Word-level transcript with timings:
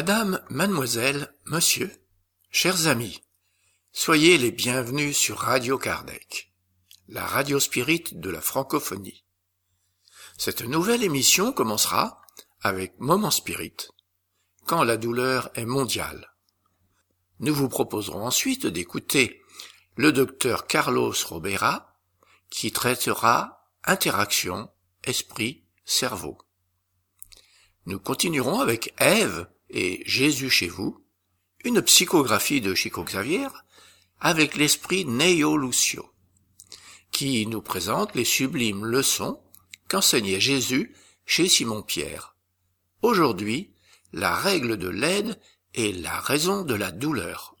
Madame, 0.00 0.40
mademoiselle, 0.48 1.34
monsieur, 1.46 1.90
chers 2.52 2.86
amis, 2.86 3.20
soyez 3.90 4.38
les 4.38 4.52
bienvenus 4.52 5.16
sur 5.16 5.38
Radio 5.38 5.76
Kardec, 5.76 6.54
la 7.08 7.26
radio 7.26 7.58
spirit 7.58 8.04
de 8.12 8.30
la 8.30 8.40
francophonie. 8.40 9.24
Cette 10.36 10.62
nouvelle 10.62 11.02
émission 11.02 11.52
commencera 11.52 12.22
avec 12.60 12.94
Moment 13.00 13.32
Spirit, 13.32 13.74
quand 14.66 14.84
la 14.84 14.98
douleur 14.98 15.50
est 15.56 15.66
mondiale. 15.66 16.32
Nous 17.40 17.52
vous 17.52 17.68
proposerons 17.68 18.24
ensuite 18.24 18.68
d'écouter 18.68 19.42
le 19.96 20.12
docteur 20.12 20.68
Carlos 20.68 21.14
Robera, 21.26 21.98
qui 22.50 22.70
traitera 22.70 23.68
interaction 23.82 24.70
esprit-cerveau. 25.02 26.38
Nous 27.86 27.98
continuerons 27.98 28.60
avec 28.60 28.94
Ève 28.98 29.48
et 29.70 30.02
Jésus 30.06 30.50
chez 30.50 30.68
vous, 30.68 31.04
une 31.64 31.82
psychographie 31.82 32.60
de 32.60 32.74
Chico 32.74 33.04
Xavier 33.04 33.48
avec 34.20 34.56
l'esprit 34.56 35.04
Neo 35.04 35.56
Lucio, 35.56 36.10
qui 37.12 37.46
nous 37.46 37.62
présente 37.62 38.14
les 38.14 38.24
sublimes 38.24 38.84
leçons 38.84 39.40
qu'enseignait 39.88 40.40
Jésus 40.40 40.94
chez 41.26 41.48
Simon-Pierre. 41.48 42.34
Aujourd'hui, 43.02 43.72
la 44.12 44.34
règle 44.34 44.76
de 44.76 44.88
l'aide 44.88 45.38
et 45.74 45.92
la 45.92 46.18
raison 46.20 46.62
de 46.62 46.74
la 46.74 46.90
douleur. 46.90 47.54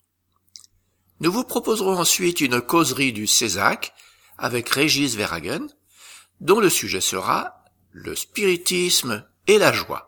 Nous 1.20 1.32
vous 1.32 1.44
proposerons 1.44 1.98
ensuite 1.98 2.40
une 2.40 2.60
causerie 2.60 3.12
du 3.12 3.26
Césac 3.26 3.92
avec 4.36 4.68
Régis 4.68 5.16
Verhagen, 5.16 5.66
dont 6.40 6.60
le 6.60 6.70
sujet 6.70 7.00
sera 7.00 7.64
le 7.90 8.14
spiritisme 8.14 9.28
et 9.46 9.58
la 9.58 9.72
joie. 9.72 10.07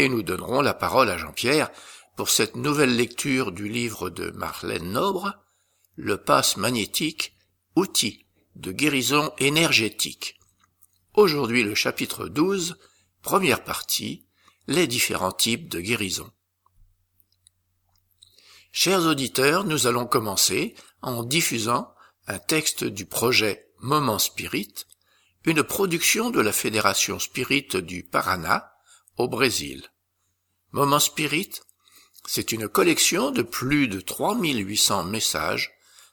Et 0.00 0.08
nous 0.08 0.22
donnerons 0.22 0.62
la 0.62 0.72
parole 0.72 1.10
à 1.10 1.18
Jean-Pierre 1.18 1.70
pour 2.16 2.30
cette 2.30 2.56
nouvelle 2.56 2.96
lecture 2.96 3.52
du 3.52 3.68
livre 3.68 4.08
de 4.08 4.30
Marlène 4.30 4.92
Nobre, 4.92 5.34
Le 5.96 6.16
passe 6.16 6.56
magnétique, 6.56 7.36
outil 7.76 8.24
de 8.54 8.72
guérison 8.72 9.30
énergétique. 9.36 10.40
Aujourd'hui 11.12 11.62
le 11.62 11.74
chapitre 11.74 12.28
12, 12.28 12.78
première 13.20 13.62
partie, 13.62 14.24
les 14.68 14.86
différents 14.86 15.32
types 15.32 15.68
de 15.68 15.80
guérison. 15.80 16.30
Chers 18.72 19.02
auditeurs, 19.02 19.64
nous 19.64 19.86
allons 19.86 20.06
commencer 20.06 20.74
en 21.02 21.24
diffusant 21.24 21.92
un 22.26 22.38
texte 22.38 22.84
du 22.84 23.04
projet 23.04 23.66
Moment 23.80 24.18
Spirit, 24.18 24.72
une 25.44 25.62
production 25.62 26.30
de 26.30 26.40
la 26.40 26.52
Fédération 26.52 27.18
Spirit 27.18 27.68
du 27.82 28.02
Paraná, 28.02 28.72
Brésil. 29.28 29.90
Moment 30.72 31.00
Spirit, 31.00 31.50
c'est 32.26 32.52
une 32.52 32.68
collection 32.68 33.30
de 33.30 33.42
plus 33.42 33.88
de 33.88 34.00
3800 34.00 35.04
messages 35.04 35.72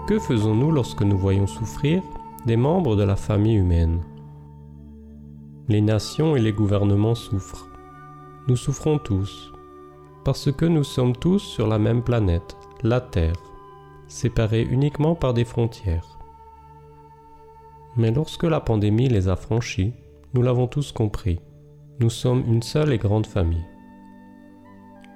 Que 0.08 0.18
faisons-nous 0.18 0.72
lorsque 0.72 1.02
nous 1.02 1.18
voyons 1.18 1.46
souffrir 1.46 2.02
des 2.46 2.56
membres 2.56 2.96
de 2.96 3.02
la 3.02 3.14
famille 3.14 3.56
humaine? 3.56 4.00
Les 5.68 5.82
nations 5.82 6.34
et 6.34 6.40
les 6.40 6.54
gouvernements 6.54 7.14
souffrent. 7.14 7.68
Nous 8.48 8.56
souffrons 8.56 8.96
tous, 8.96 9.52
parce 10.24 10.50
que 10.50 10.64
nous 10.64 10.82
sommes 10.82 11.14
tous 11.14 11.40
sur 11.40 11.66
la 11.66 11.78
même 11.78 12.02
planète, 12.02 12.56
la 12.82 13.02
Terre, 13.02 13.36
séparés 14.08 14.62
uniquement 14.62 15.14
par 15.14 15.34
des 15.34 15.44
frontières. 15.44 16.19
Mais 17.96 18.10
lorsque 18.10 18.44
la 18.44 18.60
pandémie 18.60 19.08
les 19.08 19.28
a 19.28 19.36
franchis, 19.36 19.92
nous 20.34 20.42
l'avons 20.42 20.66
tous 20.66 20.92
compris, 20.92 21.40
nous 22.00 22.10
sommes 22.10 22.44
une 22.46 22.62
seule 22.62 22.92
et 22.92 22.98
grande 22.98 23.26
famille. 23.26 23.66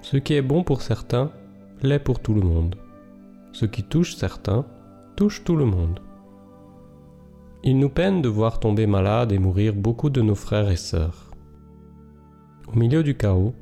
Ce 0.02 0.16
qui 0.16 0.34
est 0.34 0.42
bon 0.42 0.64
pour 0.64 0.82
certains 0.82 1.30
l'est 1.82 1.98
pour 1.98 2.20
tout 2.20 2.34
le 2.34 2.42
monde. 2.42 2.76
Ce 3.52 3.64
qui 3.64 3.82
touche 3.82 4.16
certains 4.16 4.66
touche 5.16 5.44
tout 5.44 5.56
le 5.56 5.64
monde. 5.64 6.00
Il 7.62 7.78
nous 7.78 7.88
peine 7.88 8.20
de 8.20 8.28
voir 8.28 8.60
tomber 8.60 8.86
malades 8.86 9.32
et 9.32 9.38
mourir 9.38 9.74
beaucoup 9.74 10.10
de 10.10 10.20
nos 10.20 10.34
frères 10.34 10.70
et 10.70 10.76
sœurs. 10.76 11.30
Au 12.70 12.76
milieu 12.76 13.02
du 13.02 13.16
chaos, 13.16 13.54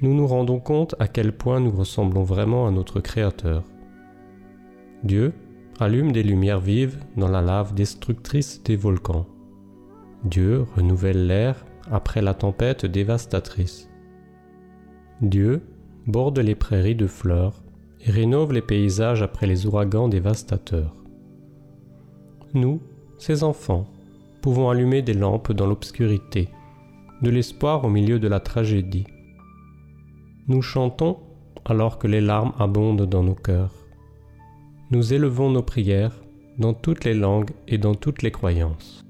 nous 0.00 0.14
nous 0.14 0.26
rendons 0.26 0.60
compte 0.60 0.94
à 0.98 1.08
quel 1.08 1.36
point 1.36 1.60
nous 1.60 1.70
ressemblons 1.70 2.22
vraiment 2.22 2.66
à 2.66 2.70
notre 2.70 3.00
Créateur. 3.00 3.64
Dieu 5.02 5.34
allume 5.80 6.12
des 6.12 6.22
lumières 6.22 6.60
vives 6.60 6.98
dans 7.16 7.28
la 7.28 7.40
lave 7.40 7.74
destructrice 7.74 8.62
des 8.62 8.76
volcans. 8.76 9.26
Dieu 10.24 10.64
renouvelle 10.76 11.26
l'air 11.26 11.64
après 11.90 12.22
la 12.22 12.34
tempête 12.34 12.86
dévastatrice. 12.86 13.90
Dieu 15.20 15.62
borde 16.06 16.38
les 16.38 16.54
prairies 16.54 16.94
de 16.94 17.06
fleurs 17.06 17.62
et 18.00 18.10
rénove 18.10 18.52
les 18.52 18.62
paysages 18.62 19.22
après 19.22 19.46
les 19.46 19.66
ouragans 19.66 20.08
dévastateurs. 20.08 20.94
Nous, 22.52 22.80
ces 23.18 23.42
enfants, 23.42 23.86
pouvons 24.42 24.70
allumer 24.70 25.02
des 25.02 25.14
lampes 25.14 25.52
dans 25.52 25.66
l'obscurité, 25.66 26.48
de 27.22 27.30
l'espoir 27.30 27.84
au 27.84 27.88
milieu 27.88 28.18
de 28.18 28.28
la 28.28 28.40
tragédie. 28.40 29.06
Nous 30.46 30.62
chantons 30.62 31.18
alors 31.64 31.98
que 31.98 32.06
les 32.06 32.20
larmes 32.20 32.52
abondent 32.58 33.06
dans 33.06 33.22
nos 33.22 33.34
cœurs. 33.34 33.83
Nous 34.94 35.12
élevons 35.12 35.50
nos 35.50 35.64
prières 35.64 36.12
dans 36.56 36.72
toutes 36.72 37.02
les 37.02 37.14
langues 37.14 37.50
et 37.66 37.78
dans 37.78 37.96
toutes 37.96 38.22
les 38.22 38.30
croyances. 38.30 39.04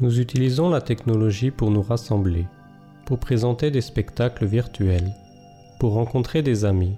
Nous 0.00 0.18
utilisons 0.18 0.70
la 0.70 0.80
technologie 0.80 1.52
pour 1.52 1.70
nous 1.70 1.82
rassembler, 1.82 2.44
pour 3.06 3.20
présenter 3.20 3.70
des 3.70 3.80
spectacles 3.80 4.44
virtuels, 4.44 5.14
pour 5.78 5.92
rencontrer 5.92 6.42
des 6.42 6.64
amis, 6.64 6.96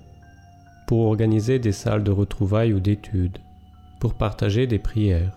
pour 0.87 1.01
organiser 1.01 1.59
des 1.59 1.73
salles 1.73 2.05
de 2.05 2.11
retrouvailles 2.11 2.73
ou 2.73 2.81
d'études, 2.81 3.37
pour 4.01 4.15
partager 4.15 4.67
des 4.67 4.79
prières. 4.79 5.37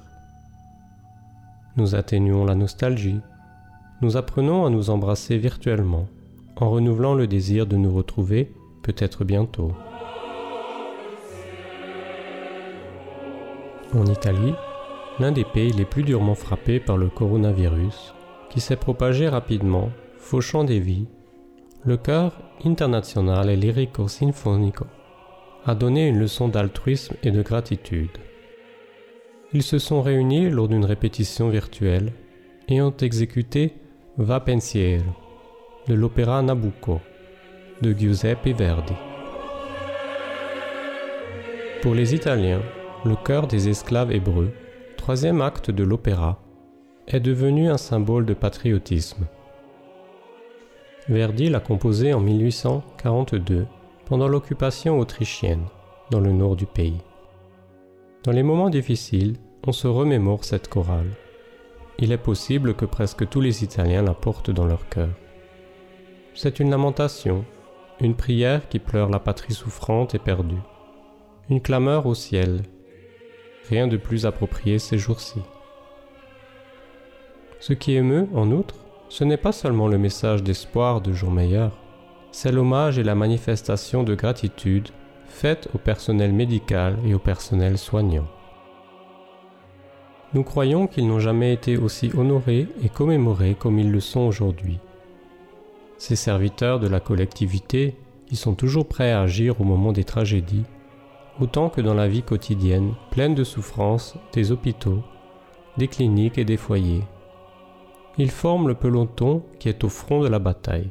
Nous 1.75 1.95
atténuons 1.95 2.45
la 2.45 2.56
nostalgie, 2.56 3.19
nous 4.01 4.15
apprenons 4.15 4.65
à 4.65 4.69
nous 4.69 4.89
embrasser 4.89 5.38
virtuellement, 5.38 6.07
en 6.56 6.69
renouvelant 6.69 7.13
le 7.13 7.27
désir 7.27 7.68
de 7.68 7.75
nous 7.75 7.91
retrouver 7.91 8.53
peut-être 8.83 9.25
bientôt. 9.25 9.73
En 13.95 14.06
Italie, 14.06 14.53
l'un 15.19 15.31
des 15.31 15.44
pays 15.44 15.71
les 15.71 15.86
plus 15.86 16.03
durement 16.03 16.36
frappés 16.36 16.80
par 16.80 16.95
le 16.97 17.07
coronavirus, 17.07 18.13
qui 18.51 18.59
s'est 18.59 18.75
propagé 18.75 19.27
rapidement, 19.27 19.89
fauchant 20.18 20.63
des 20.63 20.80
vies, 20.80 21.07
le 21.86 21.97
chœur 21.97 22.39
international 22.63 23.50
Lirico 23.50 24.07
Sinfonico 24.07 24.86
a 25.65 25.74
donné 25.74 26.07
une 26.07 26.19
leçon 26.19 26.50
d'altruisme 26.50 27.15
et 27.24 27.31
de 27.31 27.41
gratitude. 27.41 28.18
Ils 29.53 29.63
se 29.63 29.80
sont 29.80 30.03
réunis 30.03 30.50
lors 30.51 30.68
d'une 30.68 30.85
répétition 30.85 31.50
virtuelle 31.50 32.13
et 32.68 32.81
ont 32.81 32.95
exécuté 32.95 33.74
Va 34.18 34.39
Pensiero 34.39 35.03
de 35.88 35.95
l'opéra 35.95 36.44
Nabucco 36.44 37.01
de 37.81 37.92
Giuseppe 37.92 38.50
Verdi. 38.56 38.94
Pour 41.81 41.95
les 41.95 42.13
Italiens, 42.13 42.62
le 43.05 43.15
cœur 43.15 43.47
des 43.47 43.69
esclaves 43.69 44.11
hébreux, 44.11 44.51
troisième 44.97 45.41
acte 45.41 45.71
de 45.71 45.83
l'opéra, 45.83 46.39
est 47.07 47.19
devenu 47.19 47.69
un 47.69 47.77
symbole 47.77 48.25
de 48.25 48.33
patriotisme. 48.33 49.25
Verdi 51.07 51.49
l'a 51.49 51.59
composé 51.59 52.13
en 52.13 52.19
1842, 52.19 53.65
pendant 54.05 54.27
l'occupation 54.27 54.99
autrichienne, 54.99 55.65
dans 56.11 56.19
le 56.19 56.31
nord 56.31 56.55
du 56.55 56.65
pays. 56.65 57.01
Dans 58.23 58.31
les 58.31 58.43
moments 58.43 58.69
difficiles, 58.69 59.37
on 59.65 59.71
se 59.71 59.87
remémore 59.87 60.43
cette 60.43 60.67
chorale. 60.67 61.11
Il 61.99 62.11
est 62.11 62.17
possible 62.17 62.73
que 62.73 62.85
presque 62.85 63.27
tous 63.29 63.41
les 63.41 63.63
Italiens 63.63 64.03
la 64.03 64.13
portent 64.13 64.51
dans 64.51 64.65
leur 64.65 64.87
cœur. 64.89 65.09
C'est 66.33 66.59
une 66.59 66.69
lamentation, 66.69 67.45
une 68.01 68.15
prière 68.15 68.67
qui 68.69 68.79
pleure 68.79 69.09
la 69.09 69.19
patrie 69.19 69.53
souffrante 69.53 70.15
et 70.15 70.19
perdue, 70.19 70.61
une 71.49 71.61
clameur 71.61 72.05
au 72.05 72.13
ciel. 72.13 72.61
Rien 73.69 73.88
de 73.88 73.98
plus 73.98 74.25
approprié 74.25 74.80
ces 74.80 74.98
jours-ci. 74.98 75.39
Ce 77.60 77.74
qui 77.74 77.94
émeut, 77.94 78.27
en 78.33 78.51
outre, 78.51 78.75
ce 79.10 79.24
n'est 79.24 79.38
pas 79.38 79.51
seulement 79.51 79.88
le 79.88 79.98
message 79.98 80.44
d'espoir 80.44 81.01
de 81.01 81.13
jours 81.13 81.31
meilleurs, 81.31 81.77
c'est 82.31 82.51
l'hommage 82.51 82.98
et 82.98 83.04
la 83.04 83.16
manifestation 83.16 84.04
de 84.04 84.16
gratitude 84.16 84.89
faite 85.25 85.68
au 85.74 85.77
personnel 85.77 86.31
médical 86.31 86.98
et 87.06 87.13
au 87.13 87.19
personnel 87.19 87.77
soignant. 87.77 88.27
Nous 90.33 90.44
croyons 90.44 90.88
qu'ils 90.88 91.07
n'ont 91.07 91.19
jamais 91.19 91.54
été 91.54 91.77
aussi 91.77 92.12
honorés 92.16 92.68
et 92.83 92.89
commémorés 92.89 93.56
comme 93.57 93.80
ils 93.80 93.92
le 93.92 94.00
sont 94.00 94.21
aujourd'hui. 94.21 94.80
Ces 95.98 96.16
serviteurs 96.16 96.80
de 96.80 96.88
la 96.88 97.00
collectivité, 97.00 97.95
qui 98.27 98.36
sont 98.36 98.54
toujours 98.54 98.88
prêts 98.88 99.12
à 99.12 99.21
agir 99.21 99.60
au 99.60 99.63
moment 99.63 99.92
des 99.92 100.04
tragédies, 100.04 100.66
autant 101.39 101.69
que 101.69 101.81
dans 101.81 101.94
la 101.94 102.07
vie 102.07 102.24
quotidienne, 102.24 102.94
pleine 103.12 103.36
de 103.36 103.44
souffrances, 103.44 104.15
des 104.33 104.51
hôpitaux, 104.51 105.03
des 105.77 105.88
cliniques 105.88 106.38
et 106.38 106.45
des 106.45 106.57
foyers. 106.57 107.03
Ils 108.18 108.31
forment 108.31 108.68
le 108.68 108.75
peloton 108.75 109.44
qui 109.59 109.69
est 109.69 109.83
au 109.83 109.89
front 109.89 110.21
de 110.21 110.27
la 110.27 110.39
bataille. 110.39 110.89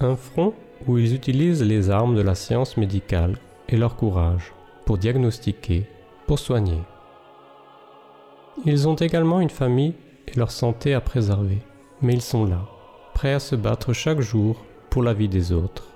Un 0.00 0.16
front 0.16 0.54
où 0.86 0.98
ils 0.98 1.14
utilisent 1.14 1.62
les 1.62 1.90
armes 1.90 2.16
de 2.16 2.22
la 2.22 2.34
science 2.34 2.76
médicale 2.76 3.38
et 3.68 3.76
leur 3.76 3.96
courage 3.96 4.52
pour 4.84 4.98
diagnostiquer, 4.98 5.86
pour 6.26 6.38
soigner. 6.38 6.80
Ils 8.64 8.88
ont 8.88 8.94
également 8.94 9.40
une 9.40 9.50
famille 9.50 9.94
et 10.26 10.36
leur 10.36 10.50
santé 10.50 10.94
à 10.94 11.00
préserver, 11.00 11.58
mais 12.02 12.14
ils 12.14 12.22
sont 12.22 12.44
là, 12.44 12.66
prêts 13.14 13.34
à 13.34 13.38
se 13.38 13.54
battre 13.54 13.92
chaque 13.92 14.20
jour 14.20 14.64
pour 14.90 15.02
la 15.02 15.12
vie 15.12 15.28
des 15.28 15.52
autres. 15.52 15.95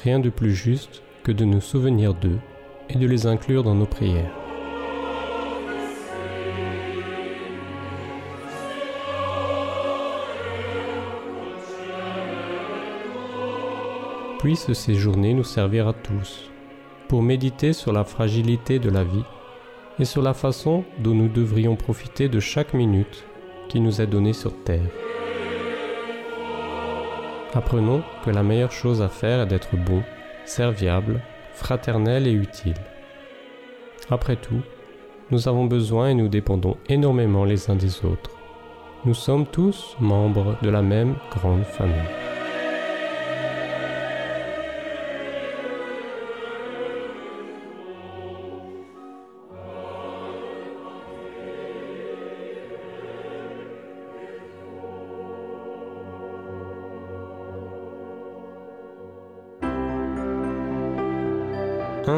Rien 0.00 0.18
de 0.18 0.30
plus 0.30 0.54
juste 0.54 1.02
que 1.22 1.32
de 1.32 1.44
nous 1.44 1.60
souvenir 1.60 2.14
d'eux 2.14 2.38
et 2.88 2.96
de 2.96 3.06
les 3.06 3.26
inclure 3.26 3.62
dans 3.62 3.74
nos 3.74 3.86
prières. 3.86 4.32
Puisse 14.40 14.72
ces 14.72 14.94
journées 14.94 15.34
nous 15.34 15.44
servir 15.44 15.86
à 15.86 15.92
tous 15.92 16.50
pour 17.06 17.22
méditer 17.22 17.72
sur 17.72 17.92
la 17.92 18.02
fragilité 18.02 18.80
de 18.80 18.90
la 18.90 19.04
vie 19.04 19.24
et 20.00 20.04
sur 20.04 20.22
la 20.22 20.34
façon 20.34 20.84
dont 20.98 21.14
nous 21.14 21.28
devrions 21.28 21.76
profiter 21.76 22.28
de 22.28 22.40
chaque 22.40 22.74
minute 22.74 23.24
qui 23.68 23.78
nous 23.78 24.00
est 24.00 24.06
donnée 24.08 24.32
sur 24.32 24.52
Terre. 24.64 24.90
Apprenons 27.54 28.02
que 28.24 28.30
la 28.30 28.42
meilleure 28.42 28.72
chose 28.72 29.02
à 29.02 29.08
faire 29.08 29.40
est 29.42 29.46
d'être 29.46 29.76
bon, 29.76 30.02
serviable, 30.46 31.20
fraternel 31.52 32.26
et 32.26 32.32
utile. 32.32 32.80
Après 34.10 34.36
tout, 34.36 34.62
nous 35.30 35.48
avons 35.48 35.66
besoin 35.66 36.08
et 36.08 36.14
nous 36.14 36.28
dépendons 36.28 36.76
énormément 36.88 37.44
les 37.44 37.70
uns 37.70 37.76
des 37.76 38.04
autres. 38.04 38.30
Nous 39.04 39.14
sommes 39.14 39.46
tous 39.46 39.96
membres 40.00 40.56
de 40.62 40.70
la 40.70 40.82
même 40.82 41.16
grande 41.30 41.64
famille. 41.64 42.21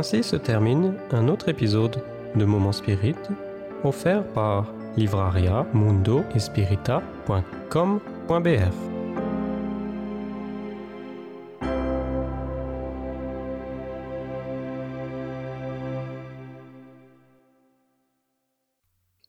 Ainsi 0.05 0.23
se 0.23 0.37
termine 0.37 0.99
un 1.12 1.29
autre 1.29 1.49
épisode 1.49 2.05
de 2.35 2.45
Moment 2.45 2.73
Spirit 2.73 3.17
offert 3.85 4.23
par 4.35 4.71
livraria 4.99 5.67
mundo 5.73 6.23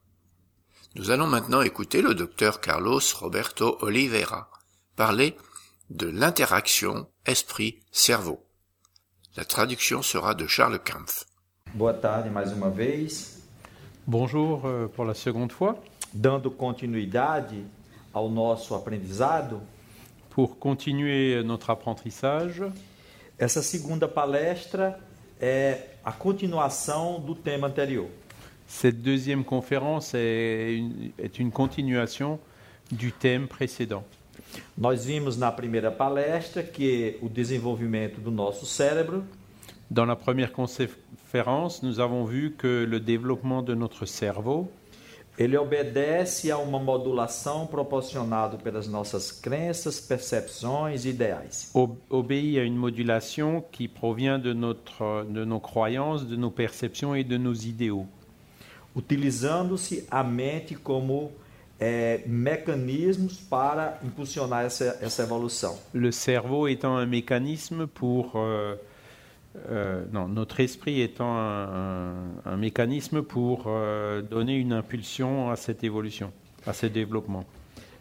Nous 0.96 1.12
allons 1.12 1.28
maintenant 1.28 1.62
écouter 1.62 2.02
le 2.02 2.16
docteur 2.16 2.60
Carlos 2.60 3.00
Roberto 3.20 3.78
Oliveira 3.82 4.50
parler 4.96 5.38
de 5.90 6.08
l'interaction 6.08 7.08
esprit-cerveau. 7.26 8.44
La 9.38 9.46
traduction 9.46 10.02
sera 10.02 10.34
de 10.34 10.48
Charles 10.48 10.80
Kampf. 10.80 11.26
Boa 11.76 11.94
tarde 11.94 12.32
mais 12.34 12.52
uma 12.52 12.70
vez. 12.70 13.08
Bonjour 14.08 14.66
euh, 14.66 14.88
pour 14.88 15.06
la 15.06 15.14
seconde 15.14 15.52
fois. 15.52 15.76
Dando 16.14 16.50
continuidade 16.50 17.64
ao 18.12 18.28
nosso 18.28 18.76
aprendizado. 18.76 19.62
Pour 20.32 20.58
continuer 20.58 21.44
notre 21.44 21.70
apprentissage. 21.70 22.64
Essa 23.38 23.62
segunda 23.62 24.08
palestra 24.08 25.00
é 25.42 25.96
a 26.06 26.12
continuação 26.12 27.20
do 27.20 27.34
tema 27.34 27.68
anterior. 27.68 28.08
Cette 28.68 29.02
deuxième 29.02 29.44
conférence 29.44 30.14
est 30.14 30.76
une, 30.78 31.12
est 31.18 31.40
une 31.40 31.52
continuation 31.52 32.40
du 32.92 33.12
thème 33.12 33.48
précédent. 33.48 34.04
Nós 34.78 35.06
vimos 35.06 35.38
na 35.38 35.52
primeira 35.52 35.92
palestra 35.92 36.62
que 36.62 37.18
o 37.22 37.30
desenvolvimento 37.30 38.20
do 38.20 38.32
nosso 38.32 38.66
cérebro 38.66 39.24
Dans 39.90 40.06
la 40.06 40.16
première 40.16 40.54
conférence, 40.54 41.84
nous 41.84 42.00
avons 42.00 42.24
vu 42.24 42.56
que 42.58 42.86
le 42.90 43.02
développement 43.02 43.62
de 43.62 43.76
notre 43.76 44.06
cerveau 44.06 44.72
ele 45.38 45.58
obedece 45.58 46.52
a 46.52 46.58
uma 46.58 46.78
modulação 46.78 47.66
proporcionada 47.66 48.58
pelas 48.58 48.88
nossas 48.88 49.32
crenças, 49.32 50.00
percepções 50.00 51.06
e 51.06 51.10
ideais. 51.10 51.70
ob- 51.74 51.98
obéit 52.10 52.60
à 52.60 52.64
une 52.64 52.78
modulation 52.78 53.64
qui 53.72 53.88
provient 53.88 54.38
de, 54.40 54.54
notre, 54.54 55.26
de 55.30 55.44
nos 55.46 55.60
croyances, 55.62 56.26
de 56.28 56.36
nos 56.36 56.52
perceptions 56.52 57.16
et 57.16 57.24
de 57.24 57.38
nos 57.38 57.66
idéaux, 57.66 58.06
utilizando-se 58.96 60.06
a 60.12 60.24
mente 60.24 60.76
como 60.76 61.32
eh, 61.80 62.22
mecanismos 62.28 63.38
para 63.40 64.00
impulsionar 64.04 64.66
essa, 64.66 64.98
essa 65.02 65.24
evolução. 65.24 65.76
le 65.94 66.12
cerveau 66.12 66.68
étant 66.68 66.96
un 66.98 67.06
mécanisme 67.08 67.88
pour... 67.88 68.34
euh, 68.36 68.76
euh, 69.70 70.06
non, 70.12 70.28
notre 70.28 70.60
esprit 70.62 71.02
étant 71.02 71.38
un, 71.38 71.64
un- 71.66 72.14
un 72.46 72.58
mécanisme 72.58 73.22
pour 73.22 73.66
euh, 73.68 74.22
donner 74.22 74.56
une 74.58 74.74
impulsion 74.74 75.50
à 75.52 75.56
cette 75.56 75.84
évolution, 75.84 76.32
à 76.66 76.74
ce 76.74 76.86
développement. 76.88 77.46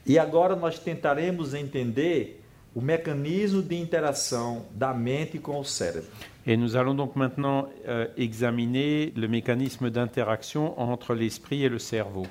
E 0.06 0.18
agora 0.18 0.56
nós 0.56 0.78
tentaremos 0.78 1.52
entender 1.54 2.40
o 2.74 2.80
mecanismo 2.80 3.60
de 3.62 3.74
interação 3.76 4.64
da 4.70 4.94
mente 4.94 5.38
com 5.38 5.58
o 5.58 5.64
cérebro. 5.64 6.08
Et 6.46 6.56
nous 6.56 6.74
allons 6.76 6.94
donc 6.94 7.16
maintenant 7.16 7.68
euh, 7.86 8.06
examiner 8.16 9.12
le 9.14 9.28
mécanisme 9.28 9.90
d'interaction 9.90 10.80
entre 10.80 11.14
l'esprit 11.14 11.64
et 11.64 11.68
le 11.68 11.78
cerveau. 11.78 12.26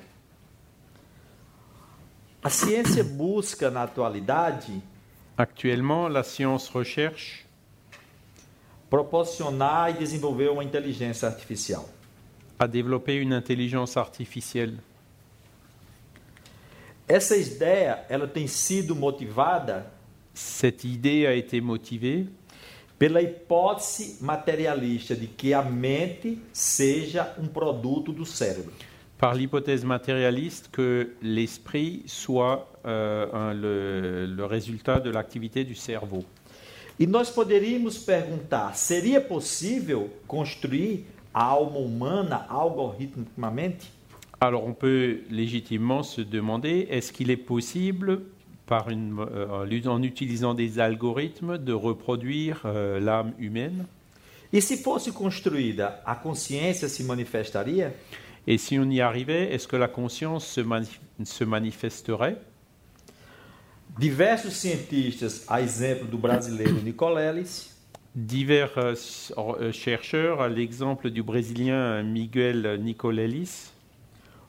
A 2.42 2.48
ciência 2.50 3.04
busca 3.04 3.70
na 3.70 3.82
atualidade 3.82 4.72
Actuellement, 5.36 6.08
la 6.08 6.22
science 6.22 6.68
recherche 6.68 7.46
proporcionar 8.90 9.90
e 9.90 9.94
desenvolver 9.94 10.50
uma 10.50 10.64
inteligência 10.64 11.28
artificial. 11.28 11.88
à 12.58 12.66
développer 12.66 13.22
une 13.22 13.32
intelligence 13.32 13.96
artificielle. 13.98 14.78
Essa 17.08 17.36
ideia 17.36 18.04
ela 18.10 18.26
tem 18.28 18.46
sido 18.46 18.94
motivada 18.94 19.86
Cette 20.34 20.86
idée 20.86 21.26
a 21.26 21.34
été 21.34 21.60
motivée 21.60 22.26
pela 22.98 23.20
hipótese 23.22 24.18
materialista 24.20 25.14
de 25.16 25.26
que 25.26 25.54
a 25.54 25.62
mente 25.62 26.38
seja 26.52 27.34
um 27.38 27.46
produto 27.48 28.12
do 28.12 28.26
cérebro. 28.26 28.72
par 29.18 29.34
l'hypothèse 29.34 29.84
matérialiste 29.84 30.68
que 30.70 31.14
l'esprit 31.20 32.02
soit 32.06 32.70
euh, 32.86 33.52
le, 33.54 34.26
le 34.26 34.44
résultat 34.44 35.00
de 35.00 35.10
l'activité 35.10 35.64
du 35.64 35.74
cerveau. 35.74 36.24
E 37.00 37.06
nós 37.06 37.30
poderíamos 37.30 37.96
perguntar: 37.96 38.76
seria 38.76 39.22
possível 39.22 40.10
construir 40.26 41.06
a 41.32 41.42
alma 41.42 41.78
humana 41.78 42.44
algoritmicamente? 42.46 43.90
Alors 44.38 44.64
on 44.66 44.74
peut 44.74 45.22
légitimement 45.30 46.02
se 46.02 46.20
demander, 46.20 46.86
est-ce 46.90 47.10
qu'il 47.10 47.30
est 47.30 47.38
possible, 47.38 48.20
par 48.66 48.90
une, 48.90 49.18
euh, 49.18 49.88
en 49.88 50.02
utilisant 50.02 50.52
des 50.54 50.78
algorithmes, 50.78 51.56
de 51.56 51.72
reproduire 51.72 52.62
euh, 52.66 53.00
l'âme 53.00 53.32
humaine? 53.38 53.86
E 54.52 54.60
se 54.60 54.76
fosse 54.76 55.10
construída, 55.10 56.02
a 56.04 56.14
consciência 56.14 56.88
se 56.88 57.02
manifestaria? 57.02 57.92
Et 58.46 58.58
si 58.58 58.78
on 58.78 58.90
y 58.90 59.00
arrivait, 59.00 59.54
est-ce 59.54 59.68
que 59.68 59.76
la 59.76 59.88
conscience 59.88 60.46
se, 60.46 60.60
mani- 60.60 61.00
se 61.24 61.44
manifesterait? 61.44 62.36
Diversos 64.00 64.54
cientistas, 64.54 65.44
a 65.46 65.60
exemplo 65.60 66.06
do 66.06 66.16
brasileiro 66.16 66.80
Nicoleles, 66.82 67.68
Divers 68.14 69.30
euh, 69.36 69.70
chercheurs, 69.72 70.40
à 70.40 70.48
l'exemple 70.48 71.10
du 71.10 71.22
Brésilien 71.22 72.02
Miguel 72.02 72.80
Nicolelis, 72.80 73.70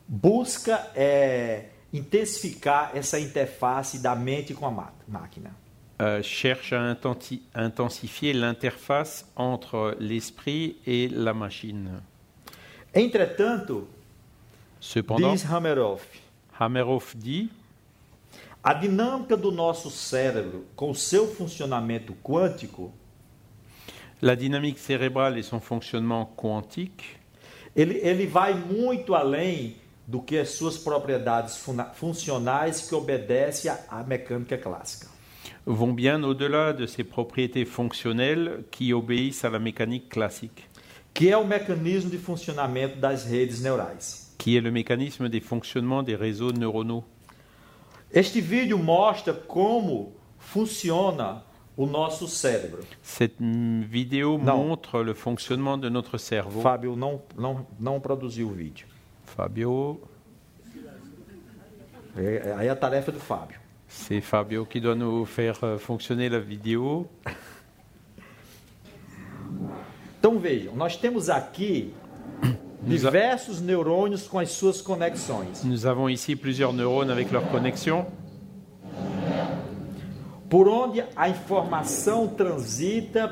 busca 0.08 0.90
é, 0.96 1.66
intensificar 1.92 2.92
essa 2.94 3.20
interface 3.20 3.98
da 3.98 4.16
mente 4.16 4.54
com 4.54 4.66
a 4.66 4.90
máquina. 5.06 5.50
euh, 6.00 6.22
cherchent 6.22 6.72
à 6.72 6.96
intensifier 7.54 8.32
l'interface 8.32 9.26
entre 9.36 9.96
l'esprit 10.00 10.76
et 10.86 11.08
la 11.08 11.34
machine. 11.34 12.00
Entretanto, 12.94 13.86
Cependant, 14.80 15.32
diz 15.32 15.44
Hameroff, 15.44 16.06
Hameroff 16.58 17.14
dit 17.16 17.50
a 18.62 18.72
dinâmica 18.74 19.36
do 19.36 19.50
nosso 19.50 19.90
cérebro 19.90 20.64
com 20.76 20.90
o 20.90 20.94
seu 20.94 21.26
funcionamento 21.26 22.14
quântico, 22.22 22.92
la 24.20 24.34
dynamique 24.36 24.78
cérébrale 24.78 25.40
et 25.40 25.42
son 25.42 25.60
fonctionnement 25.60 26.26
quantique 26.36 27.04
ele, 27.74 27.98
ele 28.02 28.26
vai 28.26 28.54
muito 28.54 29.14
além 29.14 29.76
do 30.06 30.20
que 30.20 30.36
as 30.38 30.50
suas 30.50 30.76
propriedades 30.78 31.56
funa- 31.56 31.86
funcionais 31.94 32.88
que 32.88 32.94
obedecem 32.94 33.70
à- 33.88 34.04
mecânica 34.04 34.56
clássica. 34.58 35.08
vont 35.66 35.92
bien 35.94 36.22
au-delà 36.24 36.72
de 36.72 36.86
ses 36.86 37.04
propriétés 37.04 37.64
fonctionnelles 37.64 38.64
qui 38.70 38.92
obéissent 38.92 39.44
à 39.44 39.50
la 39.50 39.58
mécanique 39.58 40.08
classique, 40.08 40.68
que 41.14 41.28
é 41.30 41.36
o 41.36 41.44
mecanismo 41.46 42.10
de 42.10 42.18
funcionamento 42.18 42.96
das 43.00 43.24
redes 43.24 43.60
neurais. 43.62 44.30
qui 44.38 44.56
est 44.56 44.60
le 44.60 44.70
mécanisme 44.70 45.28
des 45.28 45.40
fonctionnements 45.40 46.02
des 46.02 46.16
réseaux 46.16 46.52
neuronaux. 46.52 47.04
Este 48.12 48.40
vídeo 48.40 48.78
mostra 48.78 49.32
como 49.32 50.12
funciona 50.38 51.42
o 51.76 51.86
nosso 51.86 52.28
cérebro. 52.28 52.84
Cette 53.02 53.36
vidéo 53.88 54.36
Non. 54.38 54.56
montre 54.68 55.02
le 55.02 55.14
fonctionnement 55.14 55.78
de 55.78 55.88
notre 55.88 56.18
cerveau. 56.18 56.60
Fábio 56.62 56.94
não, 56.94 57.22
não, 57.36 57.66
não 57.80 57.98
produziu 58.00 58.48
o 58.48 58.52
vídeo. 58.52 58.86
Fabio, 59.24 60.00
É- 62.14 62.54
Aí 62.58 62.66
é 62.66 62.70
a 62.70 62.76
tarefa 62.76 63.10
do 63.10 63.18
Fábio. 63.18 63.58
c'est 63.88 64.20
Fabio 64.20 64.66
qui 64.66 64.78
doit 64.80 64.94
nous 64.94 65.24
faire 65.26 65.56
euh, 65.64 65.78
fonctionner 65.78 66.28
la 66.28 66.38
vidéo. 66.38 67.06
Então 70.18 70.38
vejam, 70.38 70.74
nós 70.76 70.96
temos 70.96 71.28
aqui 71.30 71.92
diversos 72.86 73.60
neurônios 73.60 74.26
com 74.26 74.38
as 74.38 74.50
suas 74.50 74.82
conexões. 74.82 75.62
Nous 75.64 75.86
avons 75.86 76.08
ici 76.08 76.34
plusieurs 76.36 76.72
neurones 76.72 77.10
avec 77.10 77.30
leurs 77.32 77.48
connexions, 77.50 78.06
Por 80.48 80.68
onde 80.68 81.02
a 81.16 81.30
informação 81.30 82.28
transita 82.28 83.26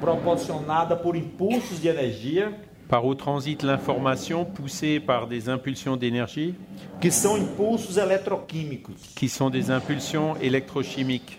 proporcionada 0.00 0.96
por 0.96 1.14
impulsos 1.14 1.78
de 1.78 1.88
energia, 1.88 2.54
par 2.88 3.04
où 3.04 3.14
transite 3.14 3.66
l'information 3.66 4.46
poussée 4.46 4.98
par 4.98 5.26
des 5.26 5.50
impulsions 5.50 5.94
d'énergie, 5.96 6.54
que 7.02 7.10
são 7.10 7.36
impulsos 7.36 7.98
eletroquímicos. 7.98 9.12
qui 9.14 9.28
sont 9.28 9.50
des 9.50 9.70
impulsions 9.70 10.36
électrochimiques. 10.40 11.38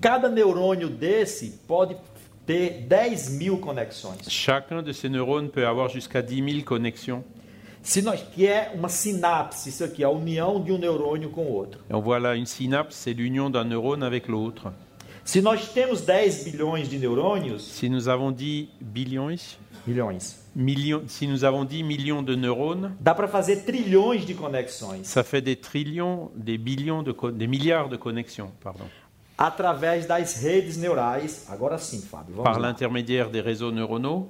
Cada 0.00 0.28
neurônio 0.28 0.88
desse 0.88 1.60
pode 1.68 1.94
ter 2.46 2.86
10 2.88 3.30
mil 3.38 3.58
conexões. 3.58 4.16
Chacun 4.28 4.82
de 4.82 4.92
ces 4.92 5.08
neurones 5.08 5.48
peut 5.50 5.66
avoir 5.66 5.88
jusqu'à 5.88 6.22
10 6.22 6.36
000 6.52 6.64
connexions. 6.64 7.22
Se 7.84 8.00
nós 8.00 8.20
que 8.34 8.46
é 8.46 8.70
uma 8.74 8.88
sinapse, 8.88 9.68
isso 9.68 9.82
aqui 9.82 10.02
é 10.02 10.06
a 10.06 10.10
união 10.10 10.62
de 10.62 10.70
um 10.72 10.78
neurônio 10.78 11.30
com 11.30 11.42
o 11.42 11.52
outro. 11.52 11.80
Et 11.90 11.94
on 11.94 12.00
voit 12.00 12.20
là 12.20 12.34
une 12.36 12.46
synapse, 12.46 12.94
c'est 12.96 13.12
l'union 13.12 13.50
d'un 13.50 13.64
neurone 13.64 14.02
avec 14.04 14.28
l'autre. 14.28 14.72
Se 15.24 15.40
nós 15.40 15.68
temos 15.72 16.00
10 16.04 16.44
bilhões 16.44 16.88
de 16.88 16.98
neurônios, 16.98 17.60
Si 17.60 17.88
nous 17.90 18.08
avons 18.08 18.30
10 18.32 18.68
billions, 18.80 19.36
bilhões, 19.86 20.18
millions, 20.56 21.02
si 21.08 21.26
nous 21.28 21.44
avons 21.44 21.64
10 21.64 21.82
millions 21.84 22.22
de 22.22 22.34
neurones, 22.36 22.90
dá 23.00 23.14
para 23.14 23.26
fazer 23.28 23.64
trilhões 23.64 24.24
de 24.24 24.34
conexões 24.34 25.02
ça 25.04 25.22
fait 25.24 25.40
des 25.40 25.56
trillions, 25.56 26.30
des 26.36 26.58
billions, 26.58 27.02
de 27.04 27.12
co- 27.12 27.30
des 27.32 27.46
milliards 27.48 27.88
de 27.88 27.96
connexions, 27.96 28.50
pardon, 28.62 28.84
através 29.46 30.06
das 30.06 30.36
redes 30.36 30.76
neurais. 30.76 31.46
Agora 31.48 31.76
sim, 31.78 32.00
Fábio, 32.00 32.36
vamos 32.36 32.44
par 32.44 32.60
l'intermédiaire 32.60 33.28
des 33.30 33.40
réseaux 33.40 33.72
neuronaux. 33.72 34.28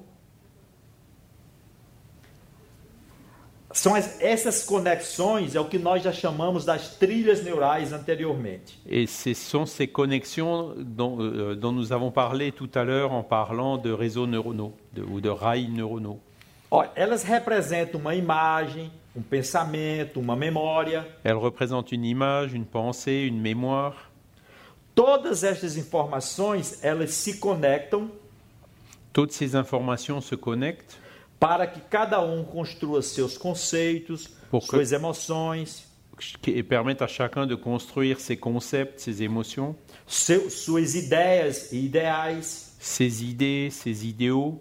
São 3.75 3.95
as- 3.95 4.21
essas 4.21 4.63
conexões 4.63 5.55
é 5.55 5.59
o 5.59 5.65
que 5.65 5.79
nós 5.79 6.03
já 6.03 6.11
chamamos 6.11 6.63
das 6.63 6.95
trilhas 6.95 7.43
neurais 7.43 7.91
anteriormente. 7.91 8.79
Et 8.87 9.07
ce 9.07 9.33
sont 9.33 9.65
ces 9.65 9.87
connexions 9.87 10.75
dont, 10.77 11.17
euh, 11.19 11.55
dont 11.55 11.71
nous 11.71 11.91
avons 11.91 12.11
parlé 12.11 12.51
tout 12.51 12.69
à 12.75 12.83
l'heure 12.83 13.11
en 13.13 13.23
parlant 13.23 13.77
de 13.79 13.91
réseaux 13.91 14.27
neuronaux 14.27 14.73
de- 14.93 15.01
ou 15.01 15.19
de 15.19 15.29
rails 15.29 15.69
neuronaux. 15.71 16.19
Ó, 16.69 16.83
elas 16.95 17.23
representam 17.23 17.99
uma 17.99 18.13
imagem, 18.13 18.91
um 19.15 19.23
pensamento, 19.23 20.19
uma 20.19 20.35
memória. 20.35 21.05
Elles 21.23 21.35
représentent 21.37 21.91
une 21.91 22.05
image, 22.05 22.53
une 22.53 22.65
pensée, 22.65 23.25
une 23.27 23.41
mémoire. 23.41 24.11
Todas 24.95 25.43
estas 25.43 25.75
informações, 25.77 26.79
elas 26.83 27.11
se 27.11 27.37
conectam 27.39 28.11
Toutes 29.11 29.31
ces 29.33 29.53
informations 29.55 30.21
se 30.25 30.35
connectent 30.35 30.97
para 31.39 31.67
que 31.67 31.79
cada 31.81 32.21
um 32.21 32.43
construa 32.43 33.01
seus 33.01 33.37
conceitos, 33.37 34.27
Por 34.49 34.61
que- 34.61 34.67
suas 34.67 34.91
emoções, 34.91 35.83
qui 36.41 36.63
permettent 36.63 37.01
à 37.03 37.07
chacun 37.07 37.45
de 37.45 37.55
construire 37.55 38.19
ses 38.19 38.37
concepts, 38.37 39.01
ses 39.01 39.21
émotions, 39.21 39.75
seu- 40.07 40.49
suas 40.49 40.95
ideias 40.95 41.71
e 41.71 41.85
ideais, 41.85 42.75
ses 42.79 43.23
idées, 43.23 43.69
ses 43.71 44.03
idéaux, 44.05 44.59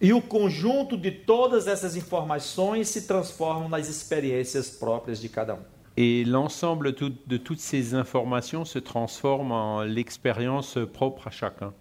e 0.00 0.12
o 0.12 0.22
conjunto 0.22 0.96
de 0.96 1.10
todas 1.10 1.66
essas 1.66 1.96
informações 1.96 2.88
se 2.88 3.02
transformam 3.06 3.68
nas 3.68 3.88
experiências 3.88 4.70
próprias 4.70 5.20
de 5.20 5.28
cada 5.28 5.54
um. 5.54 5.62
Et 5.96 6.24
l'ensemble 6.24 6.94
tout- 6.94 7.12
de 7.26 7.36
toutes 7.36 7.60
ces 7.60 7.94
informations 7.94 8.64
se 8.64 8.78
transforme 8.78 9.52
en 9.52 9.82
l'expérience 9.82 10.78
propre 10.92 11.28
à 11.28 11.30
chacun. 11.30 11.72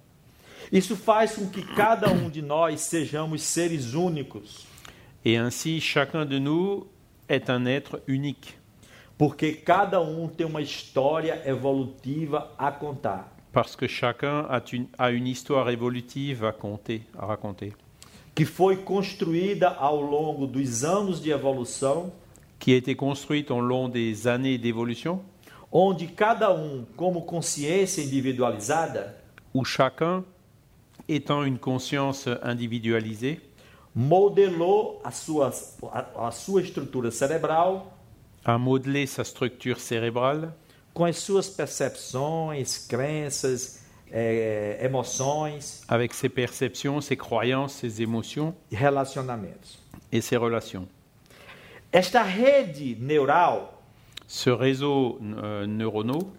Isso 0.71 0.95
faz 0.95 1.35
com 1.35 1.47
que 1.49 1.61
cada 1.75 2.09
um 2.11 2.29
de 2.29 2.41
nós 2.41 2.81
sejamos 2.81 3.41
seres 3.41 3.93
únicos, 3.93 4.65
Et 5.25 5.35
ainsi, 5.37 5.79
chacun 5.81 6.25
de 6.25 6.39
nous 6.39 6.87
est 7.27 7.49
un 7.49 7.65
être 7.65 8.01
unique, 8.07 8.57
porque 9.17 9.51
cada 9.53 9.99
um 10.01 10.27
tem 10.27 10.45
uma 10.45 10.61
história 10.61 11.41
evolutiva 11.45 12.51
a 12.57 12.71
contar. 12.71 13.25
parce 13.51 13.75
que 13.75 13.87
chacun 13.87 14.45
a 14.49 14.61
une, 14.71 14.87
a 14.97 15.09
une 15.11 15.27
histoire 15.27 15.69
évolutive 15.71 16.45
à 16.45 16.51
compter, 16.53 17.01
à 17.17 17.25
raconter, 17.25 17.73
que 18.35 18.45
foi 18.45 18.77
construída 18.77 19.69
ao 19.69 19.99
longo 20.01 20.45
dos 20.45 20.83
anos 20.83 21.19
de 21.21 21.31
evolução, 21.31 22.11
qui 22.59 22.73
a 22.73 22.75
été 22.75 22.95
construite 22.95 23.51
au 23.51 23.61
long 23.61 23.87
des 23.89 24.27
années 24.27 24.57
d'évolution, 24.57 25.21
onde 25.71 26.05
cada 26.15 26.51
um, 26.51 26.85
como 26.95 27.21
consciência 27.21 28.03
individualizada, 28.03 29.15
où 29.53 29.63
chacun, 29.63 30.23
étant 31.07 31.43
une 31.43 31.57
conscience 31.57 32.27
individualisée, 32.43 33.39
modelou 33.95 34.99
a 35.03 35.11
sua, 35.11 35.51
a, 35.91 36.27
a 36.27 36.31
sua 36.31 36.61
estrutura 36.61 37.11
cerebral 37.11 37.85
a 38.45 38.57
modelé 38.57 39.05
sa 39.05 39.23
structure 39.23 39.79
cérébrale 39.79 40.53
com 40.93 41.05
as 41.05 41.17
suas 41.17 41.49
percepções, 41.49 42.77
crenças, 42.87 43.79
eh, 44.11 44.79
emoções 44.81 45.83
avec 45.87 46.13
ses 46.13 46.29
perceptions, 46.29 47.01
ses 47.01 47.15
croyances, 47.15 47.73
ses 47.73 48.01
émotions 48.01 48.53
e 48.71 48.75
relacionamentos. 48.75 49.79
et 50.11 50.21
ses 50.21 50.37
relations. 50.37 50.87
Esta 51.91 52.21
rede 52.23 52.97
neural, 52.99 53.69
Ce 54.27 54.49
réseau 54.51 55.17
euh, 55.21 55.65
neuronaux, 55.65 56.31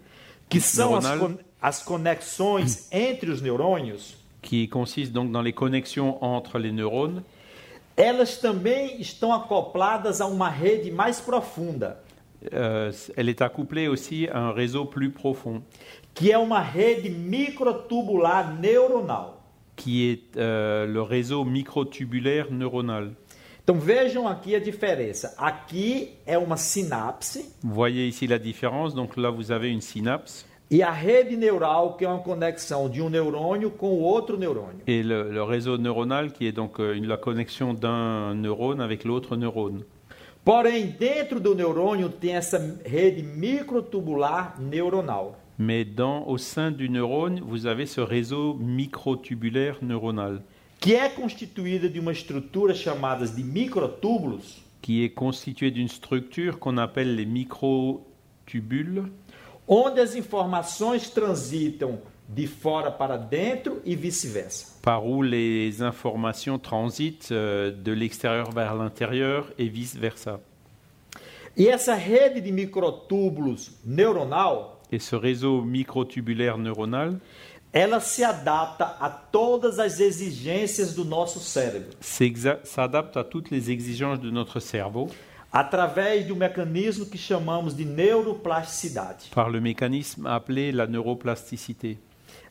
que 0.49 0.59
são 0.61 0.95
as, 0.95 1.17
con- 1.19 1.37
as 1.61 1.83
conexões 1.83 2.87
entre 2.93 3.29
os 3.29 3.41
neurônios, 3.41 4.15
qui 4.41 4.67
consiste 4.69 5.11
donc 5.11 5.29
dans 5.31 5.41
les 5.41 5.53
connexions 5.53 6.17
entre 6.23 6.57
les 6.57 6.71
neurones, 6.71 7.21
elas 7.97 8.37
também 8.37 8.99
estão 9.01 9.33
acopladas 9.33 10.21
a 10.21 10.25
uma 10.25 10.49
rede 10.49 10.89
mais 10.89 11.19
profunda, 11.19 12.01
euh, 12.53 12.91
elle 13.17 13.27
est 13.29 13.41
accouplée 13.41 13.87
aussi 13.89 14.27
à 14.29 14.39
un 14.39 14.51
réseau 14.53 14.85
plus 14.85 15.11
profond, 15.11 15.61
que 16.15 16.31
é 16.31 16.37
uma 16.37 16.61
rede 16.61 17.09
microtubular 17.09 18.53
neuronal. 18.59 19.33
qui 19.75 20.09
est 20.11 20.37
euh, 20.37 20.85
le 20.85 21.01
réseau 21.01 21.43
microtubulaire 21.43 22.51
neuronal. 22.51 23.11
Então 23.63 23.79
vejam 23.79 24.27
aqui 24.27 24.55
a 24.55 24.59
diferença. 24.59 25.33
Aqui 25.37 26.13
é 26.25 26.37
uma 26.37 26.57
sinapse 26.57 27.45
voyez 27.63 28.15
ici 28.15 28.27
la 28.27 28.37
différence, 28.39 28.93
donc 28.95 29.15
là 29.17 29.29
vous 29.29 29.51
avez 29.51 29.69
une 29.69 29.81
synapse 29.81 30.45
e 30.69 30.81
a 30.81 30.89
rede 30.91 31.35
neural, 31.35 31.95
que 31.97 32.05
é 32.05 32.07
uma 32.07 32.19
conexão 32.23 32.89
de 32.89 33.01
um 33.01 33.09
neurônio 33.09 33.69
com 33.71 33.87
o 33.89 34.01
outro 34.01 34.37
neurônio. 34.37 34.81
et 34.87 35.03
le, 35.03 35.29
le 35.31 35.43
réseau 35.43 35.77
neuronal 35.77 36.31
qui 36.31 36.45
est 36.47 36.53
donc 36.53 36.79
euh, 36.79 36.93
une- 36.95 37.07
la 37.07 37.17
connexion 37.17 37.73
d'un 37.73 38.33
neurone 38.35 38.79
avec 38.81 39.03
l'autre 39.03 39.35
neurone. 39.35 39.83
Porém, 40.43 40.87
dentro 40.99 41.39
do 41.39 41.53
neurônio 41.53 42.09
tem 42.09 42.33
essa 42.35 42.57
rede 42.85 43.21
microtubular 43.21 44.55
neuronal. 44.59 45.33
Mais 45.59 45.85
dans, 45.85 46.25
au 46.27 46.37
sein 46.39 46.71
du 46.71 46.89
neurone, 46.89 47.39
vous 47.45 47.67
avez 47.67 47.85
ce 47.85 48.01
réseau 48.01 48.55
microtubulaire 48.55 49.77
neuronal 49.83 50.41
que 50.81 50.95
é 50.95 51.07
constituída 51.09 51.87
de 51.87 51.99
uma 51.99 52.11
estrutura 52.11 52.73
chamada 52.73 53.25
de 53.27 53.43
microtúbulos, 53.43 54.57
qui 54.81 55.03
est 55.03 55.09
constitué 55.13 55.69
d'une 55.69 55.87
structure 55.87 56.57
qu'on 56.57 56.77
appelle 56.79 57.15
les 57.15 57.25
microtubules 57.25 59.03
onde 59.67 59.99
as 59.99 60.15
informações 60.15 61.07
transitam 61.07 61.99
de 62.27 62.47
fora 62.47 62.89
para 62.89 63.15
dentro 63.15 63.79
e 63.85 63.95
vice-versa. 63.95 64.79
par 64.81 65.05
où 65.05 65.21
les 65.21 65.83
informations 65.83 66.57
transitent 66.57 67.29
euh, 67.31 67.71
de 67.71 67.91
l'extérieur 67.91 68.49
vers 68.51 68.73
l'intérieur 68.73 69.51
et 69.59 69.67
vice-versa. 69.69 70.39
E 71.55 71.67
essa 71.67 71.93
rede 71.95 72.41
de 72.41 72.51
microtúbulos 72.51 73.71
neuronal, 73.85 74.79
Et 74.91 74.99
ce 74.99 75.15
réseau 75.15 75.61
microtubulaire 75.61 76.57
neuronal 76.57 77.19
ela 77.73 77.99
se 77.99 78.23
adapta 78.23 78.97
a 78.99 79.09
todas 79.09 79.79
as 79.79 79.99
exigências 79.99 80.93
do 80.93 81.05
nosso 81.05 81.39
cérebro, 81.39 81.89
s'exa- 82.01 82.59
s'adapte 82.63 83.17
à 83.17 83.23
toutes 83.23 83.49
les 83.51 83.69
exigences 83.71 84.19
de 84.19 84.29
notre 84.29 84.59
cerveau 84.59 85.09
através 85.53 86.23
de 86.25 86.31
um 86.33 86.35
mecanismo 86.37 87.05
que 87.05 87.17
chamamos 87.17 87.73
de 87.73 87.83
neuroplasticidade. 87.85 89.29
par 89.33 89.49
le 89.49 89.59
mécanisme 89.61 90.25
appelé 90.27 90.71
la 90.71 90.85
neuroplasticité. 90.87 91.97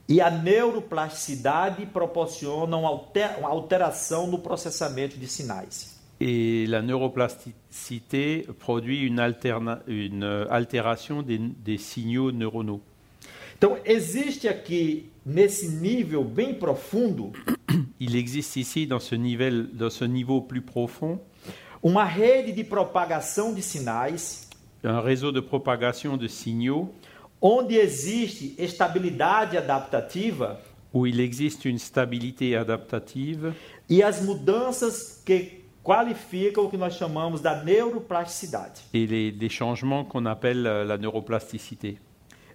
E 0.09 0.21
a 0.21 0.31
neuroplasticidade 0.31 1.87
proporciona 1.87 2.77
uma 2.77 2.89
alter- 2.89 3.39
uma 3.39 3.49
alteração 3.49 4.27
no 4.27 4.39
processamento 4.39 5.17
de 5.17 5.27
sinais. 5.27 5.99
Et 6.21 6.67
la 6.69 6.83
neuroplasticité 6.83 8.47
produit 8.59 9.07
une, 9.07 9.21
alterna- 9.21 9.81
une 9.87 10.23
euh, 10.25 10.47
altération 10.51 11.23
des, 11.23 11.39
des 11.39 11.79
signaux 11.79 12.31
neuronaux. 12.33 12.83
Então, 13.61 13.77
existe 13.85 14.49
aqui, 14.49 15.11
nesse 15.23 15.69
nível 15.69 16.25
bem 16.25 16.55
profundo, 16.55 17.31
Il 18.01 18.17
existe 18.17 18.59
ici, 18.59 18.87
dans 18.87 19.01
ce, 19.01 19.15
niveau, 19.15 19.65
dans 19.75 19.91
ce 19.91 20.07
niveau 20.07 20.41
plus 20.41 20.63
profond, 20.63 21.21
uma 21.83 22.05
rede 22.05 22.53
de 22.53 22.65
propagação 22.65 23.53
de 23.53 23.61
sinais, 23.61 24.49
un 24.83 25.03
réseau 25.03 25.31
de 25.31 25.43
propagation 25.43 26.17
de 26.17 26.27
signaux 26.27 26.89
onde 27.39 27.77
existe 27.77 28.55
estabilidade 28.57 29.59
adaptativa 29.59 30.59
où 30.91 31.07
il 31.07 31.21
existe 31.21 31.67
une 31.67 31.79
stabilité 31.79 32.57
adaptative 32.57 33.53
e 33.91 34.03
as 34.03 34.23
mudanças 34.23 35.23
que 35.23 35.61
qualificam 35.85 36.65
o 36.65 36.71
que 36.71 36.79
nós 36.79 36.95
chamamos 36.95 37.43
da 37.43 37.63
neuroplasticidade. 37.63 38.81
et 38.95 39.07
les, 39.07 39.31
les 39.31 39.51
changements 39.51 40.07
qu'on 40.07 40.25
appelle 40.25 40.63
la 40.63 40.97
neuroplasticité. 40.97 41.99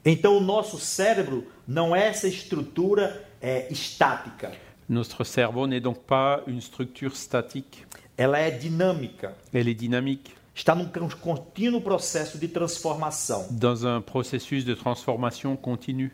Então, 0.05 0.37
o 0.37 0.41
nosso 0.41 0.77
cérebro 0.79 1.45
não 1.67 1.95
é 1.95 2.07
essa 2.07 2.27
estrutura 2.27 3.25
é, 3.41 3.67
estática, 3.71 4.51
Notre 4.87 5.23
cerveau 5.25 5.65
n'est 5.65 5.81
donc 5.81 5.97
pas 6.05 6.43
une 6.45 6.61
structure 6.61 7.15
statique, 7.15 7.83
ela 8.15 8.37
é 8.37 8.51
dinâmica, 8.51 9.35
elle 9.51 9.67
est 9.67 9.73
dynamique, 9.73 10.31
está 10.53 10.75
num 10.75 10.85
con- 10.85 11.09
contínuo 11.19 11.81
processo 11.81 12.37
de 12.37 12.47
transformação. 12.47 13.47
dans 13.49 13.83
un 13.83 13.99
processus 13.99 14.63
de 14.63 14.75
transformation 14.75 15.55
continue. 15.55 16.11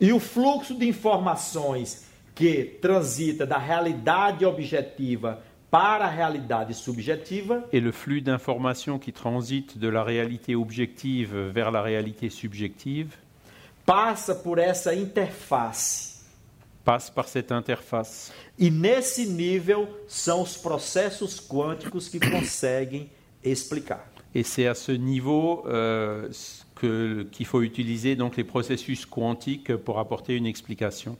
E 0.00 0.14
o 0.14 0.18
fluxo 0.18 0.74
de 0.74 0.88
informações 0.88 2.06
que 2.34 2.78
transita 2.80 3.44
da 3.46 3.58
realidade 3.58 4.46
objetiva 4.46 5.42
para 5.70 6.06
a 6.06 6.08
realidade 6.08 6.72
subjetiva 6.72 7.64
Et 7.70 7.80
le 7.80 7.92
flux 7.92 8.22
d'informations 8.22 8.98
qui 8.98 9.12
transite 9.12 9.76
de 9.76 9.88
la 9.88 10.02
réalité 10.02 10.54
objective 10.56 11.36
vers 11.52 11.70
la 11.70 11.82
réalité 11.82 12.30
subjective 12.30 13.14
passa 13.86 14.34
por 14.34 14.58
essa 14.58 14.92
interface. 14.94 16.16
passe 16.84 17.10
par 17.10 17.26
cette 17.28 17.52
interface. 17.52 18.30
E 18.58 18.70
nesse 18.70 19.26
nível 19.26 19.88
são 20.06 20.42
os 20.42 20.56
processos 20.56 21.40
quânticos 21.40 22.08
que 22.08 22.20
conseguem 22.20 23.10
explicar. 23.42 24.08
Et 24.34 24.44
c'est 24.44 24.66
à 24.68 24.74
ce 24.74 24.92
niveau 24.92 25.64
euh, 25.66 26.28
que- 26.76 27.26
qu'il 27.32 27.46
faut 27.46 27.62
utiliser 27.62 28.14
donc 28.14 28.36
les 28.36 28.44
processus 28.44 29.04
quantiques 29.06 29.74
pour 29.76 29.98
apporter 29.98 30.36
une 30.36 30.46
explication, 30.46 31.16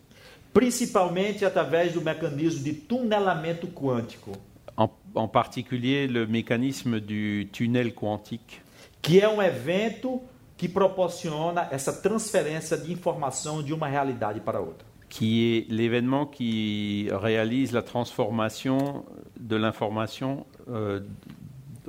Principalmente 0.53 1.45
através 1.45 1.93
do 1.93 2.01
mecanismo 2.01 2.63
de 2.65 2.73
tunelamento 2.73 3.67
quântico, 3.67 4.33
en, 4.77 4.89
en 5.15 5.29
particulier 5.29 6.07
le 6.07 6.27
mécanisme 6.27 6.99
du 7.01 7.47
tunnel 7.53 7.93
quantique, 7.93 8.63
que 9.03 9.21
é 9.21 9.29
um 9.29 9.43
evento 9.43 10.23
que 10.57 10.69
proporciona 10.69 11.69
essa 11.71 11.93
transferência 11.93 12.77
de 12.77 12.93
informação 12.93 13.63
de 13.63 13.73
uma 13.73 13.89
realidade 13.89 14.41
para 14.41 14.61
outra. 14.61 14.87
qui 15.09 15.57
est 15.57 15.71
l'événement 15.71 16.27
qui 16.27 17.09
réalise 17.13 17.73
la 17.73 17.83
transformation 17.83 19.05
de 19.39 19.57
l'information 19.57 20.47
euh, 20.69 21.01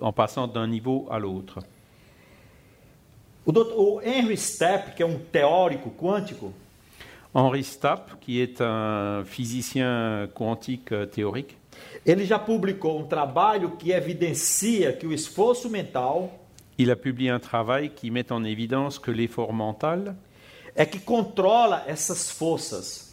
en 0.02 0.14
passant 0.14 0.48
d'un 0.48 0.68
niveau 0.68 1.08
à 1.10 1.18
l'autre. 1.18 1.60
O, 3.46 3.52
doutor, 3.52 3.80
o 3.80 4.02
Henry 4.02 4.38
Stepp, 4.38 4.96
que 4.96 5.02
é 5.02 5.06
um 5.06 5.18
teórico 5.18 5.90
quântico, 5.90 6.54
Henri 7.34 7.64
Stapp, 7.64 8.12
est 8.28 8.62
un 8.62 9.24
physicien 9.26 10.28
quantique 10.34 10.92
euh, 10.92 11.06
théorique, 11.06 11.56
ele 12.06 12.26
já 12.26 12.40
publicou 12.40 13.00
um 13.00 13.06
trabalho 13.06 13.72
que 13.72 13.92
evidencia 13.92 14.94
que 14.94 15.06
o 15.06 15.14
esforço 15.14 15.70
mental 15.70 16.32
Il 16.78 16.92
a 16.92 16.96
publié 16.96 17.30
un 17.30 17.40
travail 17.40 17.90
qui 17.96 18.12
met 18.12 18.32
en 18.32 18.44
évidence 18.44 19.00
que 19.00 19.12
l'effort 19.12 19.52
mental, 19.54 20.16
é 20.76 20.86
que 20.86 21.00
controla 21.00 21.84
essas 21.88 22.30
forças 22.32 23.08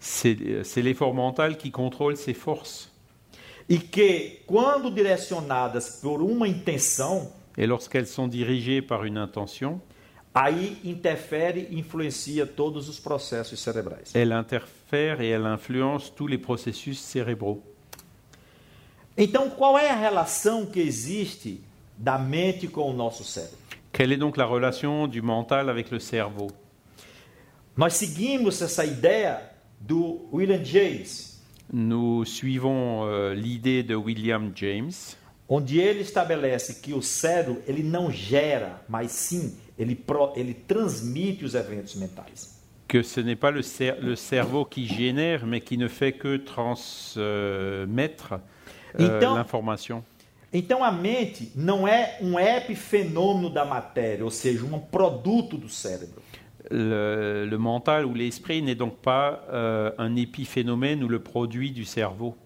c'est 0.00 0.62
c'est 0.64 0.82
l'effort 0.82 1.12
mental 1.14 1.56
qui 1.56 1.70
contrôle 1.72 2.16
ses 2.16 2.34
forces. 2.34 2.88
e 3.68 3.78
que, 3.78 4.40
quando 4.46 4.90
direcionadas 4.90 5.98
por 6.00 6.22
uma 6.22 6.46
intenção, 6.46 7.30
Et 7.56 7.66
lorsqu'elles 7.66 8.06
sont 8.06 8.28
dirigées 8.28 8.80
par 8.80 9.04
une 9.04 9.18
intention, 9.18 9.80
aí 10.32 10.78
interfere 10.84 11.66
e 11.70 11.76
influencia 11.78 12.46
todos 12.46 12.88
os 12.88 13.00
processos 13.00 13.58
cerebrais. 13.58 14.14
elles 14.14 14.32
interfèrent 14.32 15.20
et 15.20 15.30
elles 15.30 15.44
influencent 15.44 16.10
tous 16.14 16.28
les 16.28 16.38
processus 16.38 17.00
cérébraux. 17.00 17.60
Então, 19.16 19.50
qual 19.50 19.76
é 19.76 19.90
a 19.90 19.96
relação 19.96 20.64
que 20.66 20.78
existe 20.78 21.60
com 22.72 22.90
o 22.90 22.92
nosso 22.92 23.24
cérebro? 23.24 23.56
Quelle 23.92 24.12
est 24.12 24.18
donc 24.18 24.36
la 24.36 24.44
relation 24.44 25.06
du 25.08 25.22
mental 25.22 25.68
avec 25.68 25.90
le 25.90 25.98
cerveau? 25.98 26.48
Nós 27.76 27.94
seguimos 27.94 28.60
essa 28.60 28.84
ideia 28.84 29.40
do 29.80 30.28
William 30.32 30.64
James, 30.64 31.36
Nous 31.72 32.24
suivons 32.24 33.04
euh, 33.06 33.34
l'idée 33.34 33.82
de 33.82 33.94
William 33.94 34.50
James, 34.54 35.16
onde 35.48 35.78
ele 35.78 36.00
estabelece 36.00 36.80
que 36.80 36.94
o 36.94 37.02
cérebro 37.02 37.60
ele 37.66 37.82
não 37.82 38.10
gera, 38.10 38.82
mas 38.88 39.12
sim 39.12 39.54
ele, 39.78 39.94
pro- 39.94 40.32
ele 40.34 40.54
transmite 40.54 41.44
os 41.44 41.54
eventos 41.54 41.94
mentais. 41.94 42.56
que 42.88 43.02
ce 43.02 43.20
n'est 43.20 43.36
pas 43.38 43.50
le, 43.50 43.60
cer- 43.62 43.98
le 44.00 44.16
cerveau 44.16 44.64
qui 44.64 44.86
génère, 44.86 45.44
mais 45.46 45.60
qui 45.60 45.76
ne 45.76 45.88
fait 45.88 46.12
que 46.12 46.38
transmettre 46.38 48.40
euh, 48.98 49.18
Então- 49.18 49.34
l'information. 49.36 50.02
Então 50.52 50.82
a 50.82 50.90
mente 50.90 51.52
não 51.54 51.86
é 51.86 52.18
um 52.22 52.38
epifenômeno 52.38 53.50
da 53.50 53.64
matéria, 53.64 54.24
ou 54.24 54.30
seja, 54.30 54.64
um 54.64 54.78
produto 54.78 55.58
do 55.58 55.68
cérebro. 55.68 56.22
Le, 56.70 57.46
le 57.46 57.58
mental 57.58 58.04
ou 58.04 58.14
l'esprit 58.14 58.60
n'est 58.62 58.74
donc 58.74 58.96
pas 58.96 59.44
euh, 59.50 59.92
un 59.98 60.16
épiphénomène 60.16 61.02
ou 61.02 61.08
le 61.08 61.20
produit 61.20 61.70
du 61.70 61.84
cerveau. 61.84 62.36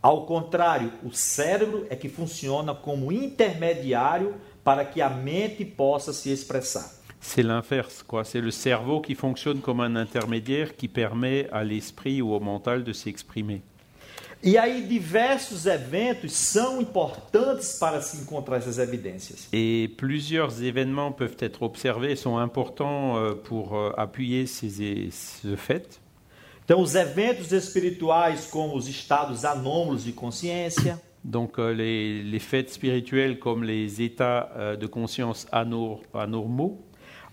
Ao 0.00 0.26
contrário, 0.26 0.92
o 1.04 1.12
cérebro 1.12 1.86
é 1.88 1.94
que 1.94 2.08
funciona 2.08 2.74
como 2.74 3.12
intermediário 3.12 4.34
para 4.64 4.84
que 4.84 5.00
a 5.00 5.08
mente 5.08 5.64
possa 5.64 6.12
se 6.12 6.30
expressar. 6.30 6.90
C'est 7.20 7.44
l'inverse, 7.44 8.02
quoi. 8.02 8.24
C'est 8.24 8.40
le 8.40 8.50
cerveau 8.50 9.00
qui 9.00 9.14
fonctionne 9.14 9.60
comme 9.60 9.80
un 9.80 9.94
intermédiaire 9.94 10.74
qui 10.74 10.88
permet 10.88 11.48
à 11.52 11.62
l'esprit 11.62 12.20
ou 12.20 12.32
au 12.32 12.40
mental 12.40 12.82
de 12.82 12.92
s'exprimer. 12.92 13.62
E 14.42 14.58
aí 14.58 14.82
diversos 14.82 15.66
eventos 15.66 16.32
são 16.32 16.80
importantes 16.80 17.78
para 17.78 18.00
se 18.00 18.16
encontrar 18.22 18.56
essas 18.56 18.78
evidências. 18.78 19.46
Et 19.52 19.88
plusieurs 19.96 20.60
événements 20.60 21.12
peuvent 21.12 21.36
être 21.40 21.62
observés, 21.62 22.16
sont 22.16 22.38
importants 22.38 23.16
euh, 23.16 23.34
pour 23.36 23.76
euh, 23.76 23.92
appuyer 23.96 24.46
ces, 24.48 25.10
ce 25.12 25.54
fait. 25.56 26.00
Então, 26.64 26.80
os 26.80 26.94
eventos 26.96 27.52
espirituais, 27.52 28.48
como 28.50 28.76
os 28.76 28.88
estados 28.88 29.44
anômalos 29.44 30.04
de 30.04 30.12
consciência, 30.12 30.98
Donc 31.24 31.60
euh, 31.60 31.72
les, 31.72 32.20
les 32.24 32.40
faits 32.40 32.72
spirituels 32.72 33.38
comme 33.38 33.62
les 33.62 34.02
états 34.02 34.76
de 34.76 34.86
conscience 34.88 35.46
anor- 35.52 36.02
anormaux, 36.12 36.80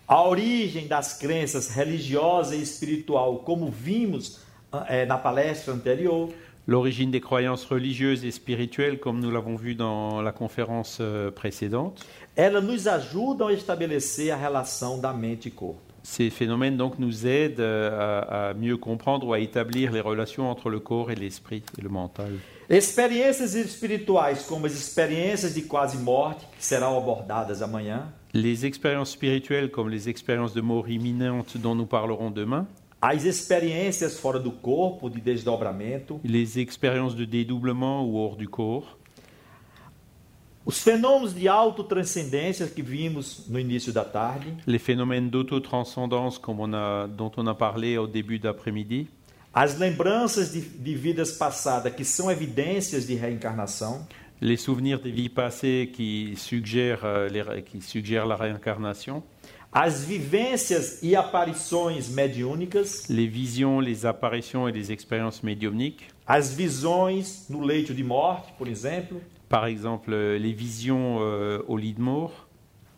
a 0.07 0.21
origem 0.27 0.87
das 0.87 1.13
crenças 1.17 1.69
religiosa 1.69 2.55
e 2.55 2.61
espiritual, 2.61 3.39
como 3.39 3.71
vimos 3.71 4.41
eh, 4.89 5.07
na 5.07 5.17
palestra 5.17 5.73
anterior, 5.73 6.29
l'origine 6.69 7.09
des 7.09 7.19
croyances 7.19 7.65
religieuses 7.65 8.23
et 8.23 8.31
spirituelles 8.31 8.99
comme 8.99 9.19
nous 9.19 9.31
l'avons 9.31 9.55
vu 9.55 9.73
dans 9.73 10.21
la 10.21 10.31
conférence 10.31 10.99
euh, 11.01 11.31
précédente. 11.31 12.05
elas 12.35 12.61
nos 12.61 12.87
ajudam 12.87 13.47
a 13.47 13.53
estabelecer 13.53 14.29
a 14.29 14.37
relação 14.37 14.99
da 15.01 15.11
mente 15.11 15.47
e 15.47 15.51
corpo. 15.51 15.81
Ces 16.03 16.29
phénomènes 16.29 16.77
donc 16.77 16.97
nous 16.99 17.25
aident 17.25 17.59
euh, 17.59 18.21
à, 18.29 18.49
à 18.49 18.53
mieux 18.53 18.77
comprendre 18.77 19.27
ou 19.27 19.33
à 19.33 19.39
établir 19.39 19.91
les 19.91 19.99
relations 19.99 20.49
entre 20.49 20.69
le 20.69 20.79
corps 20.79 21.11
et 21.11 21.15
l'esprit 21.15 21.63
et 21.77 21.81
le 21.81 21.89
mental. 21.89 22.31
Experiências 22.69 23.55
espirituais, 23.55 24.37
como 24.47 24.67
as 24.67 24.73
experiências 24.73 25.55
de 25.55 25.61
quase 25.61 25.97
morte, 25.97 26.45
que 26.55 26.63
serão 26.63 26.95
abordadas 26.95 27.63
amanhã, 27.63 28.07
Les 28.31 28.63
expériences 28.67 29.09
spirituelles 29.09 29.71
comme 29.71 29.89
les 29.89 30.07
expériences 30.07 30.53
de 30.53 30.61
mort 30.61 30.87
imminente 30.87 31.57
dont 31.57 31.73
nous 31.73 31.87
parlerons 31.87 32.29
demain, 32.29 32.67
as 33.01 33.23
experiências 33.23 34.19
fora 34.19 34.39
do 34.39 34.51
corpo, 34.51 35.09
de 35.09 35.21
desdobramento, 35.21 36.19
les 36.23 36.59
expériences 36.59 37.15
de 37.15 37.25
dédoublement 37.25 38.05
ou 38.05 38.15
hors 38.15 38.35
du 38.35 38.47
corps, 38.47 38.97
os 40.65 40.79
fenômenos 40.79 41.33
de 41.33 41.47
autotranscendência 41.47 42.67
que 42.67 42.81
vimos 42.81 43.47
no 43.47 43.57
início 43.57 43.91
da 43.91 44.03
tarde, 44.03 44.53
les 44.67 44.79
phénomènes 44.79 45.29
d'autotranscendance 45.29 46.37
comme 46.37 46.59
on 46.59 46.73
a, 46.73 47.07
dont 47.07 47.31
on 47.37 47.47
a 47.47 47.55
parlé 47.55 47.97
au 47.97 48.05
début 48.05 48.37
d'après-midi, 48.37 49.07
as 49.53 49.79
lembranças 49.79 50.51
de, 50.51 50.59
de 50.59 50.93
vidas 50.93 51.31
passadas, 51.31 51.91
que 51.91 52.03
são 52.03 52.29
evidências 52.29 53.07
de 53.07 53.15
reencarnação, 53.15 54.05
les 54.41 54.57
souvenirs 54.57 54.99
des 54.99 55.11
vies 55.11 55.29
passées 55.29 55.89
qui 55.91 56.33
suggèrent, 56.37 57.03
euh, 57.03 57.27
les 57.29 57.63
qui 57.63 57.81
suggèrent 57.81 58.25
la 58.25 58.35
réincarnation, 58.35 59.23
as 59.71 60.03
vivências 60.03 60.99
e 61.03 61.15
aparições 61.15 62.09
mediúnicas, 62.09 63.07
les 63.07 63.27
visions, 63.27 63.79
les 63.79 64.05
apparitions 64.05 64.67
et 64.67 64.71
les 64.71 64.91
expériences 64.91 65.43
médiumniques, 65.43 66.07
as 66.25 66.51
visões 66.51 67.45
no 67.49 67.61
leito 67.61 67.93
de 67.93 68.03
morte, 68.03 68.51
por 68.57 68.67
exemplo, 68.67 69.21
par 69.47 69.67
exemple 69.67 70.13
les 70.13 70.53
visions 70.53 71.17
euh, 71.21 71.63
au 71.67 71.77
lit 71.77 71.93
de 71.93 72.01
mort, 72.01 72.47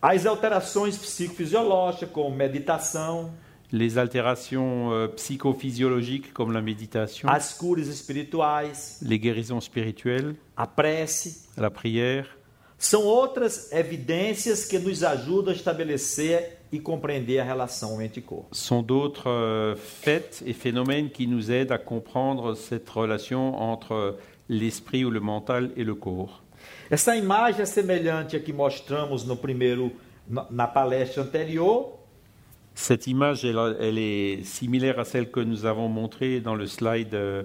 as 0.00 0.26
alterações 0.26 0.96
psicofisiológicas, 0.96 2.10
como 2.10 2.34
meditação, 2.34 3.30
les 3.70 3.96
altérations 3.96 4.92
euh, 4.92 5.08
psychophysiologiques 5.08 6.32
comme 6.32 6.52
la 6.52 6.62
méditation, 6.62 7.28
as 7.28 7.52
curas 7.52 7.88
espirituais, 7.88 8.98
les 9.02 9.18
guérisons 9.18 9.60
spirituelles, 9.60 10.34
a 10.56 10.66
prece, 10.66 11.48
la 11.56 11.70
prière, 11.70 12.26
são 12.78 13.04
outras 13.04 13.70
evidências 13.70 14.64
que 14.64 14.78
nos 14.78 15.04
ajudam 15.04 15.52
a 15.52 15.56
estabelecer 15.56 16.61
e 16.72 16.78
compreender 16.80 17.38
a 17.38 17.44
relação 17.44 18.00
d'autres 18.82 19.28
euh, 19.28 19.76
faits 19.76 20.42
et 20.46 20.54
phénomènes 20.54 21.10
qui 21.10 21.26
nous 21.26 21.50
aident 21.50 21.72
à 21.72 21.78
comprendre 21.78 22.54
cette 22.54 22.88
relation 22.88 23.54
entre 23.60 24.16
l'esprit 24.48 25.04
ou 25.04 25.10
le 25.10 25.20
mental 25.20 25.70
et 25.76 25.84
le 25.84 25.94
corps. 25.94 26.42
Essa 26.90 27.16
imagem 27.16 27.62
é 27.62 27.66
semelhante 27.66 28.36
à 28.36 28.40
que 28.40 28.52
mostramos 28.52 29.24
no 29.24 29.36
primeiro 29.36 29.92
na, 30.28 30.46
na 30.50 30.66
palestra 30.66 31.22
anterior, 31.22 31.98
Cette 32.74 33.06
image, 33.06 33.44
elle, 33.44 33.76
elle 33.80 33.98
est 33.98 34.44
similaire 34.44 34.98
à 34.98 35.04
celle 35.04 35.30
que 35.30 35.40
nous 35.40 35.66
avons 35.66 35.88
montrée 35.88 36.40
dans 36.40 36.54
le 36.54 36.66
slide 36.66 37.12
euh, 37.14 37.42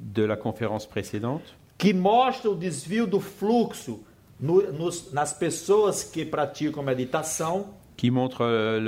de 0.00 0.24
la 0.24 0.34
conférence 0.36 0.86
précédente, 0.86 1.54
que 1.78 1.92
mostra 1.92 2.50
o 2.50 2.56
desvio 2.56 3.06
do 3.06 3.20
fluxo 3.20 4.00
no- 4.40 4.72
nos- 4.72 5.12
nas 5.12 5.32
pessoas 5.32 6.02
que 6.02 6.24
praticam 6.24 6.82
meditação 6.82 7.68
qui 8.00 8.10
montre 8.10 8.40
euh, 8.46 8.80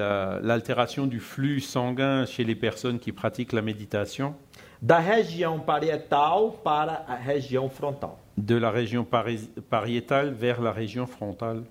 la- 0.00 0.40
l'altération 0.42 1.06
du 1.06 1.20
flux 1.20 1.60
sanguin 1.60 2.26
chez 2.26 2.42
les 2.42 2.56
personnes 2.56 2.98
qui 2.98 3.12
pratiquent 3.12 3.52
la 3.52 3.62
méditation 3.62 4.34
da 4.82 4.98
região 4.98 5.60
parietal 5.60 6.52
para 6.64 7.04
a 7.08 7.14
região 7.14 7.68
frontal. 7.70 8.18
de 8.36 8.56
la 8.56 8.70
région 8.72 9.04
pari- 9.04 9.48
pariétale 9.70 10.30
vers 10.32 10.60
la 10.60 10.72
région 10.72 11.06
frontale. 11.06 11.62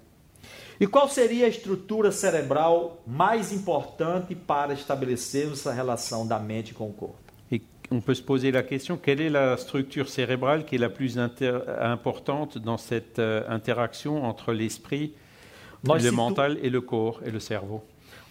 E 0.79 0.85
qual 0.87 1.09
seria 1.09 1.45
a 1.45 1.49
estrutura 1.49 2.09
cerebral 2.11 2.97
mais 3.05 3.51
importante 3.51 4.33
para 4.35 4.73
estabelecermos 4.73 5.59
essa 5.59 5.73
relação 5.73 6.25
da 6.25 6.39
mente 6.39 6.73
com 6.73 6.87
o 6.89 6.93
corpo? 6.93 7.17
Et 7.51 7.61
on 7.91 7.99
peut 7.99 8.15
se 8.15 8.23
poser 8.23 8.51
la 8.51 8.63
question, 8.63 8.95
quelle 8.97 9.21
est 9.21 9.29
la 9.29 9.57
structure 9.57 10.07
cérébrale 10.07 10.63
qui 10.65 10.75
est 10.75 10.79
la 10.87 10.89
plus 10.89 11.17
importante 11.17 12.57
dans 12.57 12.77
cette 12.77 13.19
euh, 13.19 13.43
interaction 13.49 14.23
entre 14.23 14.53
l'esprit, 14.53 15.13
Nós, 15.83 16.01
situ- 16.03 16.15
mental 16.15 16.57
et 16.61 16.69
le 16.69 16.81
corps 16.81 17.19
et 17.25 17.31
le 17.31 17.39
cerveau 17.39 17.83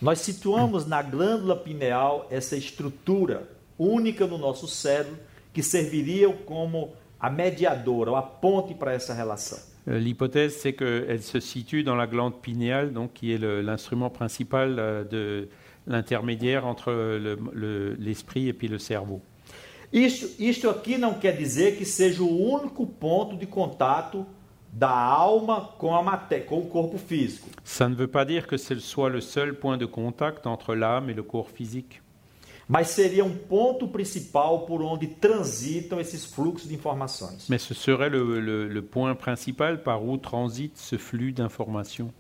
nós 0.02 0.18
situamos 0.20 0.86
na 0.86 1.02
glândula 1.02 1.56
pineal 1.56 2.26
essa 2.30 2.54
estrutura 2.56 3.48
única 3.78 4.26
no 4.26 4.36
nosso 4.36 4.66
cérebro 4.68 5.16
que 5.54 5.62
serviria 5.62 6.28
como 6.44 6.92
a 7.18 7.30
mediadora, 7.30 8.10
ou 8.10 8.16
a 8.16 8.22
ponte 8.22 8.74
para 8.74 8.92
essa 8.92 9.14
relação. 9.14 9.58
Euh, 9.88 9.98
L'hypothèse, 9.98 10.56
c'est 10.56 10.74
qu'elle 10.74 11.22
se 11.22 11.40
situe 11.40 11.82
dans 11.82 11.94
la 11.96 12.06
glande 12.06 12.34
pinéale, 12.42 12.92
donc, 12.92 13.12
qui 13.14 13.32
est 13.32 13.38
l'instrument 13.38 14.10
principal 14.10 14.76
euh, 14.78 15.04
de 15.04 15.48
l'intermédiaire 15.86 16.66
entre 16.66 16.90
le- 16.92 17.38
le- 17.54 17.94
l'esprit 17.98 18.48
et 18.48 18.52
puis 18.52 18.68
le 18.68 18.78
cerveau. 18.78 19.22
Isto, 19.92 20.26
isto 20.38 20.68
aqui 20.68 20.98
não 20.98 21.14
quer 21.14 21.32
dizer 21.38 21.76
que 21.78 21.84
seja 21.86 22.22
o 22.22 22.52
único 22.52 22.84
ponto 22.86 23.34
de 23.36 23.46
contato 23.46 24.26
da 24.78 24.90
alma 24.90 25.70
com 25.78 25.94
a 25.96 26.02
matéria, 26.02 26.44
com 26.44 26.58
o 26.58 26.66
corpo 26.66 26.98
físico. 26.98 27.48
Ça 27.64 27.88
ne 27.88 27.94
veut 27.94 28.08
pas 28.10 28.24
dire 28.26 28.46
que 28.46 28.58
ce 28.58 28.78
soit 28.78 29.08
le 29.08 29.20
seul 29.22 29.54
point 29.54 29.78
de 29.78 29.86
contact 29.86 30.46
entre 30.46 30.74
l'âme 30.74 31.08
et 31.08 31.14
le 31.14 31.22
corps 31.22 31.48
physique. 31.50 32.02
mas 32.68 32.88
seria 32.88 33.24
um 33.24 33.30
ponto 33.48 33.86
principal 33.88 34.66
por 34.66 34.82
onde 34.82 35.06
transitam 35.20 36.00
esses 36.00 36.24
fluxos 36.26 36.66
de 36.68 36.74
informações. 36.74 37.46
Mais 37.48 37.58
ce 37.62 37.74
serait 37.74 38.10
le, 38.10 38.40
le- 38.40 38.66
le 38.68 38.82
point 38.82 39.14
principal 39.14 39.82
par 39.84 40.02
où 40.04 40.16
transite 40.18 40.76
ce 40.76 40.98
flux 40.98 41.32
d'informations. 41.32 42.12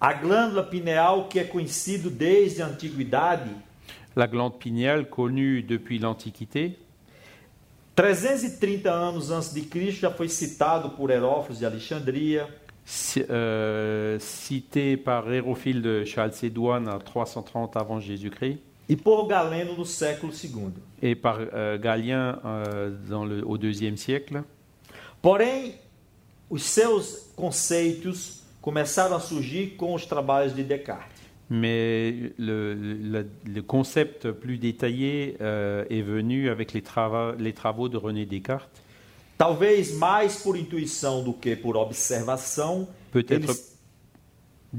A 0.00 0.12
glândula 0.14 0.62
pineal, 0.62 1.28
que 1.28 1.38
é 1.38 1.44
conhecido 1.44 2.10
desde 2.10 2.62
a 2.62 2.66
antiguidade, 2.68 3.48
La 4.16 4.26
glande 4.26 4.54
pinéale, 4.58 5.10
connue 5.10 5.62
depuis 5.62 5.98
l'Antiquité, 5.98 6.78
330 7.96 8.90
anos 8.90 9.30
antes 9.30 9.54
de 9.54 9.62
Cristo, 9.62 10.02
já 10.02 10.10
foi 10.10 10.28
citado 10.28 10.90
por 10.90 11.10
Herófilo 11.10 11.56
de 11.56 11.64
Alexandria, 11.64 12.46
euh, 13.30 14.18
citée 14.20 14.98
par 14.98 15.32
Hérophile 15.32 15.80
de 15.80 16.04
Chalcédoine 16.04 16.88
à 16.88 16.98
330 16.98 17.74
avant 17.76 17.98
Jésus-Christ, 17.98 18.58
e 18.88 18.94
por 18.94 19.26
Galeno 19.26 19.74
no 19.74 19.84
século 19.84 20.30
II. 20.32 20.72
et 21.02 21.16
par 21.16 21.38
euh, 21.40 21.78
Galien 21.78 22.38
euh, 22.44 22.90
dans 23.08 23.24
le, 23.24 23.42
au 23.44 23.56
IIe 23.56 23.96
siècle. 23.96 24.44
Porém, 25.20 25.74
os 26.48 26.62
seus 26.62 27.32
conceitos 27.34 28.42
começaram 28.60 29.16
a 29.16 29.20
surgir 29.20 29.74
com 29.76 29.94
os 29.94 30.04
trabalhos 30.06 30.54
de 30.54 30.62
Descartes. 30.62 31.15
Mais 31.48 32.32
le, 32.38 32.74
le- 32.74 33.26
le 33.44 33.62
concept 33.62 34.32
plus 34.32 34.58
détaillé 34.58 35.36
euh, 35.40 35.84
est 35.88 36.02
venu 36.02 36.48
avec 36.50 36.72
les, 36.72 36.82
trava- 36.82 37.36
les 37.38 37.52
travaux 37.52 37.88
de 37.88 37.96
René 37.96 38.26
Descartes. 38.26 38.82
Talvez 39.38 39.92
mais 39.98 40.42
por 40.42 40.56
intuição 40.56 41.22
do 41.22 41.32
que 41.32 41.54
por 41.54 41.76
observação, 41.76 42.88
Peut-être 43.12 43.54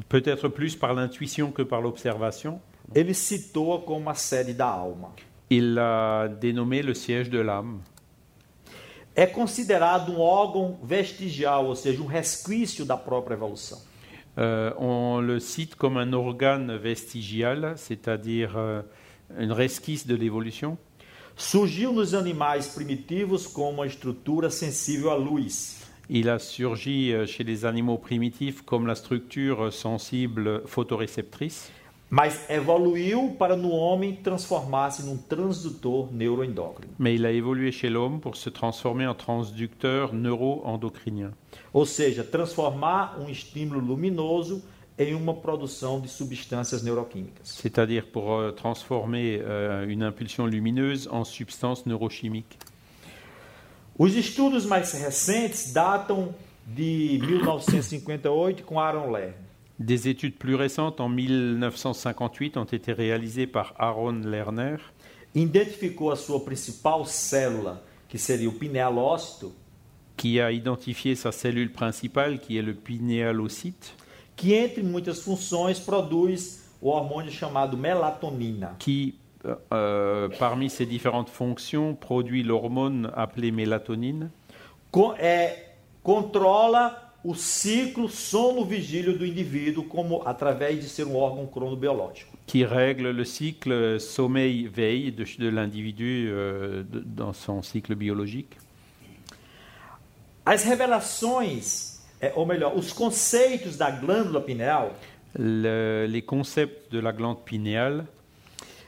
peut-être 0.10 0.50
plus 0.50 0.76
par 0.76 0.94
l'intuition 0.94 1.52
que 1.52 1.62
par 1.62 1.80
l'observation. 1.82 2.60
ele 2.94 3.14
citou-a 3.14 3.80
como 3.80 4.10
a 4.10 4.14
sede 4.16 4.54
da 4.54 4.68
alma. 4.68 5.14
Il 5.50 5.74
l'a 5.76 6.28
dénommé 6.28 6.82
le 6.82 6.94
siège 6.94 7.30
de 7.30 7.40
l'âme. 7.40 7.80
É 9.16 9.26
considerado 9.26 10.12
um 10.12 10.20
órgão 10.20 10.78
vestigial, 10.84 11.66
ou 11.68 11.76
seja, 11.76 12.02
um 12.02 12.06
resquício 12.06 12.86
da 12.86 12.98
própria 12.98 13.36
evolução. 13.36 13.80
Euh, 14.38 14.72
on 14.78 15.20
le 15.20 15.40
cite 15.40 15.76
comme 15.76 15.98
un 15.98 16.14
organe 16.14 16.76
vestigial, 16.76 17.74
c'est-à-dire 17.76 18.54
euh, 18.56 18.82
une 19.40 19.52
resquisse 19.52 20.06
de 20.06 20.16
l'évolution. 20.16 20.78
Surgiu 21.36 21.92
nos 21.94 22.16
animais 22.16 22.68
primitivos 22.74 23.48
como 23.48 23.70
uma 23.70 23.86
estrutura 23.86 24.50
sensível 24.50 25.10
à 25.10 25.18
luz. 25.18 25.78
Il 26.10 26.30
a 26.30 26.40
surgi 26.40 27.12
euh, 27.12 27.26
chez 27.26 27.44
les 27.44 27.66
animaux 27.66 27.98
primitifs 27.98 28.62
comme 28.62 28.88
la 28.88 28.96
structure 28.96 29.74
sensible 29.74 30.64
photoréceptrice, 30.66 31.72
mas 32.10 32.50
evoluiu 32.50 33.36
para 33.38 33.56
no 33.56 33.70
homem 33.72 34.16
transformar-se 34.16 35.04
num 35.04 35.18
transdutor 35.18 36.10
neuroendócrino. 36.12 36.94
mais 36.98 37.16
il 37.16 37.26
a 37.26 37.32
évolué 37.32 37.72
chez 37.72 37.90
l'homme 37.90 38.20
pour 38.20 38.38
se 38.38 38.50
transformer 38.50 39.08
en 39.08 39.14
transducteur 39.14 40.14
neuro-endocrinien. 40.14 41.32
Ou 41.74 41.86
seja, 41.86 42.24
transformar 42.24 43.20
um 43.20 43.30
estímulo 43.30 43.80
luminoso 43.80 44.64
em 44.98 45.14
uma 45.14 45.34
produção 45.34 46.00
de 46.00 46.08
substâncias 46.08 46.82
neuroquímicas. 46.82 47.44
c'est-à-dire 47.44 48.08
pour 48.08 48.32
euh, 48.32 48.52
transformer 48.52 49.42
euh, 49.42 49.86
une 49.88 50.04
impulsion 50.04 50.46
lumineuse 50.46 51.08
en 51.12 51.26
substance 51.26 51.86
neurochimique. 51.86 52.58
Os 54.00 54.16
estudos 54.16 54.66
mais 54.66 54.94
recentes 54.94 55.74
datam 55.74 56.34
de 56.66 57.20
1958 57.22 58.64
com 58.64 58.80
Aaron 58.80 59.12
Lerner. 59.12 59.47
Des 59.80 60.08
études 60.08 60.36
plus 60.38 60.56
récentes 60.56 61.00
en 61.00 61.08
1958 61.10 62.58
ont 62.58 62.64
été 62.64 62.94
réalisées 62.94 63.48
par 63.48 63.74
Aaron 63.78 64.22
Lerner. 64.24 64.78
Identificou 65.36 66.10
a 66.12 66.16
sua 66.16 66.40
principal 66.44 67.06
célula, 67.06 67.80
que 68.10 68.18
seria 68.18 68.48
o 68.50 68.54
pinealócito, 68.54 69.54
qui 70.16 70.40
a 70.42 70.52
identifié 70.52 71.14
sa 71.16 71.32
cellule 71.32 71.72
principale, 71.72 72.40
qui 72.40 72.58
est 72.58 72.64
le 72.64 72.74
pinéalocyte, 72.74 73.94
que 74.36 74.66
entre 74.66 74.82
muitas 74.82 75.22
funções 75.22 75.80
produz 75.86 76.64
o 76.82 76.90
hormônio 76.90 77.32
chamado 77.32 77.78
melatonina. 77.78 78.76
qui, 78.80 79.14
euh, 79.46 79.56
euh, 79.74 80.30
parmi 80.40 80.72
ses 80.72 80.88
différentes 80.88 81.30
fonctions, 81.30 81.94
produit 81.94 82.42
l'hormone 82.42 83.12
appelée 83.16 83.52
mélatonine, 83.52 84.32
Co- 84.92 85.14
é, 85.20 85.76
controla 86.02 87.07
o 87.24 87.34
ciclo 87.36 88.08
sono-vigílio 88.08 89.18
do 89.18 89.26
indivíduo 89.26 89.84
como 89.84 90.22
através 90.26 90.80
de 90.80 90.88
ser 90.90 91.06
um 91.06 91.16
órgão 91.16 91.46
cronobiológico. 91.48 92.38
qui 92.48 92.64
règle 92.64 93.12
le 93.12 93.26
cycle 93.26 94.00
sommeil-veille 94.00 95.12
de, 95.12 95.24
de 95.38 95.50
l'individu 95.50 96.30
euh, 96.30 96.84
de- 96.84 97.02
dans 97.02 97.34
son 97.34 97.62
cycle 97.62 97.94
biologique. 97.96 98.56
As 100.46 100.64
revelações, 100.64 102.00
é, 102.22 102.32
ou 102.36 102.46
melhor, 102.46 102.78
os 102.78 102.94
conceitos 102.94 103.76
da 103.78 103.92
glândula 103.92 104.40
pineal, 104.42 104.94
Le- 105.38 106.08
les 106.08 106.22
concepts 106.22 106.90
de 106.90 107.00
la 107.00 107.12
glande 107.12 107.40
pinéale 107.44 108.04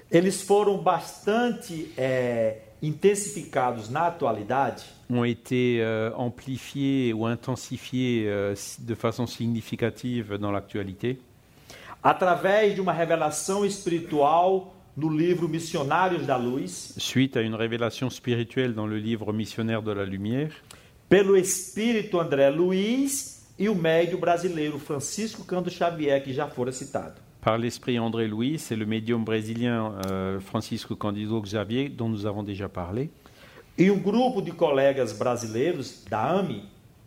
eles 0.10 0.42
foram 0.42 0.78
bastante 0.78 1.92
é, 1.98 2.62
intensificados 2.82 3.90
na 3.90 4.08
atualidade 4.08 4.86
ont 5.10 5.24
été 5.24 5.82
euh, 5.82 6.12
amplifiés 6.16 7.14
ou 7.14 7.26
intensifiés 7.26 8.26
euh, 8.28 8.56
de 8.80 8.96
façon 8.96 9.26
significative 9.26 10.38
dans 10.38 10.52
l'actualité. 10.52 11.20
Através 12.04 12.74
de 12.74 12.82
uma 12.82 12.94
revelação 12.94 13.66
espiritual 13.66 14.68
no 14.96 15.10
livro 15.10 15.48
Missionários 15.48 16.26
da 16.26 16.38
Luz, 16.38 16.94
suite 16.98 17.36
à 17.38 17.42
une 17.42 17.56
révélation 17.56 18.10
spirituelle 18.10 18.74
dans 18.74 18.88
le 18.88 18.98
livre 18.98 19.34
Missionnaire 19.34 19.82
de 19.82 19.92
la 19.92 20.06
Lumière, 20.06 20.52
pelo 21.10 21.36
espírito 21.36 22.20
André 22.20 22.52
Luiz 22.52 23.48
e 23.58 23.68
o 23.68 23.76
médio 23.76 24.18
brasileiro 24.18 24.80
Francisco 24.80 25.44
Cândido 25.44 25.72
Xavier, 25.72 26.22
que 26.24 26.32
já 26.32 26.48
fora 26.48 26.72
citado. 26.72 27.30
par 27.42 27.58
l'esprit 27.58 27.98
André 28.00 28.28
Louis 28.28 28.60
et 28.70 28.76
le 28.76 28.86
médium 28.86 29.24
brésilien 29.24 29.94
euh, 30.06 30.40
Francisco 30.40 30.96
Candido 30.96 31.42
Xavier, 31.42 31.90
dont 31.90 32.10
nous 32.10 32.26
avons 32.26 32.44
déjà 32.44 32.68
parlé, 32.68 33.10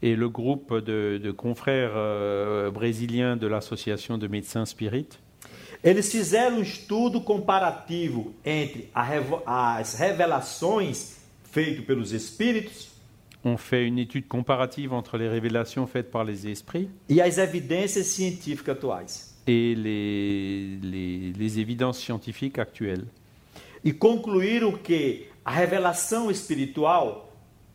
et 0.03 0.17
le 0.17 0.29
groupe 0.29 0.75
de, 0.85 1.21
de 1.23 1.31
confrères 1.31 1.93
euh, 1.95 2.71
brésiliens 2.71 3.37
de 3.37 3.47
l'association 3.47 4.19
de 4.19 4.27
médecins 4.27 4.65
spirites. 4.65 5.19
Eles 5.85 6.11
fizeram 6.13 6.59
um 6.59 6.63
estudo 6.63 7.21
comparativo 7.21 8.33
entre 8.47 8.89
a 8.95 9.79
as 9.79 9.95
revelações 9.99 11.17
feitas 11.43 11.83
pelos 11.85 12.13
espíritos 12.13 12.89
ont 13.45 13.57
fait 13.57 13.85
une 13.89 13.99
étude 13.99 14.29
comparative 14.29 14.93
entre 14.93 15.19
les 15.19 15.29
révélations 15.29 15.89
faites 15.89 16.11
par 16.13 16.23
les 16.25 16.47
esprits 16.47 16.89
e 17.11 17.21
as 17.21 17.37
evidências 17.39 18.05
científicas 18.07 18.73
atuais. 18.75 19.07
et 19.49 19.75
les, 19.75 20.79
les- 20.81 21.33
les 21.33 21.59
évidences 21.59 21.99
scientifiques 21.99 22.61
actuelles. 22.61 23.05
E 23.85 23.93
concluíram 23.93 24.79
que 24.79 25.27
a 25.45 25.51
revelação 25.51 26.31
espiritual, 26.31 27.29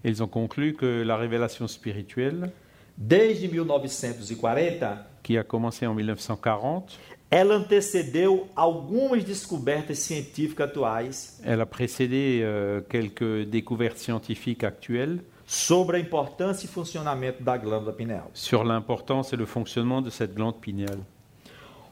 Ils 0.04 0.22
ont 0.22 0.28
conclu 0.28 0.74
que 0.74 1.04
la 1.04 1.18
révélation 1.18 1.68
spirituelle, 1.68 2.52
desde 2.98 3.48
1940, 3.48 5.06
qui 5.24 5.38
a 5.38 5.44
commencé 5.44 5.86
en 5.86 5.94
1940, 5.94 6.98
ela 7.30 7.58
antecedeu 7.58 8.46
algumas 8.56 9.24
descobertas 9.24 9.96
científicas 9.96 10.64
atuais 10.64 11.40
elle 11.44 11.60
a 11.60 11.66
précédé 11.66 12.40
euh, 12.42 12.80
quelques 12.88 13.44
découvertes 13.50 13.98
scientifiques 13.98 14.64
actuelles 14.64 15.20
sobre 15.46 15.98
a 15.98 16.00
importância 16.00 16.66
e 16.66 16.70
funcionamento 16.70 17.44
da 17.44 17.58
glândula 17.58 17.92
pineal. 17.92 18.30
sur 18.34 18.64
l'importance 18.64 19.34
et 19.34 19.38
le 19.38 19.46
fonctionnement 19.46 20.02
de 20.02 20.10
cette 20.10 20.34
glande 20.34 20.60
pinéale. 20.62 21.00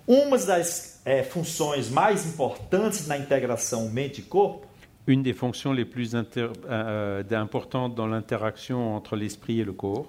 Uma 0.08 0.38
das 0.38 1.02
eh, 1.06 1.24
funções 1.24 1.90
mais 1.90 2.26
importantes 2.28 3.08
na 3.08 3.18
integração 3.18 3.90
mente 3.90 4.20
e 4.20 4.24
corpo 4.24 4.68
Une 5.08 5.22
des 5.22 5.34
fonctions 5.34 5.72
les 5.72 5.86
plus 5.86 6.15
inter- 6.15 6.50
euh, 6.68 7.24
importantes 7.32 7.94
dans 7.96 8.08
l'interaction 8.08 8.96
entre 8.96 9.15
l'esprit 9.15 9.60
et 9.60 9.63
le 9.63 9.74
corps, 9.74 10.08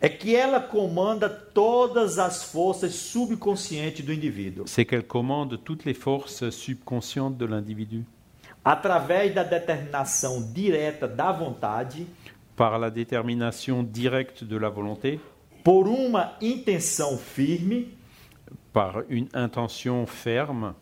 é 0.00 0.08
que 0.08 0.34
ela 0.34 0.60
comanda 0.60 1.28
todas 1.28 2.18
as 2.18 2.44
forças 2.44 2.94
subconscientes 2.94 4.02
do 4.04 4.12
indivíduo, 4.12 4.64
c'est 4.66 4.84
qu'elle 4.84 5.06
commande 5.06 5.58
toutes 5.64 5.84
les 5.84 5.94
forces 5.94 6.50
subconscientes 6.50 7.36
de 7.36 7.44
l'individu. 7.44 8.04
Através 8.64 9.30
da 9.34 9.42
determinação 9.42 10.42
direta 10.52 11.08
da 11.08 11.32
vontade, 11.32 12.06
par 12.56 12.78
la 12.78 12.90
détermination 12.90 13.82
directe 13.82 14.44
de 14.44 14.56
la 14.56 14.68
volonté, 14.68 15.18
por 15.64 15.88
uma 15.88 16.36
intenção 16.40 17.18
firme 17.18 17.86
par 18.72 19.02
une 19.08 19.28
intention 19.34 20.06
ferme, 20.06 20.74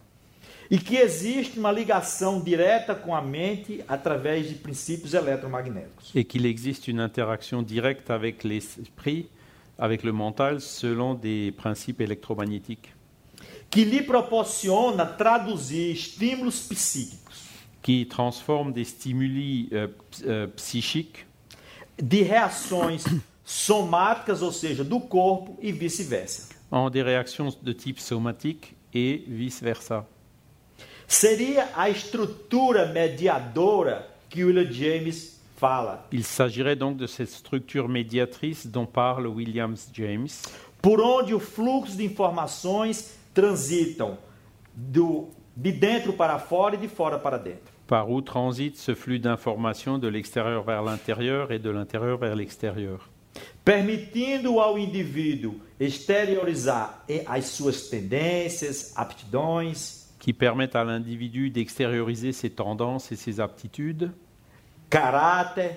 e 0.71 0.79
que 0.79 0.97
existe 0.97 1.59
uma 1.59 1.73
ligação 1.73 2.41
direta 2.41 2.95
com 2.95 3.15
a 3.15 3.23
mente 3.23 3.83
através 3.87 4.49
de 4.49 4.55
princípios 4.55 5.15
eletromagnéticos. 5.15 6.13
et 6.15 6.25
qu'il 6.25 6.47
existe 6.47 6.89
une 6.89 7.01
interaction 7.01 7.63
directe 7.63 8.11
avec 8.11 8.45
l'esprit, 8.45 9.29
avec 9.79 10.03
le 10.03 10.13
mental, 10.13 10.61
selon 10.61 11.15
des 11.15 11.53
principes 11.57 12.01
électromagnétiques, 12.01 12.93
que 13.71 13.81
lhe 13.81 14.03
proporciona 14.03 15.05
traduzir 15.05 15.93
estímulos 15.93 16.61
psíquicos 16.69 17.47
qui 17.83 18.07
transforme 18.07 18.73
des 18.73 18.85
stimuli 18.85 19.69
euh, 19.73 19.87
euh, 20.25 20.49
psychiques 20.57 21.25
de 22.03 22.23
reações 22.25 23.05
somáticas, 23.45 24.43
ou 24.43 24.51
seja, 24.51 24.83
do 24.83 25.01
corpo 25.01 25.57
e 25.63 25.71
vice-versa. 25.71 26.49
en 26.73 26.91
des 26.91 27.03
réactions 27.03 27.57
de 27.63 27.73
type 27.73 28.01
somatique 28.01 28.75
et 28.93 29.25
vice-versa. 29.29 30.05
Seria 31.07 31.71
a 31.75 31.89
estrutura 31.89 32.87
mediadora 32.87 34.07
que 34.29 34.45
William 34.45 34.71
James 34.71 35.41
fala, 35.57 36.07
Il 36.13 36.25
s'agirait 36.25 36.77
donc 36.77 36.97
de 36.97 37.07
cette 37.07 37.31
structure 37.31 37.89
médiatrice 37.89 38.67
dont 38.67 38.87
parle 38.87 39.27
Williams 39.27 39.89
James, 39.93 40.43
por 40.83 41.01
onde 41.01 41.35
o 41.35 41.41
fluxo 41.41 41.97
de 41.97 42.05
informações 42.05 43.17
transitam 43.33 44.19
do, 44.75 45.29
de 45.57 45.73
dentro 45.73 46.13
para 46.13 46.39
fora 46.39 46.75
e 46.75 46.79
de 46.79 46.89
fora 46.89 47.19
para 47.19 47.39
dentro. 47.39 47.75
par 47.87 48.11
où 48.11 48.21
transite 48.21 48.79
ce 48.79 48.95
flux 48.97 49.21
d'informations 49.21 49.97
de 49.97 50.09
l'extérieur 50.09 50.65
vers 50.65 50.83
l'intérieur 50.83 51.53
et 51.53 51.61
de 51.61 51.71
l'intérieur 51.71 52.19
vers 52.19 52.35
l'extérieur, 52.35 53.09
permitindo 53.65 54.59
ao 54.59 54.77
indivíduo 54.77 55.55
exteriorizar 55.79 57.05
as 57.27 57.45
suas 57.47 57.89
tendências, 57.89 58.93
aptidões, 58.97 59.96
qui 60.27 60.33
permettent 60.33 60.75
à 60.75 60.83
l'individu 60.83 61.51
d'extérioriser 61.51 62.33
ses 62.33 62.51
tendances 62.51 63.13
et 63.13 63.17
ses 63.17 63.39
aptitudes, 63.39 64.11
caráter, 64.91 65.71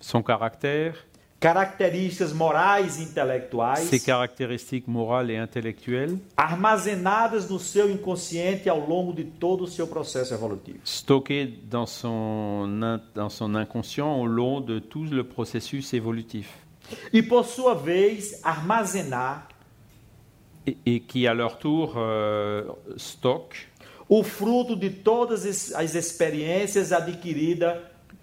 son 0.00 0.22
caractère, 0.22 0.94
características 1.40 2.32
morais 2.32 2.84
e 3.00 3.02
intelectuais. 3.02 3.74
Ses 3.82 3.98
caractéristiques 4.04 4.86
morales 4.86 5.32
et 5.32 5.36
intellectuelles, 5.36 6.16
armazenadas 6.36 7.50
no 7.50 7.58
seu 7.58 7.90
inconsciente 7.90 8.68
ao 8.68 8.78
longo 8.86 9.12
de 9.12 9.24
todo 9.24 9.64
o 9.64 9.66
seu 9.66 9.88
processo 9.88 10.32
evolutivo. 10.32 10.78
stockées 10.84 11.46
dans 11.68 11.86
son, 11.90 12.68
in- 12.80 13.00
dans 13.16 13.30
son 13.30 13.56
inconscient 13.56 14.16
au 14.20 14.26
long 14.28 14.60
de 14.60 14.78
tout 14.78 15.06
le 15.10 15.24
processus 15.24 15.92
évolutif, 15.92 16.46
E 17.12 17.20
por 17.20 17.44
sua 17.44 17.74
vez, 17.74 18.38
armazenar 18.44 19.48
et, 20.66 20.76
et 20.86 21.00
qui 21.00 21.26
à 21.26 21.34
leur 21.34 21.58
tour 21.58 21.94
euh, 21.96 22.64
stockent 22.96 23.68
o 24.08 24.22
fruto 24.22 24.74
de 24.76 24.88
todas 24.88 25.44
es- 25.46 25.72
as 25.74 25.94
experiências 25.94 26.92
adquiridas 26.92 27.76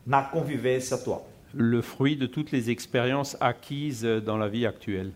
na 0.06 0.22
convivência 0.22 0.96
atual. 0.98 1.22
le 1.54 1.82
fruit 1.82 2.16
de 2.18 2.28
toutes 2.28 2.52
les 2.52 2.70
expériences 2.70 3.38
acquises 3.40 4.04
dans 4.04 4.38
la 4.38 4.48
vie 4.50 4.66
actuelle. 4.66 5.12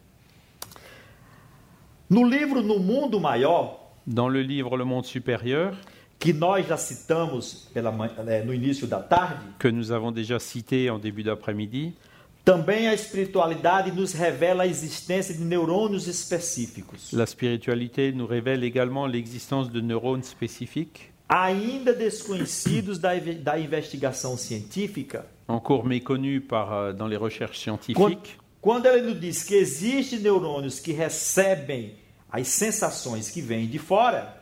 No 2.10 2.24
livro 2.28 2.62
No 2.62 2.80
Mundo 2.80 3.20
Maior, 3.20 3.78
Dans 4.08 4.28
le 4.28 4.42
livre 4.42 4.78
Le 4.78 4.84
Monde 4.86 5.06
supérieur, 5.06 5.76
que 6.20 6.32
nós 6.34 6.66
já 6.68 6.76
citamos 6.78 7.70
pela 7.74 7.92
manhã- 7.92 8.16
eh, 8.28 8.44
no 8.44 8.54
início 8.54 8.88
da 8.88 9.00
tarde, 9.00 9.40
que 9.60 9.68
nous 9.68 9.92
avons 9.92 10.12
déjà 10.12 10.40
cité 10.40 10.90
en 10.90 10.98
début 11.00 11.24
d'après-midi, 11.24 11.94
também 12.44 12.88
a 12.88 12.94
espiritualidade 12.94 13.92
nos 13.92 14.14
revela 14.14 14.64
a 14.64 14.68
existência 14.68 15.34
de 15.34 15.44
neurônios 15.44 16.08
específicos, 16.08 17.12
la 17.14 17.26
spiritualité 17.26 18.12
nous 18.12 18.26
révèle 18.26 18.64
également 18.64 19.06
l'existence 19.06 19.70
de 19.70 19.82
neurones 19.82 20.24
spécifiques, 20.24 21.12
ainda 21.30 21.94
desconhecidos 21.94 22.98
da, 23.00 23.14
da 23.20 23.60
investigação 23.60 24.36
científica. 24.38 25.26
encore 25.48 25.86
méconnus 25.86 26.42
par, 26.48 26.74
euh, 26.74 26.94
dans 26.94 27.08
les 27.08 27.18
recherches 27.18 27.64
Quando, 27.64 27.80
scientifiques. 27.82 28.38
quando 28.62 28.86
ele 28.88 29.02
nos 29.02 29.20
diz 29.20 29.44
que 29.44 29.56
existem 29.56 30.20
neurônios 30.20 30.80
que 30.80 30.94
recebem 30.94 31.94
as 32.32 32.48
sensações 32.48 33.30
que 33.30 33.42
vêm 33.42 33.68
de 33.68 33.78
fora, 33.78 34.38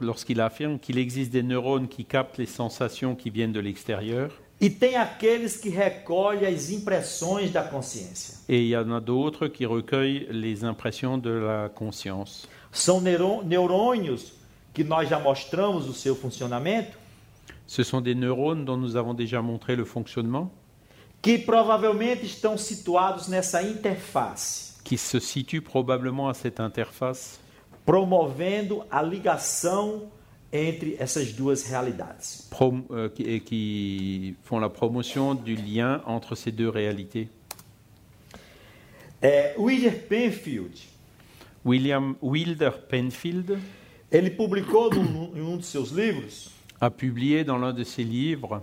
lorsqu'il 0.00 0.40
affirme 0.40 0.78
qu'il 0.78 0.98
existe 0.98 1.32
des 1.32 1.42
neurones 1.42 1.88
qui 1.88 2.04
captent 2.04 2.38
les 2.38 2.46
sensations 2.46 3.14
qui 3.14 3.30
viennent 3.30 3.52
de 3.52 3.60
l'extérieur, 3.60 4.30
e 4.60 4.70
tem 4.70 4.96
aqueles 4.96 5.56
que 5.56 5.68
recolhem 5.68 6.46
as 6.46 6.70
impressões 6.70 7.50
da 7.50 7.62
consciência. 7.62 8.34
et 8.48 8.60
il 8.62 8.68
y 8.68 8.76
en 8.76 8.90
a 8.92 9.00
d'autres 9.00 9.48
qui 9.48 9.66
recueillent 9.66 10.26
les 10.30 10.64
impressions 10.64 11.18
de 11.18 11.30
la 11.30 11.68
conscience. 11.68 12.46
São 12.72 13.00
neurô- 13.00 13.42
neurônios 13.44 14.32
que 14.72 14.82
nós 14.84 15.08
já 15.08 15.18
mostramos 15.18 15.88
o 15.88 15.92
seu 15.92 16.14
funcionamento, 16.16 16.96
Ce 17.66 17.82
sont 17.82 18.00
des 18.00 18.14
neurones 18.14 18.64
dont 18.64 18.76
nous 18.76 18.94
avons 18.96 19.12
déjà 19.14 19.42
montré 19.42 19.74
le 19.74 19.84
fonctionnement, 19.84 20.50
que 21.20 21.36
provavelmente 21.38 22.24
estão 22.24 22.56
situados 22.56 23.26
nessa 23.28 23.60
interface, 23.62 24.74
qui 24.84 24.96
se 24.96 25.18
situent 25.18 25.60
probablement 25.62 26.28
à 26.28 26.34
cette 26.34 26.60
interface, 26.60 27.40
promovendo 27.84 28.84
a 28.90 29.02
ligação 29.02 30.02
entre 30.52 30.96
essas 30.98 31.32
duas 31.32 31.64
realidades. 31.68 32.48
prom- 32.50 32.84
euh, 32.90 33.08
qui, 33.08 33.22
et 33.24 33.40
qui 33.40 34.34
font 34.44 34.58
la 34.60 34.68
promotion 34.68 35.34
du 35.34 35.54
lien 35.56 36.00
entre 36.06 36.34
ces 36.36 36.52
deux 36.52 36.68
réalités. 36.68 37.28
É, 39.22 39.54
William 39.58 39.94
Penfield, 40.08 40.78
William 41.64 42.16
Wilder 42.22 42.72
Penfield 42.88 43.58
ele 44.12 44.30
publicou 44.30 44.90
num, 44.94 45.32
em 45.34 45.40
um 45.42 45.56
de 45.56 45.64
seus 45.64 45.90
livros 45.90 46.50
a 46.80 46.90
publié 46.90 47.42
dans 47.42 47.56
l'un 47.58 47.72
de 47.72 47.82
ses 47.82 48.04
livres 48.04 48.60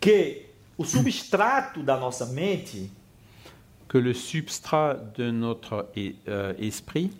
que 0.00 0.42
o 0.76 0.84
substrato 0.84 1.82
da 1.82 1.96
nossa 1.96 2.26
mente 2.26 2.88
que 3.88 3.98
le 3.98 4.12
substrat 4.14 4.96
de 5.16 5.30
notre 5.32 5.88
e- 5.96 6.14
euh, 6.28 6.54
esprit 6.58 7.10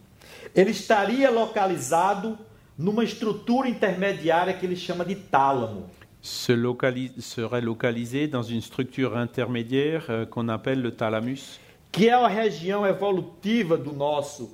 ele 0.54 0.70
estaria 0.70 1.30
localizado 1.30 2.38
numa 2.78 3.04
estrutura 3.04 3.68
intermediária 3.68 4.52
que 4.54 4.66
ele 4.66 4.76
chama 4.76 5.04
de 5.04 5.14
tálamo. 5.14 5.86
se 6.20 6.54
locali- 6.56 7.12
serait 7.20 7.60
localisé 7.60 8.26
dans 8.26 8.42
une 8.42 8.60
structure 8.62 9.14
intermédiaire 9.16 10.06
euh, 10.08 10.24
qu'on 10.26 10.48
appelle 10.48 10.80
le 10.80 10.90
thalamus, 10.90 11.60
que 11.92 12.08
é 12.08 12.12
a 12.12 12.26
região 12.26 12.86
evolutiva 12.86 13.76
do 13.76 13.92
nosso 13.92 14.50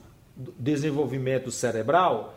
desenvolvimento 0.58 1.50
cerebral, 1.50 2.34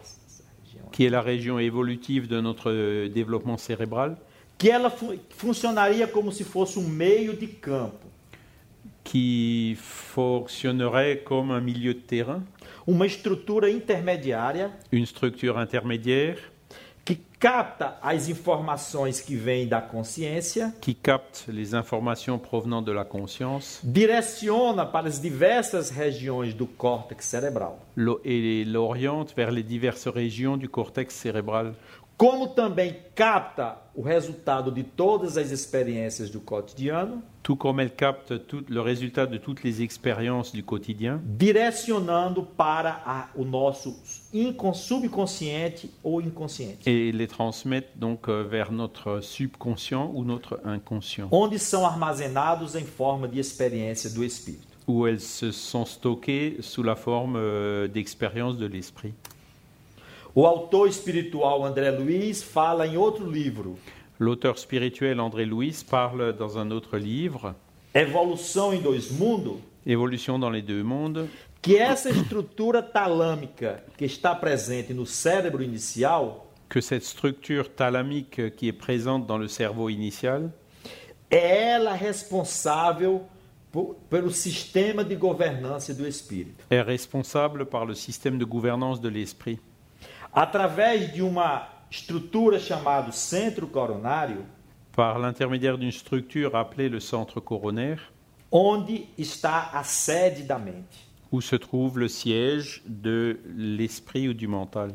qui 0.92 1.06
est 1.06 1.10
la 1.10 1.22
région 1.22 1.58
évolutive 1.60 2.28
de 2.28 2.40
notre 2.42 2.70
euh, 2.72 3.10
développement 3.10 3.58
cérébral, 3.58 4.18
que 4.58 4.70
ela 4.70 4.90
fu- 4.92 5.18
funcionaria 5.30 6.06
como 6.08 6.32
se 6.32 6.44
fosse 6.44 6.78
um 6.78 6.88
meio 6.88 7.34
de 7.36 7.48
campo, 7.48 8.06
qui 9.04 9.76
fonctionnerait 9.80 11.24
comme 11.26 11.52
un 11.52 11.62
milieu 11.62 11.94
de 11.94 12.00
terrain, 12.00 12.44
uma 12.88 13.06
estrutura 13.06 13.70
intermediária 13.70 14.72
une 14.92 15.06
structure 15.06 15.58
intermédiaire. 15.58 16.38
que 17.06 17.16
capta 17.38 18.00
as 18.02 18.30
informações 18.30 19.20
que 19.20 19.36
vêm 19.36 19.68
da 19.68 19.82
consciência, 19.82 20.74
qui 20.80 20.96
capte 20.96 21.44
les 21.50 21.76
informations 21.76 22.40
provenant 22.40 22.82
de 22.82 22.94
la 22.94 23.04
conscience. 23.04 23.82
direciona 23.84 24.86
para 24.86 25.10
as 25.10 25.20
diversas 25.20 25.90
regiões 25.90 26.54
do 26.54 26.66
córtex 26.66 27.26
cerebral, 27.26 27.78
et 28.24 28.64
l'oriente 28.64 29.34
vers 29.36 29.52
les 29.52 29.64
diverses 29.64 30.08
régions 30.08 30.56
du 30.56 30.70
cortex 30.70 31.14
cérébral, 31.14 31.76
como 32.18 32.48
também 32.48 32.96
capta 33.16 33.78
o 33.96 34.02
resultado 34.02 34.72
de 34.72 34.84
todas 34.84 35.38
as 35.38 35.52
experiências 35.52 36.30
do 36.30 36.40
cotidiano, 36.40 37.22
tout 37.44 37.58
comme 37.58 37.82
elle 37.82 37.92
capte 37.92 38.40
tout 38.48 38.64
le 38.70 38.80
résultat 38.82 39.26
de 39.26 39.38
toutes 39.38 39.64
les 39.64 39.82
expériences 39.84 40.52
du 40.54 40.64
quotidien, 40.64 41.20
direcionando 41.26 42.44
para 42.44 43.02
a- 43.06 43.28
o 43.36 43.44
nosso 43.44 43.96
incon- 44.34 44.74
subconsciente 44.74 45.90
ou 46.04 46.22
inconsciente, 46.22 46.88
et 46.88 47.12
les 47.12 47.28
donc 47.96 48.30
euh, 48.30 48.44
vers 48.44 48.72
notre 48.72 49.20
subconscient 49.22 50.10
ou 50.14 50.24
notre 50.24 50.60
inconscient, 50.66 51.28
onde 51.32 51.60
são 51.60 51.86
armazenados 51.86 52.76
em 52.76 52.86
forma 52.86 53.28
de 53.28 53.40
experiência 53.40 54.10
do 54.10 54.24
espírito. 54.24 54.68
où 54.86 55.08
elles 55.08 55.22
se 55.22 55.52
sont 55.54 55.86
stockées 55.86 56.58
sous 56.62 56.84
la 56.84 56.96
forme 56.98 57.36
euh, 57.38 57.88
d'expériences 57.88 58.58
de 58.58 58.66
l'esprit. 58.66 59.14
O 60.36 60.46
autor 60.48 60.88
espiritual 60.88 61.64
André 61.64 61.92
Luiz 61.92 62.42
fala 62.42 62.88
em 62.88 62.98
outro 62.98 63.30
livro, 63.30 63.78
L'auteur 64.20 64.58
spirituel 64.58 65.20
André 65.20 65.44
Louis 65.46 65.84
parle 65.84 66.34
dans 66.34 66.58
un 66.58 66.72
autre 66.72 66.98
livre, 66.98 67.56
Evolução 67.94 68.74
em 68.74 68.80
Dois 68.82 69.12
Mundos, 69.12 69.58
Évolution 69.86 70.40
dans 70.40 70.50
les 70.50 70.62
deux 70.62 70.84
mondes, 70.84 71.28
que 71.62 71.76
essa 71.78 72.10
estrutura 72.10 72.82
talâmica 72.82 73.84
que 73.98 74.06
está 74.06 74.34
presente 74.36 74.94
no 74.94 75.06
cérebro 75.06 75.62
inicial? 75.64 76.48
Que 76.70 76.80
cette 76.82 77.04
structure 77.06 77.68
thalamique 77.70 78.56
qui 78.56 78.68
est 78.70 78.74
présente 78.78 79.26
dans 79.28 79.38
le 79.38 79.48
cerveau 79.48 79.90
initial 79.90 80.52
é 81.30 81.72
ela 81.74 81.94
responsável 81.94 83.22
por- 83.72 83.96
pelo 84.10 84.32
sistema 84.32 85.04
de 85.04 85.16
governança 85.16 85.94
do 85.94 86.08
espírito. 86.08 86.64
est 86.70 86.82
responsable 86.82 87.66
par 87.66 87.86
le 87.86 87.94
système 87.96 88.38
de 88.38 88.46
gouvernance 88.46 89.00
de 89.02 89.10
l'esprit. 89.10 89.60
Através 90.34 91.12
de 91.14 91.22
uma 91.22 91.68
estrutura 91.92 92.60
chamada 92.60 93.12
centro 93.12 93.68
coronário, 93.68 94.44
Par 94.96 95.18
l'intermédiaire 95.18 95.78
d'une 95.78 95.92
structure 95.92 96.56
appelée 96.56 96.88
le 96.90 97.00
centre 97.00 97.40
coronaire, 97.40 98.12
onde 98.52 99.08
está 99.18 99.70
a 99.74 99.84
sede 99.84 100.46
da 100.46 100.58
mente. 100.60 101.08
où 101.32 101.42
se 101.42 101.56
trouve 101.56 101.98
le 102.00 102.08
siège 102.08 102.84
de 102.86 103.40
l'esprit 103.56 104.30
ou 104.30 104.34
du 104.36 104.48
mental. 104.48 104.92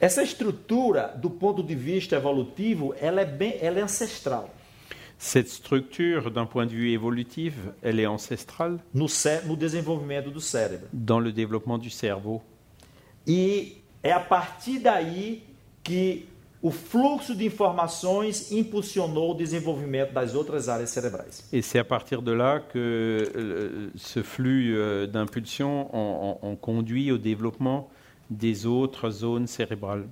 Essa 0.00 0.22
estrutura, 0.22 1.08
do 1.16 1.30
ponto 1.30 1.62
de 1.62 1.74
vista 1.74 2.14
evolutivo, 2.16 2.94
ela 3.00 3.22
é 3.22 3.24
bem, 3.24 3.56
ela 3.60 3.78
é 3.78 3.82
ancestral. 3.82 4.50
Cette 5.18 5.48
structure, 5.48 6.30
d'un 6.30 6.44
point 6.46 6.66
de 6.66 6.72
vue 6.72 6.90
évolutif, 6.90 7.54
elle 7.82 8.00
est 8.00 8.06
ancestrale 8.06 8.80
no, 8.92 9.06
cé- 9.08 9.40
no 9.46 9.54
desenvolvimento 9.56 10.30
do 10.30 10.40
cérebro. 10.40 10.88
dans 10.92 11.20
le 11.20 11.30
développement 11.32 11.78
du 11.78 11.88
cerveau. 11.90 12.42
E 13.26 13.81
é 14.02 14.12
a 14.12 14.20
partir 14.20 14.78
daí 14.80 15.42
que 15.82 16.28
o 16.60 16.70
fluxo 16.70 17.34
de 17.34 17.44
informações 17.44 18.52
impulsionou 18.52 19.32
o 19.32 19.34
desenvolvimento 19.34 20.12
das 20.12 20.34
outras 20.34 20.68
áreas 20.68 20.90
cerebrais. 20.90 21.44
Et 21.52 21.60
c'est 21.60 21.78
à 21.80 21.84
partir 21.84 22.22
de 22.22 22.30
là 22.32 22.60
que 22.60 23.32
euh, 23.34 23.90
ce 23.96 24.22
flux 24.22 24.76
euh, 24.76 25.06
d'impulsions 25.08 25.88
ont, 25.94 26.38
ont- 26.42 26.48
ont 26.50 26.56
conduit 26.56 27.10
au 27.10 27.18
développement 27.18 27.88
des 28.30 28.64
autres 28.64 29.10
zones 29.10 29.46
cérébrales. 29.48 30.06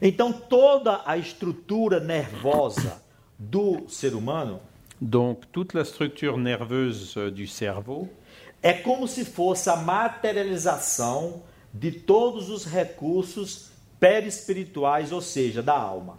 Então, 0.00 0.32
toda 0.32 1.02
a 1.06 1.18
estrutura 1.18 2.00
nervosa 2.00 3.02
do 3.38 3.84
ser 3.88 4.14
humano 4.14 4.58
Donc 5.00 5.46
toute 5.52 5.72
la 5.74 5.84
structure 5.84 6.36
nerveuse 6.36 7.14
euh, 7.16 7.30
du 7.30 7.46
cerveau 7.46 8.08
é 8.62 8.72
como 8.74 9.06
se 9.06 9.24
fosse 9.24 9.68
a 9.70 9.76
materialização 9.76 11.42
de 11.72 11.90
todos 11.92 12.48
os 12.50 12.64
recursos 12.64 13.70
perispirituais, 14.00 15.12
ou 15.12 15.20
seja, 15.20 15.62
da 15.62 15.74
alma. 15.74 16.18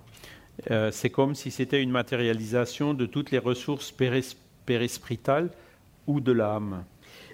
Euh, 0.70 0.91
c'est 0.91 1.10
comme 1.10 1.34
si 1.34 1.49
c'était 1.49 1.82
une 1.82 1.89
matérialisation 1.91 2.93
de 2.93 3.06
toutes 3.08 3.32
les 3.32 3.39
ressources 3.39 3.91
péris- 3.91 4.36
périspritales 4.66 5.49
ou 6.06 6.20
de 6.20 6.32
l'âme. 6.32 6.86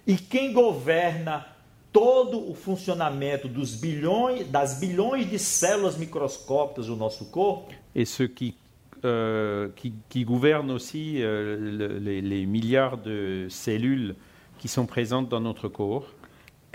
E 0.07 0.15
quem 0.15 0.53
governa 0.53 1.45
todo 1.91 2.49
o 2.49 2.53
funcionamento 2.55 3.47
dos 3.49 3.75
bilhões, 3.75 4.45
das 4.49 4.79
bilhões 4.79 5.25
de 5.29 5.37
células 5.37 5.97
microscópicas 5.97 6.85
do 6.87 6.95
nosso 6.95 7.25
corpo 7.25 7.73
Et 7.93 8.05
ce 8.05 8.23
qui, 8.23 8.55
euh, 9.03 9.69
qui, 9.75 9.93
qui 10.07 10.23
gouverne 10.23 10.71
aussi 10.71 11.21
euh, 11.21 11.57
le- 11.59 11.97
les, 11.99 12.21
les 12.21 12.45
milliards 12.45 12.97
de 12.97 13.47
cellules 13.49 14.15
qui 14.59 14.67
sont 14.69 14.85
présentes 14.85 15.27
dans 15.27 15.41
notre 15.41 15.67
corps. 15.67 16.05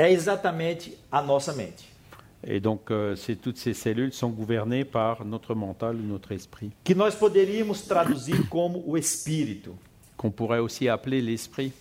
É 0.03 0.11
exatamente 0.13 0.99
a 1.11 1.23
nossa 1.23 1.53
mente. 1.53 1.91
Et 2.45 2.59
donc, 2.59 2.91
euh, 2.91 3.15
toutes 3.41 3.57
ces 3.59 3.73
cellules 3.73 4.13
sont 4.13 4.31
gouvernées 4.31 4.85
par 4.85 5.25
notre 5.25 5.55
mental 5.55 5.97
notre 5.97 6.33
esprit, 6.33 6.73
Que 6.83 6.93
nós 6.95 7.15
poderíamos 7.15 7.83
traduzir 7.83 8.49
como 8.49 8.83
o 8.85 8.97
espírito, 8.99 9.77
qu'on 10.17 10.31
pourrait 10.33 10.59
aussi 10.59 10.89
appeler 10.89 11.21
l'esprit. 11.21 11.73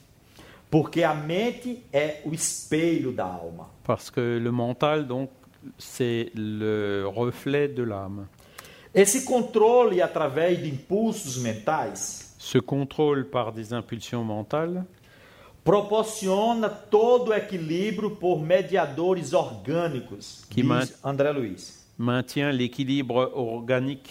porque 0.70 1.04
a 1.04 1.14
mente 1.14 1.84
é 1.92 2.22
o 2.24 2.34
espelho 2.34 3.12
da 3.12 3.26
alma. 3.26 3.70
Parce 3.84 4.10
que 4.12 4.40
le 4.40 4.52
mental, 4.52 5.06
donc, 5.06 5.30
c'est 5.78 6.32
le 6.36 7.06
reflet 7.08 7.68
de 7.68 7.84
l'âme. 7.84 8.28
Esse 8.94 9.26
controle 9.26 10.00
através 10.02 10.56
de 10.58 10.68
impulsos 10.68 11.38
mentais 11.38 11.94
Ce 12.38 12.58
contrôle 12.60 13.30
par 13.30 13.52
des 13.52 13.74
impulsions 13.74 14.24
mentales 14.24 14.86
proporciona 15.64 16.70
todo 16.70 17.30
o 17.30 17.34
equilíbrio 17.34 18.12
por 18.12 18.42
mediadores 18.42 19.34
orgânicos, 19.34 20.44
Que 20.50 20.64
diz 20.64 20.94
André 21.04 21.32
Luiz. 21.32 21.82
maintient 21.98 22.52
l'équilibre 22.52 23.32
organique, 23.36 24.10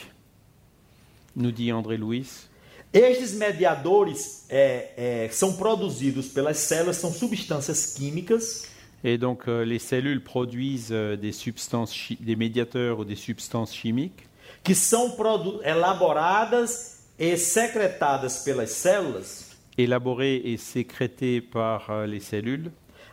nous 1.34 1.53
dit 1.53 1.70
André 1.70 1.96
Louis. 1.96 2.48
Estes 2.92 3.34
mediadores 3.34 4.46
é, 4.48 4.92
é, 4.96 5.28
são 5.30 5.55
produzidos 5.55 6.28
pelas 6.28 6.59
células, 6.59 6.96
são 6.96 7.12
substâncias 7.12 7.94
químicas 7.94 8.68
Et 9.03 9.16
donc, 9.16 9.48
euh, 9.48 9.64
les 9.64 9.78
cellules 9.78 10.22
produisent 10.22 10.92
euh, 10.92 11.16
des 11.16 11.32
substances, 11.32 11.94
des 12.20 12.36
médiateurs 12.36 12.98
ou 12.98 13.05
des 13.05 13.16
substances 13.16 13.74
chimiques 13.74 14.28
que 14.62 14.74
são 14.74 15.16
elaboradas 15.64 16.98
e 17.18 17.36
secretadas 17.36 18.44
pelas 18.44 18.70
células, 18.70 19.49
élaborées 19.78 20.36
et 20.44 20.56
sécrétées 20.56 21.40
par 21.40 21.90
euh, 21.90 22.06
les 22.06 22.20
cellules, 22.20 22.70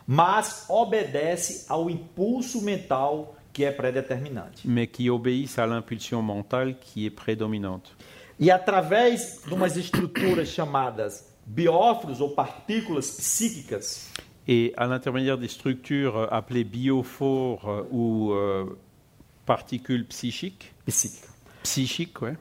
mas 0.07 0.65
obedece 0.69 1.65
ao 1.69 1.89
impulso 1.89 2.61
mental 2.61 3.25
que 3.53 3.63
é 3.63 3.71
predeterminante. 3.71 4.61
mais 4.65 4.87
qui 4.87 5.09
obéissent 5.09 5.57
à 5.59 5.65
l'impulsion 5.65 6.21
mentale 6.21 6.77
qui 6.79 7.05
est 7.05 7.09
prédominante. 7.15 7.95
E 8.39 8.51
através 8.51 9.41
de 9.47 9.53
umas 9.53 9.75
estruturas 9.77 10.45
chamadas 10.45 11.25
bióforos 11.45 12.21
ou 12.21 12.29
partículas 12.29 13.09
psíquicas, 13.09 14.09
Et 14.49 14.73
à 14.77 14.85
l'intermédiaire 14.87 15.37
des 15.37 15.49
structures 15.49 16.15
euh, 16.17 16.27
appelées 16.31 16.63
biophores 16.63 17.67
euh, 17.67 17.83
ou 17.91 18.31
euh, 18.31 18.65
particules 19.45 20.05
psychiques, 20.05 20.71
psíquica, 20.85 21.27
psychiques, 21.63 22.21
ouais, 22.21 22.37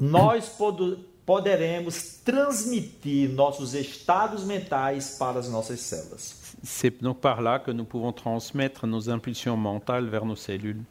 nós 0.00 0.48
podo- 0.58 0.96
poderemos 1.26 2.20
transmitir 2.24 3.28
nossos 3.30 3.74
estados 3.74 4.44
mentais 4.44 5.16
para 5.18 5.38
as 5.38 5.48
nossas 5.48 5.80
células. 5.80 6.40
c'est 6.62 7.02
donc 7.02 7.20
par 7.20 7.40
là 7.40 7.58
que 7.58 7.70
nous 7.70 7.84
pouvons 7.84 8.12
transmettre 8.12 8.86
nos 8.86 9.08
impulsions 9.08 9.56
mentales 9.56 10.06
vers 10.06 10.24
nos 10.24 10.36
cellules. 10.36 10.82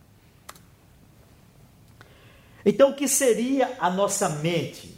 Então, 2.65 2.91
o 2.91 2.93
que 2.93 3.07
seria 3.07 3.69
a 3.79 3.89
nossa 3.89 4.29
mente? 4.29 4.89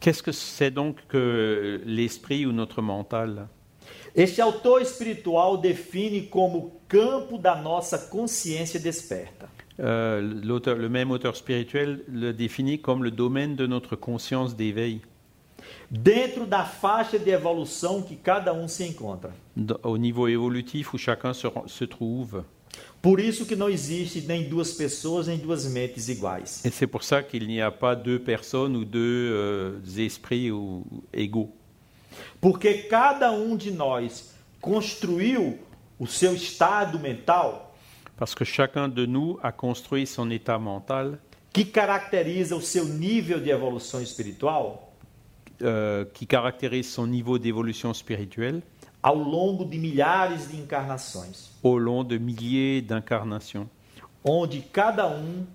Qu'est-ce 0.00 0.22
que 0.22 0.32
c'est 0.32 0.70
donc 0.70 0.98
que 1.08 1.80
l'esprit 1.86 2.44
ou 2.46 2.52
notre 2.52 2.82
mental 2.82 3.48
Este 4.14 4.40
autor 4.40 4.80
espiritual 4.80 5.56
define 5.56 6.22
como 6.26 6.72
campo 6.88 7.38
da 7.38 7.56
nossa 7.56 7.98
consciência 7.98 8.78
desperta. 8.78 9.48
Euh, 9.80 10.20
l'auteur- 10.44 10.76
Le 10.76 10.88
même 10.88 11.10
auteur 11.10 11.34
spirituel 11.36 12.04
le 12.08 12.32
définit 12.32 12.80
comme 12.80 13.02
le 13.02 13.10
domaine 13.10 13.56
de 13.56 13.66
notre 13.66 13.96
conscience 13.96 14.54
d'éveil, 14.54 15.00
Dentro 15.90 16.44
da 16.46 16.64
faixa 16.64 17.18
de 17.18 17.30
evolução 17.30 18.02
que 18.02 18.14
cada 18.14 18.52
um 18.52 18.68
se 18.68 18.82
encontra. 18.84 19.30
au 19.82 19.96
niveau 19.98 20.28
évolutif 20.28 20.92
où 20.94 20.98
chacun 20.98 21.32
se, 21.32 21.46
se 21.66 21.86
trouve. 21.86 22.42
Por 23.00 23.20
isso 23.20 23.46
que 23.46 23.54
não 23.56 23.68
existe 23.68 24.22
nem 24.26 24.48
duas 24.48 24.72
pessoas 24.72 25.26
nem 25.26 25.38
duas 25.38 25.64
mentes 25.66 26.08
iguais. 26.08 26.64
Et 26.64 26.70
c'est 26.70 26.86
pour 26.86 27.02
ça 27.04 27.22
qu'il 27.22 27.46
n'y 27.46 27.60
a 27.60 27.70
pas 27.70 27.94
deux 27.96 28.18
personnes 28.18 28.76
ou 28.76 28.84
deux 28.84 29.30
euh, 29.32 29.78
esprits 29.96 30.50
ou, 30.50 30.84
égaux. 31.12 31.50
Porque 32.40 32.86
cada 32.88 33.32
um 33.32 33.56
de 33.56 33.70
nós 33.70 34.32
construiu 34.60 35.58
o 35.98 36.06
seu 36.06 36.34
estado 36.34 36.98
mental 36.98 37.63
Parce 38.16 38.34
que 38.34 38.44
chacun 38.44 38.88
de 38.88 39.06
nous 39.06 39.38
a 39.42 39.52
construit 39.52 40.06
son 40.06 40.30
état 40.30 40.58
mental. 40.58 41.18
Que 41.52 41.64
caracteriza 41.64 42.56
o 42.56 42.60
seu 42.60 42.84
nível 42.84 43.40
de 43.40 43.50
evolução 43.50 44.00
espiritual? 44.00 44.92
Euh, 45.62 46.04
qui 46.12 46.26
caractérise 46.26 46.88
son 46.90 47.06
niveau 47.06 47.38
d'évolution 47.38 47.94
spirituelle. 47.94 48.60
Ao 49.00 49.14
longo 49.14 49.64
de 49.64 49.78
milhares 49.78 50.48
de 50.48 50.56
encarnações, 50.60 51.50
au 51.62 51.78
long 51.78 52.02
de 52.02 52.18
milliers 52.18 52.82
d'incarnations, 52.82 53.68
onde 54.24 54.62
cada 54.72 55.06
um 55.06 55.46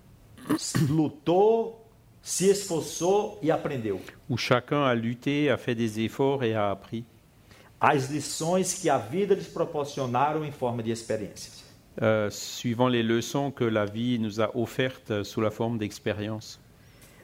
lutou, 0.87 1.75
se 2.21 2.49
esforçou 2.49 3.39
e 3.41 3.51
aprendeu. 3.51 3.99
où 4.29 4.37
chacun 4.37 4.85
a 4.85 4.93
lutté, 4.93 5.49
a 5.49 5.57
fait 5.57 5.75
des 5.75 5.99
efforts 5.99 6.43
et 6.43 6.53
a 6.53 6.71
appris, 6.71 7.03
As 7.81 8.09
lições 8.09 8.73
que 8.73 8.89
a 8.89 8.97
vida 8.97 9.33
lhes 9.33 9.47
proporcionaram 9.47 10.43
em 10.45 10.51
forma 10.51 10.83
de 10.83 10.91
experiências. 10.91 11.63
Euh, 12.01 12.29
suivant 12.29 12.87
les 12.87 13.03
leçons 13.03 13.51
que 13.51 13.63
la 13.63 13.85
vie 13.85 14.19
nous 14.19 14.39
a 14.41 14.49
offertes 14.55 15.23
sous 15.23 15.41
la 15.41 15.51
forme 15.51 15.77
d'expériences. 15.77 16.59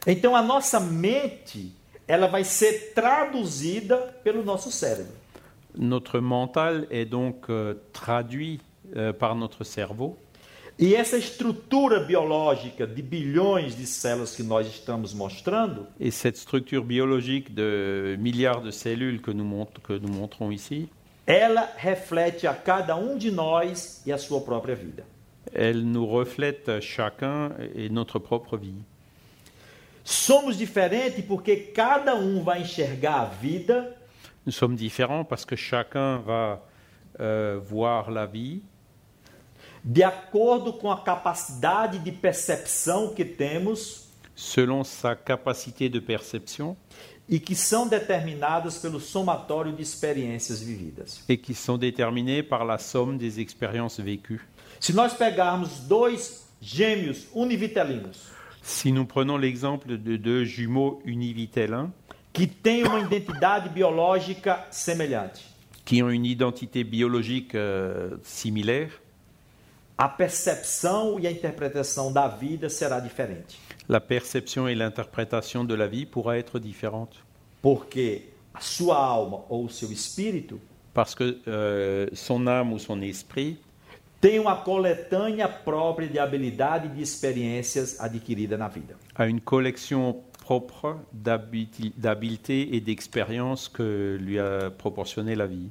Então 0.06 0.36
a 0.36 0.42
nossa 0.42 0.78
mente, 0.80 1.72
ela 2.06 2.26
vai 2.28 2.44
ser 2.44 2.92
traduzida 2.94 3.96
pelo 4.22 4.44
nosso 4.44 4.70
cérebro. 4.70 5.12
Notre 5.78 6.20
mental 6.20 6.86
est 6.90 7.04
donc 7.04 7.50
euh, 7.50 7.74
traduit 7.92 8.60
euh, 8.94 9.12
par 9.12 9.34
notre 9.34 9.64
cerveau. 9.64 10.16
E 10.78 10.94
essa 10.94 11.16
estrutura 11.16 12.00
biológica 12.00 12.86
de 12.86 13.00
bilhões 13.00 13.74
de 13.74 13.86
células 13.86 14.36
que 14.36 14.42
nós 14.42 14.66
estamos 14.66 15.14
mostrando, 15.14 15.86
Et 15.98 16.10
cette 16.10 16.36
structure 16.36 16.84
biologique 16.84 17.54
de 17.54 18.14
milliards 18.20 18.60
de 18.62 18.70
cellules 18.70 19.22
que 19.22 19.30
nous, 19.30 19.44
montre- 19.44 19.80
que 19.82 19.94
nous 19.94 20.08
montrons 20.12 20.50
ici, 20.50 20.88
ela 21.26 21.72
reflete 21.76 22.46
a 22.46 22.54
cada 22.54 22.96
um 22.96 23.18
de 23.18 23.30
nós 23.30 24.02
e 24.06 24.12
a 24.12 24.18
sua 24.18 24.40
própria 24.40 24.74
vida. 24.74 25.04
elle 25.54 25.84
nous 25.84 26.06
reflète 26.06 26.80
chacun 26.80 27.52
et 27.74 27.88
notre 27.88 28.18
propre 28.18 28.56
vie. 28.56 28.84
Somos 30.04 30.56
diferentes 30.56 31.24
porque 31.24 31.56
cada 31.56 32.14
um 32.14 32.42
vai 32.42 32.62
enxergar 32.62 33.22
a 33.22 33.24
vida 33.24 33.92
Nous 34.44 34.52
sommes 34.52 34.76
différents 34.76 35.24
parce 35.24 35.44
que 35.44 35.56
chacun 35.56 36.18
va 36.18 36.62
euh, 37.18 37.58
voir 37.60 38.10
la 38.10 38.26
vie 38.26 38.62
de 39.82 40.02
acordo 40.02 40.72
com 40.72 40.90
a 40.90 41.00
capacidade 41.00 41.98
de 41.98 42.12
percepção 42.12 43.14
que 43.14 43.24
temos 43.24 44.08
selon 44.34 44.84
sa 44.84 45.16
capacité 45.16 45.88
de 45.88 46.00
perception 46.00 46.76
e 47.28 47.40
que 47.40 47.54
são 47.56 47.88
determinadas 47.88 48.78
pelo 48.78 49.00
somatório 49.00 49.72
de 49.72 49.82
experiências 49.82 50.60
vividas. 50.60 51.22
et 51.28 51.36
qui 51.36 51.54
sont 51.54 51.76
déterminés 51.78 52.42
par 52.42 52.64
la 52.64 52.78
somme 52.78 53.18
des 53.18 53.40
expériences 53.40 53.98
vécues. 53.98 54.40
Se 54.80 54.92
nós 54.92 55.14
pegarmos 55.14 55.80
dois 55.88 56.44
gêmeos 56.60 57.26
univitelinos, 57.34 58.30
Si 58.62 58.90
nous 58.90 59.06
prenons 59.06 59.36
l'exemple 59.38 59.96
de 59.96 60.16
deux 60.16 60.44
jumeaux 60.44 61.00
univitellins 61.04 61.90
que 62.32 62.46
têm 62.46 62.82
uma 62.84 62.98
identidade 63.00 63.68
biológica 63.68 64.66
semelhante, 64.72 65.40
qui 65.84 66.02
ont 66.02 66.10
une 66.10 66.26
identité 66.26 66.82
biologique 66.82 67.54
euh, 67.54 68.18
similaire, 68.24 68.90
a 69.96 70.08
percepção 70.08 71.18
e 71.20 71.26
a 71.26 71.30
interpretação 71.30 72.12
da 72.12 72.26
vida 72.28 72.68
será 72.68 72.98
diferente. 73.00 73.56
La 73.88 74.00
perception 74.00 74.68
et 74.68 74.74
l'interprétation 74.74 75.64
de 75.64 75.74
la 75.74 75.86
vie 75.86 76.06
pourra 76.06 76.38
être 76.38 76.58
différente. 76.58 77.22
Porque 77.62 78.30
a 78.54 78.60
sua 78.60 78.96
alma 78.96 79.38
ou 79.50 79.68
seu 79.68 79.90
espírito 79.90 80.60
Parce 80.94 81.14
que 81.14 81.38
euh, 81.46 82.06
son 82.14 82.46
âme 82.46 82.72
ou 82.72 82.78
son 82.78 83.02
esprit 83.02 83.58
tem 84.20 84.38
uma 84.38 84.56
coletânea 84.56 85.46
própria 85.46 86.08
de 86.08 86.18
habilidade 86.18 86.86
e 86.86 86.90
de 86.90 87.02
experiências 87.02 88.00
adquirida 88.00 88.56
na 88.56 88.68
vida. 88.68 88.96
a 89.14 89.26
une 89.26 89.40
collection 89.40 90.22
propre 90.46 90.96
d'habiletés 91.12 92.68
et 92.72 92.80
d'expériences 92.80 93.68
que 93.68 94.16
lui 94.20 94.38
a 94.38 94.70
proportionné 94.70 95.34
la 95.34 95.46
vie. 95.46 95.70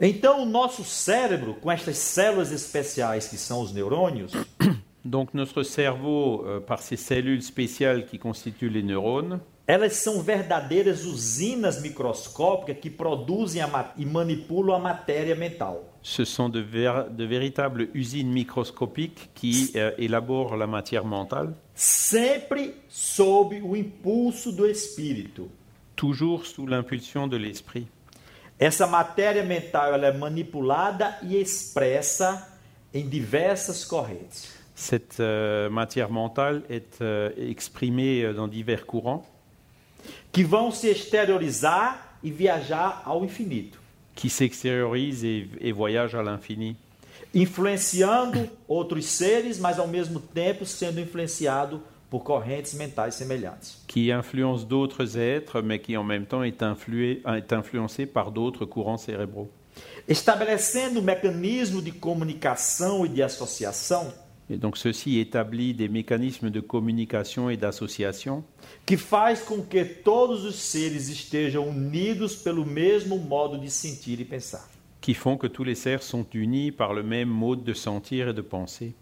Então, 0.00 0.42
o 0.42 0.46
nosso 0.46 0.84
cérebro, 0.84 1.54
com 1.54 1.70
estas 1.70 1.96
células 1.98 2.52
especiais 2.52 3.28
que 3.28 3.36
são 3.36 3.60
os 3.60 3.72
neurônios, 3.72 4.32
Donc 5.08 5.34
notre 5.34 5.62
cerveau, 5.62 6.44
euh, 6.46 6.58
par 6.60 6.80
ces 6.80 6.96
cellules 6.96 7.42
spéciales 7.42 8.06
qui 8.06 8.18
constituent 8.18 8.70
les 8.70 8.82
neurones, 8.82 9.38
elas 9.68 9.94
são 9.94 10.20
verdadeiras 10.22 11.04
usinas 11.04 11.80
microscópicas 11.80 12.76
que 12.80 12.90
produzem 12.90 13.62
e 13.96 14.04
manipulam 14.04 14.74
a 14.76 14.78
matéria 14.80 15.34
mental. 15.36 15.78
ce 16.02 16.24
sont 16.24 16.48
de, 16.48 16.60
ver- 16.60 17.08
de 17.10 17.24
véritables 17.26 17.88
usines 17.94 18.32
microscopiques 18.32 19.28
qui 19.34 19.72
euh, 19.76 19.90
élaborent 19.98 20.56
la 20.56 20.66
matière 20.66 21.04
mentale, 21.04 21.54
Sempre 21.74 22.74
sob 22.88 23.60
o 23.62 23.76
impulso 23.76 24.50
do 24.52 24.66
espírito. 24.66 25.48
toujours 25.96 26.46
sous 26.46 26.66
l'impulsion 26.66 27.26
de 27.28 27.36
l'esprit. 27.36 27.86
Essa 28.58 28.86
matéria 28.86 29.44
mental 29.44 29.94
ela 29.94 30.06
é 30.08 30.12
manipulada 30.12 31.16
e 31.22 31.36
expressa 31.36 32.48
em 32.94 33.08
diversas 33.08 33.84
correntes. 33.84 34.55
Cette 34.78 35.20
euh, 35.20 35.70
matière 35.70 36.10
mentale 36.10 36.62
est 36.68 37.00
euh, 37.00 37.30
exprimée 37.38 38.22
euh, 38.22 38.34
dans 38.34 38.46
divers 38.46 38.84
courants 38.84 39.24
que 40.30 40.42
vão 40.42 40.70
se 40.70 40.86
exteriorizar 40.86 42.18
e 42.22 42.30
viajar 42.30 43.02
ao 43.06 43.24
infinito, 43.24 43.78
qui 44.14 44.28
s'extériorisent 44.28 45.24
et, 45.24 45.48
et 45.62 45.72
voyagent 45.72 46.14
à 46.14 46.22
l'infini, 46.22 46.76
influenciando 47.34 48.46
outros 48.68 49.06
seres, 49.06 49.58
mas 49.58 49.78
ao 49.78 49.88
mesmo 49.88 50.20
tempo 50.20 50.66
sendo 50.66 51.00
influenciado 51.00 51.82
por 52.10 52.22
correntes 52.22 52.74
mentais 52.74 53.14
semelhantes. 53.14 53.82
qui 53.88 54.12
influencent 54.12 54.66
d'autres 54.66 55.16
êtres, 55.16 55.62
mais 55.62 55.78
qui 55.78 55.96
en 55.96 56.04
même 56.04 56.26
temps 56.26 56.42
est, 56.42 56.62
influé, 56.62 57.22
est 57.34 57.52
influencé 57.54 58.04
par 58.04 58.30
d'autres 58.30 58.66
courants 58.66 58.98
cérébraux. 58.98 59.50
Estabelecendo 60.06 61.00
um 61.00 61.02
mecanismo 61.02 61.80
de 61.80 61.92
comunicação 61.92 63.06
e 63.06 63.08
de 63.08 63.22
associação 63.22 64.12
Et 64.48 64.56
donc 64.56 64.76
ceci 64.76 65.18
établit 65.18 65.74
des 65.74 65.88
mécanismes 65.88 66.50
de 66.50 66.60
communication 66.60 67.50
et 67.50 67.56
d'association 67.56 68.44
que 68.86 68.96
faz 68.96 69.42
com 69.42 69.62
que 69.62 69.84
todos 69.84 70.44
os 70.44 70.54
seres 70.54 71.08
estejam 71.08 71.68
unidos 71.68 72.36
pelo 72.36 72.64
mesmo 72.64 73.18
modo 73.18 73.58
de 73.58 73.68
sentir 73.68 74.20
e 74.20 74.24
pensar. 74.24 74.68
qui 75.00 75.14
font 75.14 75.36
que 75.36 75.46
tous 75.46 75.62
les 75.62 75.76
serfs 75.76 76.04
sont 76.04 76.26
unis 76.34 76.72
par 76.72 76.92
le 76.92 77.04
même 77.04 77.28
mode 77.28 77.62
de 77.62 77.74
sentir 77.74 78.28
et 78.28 78.34
de 78.34 78.42
penser. 78.42 78.92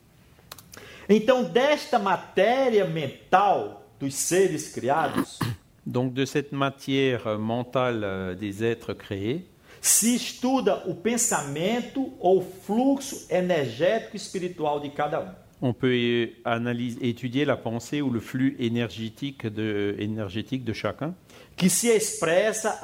Então, 1.09 1.45
desta 1.45 1.99
matéria 1.99 2.87
mental 2.87 3.81
dos 3.99 4.13
seres 4.15 4.71
criados, 4.71 5.39
Donc 5.87 6.15
de 6.15 6.25
cette 6.25 6.53
matière 6.53 7.39
mentale 7.39 8.05
euh, 8.05 8.35
des 8.35 8.65
êtres 8.65 8.95
créés, 8.95 9.47
se 9.87 10.15
estuda 10.15 10.83
o 10.87 10.95
pensamento 10.95 12.13
ou 12.19 12.41
fluxo 12.43 13.27
energético 13.31 14.15
e 14.15 14.17
espiritual 14.17 14.81
de 14.81 14.89
cada 14.91 15.21
um. 15.21 15.29
on 15.63 15.73
peut 15.73 16.31
analyser, 16.45 16.99
étudier 17.07 17.45
la 17.45 17.57
pensée 17.57 18.03
ou 18.03 18.11
le 18.11 18.21
flux 18.21 18.57
énergétique 18.59 19.47
de, 19.47 19.95
énergétique 19.99 20.65
de 20.65 20.73
chacun, 20.73 21.15
que 21.57 21.69
se 21.69 21.87
expressa 21.87 22.79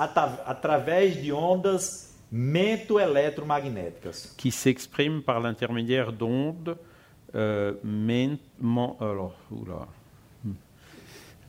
através 0.46 1.10
de 1.10 1.32
ondas 1.32 2.08
mento-eletromagnéticas. 2.30 4.34
qui 4.36 4.50
s'exprime 4.50 5.22
par 5.22 5.40
l'intermédiaire 5.40 6.12
d'ondes 6.12 6.76
euh, 7.34 7.74
men- 7.84 8.38
men- 8.60 8.94
alors, 9.00 9.34
oula, 9.50 9.86
Hmm. 10.44 10.52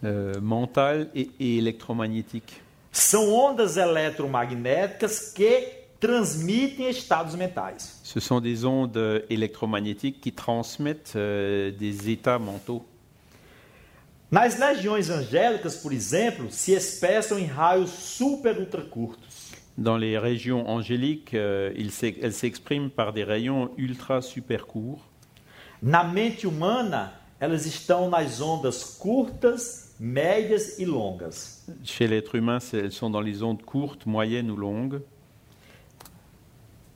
Euh, 0.03 0.39
mentales 0.41 1.09
et, 1.15 1.29
et 1.39 1.57
électromagnétiques. 1.57 2.60
São 2.91 3.33
ondas 3.33 3.77
eletromagnéticas 3.77 5.31
que 5.31 5.81
transmitem 5.99 6.89
estados 6.89 7.35
mentais. 7.35 7.99
Ce 8.03 8.19
sont 8.19 8.41
des 8.41 8.65
ondes 8.65 8.97
électromagnétiques 9.29 10.19
qui 10.19 10.31
transmettent 10.31 11.13
euh, 11.15 11.71
des 11.71 12.09
états 12.09 12.39
mentaux. 12.39 12.83
Nas 14.31 14.57
legiões 14.57 15.11
angélicas, 15.11 15.75
por 15.75 15.91
exemplo, 15.91 16.49
se 16.49 16.71
expressam 16.71 17.37
em 17.37 17.45
raios 17.45 17.87
super 17.87 18.57
ultra 18.59 18.81
curtos. 18.81 19.51
Dans 19.77 19.97
les 19.97 20.17
régions 20.17 20.69
angéliques, 20.69 21.33
euh, 21.33 21.73
elles 21.75 22.33
s'expriment 22.33 22.89
par 22.89 23.13
des 23.13 23.23
rayons 23.23 23.71
ultra 23.77 24.21
super 24.21 24.65
courts. 24.65 25.01
Na 25.81 26.03
mente 26.03 26.45
humana, 26.45 27.13
elas 27.39 27.65
estão 27.65 28.09
nas 28.09 28.39
ondas 28.39 28.83
curtas, 28.83 29.90
médias 30.03 30.79
e 30.79 30.85
longas. 30.85 31.63
Chez 31.83 32.07
l'être 32.07 32.33
humain, 32.33 32.57
elles 32.73 32.91
sont 32.91 33.11
dans 33.11 33.21
les 33.21 33.43
ondes 33.43 33.61
courtes, 33.61 34.07
moyennes 34.07 34.49
ou 34.49 34.55
longues. 34.57 34.99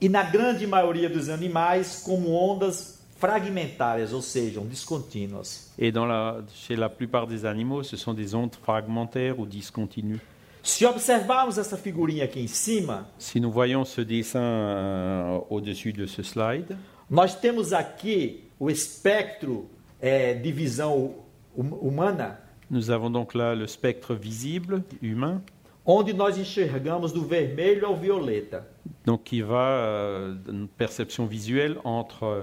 E 0.01 0.09
na 0.09 0.23
grande 0.23 0.65
maioria 0.65 1.07
dos 1.07 1.29
animais, 1.29 2.01
como 2.03 2.31
ondas 2.31 2.99
fragmentárias, 3.17 4.11
ou 4.11 4.21
seja, 4.23 4.59
descontínuas. 4.61 5.71
Et 5.77 5.91
dans 5.91 6.05
la, 6.05 6.41
chez 6.53 6.75
la 6.75 6.89
plupart 6.89 7.27
des 7.27 7.45
animaux, 7.45 7.83
ce 7.83 7.95
sont 7.95 8.13
des 8.13 8.33
ondes 8.33 8.55
fragmentaires 8.55 9.39
ou 9.39 9.45
discontinues. 9.45 10.19
Se 10.63 10.83
observarmos 10.83 11.59
essa 11.59 11.77
figurinha 11.77 12.23
aqui 12.25 12.39
em 12.39 12.47
cima, 12.47 13.05
Si 13.19 13.39
nous 13.39 13.51
voyons 13.51 13.85
ce 13.85 14.01
dessin 14.01 14.41
euh, 14.41 15.39
au-dessus 15.51 15.93
de 15.93 16.07
ce 16.07 16.23
slide, 16.23 16.75
nós 17.07 17.35
temos 17.39 17.71
aqui 17.71 18.45
o 18.59 18.67
espectro 18.71 19.69
eh, 20.01 20.33
de 20.33 20.51
visão 20.51 21.13
hum- 21.55 21.77
humana, 21.81 22.39
nous 22.71 22.91
avons 22.91 23.09
donc 23.09 23.33
là 23.33 23.55
le 23.55 23.67
spectre 23.67 24.13
visible 24.15 24.83
humain, 25.01 25.41
onde 25.85 26.13
nós 26.13 26.37
enxergamos 26.39 27.11
do 27.11 27.23
vermelho 27.23 27.85
ao 27.85 27.95
violeta. 27.95 28.65
donc 29.05 29.23
qui 29.23 29.41
va 29.41 29.67
euh, 29.67 30.33
d'une 30.47 30.67
perception 30.67 31.25
visuelle 31.25 31.77
entre 31.83 32.23
euh, 32.23 32.41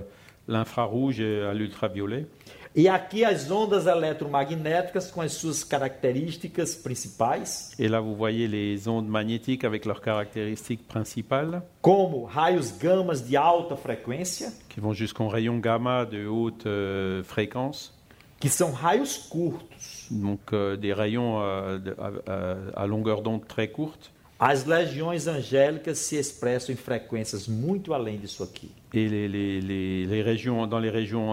l'infrarouge 0.49 1.21
et 1.21 1.43
à 1.43 1.55
l'ultraviolet. 1.55 2.27
E 2.75 2.89
aqui 2.89 3.23
as 3.23 3.51
ondas 3.51 3.87
eletromagnéticas 3.87 5.11
com 5.11 5.21
as 5.21 5.35
suas 5.35 5.63
características 5.63 6.75
principais, 6.75 7.75
Et 7.79 7.87
là, 7.87 8.01
vous 8.01 8.17
voyez 8.17 8.49
les 8.49 8.89
ondes 8.89 9.09
magnétiques 9.09 9.65
avec 9.65 9.85
leurs 9.85 10.01
caractéristiques 10.01 10.89
principales, 10.89 11.61
como 11.83 12.25
raios 12.25 12.73
gamas 12.81 13.21
de 13.21 13.37
alta 13.37 13.77
frequência, 13.77 14.51
qui 14.71 14.81
vont 14.81 14.95
jusqu'en 14.95 15.29
rayon 15.29 15.59
gamma 15.59 16.07
de 16.07 16.27
haute 16.27 16.65
euh, 16.65 17.23
fréquence, 17.23 17.93
que 18.43 18.49
são 18.49 18.73
raios 18.73 19.17
curtos. 19.31 20.07
donc 20.11 20.53
euh, 20.53 20.77
des 20.77 20.93
rayons 20.93 21.41
euh, 21.41 21.79
de- 21.79 21.95
à- 21.99 22.13
à- 22.77 22.83
à 22.83 22.87
longueur 22.87 23.23
d'onde 23.23 23.47
très 23.47 23.69
courte. 23.69 24.11
As 24.41 24.65
legiões 24.67 25.29
angélicas 25.29 25.99
se 25.99 26.17
expressam 26.17 26.73
em 26.75 26.77
frequências 26.77 27.47
muito 27.47 27.95
além 27.95 28.19
disso 28.19 28.43
aqui. 28.43 28.69
Et 28.93 29.09
les, 29.09 29.29
les- 29.29 29.61
les- 29.61 30.05
les 30.07 30.23
régions, 30.23 30.67
dans 30.67 30.81
les 30.81 30.91
régions 30.91 31.31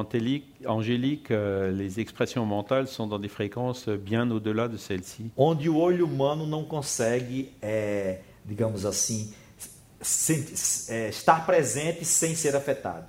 angéliques, 0.67 1.31
euh, 1.31 1.71
les 1.71 1.99
expressions 1.99 2.45
mentales 2.45 2.87
sont 2.87 3.07
dans 3.07 3.17
des 3.17 3.27
fréquences 3.27 3.89
bien 3.89 4.29
au-delà 4.29 4.67
de 4.67 4.77
celles-ci, 4.77 5.31
onde 5.35 5.67
o 5.67 5.77
olho 5.77 6.05
humano 6.05 6.45
não 6.45 6.63
consegue, 6.63 7.49
é, 7.63 8.19
digamos 8.45 8.85
assim, 8.85 9.33
é, 10.89 11.09
estar 11.09 11.45
presente 11.47 12.05
sem 12.05 12.35
ser 12.35 12.55
afetado. 12.55 13.07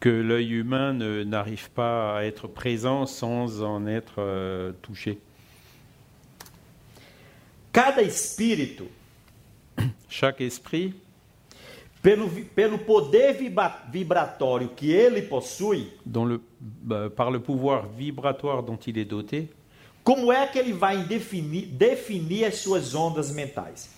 Que 0.00 0.08
l'œil 0.08 0.52
humain 0.52 0.92
n'arrive 1.24 1.70
pas 1.70 2.18
à 2.18 2.24
être 2.24 2.46
présent 2.46 3.04
sans 3.06 3.62
en 3.62 3.86
être 3.86 4.14
euh, 4.18 4.72
touché. 4.82 5.18
Cada 7.72 8.02
espírito, 8.02 8.84
Chaque 10.08 10.40
esprit, 10.40 10.94
pelo, 12.02 12.26
vi- 12.26 12.42
pelo 12.44 12.78
poder 12.78 13.32
vibra- 13.34 13.82
vibratório 13.92 14.68
que 14.74 14.86
ele 14.86 15.22
possui, 15.28 15.88
dont 16.06 16.24
le, 16.24 16.40
bah, 16.60 17.08
par 17.14 17.30
le 17.30 17.40
pouvoir 17.40 17.86
vibratoire 17.86 18.62
dont 18.62 18.76
il 18.86 18.98
est 18.98 19.04
doté, 19.04 19.48
como 20.02 20.32
é 20.32 20.46
que 20.46 20.58
ele 20.58 20.72
vai 20.72 21.04
definir, 21.04 21.66
definir 21.70 22.46
as 22.48 22.54
suas 22.56 22.94
ondas 22.94 23.30
mentais? 23.32 23.90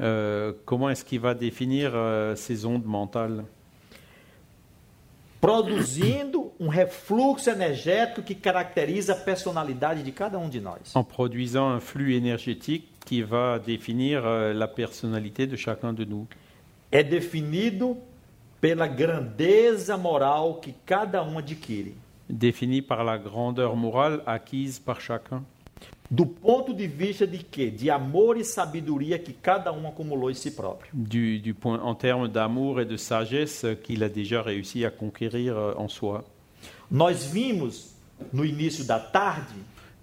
euh, 0.00 0.52
comment 0.64 0.88
est-ce 0.90 1.04
qu'il 1.04 1.20
va 1.20 1.34
définir 1.34 1.92
euh, 1.94 2.34
ces 2.34 2.64
ondes 2.64 2.86
mentales? 2.86 3.44
Produzindo 5.40 6.52
um 6.58 6.68
refluxo 6.68 7.48
energético 7.48 8.22
que 8.22 8.34
caracteriza 8.34 9.12
a 9.12 9.16
personalidade 9.16 10.02
de 10.02 10.10
cada 10.10 10.38
um 10.38 10.48
de 10.48 10.60
nós. 10.60 10.94
en 10.94 11.04
produisant 11.04 11.68
un 11.68 11.80
flux 11.80 12.14
énergétique 12.14 12.88
qui 13.06 13.22
va 13.22 13.58
définir 13.58 14.26
euh, 14.26 14.52
la 14.52 14.66
personnalité 14.66 15.46
de 15.46 15.56
chacun 15.56 15.92
de 15.92 16.04
nous. 16.04 16.26
É 16.90 17.02
definido 17.02 17.96
pela 18.60 18.86
grandeza 18.88 19.96
moral 19.96 20.58
que 20.60 20.72
cada 20.84 21.22
um 21.22 21.38
adquire. 21.38 21.94
Défini 22.28 22.82
par 22.82 23.04
la 23.04 23.16
grandeur 23.16 23.74
morale 23.74 24.22
acquise 24.26 24.78
par 24.78 25.00
chacun, 25.00 25.42
Do 26.10 26.24
ponto 26.24 26.72
de 26.72 26.86
vista 26.86 27.26
de 27.26 27.38
quê? 27.38 27.70
De 27.70 27.90
amor 27.90 28.38
e 28.38 28.44
sabedoria 28.44 29.18
que 29.18 29.32
cada 29.32 29.70
um 29.72 29.86
acumulou 29.86 30.30
em 30.30 30.34
si 30.34 30.52
próprio. 30.52 30.90
du, 30.94 31.38
du 31.38 31.52
point, 31.52 31.80
en 31.82 31.94
termes 31.94 32.28
d'amour 32.28 32.80
et 32.80 32.86
de 32.86 32.96
sagesse 32.96 33.66
qu'il 33.82 34.02
a 34.02 34.08
déjà 34.08 34.40
réussi 34.40 34.86
à 34.86 34.90
conquérir 34.90 35.56
euh, 35.56 35.74
en 35.76 35.88
soi. 35.88 36.24
Nós 36.90 37.24
vimos 37.26 37.94
no 38.32 38.44
início 38.44 38.84
da 38.84 38.98
tarde 38.98 39.54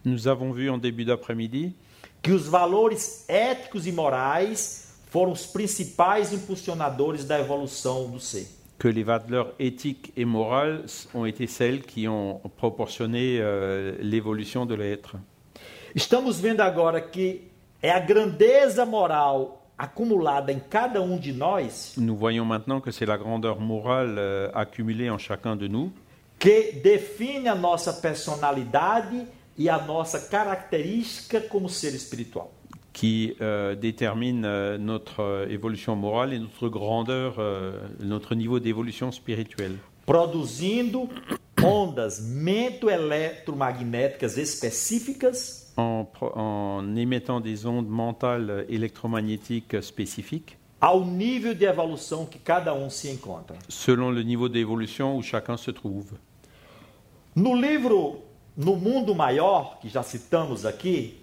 Nous 0.04 0.28
avons 0.28 0.52
vu 0.52 0.70
en 0.70 0.78
début 0.78 1.06
d'après-midi 1.06 1.74
que 2.22 2.32
os 2.32 2.48
valores 2.48 3.26
éticos 3.28 3.88
e 3.88 3.92
morais 3.92 4.94
foram 5.10 5.32
os 5.32 5.48
principais 5.48 6.32
impulsionadores 6.32 7.26
da 7.26 7.40
evolução 7.40 8.08
do 8.12 8.20
ser. 8.20 8.48
que 8.78 8.88
les 8.88 9.04
valeurs 9.04 9.54
éthiques 9.58 10.12
et 10.16 10.26
morales 10.26 11.08
ont 11.16 11.26
été 11.26 11.48
celles 11.48 11.82
qui 11.82 12.08
ont 12.08 12.42
proportionné 12.58 13.40
euh, 13.40 13.96
l'évolution 14.02 14.66
de 14.68 14.76
l'être. 14.76 15.16
Estamos 15.96 16.40
vendo 16.42 16.60
agora 16.62 17.00
que 17.00 17.44
é 17.82 17.90
a 17.90 18.00
grandeza 18.00 18.86
moral 18.86 19.66
acumulada 19.78 20.52
em 20.52 20.60
cada 20.60 21.02
um 21.02 21.18
de 21.18 21.32
nós 21.32 21.94
Nous 21.98 22.18
voyons 22.18 22.44
maintenant 22.46 22.82
que 22.82 22.92
c'est 22.92 23.06
la 23.06 23.16
grandeur 23.18 23.62
morale 23.62 24.16
euh, 24.18 24.50
accumulée 24.54 25.10
en 25.10 25.18
chacun 25.18 25.56
de 25.56 25.68
nous 25.70 25.92
que 26.38 26.74
define 26.84 27.48
a 27.48 27.56
nossa 27.56 27.94
personalidade 27.94 29.26
e 29.58 29.70
a 29.70 29.78
nossa 29.82 30.20
característica 30.20 31.40
como 31.40 31.70
ser 31.70 31.96
espiritual. 31.96 32.50
qui 32.92 33.36
euh, 33.42 33.76
détermine 33.76 34.44
euh, 34.46 34.78
notre 34.78 35.22
euh, 35.22 35.48
évolution 35.50 35.96
morale 35.98 36.34
et 36.34 36.40
notre 36.40 36.70
grandeur, 36.70 37.36
euh, 37.40 37.74
notre 38.00 38.36
niveau 38.36 38.60
d'évolution 38.62 39.12
spirituelle, 39.12 39.76
produzindo 40.06 41.10
ondas 41.62 42.22
mento-eletromagnéticas 42.22 44.38
específicas 44.38 45.65
en, 45.78 46.08
en 46.22 46.96
émettant 46.96 47.40
des 47.40 47.66
ondes 47.66 47.88
mentales 47.90 48.66
électromagnétiques 48.70 49.82
spécifiques 49.82 50.58
ao 50.82 51.04
nível 51.06 51.56
de 51.56 51.66
evolução 51.66 52.26
que 52.26 52.38
cada 52.38 52.74
um 52.74 52.90
se 52.90 53.10
encontra. 53.10 53.56
selon 53.70 54.12
le 54.12 54.22
niveau 54.24 54.50
d'évolution 54.50 55.16
où 55.18 55.22
chacun 55.24 55.58
se 55.58 55.72
trouve. 55.72 56.14
No 57.36 57.56
livro 57.56 58.24
No 58.58 58.76
Mundo 58.76 59.16
Maior, 59.16 59.80
que 59.82 59.90
já 59.90 60.04
citamos 60.04 60.66
aqui, 60.66 61.16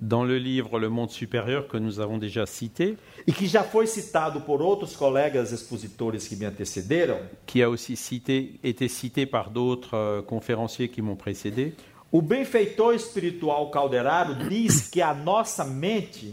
Dans 0.00 0.24
le 0.24 0.38
livre 0.38 0.80
Le 0.80 0.88
Monde 0.88 1.10
supérieur 1.10 1.68
que 1.68 1.76
nous 1.78 2.00
avons 2.00 2.18
déjà 2.18 2.44
cité, 2.46 2.96
e 3.28 3.32
que 3.32 3.46
já 3.46 3.62
foi 3.62 3.86
citado 3.86 4.40
por 4.40 4.60
outros 4.60 4.96
colegas 4.96 5.52
expositores 5.52 6.26
que 6.26 6.34
me 6.34 6.46
antecederam, 6.46 7.18
qui 7.46 7.62
a 7.62 7.70
aussi 7.70 7.94
cité, 7.96 8.58
été 8.64 8.88
cité 8.88 9.24
par 9.24 9.50
d'autres 9.50 9.94
euh, 9.94 10.20
conférenciers 10.20 10.88
qui 10.88 11.00
m'ont 11.00 11.14
précédé, 11.14 11.74
o 12.14 12.22
benfeitor 12.22 12.94
espiritual 12.94 13.72
Calderaro 13.72 14.36
diz 14.48 14.88
que 14.88 15.02
a 15.02 15.12
nossa 15.12 15.64
mente 15.64 16.32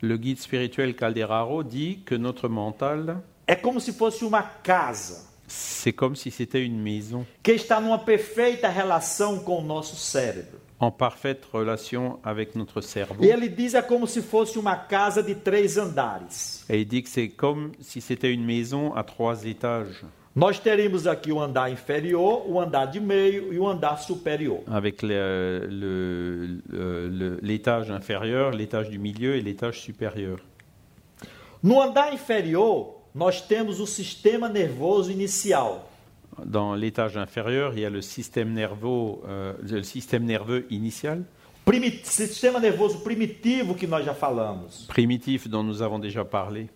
le 0.00 0.16
guide 0.16 0.40
spirituel 0.40 0.94
Calderaro 0.94 1.64
dit 1.64 2.04
que 2.06 2.16
notre 2.16 2.48
mental, 2.48 3.24
é 3.44 3.56
como 3.56 3.80
se 3.80 3.92
fosse 3.92 4.24
uma 4.24 4.44
casa 4.44 5.26
c'est 5.48 5.92
comme 5.92 6.14
si 6.14 6.30
c'était 6.30 6.64
une 6.64 6.78
maison 6.80 7.26
que 7.42 7.50
está 7.50 7.80
numa 7.80 7.98
perfeita 7.98 8.68
relação 8.68 9.40
com 9.40 9.58
o 9.58 9.64
nosso 9.64 9.96
cérebro. 9.96 10.60
en 10.78 10.92
parfaite 10.92 11.48
relation 11.52 12.20
avec 12.22 12.54
notre 12.54 12.80
cerveau. 12.80 13.24
E 13.24 13.28
ele 13.28 13.48
diz 13.48 13.74
é 13.74 13.82
como 13.82 14.06
se 14.06 14.22
fosse 14.22 14.56
uma 14.56 14.76
casa 14.76 15.20
de 15.20 15.34
três 15.34 15.76
andares. 15.76 16.64
Et 16.70 16.82
il 16.82 16.86
dit 16.86 17.02
que 17.02 17.08
c'est 17.08 17.30
comme 17.30 17.72
si 17.80 18.00
c'était 18.00 18.32
une 18.32 18.44
maison 18.44 18.94
à 18.94 19.02
trois 19.02 19.44
étages, 19.44 20.04
Nós 20.38 20.60
teríamos 20.60 21.04
aqui 21.08 21.32
o 21.32 21.40
andar 21.40 21.68
inferior, 21.68 22.44
o 22.46 22.60
andar 22.60 22.86
de 22.86 23.00
meio 23.00 23.52
e 23.52 23.58
o 23.58 23.66
andar 23.66 23.96
superior. 23.98 24.60
avec 24.68 25.02
l'étage 27.42 27.90
inférieur, 27.90 28.52
l'étage 28.52 28.88
du 28.88 28.98
milieu 29.00 29.34
et 29.34 29.40
l'étage 29.42 29.80
supérieur. 29.80 30.38
No 31.60 31.80
andar 31.80 32.12
inferior, 32.14 33.00
nós 33.12 33.40
temos 33.40 33.80
o 33.80 33.86
sistema 33.86 34.48
nervoso 34.48 35.10
inicial, 35.10 35.84
Dans 36.44 36.72
l'étage 36.76 37.16
inférieur, 37.16 37.72
il 37.74 37.80
y 37.80 37.84
a 37.84 37.90
le 37.90 38.00
système 38.00 38.52
nerveux, 38.52 39.16
euh, 39.26 39.54
le 39.60 39.82
système 39.82 40.24
nerveux 40.24 40.66
initial, 40.70 41.24
primi- 41.64 41.98
sistema 42.04 42.60
nervoso 42.60 43.00
primitivo 43.00 43.74
que 43.74 43.88
nós 43.88 44.04
já 44.04 44.14
falamos. 44.14 44.86
primitif 44.86 45.48
dont 45.48 45.64
nous 45.64 45.82
avons 45.82 45.98
déjà 45.98 46.24
parlé. 46.24 46.68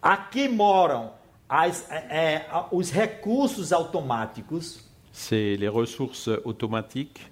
Aqui 0.00 0.48
moram 0.48 1.10
as- 1.50 1.84
é, 1.90 1.96
é, 2.10 2.46
os 2.70 2.90
recursos 2.90 3.72
automáticos 3.72 4.88
C'est 5.12 5.56
les 5.58 5.68
ressources 5.68 6.28
automatiques 6.44 7.22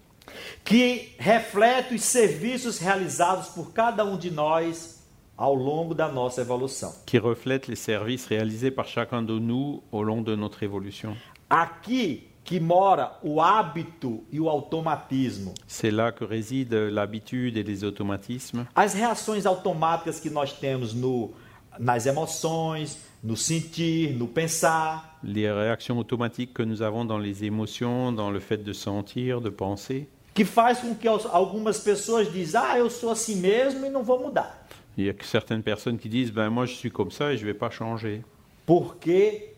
que 0.64 1.14
refletem 1.18 1.96
os 1.96 2.02
serviços 2.04 2.78
realizados 2.78 3.48
por 3.48 3.72
cada 3.72 4.04
um 4.04 4.18
de 4.18 4.30
nós 4.30 4.98
ao 5.36 5.54
longo 5.54 5.94
da 5.94 6.08
nossa 6.08 6.40
evolução. 6.42 6.92
qui 7.06 7.18
reflètent 7.18 7.68
les 7.68 7.78
services 7.78 8.26
réalisés 8.26 8.72
par 8.72 8.86
chacun 8.86 9.22
de 9.22 9.38
nous 9.38 9.82
au 9.92 10.02
long 10.02 10.20
de 10.22 10.34
notre 10.34 10.64
évolution. 10.64 11.16
Aqui 11.48 12.24
que 12.44 12.58
mora 12.58 13.16
o 13.22 13.40
hábito 13.40 14.24
e 14.32 14.40
o 14.40 14.48
automatismo. 14.48 15.54
C'est 15.66 15.90
là 15.92 16.10
que 16.12 16.24
résident 16.24 16.90
l'habitude 16.90 17.56
et 17.56 17.62
les 17.62 17.84
automatismes, 17.84 18.66
As 18.74 18.94
reações 18.94 19.46
automáticas 19.46 20.18
que 20.18 20.30
nós 20.30 20.52
temos 20.52 20.92
no, 20.94 21.30
nas 21.78 22.06
emoções, 22.06 22.98
no 23.22 23.36
sentir, 23.36 24.14
no 24.16 24.26
pensar, 24.26 25.18
les 25.22 25.50
réactions 25.50 25.98
automatiques 25.98 26.54
que 26.54 26.62
nous 26.62 26.82
avons 26.82 27.04
dans 27.04 27.18
les 27.18 27.44
émotions, 27.44 28.12
dans 28.12 28.30
le 28.30 28.40
fait 28.40 28.58
de 28.58 28.72
sentir, 28.72 29.40
de 29.40 29.50
penser. 29.50 30.08
que 30.34 30.44
faz 30.44 30.78
com 30.80 30.94
que 30.94 31.08
algumas 31.08 31.78
pessoas 31.80 32.30
dizem, 32.32 32.60
ah, 32.62 32.78
eu 32.78 32.88
sou 32.88 33.10
assim 33.10 33.34
mesmo 33.36 33.84
e 33.84 33.90
não 33.90 34.04
vou 34.04 34.20
mudar. 34.20 34.66
Il 34.96 35.04
y 35.06 35.10
a 35.10 35.14
certaines 35.22 35.62
personnes 35.62 35.98
qui 35.98 36.08
disent 36.08 36.30
ben 36.32 36.50
moi 36.50 36.66
je 36.66 36.74
suis 36.74 36.90
comme 36.90 37.10
ça 37.10 37.32
et 37.32 37.36
je 37.36 37.44
vais 37.44 37.54
pas 37.54 37.70
changer 37.70 38.22
Porque 38.66 39.54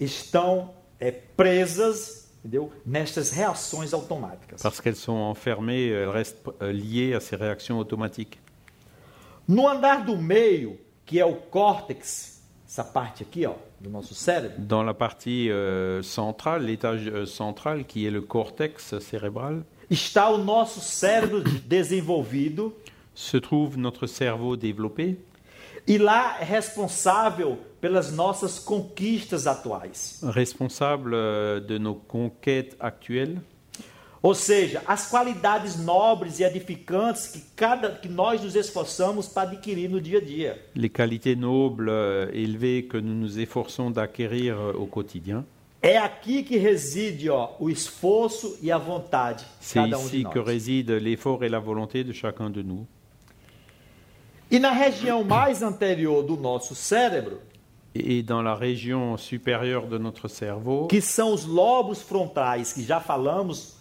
estão 0.00 0.70
é, 0.98 1.10
presas, 1.10 2.30
entendeu? 2.40 2.72
Nestas 2.84 3.30
reações 3.30 3.92
automáticas. 3.92 4.62
parce 4.62 4.80
qu'elles 4.80 4.96
sont 4.96 5.12
enfermées, 5.12 5.88
elles 5.88 6.08
restent 6.08 6.38
euh, 6.62 6.72
liées 6.72 7.14
à 7.14 7.20
ces 7.20 7.36
réactions 7.36 7.78
automatiques. 7.78 8.38
No 9.48 9.68
andar 9.68 10.04
do 10.04 10.16
meio, 10.16 10.76
que 11.06 11.18
é 11.20 11.24
o 11.24 11.34
córtex, 11.34 12.42
essa 12.68 12.84
parte 12.84 13.22
aqui, 13.22 13.46
ó, 13.46 13.54
do 13.80 13.88
nosso 13.88 14.14
cérebro, 14.14 14.58
Dans 14.58 14.82
la 14.82 14.92
partie 14.92 15.48
euh, 15.50 16.02
centrale, 16.02 16.64
l'étage 16.64 17.08
euh, 17.08 17.24
central 17.24 17.84
qui 17.84 18.04
est 18.06 18.10
le 18.10 18.20
cortex 18.22 18.98
cérébral, 18.98 19.64
está 19.88 20.28
o 20.30 20.36
nosso 20.36 20.80
cérebro 20.80 21.40
desenvolvido. 21.40 22.74
se 23.14 23.38
trouve 23.40 23.78
notre 23.78 24.06
cerveau 24.06 24.56
développé. 24.56 25.16
E 25.88 25.96
lá 25.98 26.38
é 26.40 26.44
responsável 26.44 27.56
pelas 27.80 28.10
nossas 28.10 28.58
conquistas 28.58 29.46
atuais. 29.46 30.20
responsable 30.34 31.12
euh, 31.14 31.60
de 31.60 31.78
nos 31.78 31.94
conquêtes 32.08 32.76
actuelles, 32.80 33.38
Ou 34.26 34.34
seja, 34.34 34.82
as 34.88 35.06
qualidades 35.08 35.76
nobres 35.78 36.40
e 36.40 36.42
edificantes 36.42 37.28
que 37.28 37.40
cada 37.54 37.90
que 37.90 38.08
nós 38.08 38.42
nos 38.42 38.56
esforçamos 38.56 39.28
para 39.28 39.50
adquirir 39.50 39.88
no 39.88 40.00
dia 40.00 40.18
a 40.18 40.20
dia. 40.20 40.58
les 40.74 40.90
qualités 40.90 41.36
nobles, 41.36 41.88
euh, 41.88 42.28
élevées 42.32 42.82
que 42.88 42.96
nous 42.96 43.14
nous 43.14 43.38
efforçons 43.38 43.88
d'acquérir 43.88 44.56
euh, 44.58 44.72
au 44.82 44.86
quotidien. 44.88 45.44
É 45.80 45.96
aqui 45.96 46.42
que 46.42 46.56
reside 46.58 47.30
ó, 47.30 47.50
o 47.60 47.70
esforço 47.70 48.56
e 48.60 48.72
a 48.72 48.78
vontade 48.78 49.44
de 49.44 49.50
C'est 49.60 49.78
cada 49.78 49.96
um 49.96 50.08
de 50.08 50.16
ici 50.16 50.24
que 50.24 50.38
nós. 50.40 50.46
réside 50.48 50.90
l'effort 50.98 51.44
et 51.44 51.48
la 51.48 51.60
volonté 51.60 52.02
de 52.02 52.12
chacun 52.12 52.50
de 52.50 52.62
nous. 52.64 52.84
E 54.50 54.58
na 54.58 54.72
região 54.72 55.22
mais 55.22 55.62
anterior 55.62 56.24
do 56.24 56.36
nosso 56.36 56.74
cérebro, 56.74 57.38
Et 57.94 58.22
dans 58.24 58.42
la 58.42 58.54
région 58.56 59.16
supérieure 59.16 59.86
de 59.86 59.98
notre 59.98 60.26
cerveau, 60.28 60.88
que 60.88 61.00
são 61.00 61.32
os 61.32 61.44
lobos 61.46 62.02
frontais 62.02 62.72
que 62.72 62.82
já 62.82 62.98
falamos 63.00 63.75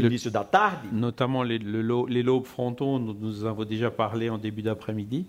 Le- 0.00 0.30
da 0.30 0.44
tarde, 0.44 0.86
notamment 0.92 1.42
les, 1.42 1.58
le 1.58 1.82
lo- 1.82 2.06
les 2.06 2.22
lobes 2.22 2.46
frontaux 2.46 2.98
dont 2.98 3.16
nous 3.20 3.44
avons 3.44 3.64
déjà 3.64 3.90
parlé 3.90 4.30
en 4.30 4.38
début 4.38 4.62
d'après-midi, 4.62 5.26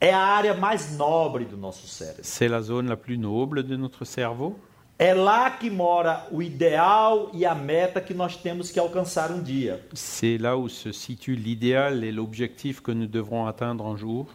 é 0.00 0.10
a 0.12 0.18
área 0.18 0.54
mais 0.54 0.96
nobre 0.96 1.44
do 1.44 1.56
nosso 1.56 1.86
cérebro. 1.86 2.22
c'est 2.22 2.48
la 2.48 2.60
zone 2.62 2.88
la 2.88 2.96
plus 2.96 3.18
noble 3.18 3.62
de 3.62 3.76
notre 3.76 4.04
cerveau. 4.04 4.56
É 4.98 5.14
lá 5.14 5.50
que 5.50 5.70
mora 5.70 6.26
o 6.30 6.42
ideal 6.42 7.30
e 7.32 7.46
a 7.46 7.54
meta 7.54 8.02
que 8.02 8.12
nós 8.12 8.36
temos 8.36 8.70
que 8.70 8.78
alcançar 8.78 9.30
um 9.30 9.42
dia. 9.42 9.80
C'est 9.94 10.36
là 10.36 10.58
où 10.58 10.68
se 10.68 10.92
situe 10.92 11.34
l'idéal 11.36 12.04
et 12.04 12.12
l'objectif 12.12 12.82
que 12.82 12.92
nous 12.92 13.06
devrons 13.06 13.46
atteindre 13.46 13.86
un 13.86 13.96
jour. 13.96 14.26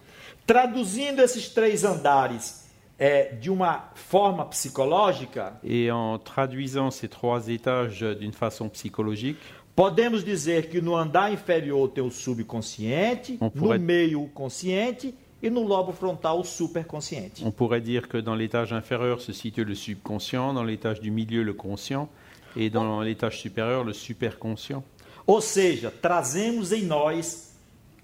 Traduzindo 0.47 1.21
esses 1.21 1.53
três 1.53 1.85
andares 1.85 2.64
é, 2.97 3.33
de 3.33 3.49
uma 3.49 3.89
forma 3.95 4.45
psicológica, 4.45 5.59
Et 5.63 5.91
en 5.91 6.17
traduisant 6.17 6.91
ces 6.91 7.07
trois 7.09 7.47
étages 7.49 8.01
d'une 8.19 8.31
façon 8.33 8.69
psychologique, 8.69 9.37
podemos 9.75 10.23
dizer 10.23 10.69
que 10.69 10.79
no 10.79 10.95
andar 10.95 11.31
inferior 11.31 11.89
tem 11.89 12.03
o 12.03 12.09
subconsciente, 12.11 13.37
On 13.41 13.49
pourrait- 13.49 13.77
no 13.77 13.83
meio 13.85 14.21
o 14.23 14.29
consciente 14.29 15.13
e 15.43 15.49
no 15.49 15.63
lobo 15.67 15.91
frontal 15.91 16.39
o 16.39 16.43
superconsciente. 16.45 17.43
on 17.45 17.51
pourrait 17.51 17.81
dire 17.81 18.07
que 18.07 18.17
dans 18.21 18.35
l'étage 18.35 18.71
inférieur 18.71 19.19
se 19.21 19.33
situe 19.33 19.65
le 19.65 19.75
subconscient, 19.75 20.53
dans 20.53 20.63
l'étage 20.63 21.01
du 21.01 21.11
milieu 21.11 21.43
le 21.43 21.53
conscient, 21.53 22.07
et 22.55 22.69
dans 22.69 23.01
l'étage 23.01 23.39
supérieur 23.41 23.83
le 23.83 23.91
superconscient. 23.91 24.81
Ou 25.27 25.41
seja, 25.41 25.91
trazemos 25.91 26.71
em 26.71 26.83
nós 26.83 27.51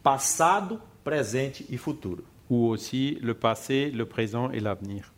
passado, 0.03 0.81
presente 1.03 1.65
e 1.69 1.77
futuro. 1.77 2.23
Ou 2.51 2.67
aussi 2.67 3.17
le 3.21 3.33
passé, 3.33 3.89
le 3.91 4.05
présent 4.05 4.51
et 4.51 4.59
l'avenir. 4.59 5.11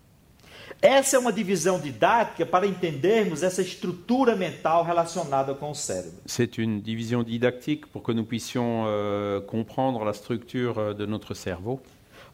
Essa 0.82 1.16
é 1.16 1.20
uma 1.20 1.32
divisão 1.32 1.80
didática 1.80 2.46
para 2.46 2.68
entendermos 2.68 3.42
essa 3.44 3.62
estrutura 3.62 4.36
mental 4.36 4.84
relacionada 4.84 5.54
com 5.54 5.72
o 5.72 5.76
cérebro. 5.76 6.20
C'est 6.26 6.58
une 6.58 6.80
division 6.82 7.24
didactique 7.24 7.86
pour 7.88 8.04
que 8.04 8.12
nous 8.14 8.26
puissions 8.26 8.86
euh, 8.88 9.42
comprendre 9.42 10.04
la 10.06 10.14
structure 10.14 10.78
euh, 10.78 10.94
de 10.94 11.06
notre 11.06 11.34
cerveau. 11.34 11.82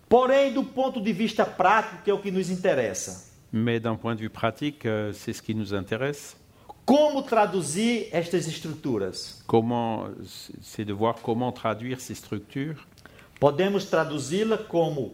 Porém, 0.08 0.52
do 0.54 0.64
ponto 0.64 1.00
de 1.00 1.14
vista 1.14 1.45
prático, 1.45 2.04
que 2.04 2.12
é 2.12 2.14
o 2.14 2.20
que 2.20 2.32
nos 2.32 2.50
interessa, 2.50 3.28
Mais 3.52 3.80
d'un 3.80 3.95
point 3.95 4.16
de 4.16 4.22
vue 4.22 4.30
pratique, 4.30 4.86
euh, 4.86 5.12
c'est 5.14 5.34
ce 5.34 5.41
qui 5.41 5.56
nous 5.56 5.74
intéresse. 5.74 6.36
como 6.86 7.22
traduzir 7.22 8.08
estas 8.12 8.47
estruturas? 8.47 9.43
Comment, 9.45 10.08
c'est 10.62 10.86
de 10.86 10.93
voir 10.93 11.16
comment 11.22 11.52
traduire 11.52 12.02
ces 12.02 12.16
structures. 12.16 12.88
Podemos 13.39 13.85
traduzi-la 13.85 14.57
como 14.57 15.13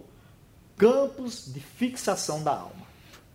campos 0.77 1.51
de 1.53 1.59
fixação 1.59 2.43
da 2.43 2.51
alma. 2.51 2.85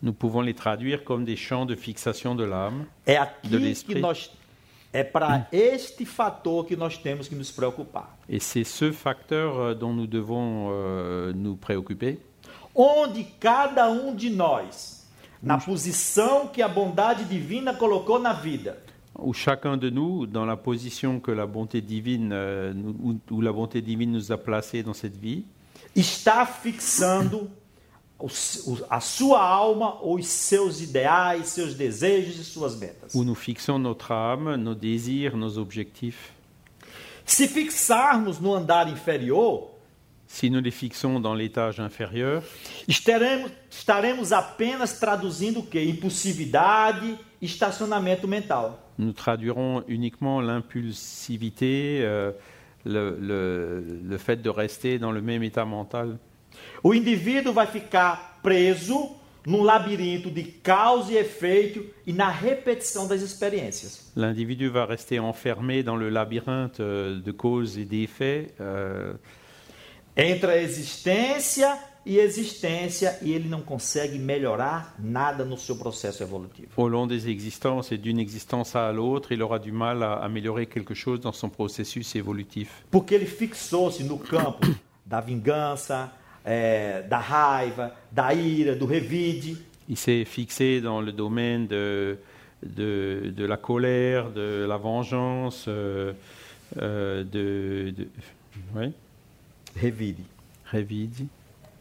Nous 0.02 0.14
pouvons 0.14 0.40
les 0.40 0.54
traduire 0.54 1.04
comme 1.04 1.24
des 1.24 1.36
champs 1.36 1.66
de 1.66 1.76
fixation 1.76 2.34
de 2.34 2.44
l'âme. 2.44 2.86
É 3.06 3.14
De 3.44 3.56
aqui 3.56 3.84
que 3.84 3.94
nós 4.00 4.30
é 4.92 5.04
para 5.04 5.46
este 5.52 6.04
fator 6.04 6.64
que 6.64 6.74
nós 6.74 6.98
temos 6.98 7.28
que 7.28 7.34
nos 7.34 7.52
preocupar. 7.52 8.18
Et 8.28 8.40
c'est 8.40 8.64
ce 8.64 8.90
facteur 8.92 9.58
euh, 9.58 9.74
dont 9.74 9.92
nous 9.92 10.06
devons 10.06 10.70
euh, 10.70 11.32
nous 11.34 11.56
préoccuper. 11.56 12.18
Onde 12.74 13.24
cada 13.38 13.88
um 13.90 14.14
de 14.14 14.30
nós, 14.30 15.06
na 15.42 15.58
posição 15.58 16.48
que 16.48 16.62
a 16.62 16.68
bondade 16.68 17.24
divina 17.24 17.74
colocou 17.74 18.18
na 18.18 18.32
vida, 18.32 18.78
Où 19.22 19.32
chacun 19.32 19.76
de 19.76 19.90
nous, 19.90 20.26
dans 20.26 20.46
la 20.46 20.56
position 20.56 21.20
que 21.20 21.30
la 21.30 21.46
bonté 21.46 21.80
divine, 21.80 22.30
euh, 22.32 22.72
où, 23.02 23.18
où 23.30 23.40
la 23.40 23.52
bonté 23.52 23.82
divine 23.82 24.12
nous 24.12 24.32
a 24.32 24.38
placés 24.38 24.82
dans 24.82 24.94
cette 24.94 25.16
vie, 25.16 25.44
está 25.94 26.46
fixando 26.46 27.50
a 28.90 29.00
sua 29.00 29.40
alma, 29.40 29.98
os 30.02 30.26
seus 30.26 30.80
ideais, 30.82 31.46
seus 31.46 31.74
desejos 31.74 32.38
e 32.38 32.44
suas 32.44 32.76
metas. 32.76 33.14
où 33.14 33.24
nous 33.24 33.34
fixons 33.34 33.78
notre 33.78 34.12
âme, 34.12 34.56
nos 34.56 34.74
désirs, 34.74 35.36
nos 35.36 35.56
objectifs. 35.58 36.32
Se 37.24 37.46
fixarmos 37.46 38.40
no 38.40 38.54
andar 38.54 38.88
inferior, 38.88 39.69
Si 40.32 40.48
nous 40.48 40.60
les 40.60 40.70
fixons 40.70 41.18
dans 41.18 41.34
l'étage 41.34 41.80
inférieur, 41.80 42.42
estaremos, 42.86 43.50
estaremos 43.70 44.32
apenas 44.32 44.98
traduzindo 45.00 45.58
o 45.58 45.62
que? 45.64 45.78
Impulsividade, 45.82 47.18
estacionamento 47.42 48.28
mental. 48.28 48.72
nous 48.96 49.12
traduirons 49.12 49.82
uniquement 49.88 50.40
l'impulsivité, 50.40 52.00
euh, 52.02 52.30
le, 52.84 53.16
le- 53.20 54.00
le 54.08 54.18
fait 54.18 54.40
de 54.40 54.48
rester 54.50 54.98
dans 54.98 55.10
le 55.10 55.20
même 55.20 55.42
état 55.42 55.64
mental. 55.64 56.16
O 56.84 56.92
indivíduo 56.94 57.52
vai 57.52 57.66
ficar 57.66 58.38
preso 58.42 59.16
num 59.46 59.64
labirinto 59.64 60.30
de 60.30 60.42
causa 60.62 61.12
e 61.12 61.16
efeito 61.16 61.84
e 62.06 62.12
na 62.12 62.28
repetição 62.30 63.08
das 63.08 63.20
experiências. 63.22 64.12
L'individu 64.14 64.68
va 64.70 64.84
rester 64.86 65.18
enfermé 65.18 65.82
dans 65.82 65.96
le 65.96 66.08
labyrinthe 66.10 66.78
euh, 66.80 67.20
de 67.20 67.32
causes 67.32 67.78
et 67.78 67.84
d'effets 67.84 68.48
euh, 68.60 69.14
Entre 70.16 70.50
a 70.50 70.62
existência 70.62 71.78
e 72.04 72.18
existência 72.18 73.18
e 73.22 73.32
ele 73.32 73.48
não 73.48 73.60
consegue 73.60 74.18
melhorar 74.18 74.94
nada 74.98 75.44
no 75.44 75.56
seu 75.58 75.76
processo 75.76 76.22
evolutivo. 76.22 76.68
au 76.76 76.88
long 76.88 77.06
des 77.06 77.28
existences 77.28 77.92
et 77.92 77.98
d'une 77.98 78.18
existence 78.18 78.74
à 78.74 78.90
l'autre, 78.90 79.32
il 79.32 79.42
aura 79.42 79.58
du 79.58 79.70
mal 79.70 80.02
à 80.02 80.14
améliorer 80.14 80.66
quelque 80.66 80.94
chose 80.94 81.20
dans 81.20 81.32
son 81.32 81.50
processus 81.50 82.14
évolutif. 82.16 82.84
Porque 82.90 83.14
ele 83.14 83.26
fixou-se 83.26 84.02
no 84.02 84.18
campo 84.18 84.66
da 85.04 85.20
vingança, 85.20 86.10
é, 86.44 87.02
da 87.02 87.18
raiva, 87.18 87.94
da 88.10 88.32
ira, 88.32 88.74
do 88.74 88.86
revide. 88.86 89.58
Il 89.88 89.96
s'est 89.96 90.24
fixé 90.24 90.80
dans 90.80 91.00
le 91.00 91.12
domaine 91.12 91.66
de, 91.66 92.16
de, 92.62 93.32
de 93.36 93.44
la 93.44 93.56
colère, 93.56 94.30
de 94.30 94.64
la 94.66 94.76
vengeance, 94.76 95.64
euh, 95.66 96.12
euh, 96.80 97.24
de, 97.24 97.90
de 97.90 98.08
ouais, 98.74 98.92
Revide. 99.76 100.24
revide. 100.72 101.26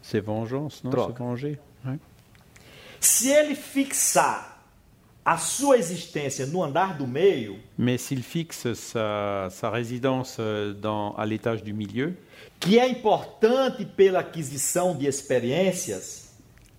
C'est 0.02 0.20
vengeance, 0.22 0.84
non 0.84 0.92
Troca. 0.92 1.14
Se 1.14 1.20
venger. 1.20 1.60
ouais. 1.86 2.00
Se 3.00 3.28
ele 3.30 3.56
fixar 3.56 4.58
a 5.26 5.38
sua 5.38 5.78
existência 5.78 6.46
no 6.48 6.64
andar 6.64 6.98
do 6.98 7.06
meio, 7.06 7.58
Mais 7.78 7.98
s'il 7.98 8.24
fixe 8.24 8.74
sa, 8.74 9.50
sa 9.52 9.70
résidence 9.70 10.38
euh, 10.40 10.74
dans, 10.74 11.14
à 11.16 11.26
l'étage 11.26 11.64
du 11.64 11.72
milieu, 11.74 12.16
que 12.60 12.78
é 12.80 12.90
importante 12.90 13.86
pela 13.96 14.20
aquisição 14.20 14.96
de 14.96 15.06
experiências, 15.06 16.34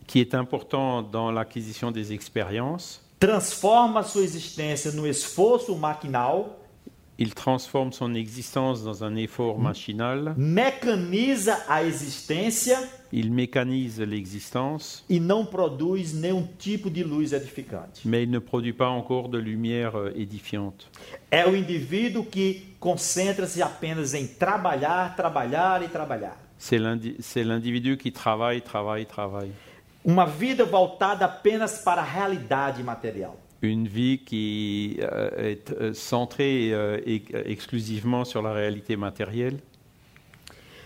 qui 0.07 0.19
est 0.21 0.35
important 0.35 1.03
dans 1.03 1.31
l'acquisition 1.31 1.91
des 1.93 2.13
expériences, 2.13 3.01
transforma 3.21 4.03
sua 4.03 4.23
existência 4.23 4.91
no 4.93 5.07
esforço 5.07 5.77
maquinal, 5.77 6.59
il 7.21 7.35
transforme 7.35 7.93
son 7.93 8.15
existence 8.15 8.83
dans 8.83 9.05
un 9.05 9.15
effort 9.17 9.59
machinal, 9.59 10.35
mecaniza 10.37 11.59
a 11.69 11.85
existência 11.85 12.79
il 13.13 13.31
mécanise 13.31 14.01
l'existence, 14.01 15.03
e 15.11 15.19
não 15.21 15.45
produz 15.45 16.13
nenhum 16.15 16.47
tipo 16.59 16.89
de 16.89 17.03
luz 17.03 17.33
edificante. 17.33 18.07
mais 18.07 18.23
il 18.23 18.31
ne 18.31 18.39
produit 18.39 18.73
pas 18.73 18.89
encore 18.89 19.29
de 19.29 19.37
lumière 19.39 19.97
euh, 19.97 20.13
édifiante. 20.17 20.89
É 21.31 21.45
o 21.47 21.55
indivíduo 21.57 22.25
que 22.25 22.63
concentra-se 22.79 23.61
apenas 23.61 24.15
em 24.15 24.27
trabalhar, 24.27 25.15
trabalhar 25.17 25.83
e 25.83 25.89
trabalhar. 25.89 26.37
C'est 26.59 26.79
l'indi- 26.79 27.17
c'est 27.21 27.43
l'individu 27.45 27.97
qui 27.97 28.13
travaille, 28.13 28.63
travaille, 28.63 29.07
travaille. 29.07 29.53
Uma 30.05 30.25
vida 30.25 30.65
voltada 30.65 31.27
apenas 31.27 31.83
para 31.85 32.01
a 32.01 32.05
realidade 32.05 32.83
material. 32.83 33.35
Une 33.63 33.87
vie 33.87 34.21
qui 34.25 34.99
euh, 35.01 35.31
est 35.37 35.73
euh, 35.73 35.93
centrée 35.93 36.71
euh, 36.73 36.99
exclusivement 37.45 38.25
sur 38.25 38.43
la 38.43 38.53
réalité 38.53 38.97
matérielle? 38.97 39.61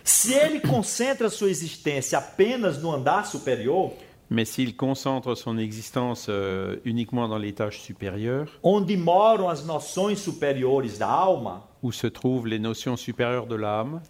Se 0.02 0.34
ele 0.34 0.60
concentra 0.60 1.30
sua 1.30 1.48
existência 1.48 2.18
apenas 2.18 2.78
no 2.78 2.90
andar 2.90 3.26
superior, 3.26 3.94
Mais 4.30 4.46
s'il 4.46 4.74
concentre 4.74 5.34
son 5.34 5.58
existence 5.58 6.26
euh, 6.28 6.76
uniquement 6.84 7.28
dans 7.28 7.38
l'étage 7.38 7.80
supérieur, 7.80 8.48
onde 8.62 8.96
moram 8.96 9.48
as 9.48 9.64
noções 9.64 10.16
superiores 10.16 10.98
da 10.98 11.08
alma, 11.08 11.68
où 11.82 11.92
se 11.92 12.06
trouvent 12.06 12.46
les 12.46 12.58
notions 12.58 12.96
supérieures 12.96 13.46
de 13.46 13.54
l'âme, 13.54 14.00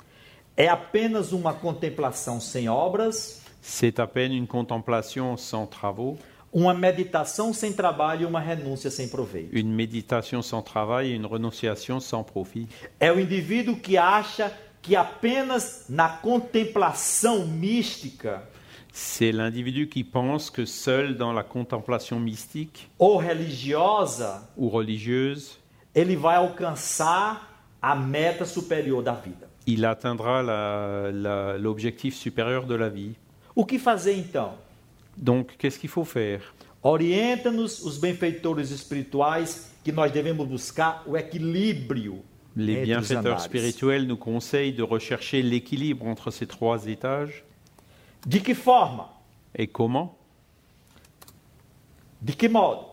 é 0.56 0.68
apenas 0.68 1.32
uma 1.32 1.52
contemplação 1.52 2.40
sem 2.40 2.68
obras, 2.68 3.42
c'est 3.60 3.98
à 3.98 4.06
peine 4.06 4.32
une 4.32 4.46
contemplation 4.46 5.36
sans 5.36 5.66
travaux, 5.66 6.16
uma 6.54 6.72
meditação 6.72 7.52
sem 7.52 7.72
trabalho 7.72 8.22
e 8.22 8.26
uma 8.26 8.38
renúncia 8.40 8.88
sem 8.90 9.08
proveito. 9.08 9.52
une 9.54 9.74
méditation 9.74 10.40
sans 10.40 10.62
travail 10.62 11.10
et 11.10 11.16
une 11.16 11.26
renonciation 11.26 11.98
sans 12.00 12.22
profit. 12.22 12.68
É 13.00 13.10
o 13.10 13.18
indivíduo 13.18 13.74
que 13.76 13.98
acha 13.98 14.52
que 14.80 14.94
apenas 14.94 15.86
na 15.88 16.08
contemplação 16.08 17.44
mística 17.46 18.42
C'est 18.96 19.32
l'individu 19.32 19.88
qui 19.88 20.04
pense 20.04 20.48
que 20.48 20.64
seul 20.64 21.16
dans 21.16 21.32
la 21.32 21.42
contemplation 21.42 22.20
mystique 22.20 22.86
ou 22.96 23.16
religiosa 23.16 24.48
ou 24.56 24.68
religieuse, 24.68 25.58
ele 25.92 26.14
vai 26.14 26.36
alcançar 26.36 27.66
a 27.82 27.96
meta 27.96 28.44
superior 28.44 29.02
da 29.02 29.12
vida. 29.14 29.48
il 29.66 29.84
atteindra 29.84 30.40
la- 30.42 31.10
la- 31.10 31.56
l'objectif 31.58 32.14
supérieur 32.14 32.64
de 32.66 32.74
la 32.76 32.88
vie. 32.88 33.16
O 33.54 33.64
que 33.64 33.78
fazer 33.80 34.14
então? 34.16 34.52
Donc, 35.16 35.56
qu'est-ce 35.58 35.78
qu'il 35.78 35.90
faut 35.90 36.04
faire 36.04 36.54
Orienta-nos 36.82 37.86
os 37.86 37.98
benfeitores 37.98 38.70
espirituais 38.72 39.70
que 39.82 39.90
nós 39.90 40.12
devemos 40.12 40.46
buscar 40.46 41.02
o 41.06 41.16
equilíbrio 41.16 42.22
Les 42.56 42.84
bienfaiteurs 42.84 43.40
spirituels 43.40 44.06
nous 44.06 44.16
conseillent 44.16 44.72
de 44.74 44.82
rechercher 44.82 45.42
l'équilibre 45.42 46.06
entre 46.06 46.30
ces 46.30 46.46
trois 46.46 46.86
étages. 46.86 47.44
De 48.26 48.38
que 48.38 48.54
forma? 48.54 49.10
Et 49.54 49.66
comment 49.66 50.16
De 52.20 52.32
que 52.32 52.48
modo? 52.48 52.86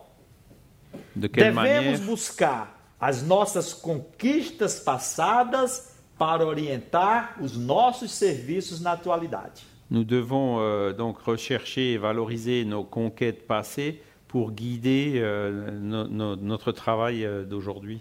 De 1.14 1.28
quelle 1.28 1.54
Devemos 1.54 1.54
manière 1.54 2.00
buscar 2.00 2.78
as 3.00 3.22
nossas 3.22 3.72
conquistas 3.72 4.78
passadas 4.80 5.92
para 6.18 6.46
orientar 6.46 7.36
os 7.40 7.56
nossos 7.56 8.12
serviços 8.12 8.80
na 8.80 8.92
atualidade. 8.92 9.64
Nous 9.92 10.04
devons 10.04 10.58
euh, 10.60 10.92
donc 10.94 11.18
rechercher 11.18 11.92
et 11.92 11.98
valoriser 11.98 12.64
nos 12.64 12.82
conquêtes 12.82 13.46
passées 13.46 14.00
pour 14.26 14.50
guider 14.52 15.16
euh, 15.16 15.70
no- 15.70 16.08
no- 16.08 16.34
notre 16.36 16.72
travail 16.72 17.24
euh, 17.26 17.44
d'aujourd'hui. 17.44 18.00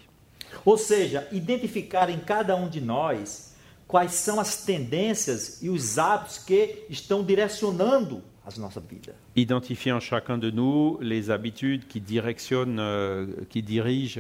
Ou 0.65 0.77
seja, 0.77 1.27
identificar 1.33 2.09
em 2.09 2.19
cada 2.19 2.55
um 2.55 2.69
de 2.69 2.79
nós 2.79 3.53
quais 3.89 4.07
são 4.13 4.39
as 4.39 4.63
tendências 4.65 5.61
e 5.61 5.69
os 5.69 5.97
hábitos 5.99 6.37
que 6.39 6.85
estão 6.89 7.21
direcionando 7.23 8.21
a 8.45 8.59
nossa 8.59 8.79
vida. 8.79 9.13
Identifier 9.35 9.93
en 9.93 9.99
chacun 9.99 10.37
de 10.37 10.49
nous 10.49 10.97
les 11.01 11.29
habitudes 11.29 11.83
qui 11.89 11.99
directionnent, 11.99 12.79
euh, 12.79 13.27
qui 13.49 13.61
dirigent 13.61 14.17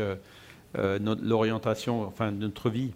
euh, 0.77 0.99
l'orientation, 1.21 2.03
enfin 2.05 2.31
notre 2.31 2.69
vie. 2.69 2.93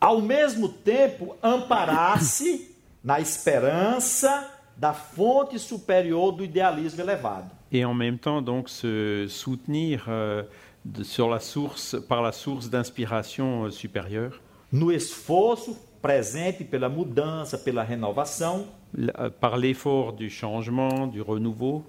Ao 0.00 0.20
mesmo 0.20 0.68
tempo, 0.68 1.36
amparar-se 1.40 2.71
na 3.04 3.20
esperança 3.20 4.48
da 4.76 4.92
fonte 4.92 5.58
superior 5.58 6.32
do 6.32 6.44
idealismo 6.44 7.00
elevado. 7.02 7.50
Et 7.70 7.84
en 7.84 7.94
même 7.94 8.18
temps, 8.18 8.42
donc, 8.42 8.68
se 8.68 9.26
soutenir 9.28 10.04
euh, 10.08 10.42
de- 10.84 11.02
sur 11.04 11.28
la 11.28 11.40
source, 11.40 11.96
par 12.08 12.22
la 12.22 12.32
source 12.32 12.68
d'inspiration 12.68 13.64
euh, 13.64 13.70
supérieure, 13.70 14.40
No 14.72 14.90
esforço 14.90 15.76
presente 16.00 16.64
pela 16.64 16.88
mudança, 16.88 17.58
pela 17.58 17.84
renovação, 17.84 18.66
l- 18.96 19.12
euh, 19.18 19.28
par 19.30 19.56
l'effort 19.58 20.12
du 20.14 20.30
changement, 20.30 21.06
du 21.06 21.20
renouveau, 21.20 21.84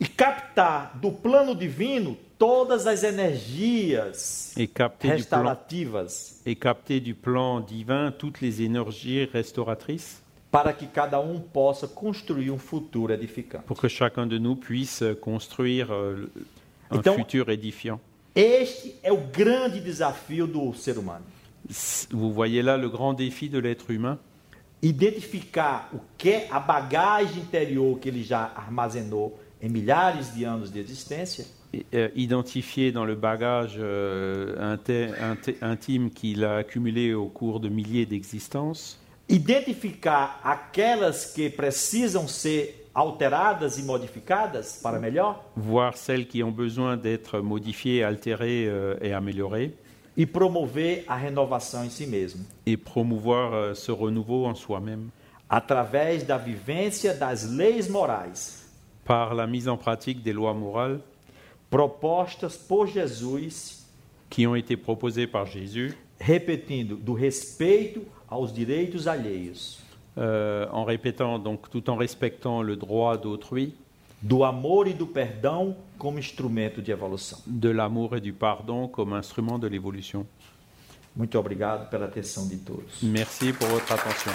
e 0.00 0.06
captar 0.06 0.92
do 1.00 1.10
plano 1.12 1.54
divino 1.54 2.16
todas 2.38 2.86
as 2.86 3.02
energias 3.04 4.52
et 4.56 4.66
du 4.66 4.72
plan, 4.72 4.90
restaurativas. 5.02 6.40
Et 6.46 6.56
capter 6.56 7.00
du 7.00 7.14
plan 7.14 7.60
divin 7.60 8.10
toutes 8.12 8.40
les 8.40 8.62
énergies 8.62 9.24
restauratrices 9.32 10.21
para 10.52 10.72
que 10.72 10.86
cada 10.86 11.18
um 11.18 11.40
possa 11.40 11.88
construir 11.88 12.50
um 12.52 12.58
futuro 12.58 13.12
edificante. 13.12 13.64
pour 13.64 13.80
que 13.80 13.88
chacun 13.88 14.26
de 14.28 14.38
nous 14.38 14.54
puisse 14.54 15.02
construire 15.20 15.90
euh, 15.90 16.28
un 16.90 16.98
Então- 16.98 17.14
futur 17.16 17.48
édifiant. 17.48 17.98
Este 18.34 18.94
é 19.02 19.12
o 19.12 19.16
grande 19.18 19.80
desafio 19.80 20.46
do 20.46 20.72
ser 20.74 20.96
humano. 20.98 21.24
Vous 22.10 22.32
voyez 22.32 22.62
là 22.62 22.76
le 22.76 22.88
grand 22.88 23.14
défi 23.14 23.48
de 23.48 23.58
l'être 23.58 23.90
humain, 23.90 24.18
Identificar 24.84 25.88
o 25.94 26.00
que 26.18 26.28
é 26.30 26.48
a 26.50 26.58
bagagem 26.58 27.38
interior 27.40 27.98
que 28.00 28.08
ele 28.08 28.22
já 28.24 28.50
armazenou 28.56 29.38
em 29.60 29.68
milhares 29.68 30.34
de 30.34 30.44
anos 30.44 30.72
de 30.72 30.80
existência 30.80 31.46
et, 31.72 31.86
identifier 32.16 32.90
dans 32.90 33.04
le 33.04 33.14
bagage 33.14 33.76
euh, 33.78 34.76
intime 35.62 36.10
qu'il 36.10 36.44
a 36.44 36.56
accumulé 36.56 37.14
au 37.14 37.26
cours 37.28 37.60
de 37.60 37.68
milliers 37.68 38.06
d'existences, 38.06 38.98
identificar 39.28 40.40
aquelas 40.42 41.26
que 41.26 41.48
precisam 41.48 42.26
ser 42.28 42.88
alteradas 42.94 43.78
e 43.78 43.82
modificadas 43.82 44.78
para 44.82 44.98
melhor? 44.98 45.44
Voir 45.56 45.96
celles 45.96 46.26
qui 46.26 46.42
ont 46.42 46.52
besoin 46.52 46.96
d'être 46.96 47.40
modifiées, 47.40 48.02
altérées 48.02 48.66
euh, 48.68 48.96
et 49.00 49.12
améliorées, 49.12 49.74
e 50.16 50.26
promover 50.26 51.04
a 51.08 51.16
renovação 51.16 51.84
em 51.84 51.90
si 51.90 52.06
mesmo, 52.06 52.44
et 52.66 52.76
promouvoir 52.76 53.54
euh, 53.54 53.74
ce 53.74 53.90
renouveau 53.90 54.46
en 54.46 54.54
soi-même. 54.54 55.08
Através 55.48 56.24
da 56.24 56.38
vivência 56.38 57.14
das 57.14 57.44
leis 57.44 57.88
morais. 57.88 58.62
Par 59.04 59.34
la 59.34 59.46
mise 59.46 59.68
en 59.68 59.76
pratique 59.76 60.22
des 60.22 60.32
lois 60.32 60.54
morales. 60.54 61.00
Propostas 61.70 62.56
por 62.56 62.86
Jesus, 62.86 63.86
qui 64.30 64.46
ont 64.46 64.54
été 64.54 64.76
proposées 64.76 65.26
par 65.26 65.46
Jésus, 65.46 65.94
repetindo, 66.20 66.96
do 66.96 67.14
respeito 67.14 68.02
aos 68.32 68.50
direitos 68.50 69.06
alheios, 69.06 69.78
euh, 70.16 70.66
en 70.72 70.84
répétant 70.84 71.38
donc 71.38 71.68
tout 71.68 71.90
en 71.90 71.96
respectant 71.96 72.62
le 72.62 72.76
droit 72.76 73.18
d'autrui, 73.18 73.74
do 74.22 74.42
amor 74.42 74.86
e 74.86 74.94
do 74.94 75.06
perdão 75.06 75.76
como 75.98 76.18
instrumento 76.18 76.80
de 76.80 76.90
evolução. 76.92 77.38
de 77.46 77.68
l'amour 77.68 78.16
et 78.16 78.20
du 78.20 78.32
pardon 78.32 78.88
comme 78.88 79.12
instrument 79.12 79.58
de 79.58 79.68
l'évolution. 79.68 80.26
Muito 81.14 81.38
obrigado 81.38 81.90
pela 81.90 82.06
atenção 82.06 82.48
de 82.48 82.56
todos. 82.56 83.02
Merci 83.02 83.52
pour 83.52 83.68
votre 83.68 83.92
attention. 83.92 84.32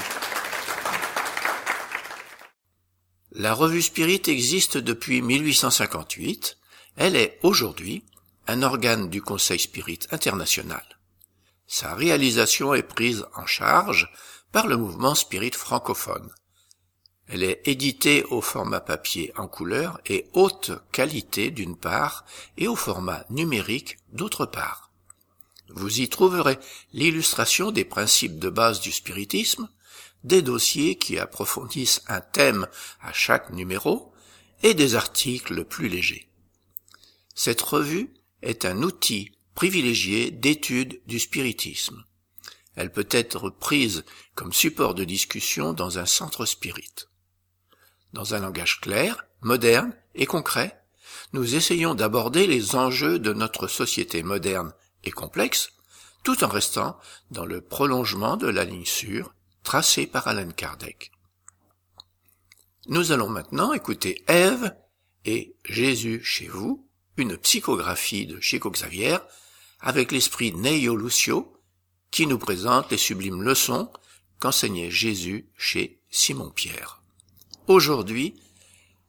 La 3.31 3.53
revue 3.53 3.81
Spirit 3.81 4.27
existe 4.27 4.77
depuis 4.77 5.21
1858. 5.21 6.57
Elle 6.97 7.15
est 7.15 7.39
aujourd'hui 7.41 8.03
un 8.47 8.61
organe 8.61 9.09
du 9.09 9.21
Conseil 9.21 9.59
Spirit 9.59 9.99
international. 10.11 10.96
Sa 11.67 11.93
réalisation 11.93 12.73
est 12.73 12.83
prise 12.83 13.25
en 13.35 13.45
charge 13.45 14.09
par 14.51 14.67
le 14.67 14.77
mouvement 14.77 15.15
Spirit 15.15 15.51
francophone. 15.51 16.31
Elle 17.27 17.43
est 17.43 17.61
éditée 17.65 18.23
au 18.25 18.39
format 18.39 18.79
papier 18.79 19.33
en 19.35 19.49
couleur 19.49 19.99
et 20.05 20.29
haute 20.33 20.71
qualité 20.93 21.51
d'une 21.51 21.75
part 21.75 22.25
et 22.57 22.69
au 22.69 22.75
format 22.75 23.25
numérique 23.29 23.97
d'autre 24.13 24.45
part. 24.45 24.91
Vous 25.69 25.99
y 25.99 26.07
trouverez 26.07 26.57
l'illustration 26.93 27.71
des 27.71 27.83
principes 27.83 28.39
de 28.39 28.49
base 28.49 28.79
du 28.79 28.93
spiritisme, 28.93 29.67
des 30.23 30.41
dossiers 30.41 30.97
qui 30.97 31.19
approfondissent 31.19 32.01
un 32.07 32.21
thème 32.21 32.67
à 33.01 33.11
chaque 33.11 33.49
numéro 33.49 34.13
et 34.63 34.73
des 34.73 34.95
articles 34.95 35.65
plus 35.65 35.89
légers. 35.89 36.29
Cette 37.35 37.61
revue 37.61 38.13
est 38.41 38.63
un 38.63 38.81
outil 38.83 39.36
privilégié 39.57 40.29
d'étude 40.29 41.01
du 41.07 41.17
spiritisme. 41.17 42.05
Elle 42.75 42.91
peut 42.91 43.07
être 43.09 43.49
prise 43.49 44.05
comme 44.35 44.53
support 44.53 44.93
de 44.93 45.03
discussion 45.03 45.73
dans 45.73 45.97
un 45.97 46.05
centre 46.05 46.45
spirit. 46.45 46.93
Dans 48.13 48.35
un 48.35 48.39
langage 48.39 48.79
clair, 48.81 49.25
moderne 49.41 49.95
et 50.13 50.27
concret, 50.27 50.79
nous 51.33 51.55
essayons 51.55 51.95
d'aborder 51.95 52.45
les 52.45 52.75
enjeux 52.75 53.17
de 53.17 53.33
notre 53.33 53.67
société 53.67 54.21
moderne 54.21 54.75
et 55.03 55.09
complexe, 55.09 55.71
tout 56.23 56.43
en 56.43 56.49
restant 56.49 56.95
dans 57.31 57.47
le 57.47 57.59
prolongement 57.59 58.37
de 58.37 58.47
la 58.47 58.63
ligne 58.63 58.85
sûre 58.85 59.33
tracée 59.63 60.05
par 60.05 60.27
Alan 60.27 60.51
Kardec. 60.51 61.11
Nous 62.85 63.11
allons 63.11 63.29
maintenant 63.29 63.73
écouter 63.73 64.23
Ève 64.27 64.77
et 65.25 65.55
Jésus 65.65 66.23
chez 66.23 66.47
vous, 66.47 66.87
une 67.17 67.39
psychographie 67.39 68.27
de 68.27 68.39
Chico 68.39 68.69
Xavier, 68.69 69.17
avec 69.79 70.11
l'esprit 70.11 70.53
Neio 70.53 70.95
Lucio, 70.95 71.53
qui 72.11 72.27
nous 72.27 72.37
présente 72.37 72.91
les 72.91 72.97
sublimes 72.97 73.43
leçons 73.43 73.91
qu'enseignait 74.39 74.91
Jésus 74.91 75.49
chez 75.57 76.01
Simon-Pierre. 76.09 77.01
Aujourd'hui, 77.67 78.39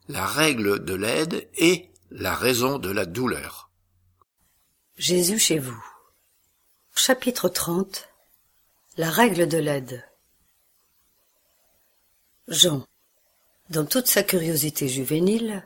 la 0.08 0.26
règle 0.26 0.84
de 0.84 0.94
l'aide 0.94 1.48
et 1.56 1.90
la 2.10 2.34
raison 2.34 2.78
de 2.78 2.90
la 2.90 3.06
douleur. 3.06 3.70
Jésus 4.96 5.38
chez 5.38 5.58
vous. 5.58 5.84
Chapitre 6.94 7.48
30 7.48 8.08
La 8.96 9.10
règle 9.10 9.46
de 9.46 9.58
l'aide. 9.58 10.04
Jean, 12.48 12.86
dans 13.70 13.84
toute 13.84 14.06
sa 14.06 14.22
curiosité 14.22 14.88
juvénile, 14.88 15.64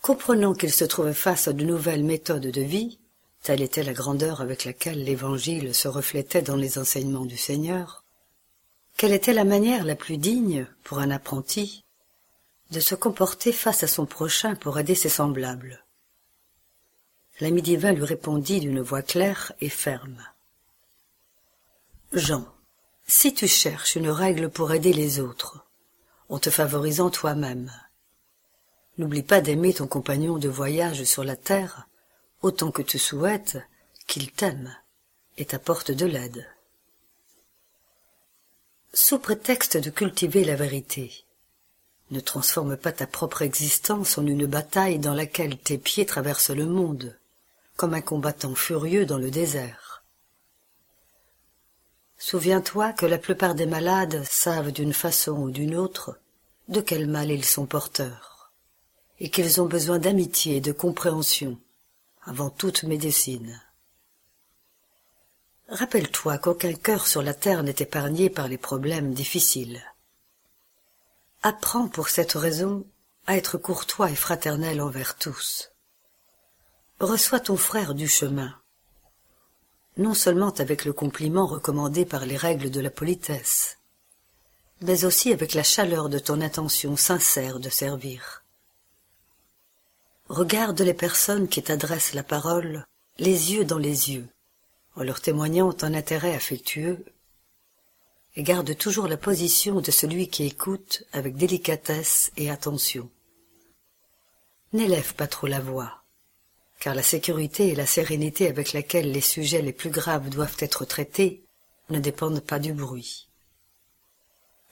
comprenant 0.00 0.54
qu'il 0.54 0.72
se 0.72 0.84
trouvait 0.84 1.14
face 1.14 1.46
à 1.46 1.52
de 1.52 1.64
nouvelles 1.64 2.04
méthodes 2.04 2.46
de 2.46 2.60
vie, 2.62 2.98
telle 3.42 3.60
était 3.60 3.82
la 3.82 3.92
grandeur 3.92 4.40
avec 4.40 4.64
laquelle 4.64 5.02
l'Évangile 5.02 5.74
se 5.74 5.88
reflétait 5.88 6.42
dans 6.42 6.56
les 6.56 6.78
enseignements 6.78 7.24
du 7.24 7.36
Seigneur, 7.36 8.04
quelle 8.96 9.12
était 9.12 9.32
la 9.32 9.44
manière 9.44 9.84
la 9.84 9.96
plus 9.96 10.16
digne 10.16 10.66
pour 10.84 11.00
un 11.00 11.10
apprenti 11.10 11.84
de 12.70 12.78
se 12.78 12.94
comporter 12.94 13.52
face 13.52 13.82
à 13.82 13.88
son 13.88 14.06
prochain 14.06 14.54
pour 14.54 14.78
aider 14.78 14.94
ses 14.94 15.08
semblables? 15.08 15.84
L'ami 17.40 17.62
divin 17.62 17.92
lui 17.92 18.04
répondit 18.04 18.60
d'une 18.60 18.80
voix 18.80 19.02
claire 19.02 19.52
et 19.60 19.68
ferme. 19.68 20.24
Jean, 22.12 22.46
si 23.06 23.34
tu 23.34 23.48
cherches 23.48 23.96
une 23.96 24.10
règle 24.10 24.50
pour 24.50 24.72
aider 24.72 24.92
les 24.92 25.18
autres, 25.18 25.66
en 26.28 26.38
te 26.38 26.50
favorisant 26.50 27.10
toi-même, 27.10 27.72
n'oublie 28.98 29.22
pas 29.22 29.40
d'aimer 29.40 29.74
ton 29.74 29.88
compagnon 29.88 30.38
de 30.38 30.48
voyage 30.48 31.02
sur 31.04 31.24
la 31.24 31.36
terre 31.36 31.88
autant 32.42 32.70
que 32.70 32.82
tu 32.82 32.98
souhaites 32.98 33.58
qu'il 34.06 34.30
t'aime 34.32 34.76
et 35.38 35.46
t'apporte 35.46 35.92
de 35.92 36.06
l'aide. 36.06 36.46
Sous 38.92 39.18
prétexte 39.18 39.78
de 39.78 39.90
cultiver 39.90 40.44
la 40.44 40.56
vérité, 40.56 41.24
ne 42.10 42.20
transforme 42.20 42.76
pas 42.76 42.92
ta 42.92 43.06
propre 43.06 43.42
existence 43.42 44.18
en 44.18 44.26
une 44.26 44.46
bataille 44.46 44.98
dans 44.98 45.14
laquelle 45.14 45.56
tes 45.56 45.78
pieds 45.78 46.04
traversent 46.04 46.50
le 46.50 46.66
monde, 46.66 47.16
comme 47.76 47.94
un 47.94 48.02
combattant 48.02 48.54
furieux 48.54 49.06
dans 49.06 49.16
le 49.16 49.30
désert. 49.30 50.04
Souviens-toi 52.18 52.92
que 52.92 53.06
la 53.06 53.18
plupart 53.18 53.54
des 53.54 53.66
malades 53.66 54.22
savent 54.24 54.72
d'une 54.72 54.92
façon 54.92 55.32
ou 55.32 55.50
d'une 55.50 55.74
autre 55.74 56.18
de 56.68 56.80
quel 56.80 57.08
mal 57.08 57.30
ils 57.30 57.44
sont 57.44 57.66
porteurs, 57.66 58.52
et 59.18 59.30
qu'ils 59.30 59.60
ont 59.60 59.66
besoin 59.66 59.98
d'amitié 59.98 60.56
et 60.56 60.60
de 60.60 60.72
compréhension 60.72 61.58
avant 62.24 62.50
toute 62.50 62.84
médecine. 62.84 63.60
Rappelle-toi 65.68 66.38
qu'aucun 66.38 66.74
cœur 66.74 67.06
sur 67.06 67.22
la 67.22 67.34
terre 67.34 67.62
n'est 67.62 67.76
épargné 67.78 68.30
par 68.30 68.48
les 68.48 68.58
problèmes 68.58 69.14
difficiles. 69.14 69.82
Apprends 71.42 71.88
pour 71.88 72.08
cette 72.08 72.32
raison 72.32 72.84
à 73.26 73.36
être 73.36 73.58
courtois 73.58 74.10
et 74.10 74.16
fraternel 74.16 74.80
envers 74.80 75.16
tous. 75.16 75.70
Reçois 77.00 77.40
ton 77.40 77.56
frère 77.56 77.94
du 77.94 78.06
chemin, 78.06 78.54
non 79.96 80.14
seulement 80.14 80.52
avec 80.52 80.84
le 80.84 80.92
compliment 80.92 81.46
recommandé 81.46 82.04
par 82.04 82.26
les 82.26 82.36
règles 82.36 82.70
de 82.70 82.80
la 82.80 82.90
politesse, 82.90 83.78
mais 84.80 85.04
aussi 85.04 85.32
avec 85.32 85.54
la 85.54 85.62
chaleur 85.62 86.08
de 86.08 86.18
ton 86.18 86.40
intention 86.40 86.96
sincère 86.96 87.58
de 87.58 87.70
servir. 87.70 88.41
Regarde 90.32 90.80
les 90.80 90.94
personnes 90.94 91.46
qui 91.46 91.62
t'adressent 91.62 92.14
la 92.14 92.22
parole 92.22 92.86
les 93.18 93.52
yeux 93.52 93.66
dans 93.66 93.76
les 93.76 94.12
yeux, 94.12 94.26
en 94.96 95.02
leur 95.02 95.20
témoignant 95.20 95.76
un 95.82 95.92
intérêt 95.92 96.34
affectueux, 96.34 97.04
et 98.36 98.42
garde 98.42 98.74
toujours 98.78 99.08
la 99.08 99.18
position 99.18 99.82
de 99.82 99.90
celui 99.90 100.28
qui 100.28 100.46
écoute 100.46 101.04
avec 101.12 101.36
délicatesse 101.36 102.32
et 102.38 102.50
attention. 102.50 103.10
N'élève 104.72 105.14
pas 105.16 105.26
trop 105.26 105.48
la 105.48 105.60
voix, 105.60 106.02
car 106.80 106.94
la 106.94 107.02
sécurité 107.02 107.68
et 107.68 107.74
la 107.74 107.84
sérénité 107.84 108.48
avec 108.48 108.72
laquelle 108.72 109.12
les 109.12 109.20
sujets 109.20 109.60
les 109.60 109.74
plus 109.74 109.90
graves 109.90 110.30
doivent 110.30 110.56
être 110.60 110.86
traités 110.86 111.44
ne 111.90 111.98
dépendent 111.98 112.40
pas 112.40 112.58
du 112.58 112.72
bruit. 112.72 113.28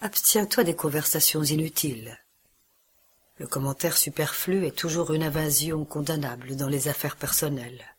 Abstiens-toi 0.00 0.64
des 0.64 0.74
conversations 0.74 1.42
inutiles. 1.44 2.18
Le 3.40 3.46
commentaire 3.46 3.96
superflu 3.96 4.66
est 4.66 4.76
toujours 4.76 5.14
une 5.14 5.22
invasion 5.22 5.86
condamnable 5.86 6.56
dans 6.56 6.68
les 6.68 6.88
affaires 6.88 7.16
personnelles. 7.16 7.96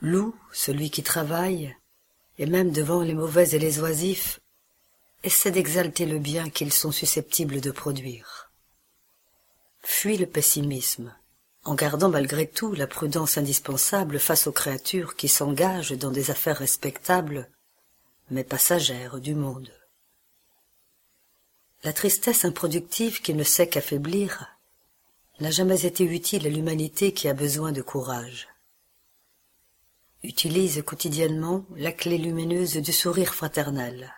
Loue 0.00 0.34
celui 0.54 0.90
qui 0.90 1.02
travaille, 1.02 1.76
et 2.38 2.46
même 2.46 2.72
devant 2.72 3.02
les 3.02 3.12
mauvais 3.12 3.50
et 3.50 3.58
les 3.58 3.78
oisifs, 3.78 4.40
essaie 5.22 5.50
d'exalter 5.50 6.06
le 6.06 6.18
bien 6.18 6.48
qu'ils 6.48 6.72
sont 6.72 6.90
susceptibles 6.90 7.60
de 7.60 7.70
produire. 7.70 8.50
Fuis 9.82 10.16
le 10.16 10.26
pessimisme, 10.26 11.14
en 11.64 11.74
gardant 11.74 12.08
malgré 12.08 12.46
tout 12.46 12.72
la 12.72 12.86
prudence 12.86 13.36
indispensable 13.36 14.18
face 14.18 14.46
aux 14.46 14.52
créatures 14.52 15.14
qui 15.14 15.28
s'engagent 15.28 15.92
dans 15.92 16.10
des 16.10 16.30
affaires 16.30 16.56
respectables, 16.56 17.50
mais 18.30 18.44
passagères 18.44 19.20
du 19.20 19.34
monde. 19.34 19.77
La 21.84 21.92
tristesse 21.92 22.44
improductive 22.44 23.22
qui 23.22 23.34
ne 23.34 23.44
sait 23.44 23.68
qu'affaiblir 23.68 24.46
n'a 25.40 25.50
jamais 25.50 25.86
été 25.86 26.04
utile 26.04 26.46
à 26.46 26.50
l'humanité 26.50 27.12
qui 27.12 27.28
a 27.28 27.34
besoin 27.34 27.72
de 27.72 27.82
courage 27.82 28.48
utilise 30.22 30.82
quotidiennement 30.82 31.64
la 31.76 31.92
clé 31.92 32.18
lumineuse 32.18 32.76
du 32.76 32.92
sourire 32.92 33.34
fraternel. 33.34 34.14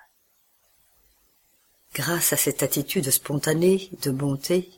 Grâce 1.95 2.33
à 2.33 2.37
cette 2.37 2.63
attitude 2.63 3.11
spontanée 3.11 3.91
de 4.03 4.11
bonté, 4.11 4.71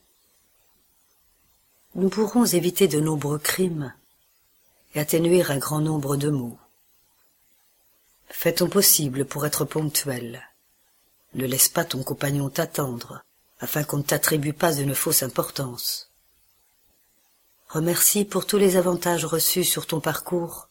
nous 1.95 2.09
pourrons 2.09 2.47
éviter 2.47 2.89
de 2.89 3.01
nombreux 3.01 3.39
crimes 3.39 3.93
et 4.95 5.01
atténuer 5.01 5.43
un 5.43 5.59
grand 5.59 5.81
nombre 5.81 6.17
de 6.17 6.31
maux. 6.31 6.59
Fais 8.29 8.55
ton 8.55 8.69
possible 8.69 9.27
pour 9.27 9.45
être 9.47 9.65
ponctuel? 9.65 10.52
Ne 11.35 11.47
laisse 11.47 11.69
pas 11.69 11.85
ton 11.85 12.03
compagnon 12.03 12.51
t'attendre, 12.51 13.25
afin 13.61 13.85
qu'on 13.85 13.99
ne 13.99 14.03
t'attribue 14.03 14.53
pas 14.53 14.75
une 14.75 14.95
fausse 14.95 15.23
importance. 15.23 16.11
Remercie 17.69 18.25
pour 18.25 18.47
tous 18.47 18.59
les 18.59 18.77
avantages 18.77 19.25
reçus 19.25 19.65
sur 19.65 19.87
ton 19.87 20.01
parcours 20.01 20.69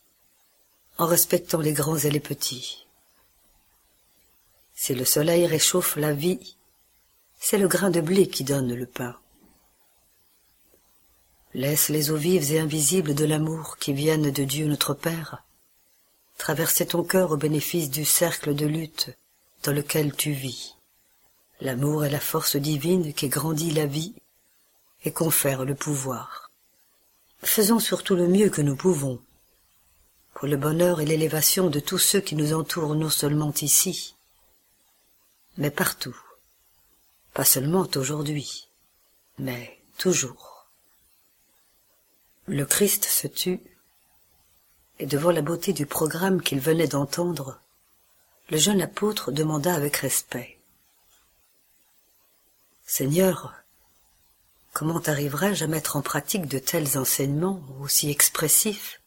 en 0.98 1.08
respectant 1.08 1.60
les 1.60 1.74
grands 1.74 1.98
et 1.98 2.12
les 2.12 2.20
petits. 2.20 2.86
Si 4.76 4.94
le 4.94 5.06
soleil 5.06 5.48
réchauffe 5.48 5.96
la 5.96 6.14
vie, 6.14 6.58
c'est 7.40 7.58
le 7.58 7.68
grain 7.68 7.90
de 7.90 8.02
blé 8.02 8.28
qui 8.28 8.44
donne 8.44 8.74
le 8.74 8.86
pain. 8.86 9.16
Laisse 11.54 11.90
les 11.90 12.12
eaux 12.12 12.18
vives 12.18 12.52
et 12.52 12.60
invisibles 12.60 13.16
de 13.16 13.26
l'amour 13.26 13.78
qui 13.78 13.94
viennent 13.94 14.32
de 14.32 14.44
Dieu 14.44 14.68
notre 14.68 14.94
Père 14.94 15.44
traverser 16.42 16.88
ton 16.88 17.04
cœur 17.04 17.32
au 17.32 17.38
bénéfice 17.38 17.92
du 17.92 18.04
cercle 18.04 18.56
de 18.56 18.66
lutte 18.66 19.12
dans 19.64 19.72
lequel 19.72 20.16
tu 20.16 20.32
vis. 20.32 20.76
L'amour 21.60 22.06
est 22.06 22.10
la 22.10 22.20
force 22.20 22.56
divine 22.56 23.14
qui 23.14 23.30
grandit 23.30 23.72
la 23.72 23.86
vie 23.86 24.16
et 25.04 25.12
confère 25.12 25.66
le 25.66 25.76
pouvoir. 25.76 26.52
Faisons 27.44 27.80
surtout 27.80 28.16
le 28.16 28.28
mieux 28.28 28.50
que 28.50 28.62
nous 28.62 28.76
pouvons 28.76 29.22
pour 30.34 30.48
le 30.48 30.58
bonheur 30.58 31.02
et 31.02 31.06
l'élévation 31.06 31.70
de 31.70 31.80
tous 31.80 31.98
ceux 31.98 32.22
qui 32.22 32.36
nous 32.36 32.54
entourent 32.54 32.96
non 32.96 33.10
seulement 33.10 33.54
ici, 33.62 34.16
mais 35.58 35.70
partout, 35.70 36.18
pas 37.34 37.46
seulement 37.46 37.88
aujourd'hui, 37.96 38.70
mais 39.38 39.80
toujours. 39.98 40.68
Le 42.48 42.66
Christ 42.66 43.06
se 43.06 43.28
tut, 43.28 43.60
et 45.00 45.06
devant 45.06 45.32
la 45.32 45.42
beauté 45.42 45.74
du 45.74 45.86
programme 45.86 46.42
qu'il 46.42 46.60
venait 46.60 46.88
d'entendre, 46.88 47.60
le 48.52 48.58
jeune 48.58 48.82
apôtre 48.82 49.32
demanda 49.32 49.74
avec 49.74 49.96
respect. 49.96 50.58
Seigneur, 52.86 53.54
comment 54.74 55.00
arriverai-je 55.00 55.64
à 55.64 55.68
mettre 55.68 55.96
en 55.96 56.02
pratique 56.02 56.48
de 56.48 56.60
tels 56.60 56.98
enseignements 56.98 57.64
aussi 57.80 58.10
expressifs? 58.10 59.00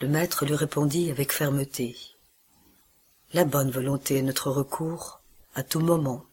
Le 0.00 0.06
maître 0.06 0.46
lui 0.46 0.54
répondit 0.54 1.10
avec 1.10 1.32
fermeté. 1.32 1.96
La 3.32 3.44
bonne 3.44 3.72
volonté 3.72 4.18
est 4.18 4.22
notre 4.22 4.52
recours 4.52 5.20
à 5.56 5.64
tout 5.64 5.80
moment. 5.80 6.24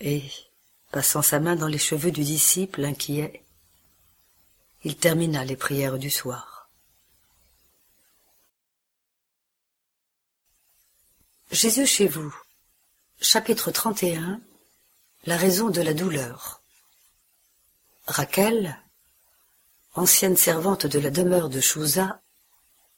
Et, 0.00 0.22
passant 0.92 1.22
sa 1.22 1.40
main 1.40 1.56
dans 1.56 1.66
les 1.66 1.78
cheveux 1.78 2.12
du 2.12 2.22
disciple 2.22 2.84
inquiet, 2.84 3.42
il 4.84 4.96
termina 4.96 5.44
les 5.44 5.56
prières 5.56 5.98
du 5.98 6.10
soir. 6.10 6.53
Jésus 11.54 11.86
chez 11.86 12.08
vous. 12.08 12.34
Chapitre 13.20 13.70
31 13.70 14.40
La 15.24 15.36
raison 15.36 15.70
de 15.70 15.80
la 15.80 15.94
douleur. 15.94 16.64
Rachel, 18.08 18.76
ancienne 19.94 20.36
servante 20.36 20.84
de 20.84 20.98
la 20.98 21.10
demeure 21.10 21.48
de 21.48 21.60
Chouza, 21.60 22.20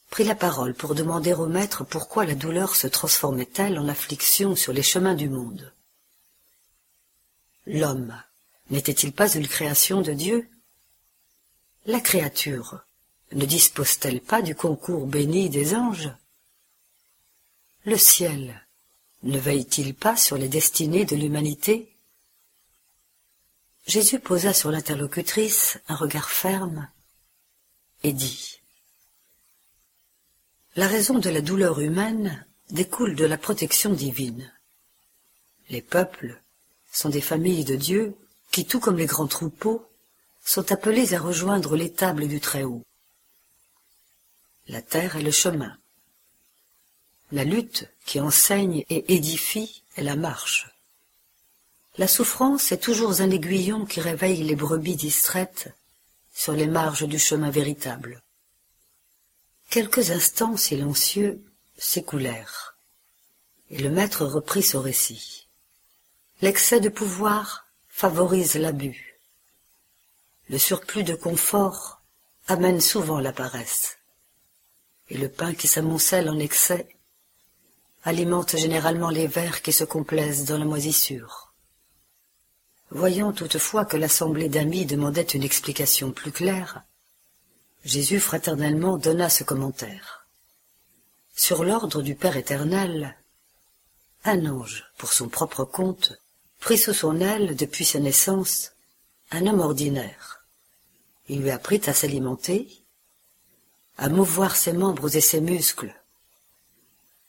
prit 0.08 0.24
la 0.24 0.34
parole 0.34 0.72
pour 0.72 0.94
demander 0.94 1.34
au 1.34 1.44
maître 1.44 1.84
pourquoi 1.84 2.24
la 2.24 2.34
douleur 2.34 2.76
se 2.76 2.86
transformait-elle 2.86 3.78
en 3.78 3.88
affliction 3.88 4.56
sur 4.56 4.72
les 4.72 4.82
chemins 4.82 5.14
du 5.14 5.28
monde. 5.28 5.74
L'homme 7.66 8.18
n'était-il 8.70 9.12
pas 9.12 9.34
une 9.34 9.48
création 9.48 10.00
de 10.00 10.14
Dieu? 10.14 10.48
La 11.84 12.00
créature 12.00 12.86
ne 13.32 13.44
dispose-t-elle 13.44 14.22
pas 14.22 14.40
du 14.40 14.54
concours 14.54 15.06
béni 15.06 15.50
des 15.50 15.74
anges? 15.74 16.10
Le 17.86 17.96
ciel 17.96 18.66
ne 19.22 19.38
veille-t-il 19.38 19.94
pas 19.94 20.16
sur 20.16 20.36
les 20.36 20.48
destinées 20.48 21.04
de 21.04 21.14
l'humanité? 21.14 21.96
Jésus 23.86 24.18
posa 24.18 24.52
sur 24.52 24.72
l'interlocutrice 24.72 25.78
un 25.86 25.94
regard 25.94 26.28
ferme 26.28 26.90
et 28.02 28.12
dit 28.12 28.60
la 30.74 30.88
raison 30.88 31.20
de 31.20 31.30
la 31.30 31.40
douleur 31.40 31.78
humaine 31.78 32.44
découle 32.70 33.14
de 33.14 33.24
la 33.24 33.38
protection 33.38 33.92
divine. 33.92 34.52
Les 35.70 35.80
peuples 35.80 36.42
sont 36.90 37.08
des 37.08 37.20
familles 37.20 37.64
de 37.64 37.76
Dieu 37.76 38.16
qui, 38.50 38.66
tout 38.66 38.80
comme 38.80 38.98
les 38.98 39.06
grands 39.06 39.28
troupeaux, 39.28 39.88
sont 40.44 40.72
appelés 40.72 41.14
à 41.14 41.20
rejoindre 41.20 41.76
l'étable 41.76 42.26
du 42.26 42.40
Très-Haut. 42.40 42.82
La 44.66 44.82
terre 44.82 45.14
est 45.14 45.22
le 45.22 45.30
chemin. 45.30 45.78
La 47.32 47.42
lutte 47.42 47.88
qui 48.04 48.20
enseigne 48.20 48.84
et 48.88 49.14
édifie 49.14 49.82
est 49.96 50.02
la 50.02 50.14
marche. 50.14 50.68
La 51.98 52.06
souffrance 52.06 52.70
est 52.70 52.78
toujours 52.78 53.20
un 53.20 53.30
aiguillon 53.30 53.84
qui 53.84 54.00
réveille 54.00 54.44
les 54.44 54.54
brebis 54.54 54.96
distraites 54.96 55.74
sur 56.32 56.52
les 56.52 56.66
marges 56.66 57.08
du 57.08 57.18
chemin 57.18 57.50
véritable. 57.50 58.22
Quelques 59.70 60.10
instants 60.10 60.56
silencieux 60.56 61.42
s'écoulèrent, 61.76 62.76
et 63.70 63.78
le 63.78 63.90
maître 63.90 64.24
reprit 64.24 64.62
son 64.62 64.80
récit. 64.80 65.48
L'excès 66.42 66.78
de 66.78 66.90
pouvoir 66.90 67.66
favorise 67.88 68.54
l'abus. 68.54 69.18
Le 70.48 70.58
surplus 70.58 71.02
de 71.02 71.14
confort 71.14 72.02
amène 72.46 72.80
souvent 72.80 73.18
la 73.18 73.32
paresse, 73.32 73.98
et 75.08 75.18
le 75.18 75.28
pain 75.28 75.54
qui 75.54 75.66
s'amoncelle 75.66 76.28
en 76.28 76.38
excès 76.38 76.86
alimente 78.06 78.56
généralement 78.56 79.10
les 79.10 79.26
vers 79.26 79.62
qui 79.62 79.72
se 79.72 79.82
complaisent 79.82 80.44
dans 80.44 80.58
la 80.58 80.64
moisissure. 80.64 81.52
Voyant 82.90 83.32
toutefois 83.32 83.84
que 83.84 83.96
l'assemblée 83.96 84.48
d'amis 84.48 84.86
demandait 84.86 85.22
une 85.22 85.42
explication 85.42 86.12
plus 86.12 86.30
claire, 86.30 86.84
Jésus 87.84 88.20
fraternellement 88.20 88.96
donna 88.96 89.28
ce 89.28 89.42
commentaire. 89.42 90.28
Sur 91.34 91.64
l'ordre 91.64 92.00
du 92.00 92.14
Père 92.14 92.36
éternel, 92.36 93.16
un 94.24 94.46
ange, 94.46 94.84
pour 94.98 95.12
son 95.12 95.28
propre 95.28 95.64
compte, 95.64 96.16
prit 96.60 96.78
sous 96.78 96.94
son 96.94 97.20
aile, 97.20 97.56
depuis 97.56 97.84
sa 97.84 97.98
naissance, 97.98 98.70
un 99.32 99.48
homme 99.48 99.60
ordinaire. 99.60 100.46
Il 101.28 101.42
lui 101.42 101.50
apprit 101.50 101.82
à 101.86 101.92
s'alimenter, 101.92 102.68
à 103.98 104.08
mouvoir 104.08 104.54
ses 104.54 104.72
membres 104.72 105.16
et 105.16 105.20
ses 105.20 105.40
muscles, 105.40 105.92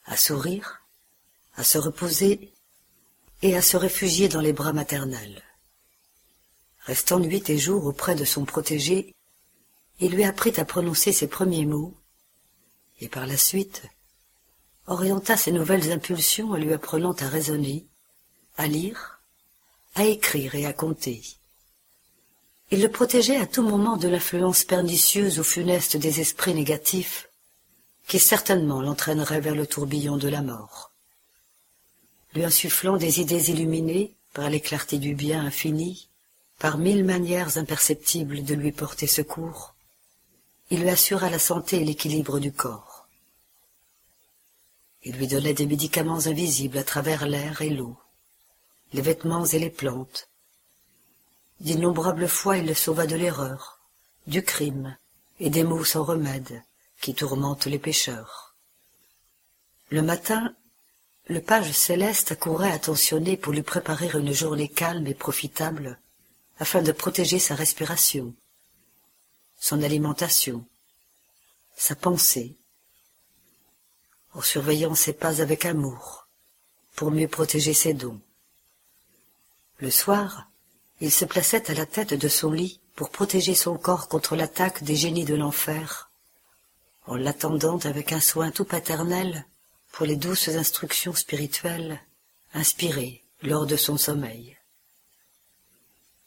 à 0.07 0.17
sourire, 0.17 0.81
à 1.55 1.63
se 1.63 1.77
reposer 1.77 2.53
et 3.41 3.55
à 3.55 3.61
se 3.61 3.77
réfugier 3.77 4.29
dans 4.29 4.41
les 4.41 4.53
bras 4.53 4.73
maternels. 4.73 5.43
Restant 6.85 7.19
nuit 7.19 7.43
et 7.47 7.57
jour 7.57 7.85
auprès 7.85 8.15
de 8.15 8.25
son 8.25 8.45
protégé, 8.45 9.13
il 9.99 10.11
lui 10.11 10.23
apprit 10.23 10.53
à 10.57 10.65
prononcer 10.65 11.11
ses 11.11 11.27
premiers 11.27 11.65
mots, 11.65 11.93
et 12.99 13.09
par 13.09 13.27
la 13.27 13.37
suite 13.37 13.83
orienta 14.87 15.35
ses 15.35 15.51
nouvelles 15.51 15.91
impulsions 15.91 16.51
en 16.51 16.55
lui 16.55 16.73
apprenant 16.73 17.13
à 17.13 17.27
raisonner, 17.27 17.85
à 18.55 18.67
lire, 18.67 19.19
à 19.95 20.05
écrire 20.05 20.55
et 20.55 20.65
à 20.65 20.73
compter. 20.73 21.21
Il 22.71 22.81
le 22.81 22.89
protégeait 22.89 23.37
à 23.37 23.45
tout 23.45 23.63
moment 23.63 23.97
de 23.97 24.07
l'influence 24.07 24.63
pernicieuse 24.63 25.39
ou 25.39 25.43
funeste 25.43 25.97
des 25.97 26.21
esprits 26.21 26.53
négatifs, 26.53 27.26
qui 28.07 28.19
certainement 28.19 28.81
l'entraîneraient 28.81 29.41
vers 29.41 29.55
le 29.55 29.67
tourbillon 29.67 30.17
de 30.17 30.29
la 30.29 30.41
mort. 30.41 30.91
Lui 32.33 32.45
insufflant 32.45 32.97
des 32.97 33.19
idées 33.19 33.51
illuminées 33.51 34.13
par 34.33 34.49
les 34.49 34.61
clartés 34.61 34.97
du 34.97 35.13
bien 35.13 35.45
infini, 35.45 36.07
par 36.57 36.77
mille 36.77 37.03
manières 37.03 37.57
imperceptibles 37.57 38.43
de 38.43 38.55
lui 38.55 38.71
porter 38.71 39.07
secours, 39.07 39.75
il 40.69 40.81
lui 40.81 40.89
assura 40.89 41.29
la 41.29 41.39
santé 41.39 41.81
et 41.81 41.85
l'équilibre 41.85 42.39
du 42.39 42.51
corps. 42.51 43.07
Il 45.03 45.15
lui 45.17 45.27
donnait 45.27 45.53
des 45.53 45.65
médicaments 45.65 46.27
invisibles 46.27 46.77
à 46.77 46.83
travers 46.83 47.27
l'air 47.27 47.61
et 47.61 47.69
l'eau, 47.69 47.97
les 48.93 49.01
vêtements 49.01 49.45
et 49.45 49.59
les 49.59 49.69
plantes. 49.69 50.29
D'innombrables 51.59 52.27
fois 52.27 52.57
il 52.57 52.65
le 52.65 52.73
sauva 52.73 53.05
de 53.05 53.15
l'erreur, 53.15 53.79
du 54.27 54.43
crime 54.43 54.97
et 55.39 55.49
des 55.49 55.63
maux 55.63 55.85
sans 55.85 56.03
remède 56.03 56.63
qui 57.01 57.13
tourmentent 57.13 57.65
les 57.65 57.79
pécheurs. 57.79 58.55
Le 59.89 60.01
matin, 60.01 60.55
le 61.27 61.41
page 61.41 61.71
céleste 61.71 62.31
accourait 62.31 62.71
attentionné 62.71 63.37
pour 63.37 63.53
lui 63.53 63.63
préparer 63.63 64.09
une 64.13 64.31
journée 64.31 64.69
calme 64.69 65.07
et 65.07 65.13
profitable 65.13 65.99
afin 66.59 66.81
de 66.81 66.91
protéger 66.91 67.39
sa 67.39 67.55
respiration, 67.55 68.33
son 69.59 69.83
alimentation, 69.83 70.65
sa 71.75 71.95
pensée, 71.95 72.55
en 74.33 74.41
surveillant 74.41 74.95
ses 74.95 75.13
pas 75.13 75.41
avec 75.41 75.65
amour, 75.65 76.27
pour 76.95 77.11
mieux 77.11 77.27
protéger 77.27 77.73
ses 77.73 77.93
dons. 77.93 78.19
Le 79.77 79.91
soir, 79.91 80.49
il 80.99 81.11
se 81.11 81.25
plaçait 81.25 81.69
à 81.69 81.75
la 81.75 81.85
tête 81.85 82.13
de 82.13 82.27
son 82.27 82.51
lit 82.51 82.79
pour 82.95 83.11
protéger 83.11 83.53
son 83.53 83.77
corps 83.77 84.07
contre 84.07 84.35
l'attaque 84.35 84.83
des 84.83 84.95
génies 84.95 85.25
de 85.25 85.35
l'enfer, 85.35 86.06
en 87.07 87.15
l'attendant 87.15 87.79
avec 87.79 88.11
un 88.11 88.19
soin 88.19 88.51
tout 88.51 88.65
paternel 88.65 89.45
pour 89.91 90.05
les 90.05 90.15
douces 90.15 90.49
instructions 90.49 91.15
spirituelles 91.15 91.99
inspirées 92.53 93.23
lors 93.41 93.65
de 93.65 93.75
son 93.75 93.97
sommeil 93.97 94.57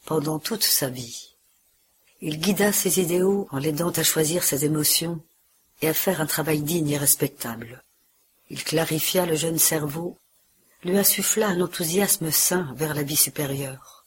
pendant 0.07 0.39
toute 0.39 0.65
sa 0.65 0.89
vie. 0.89 1.35
Il 2.21 2.41
guida 2.41 2.73
ses 2.73 3.01
idéaux 3.01 3.47
en 3.51 3.59
l'aidant 3.59 3.91
à 3.91 4.03
choisir 4.03 4.43
ses 4.43 4.65
émotions 4.65 5.21
et 5.83 5.89
à 5.89 5.95
faire 5.95 6.21
un 6.21 6.27
travail 6.27 6.63
digne 6.63 6.91
et 6.91 6.99
respectable. 6.99 7.83
Il 8.51 8.65
clarifia 8.65 9.27
le 9.27 9.37
jeune 9.37 9.59
cerveau, 9.59 10.19
lui 10.83 10.99
insuffla 10.99 11.49
un 11.49 11.61
enthousiasme 11.61 12.31
sain 12.31 12.75
vers 12.77 12.95
la 12.95 13.03
vie 13.03 13.17
supérieure. 13.17 14.07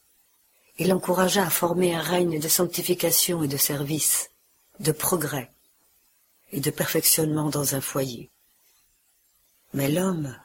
Il 0.77 0.89
l'encouragea 0.89 1.45
à 1.45 1.49
former 1.49 1.95
un 1.95 2.01
règne 2.01 2.39
de 2.39 2.47
sanctification 2.47 3.43
et 3.43 3.47
de 3.47 3.57
service, 3.57 4.29
de 4.79 4.91
progrès 4.91 5.51
et 6.53 6.59
de 6.59 6.71
perfectionnement 6.71 7.49
dans 7.49 7.75
un 7.75 7.81
foyer. 7.81 8.29
Mais 9.73 9.89
l'homme, 9.89 10.37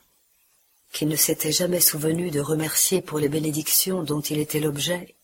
qui 0.92 1.06
ne 1.06 1.16
s'était 1.16 1.52
jamais 1.52 1.80
souvenu 1.80 2.30
de 2.30 2.40
remercier 2.40 3.02
pour 3.02 3.18
les 3.18 3.28
bénédictions 3.28 4.02
dont 4.02 4.20
il 4.20 4.38
était 4.38 4.58
l'objet, 4.58 5.14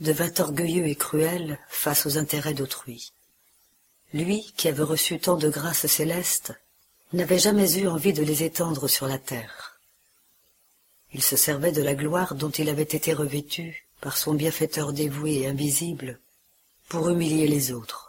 devint 0.00 0.32
orgueilleux 0.38 0.86
et 0.86 0.94
cruel 0.94 1.58
face 1.68 2.06
aux 2.06 2.18
intérêts 2.18 2.54
d'autrui. 2.54 3.12
Lui, 4.12 4.52
qui 4.56 4.68
avait 4.68 4.82
reçu 4.82 5.18
tant 5.18 5.36
de 5.36 5.48
grâces 5.48 5.86
célestes, 5.86 6.52
n'avait 7.14 7.38
jamais 7.38 7.78
eu 7.78 7.88
envie 7.88 8.12
de 8.12 8.22
les 8.22 8.42
étendre 8.42 8.88
sur 8.88 9.08
la 9.08 9.18
terre. 9.18 9.80
Il 11.14 11.22
se 11.22 11.36
servait 11.36 11.72
de 11.72 11.82
la 11.82 11.94
gloire 11.94 12.34
dont 12.34 12.50
il 12.50 12.68
avait 12.68 12.82
été 12.82 13.14
revêtu 13.14 13.86
par 14.02 14.18
son 14.18 14.34
bienfaiteur 14.34 14.92
dévoué 14.92 15.38
et 15.38 15.46
invisible 15.48 16.20
pour 16.88 17.08
humilier 17.08 17.48
les 17.48 17.72
autres. 17.72 18.07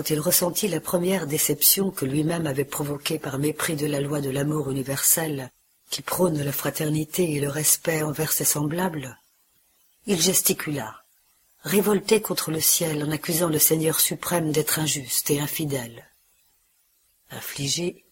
Quand 0.00 0.08
il 0.08 0.20
ressentit 0.20 0.68
la 0.68 0.80
première 0.80 1.26
déception 1.26 1.90
que 1.90 2.06
lui-même 2.06 2.46
avait 2.46 2.64
provoquée 2.64 3.18
par 3.18 3.38
mépris 3.38 3.76
de 3.76 3.84
la 3.84 4.00
loi 4.00 4.22
de 4.22 4.30
l'amour 4.30 4.70
universel 4.70 5.50
qui 5.90 6.00
prône 6.00 6.42
la 6.42 6.52
fraternité 6.52 7.34
et 7.34 7.38
le 7.38 7.50
respect 7.50 8.02
envers 8.02 8.32
ses 8.32 8.46
semblables, 8.46 9.18
il 10.06 10.18
gesticula, 10.18 11.04
révolté 11.64 12.22
contre 12.22 12.50
le 12.50 12.62
ciel 12.62 13.04
en 13.04 13.10
accusant 13.10 13.50
le 13.50 13.58
Seigneur 13.58 14.00
suprême 14.00 14.52
d'être 14.52 14.78
injuste 14.78 15.30
et 15.30 15.38
infidèle. 15.38 16.08
Affligé, 17.28 18.06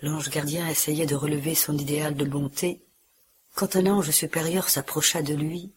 l'ange 0.00 0.30
gardien 0.30 0.66
essayait 0.68 1.04
de 1.04 1.16
relever 1.16 1.54
son 1.54 1.76
idéal 1.76 2.14
de 2.14 2.24
bonté, 2.24 2.80
quand 3.54 3.76
un 3.76 3.84
ange 3.88 4.10
supérieur 4.10 4.70
s'approcha 4.70 5.20
de 5.20 5.34
lui 5.34 5.70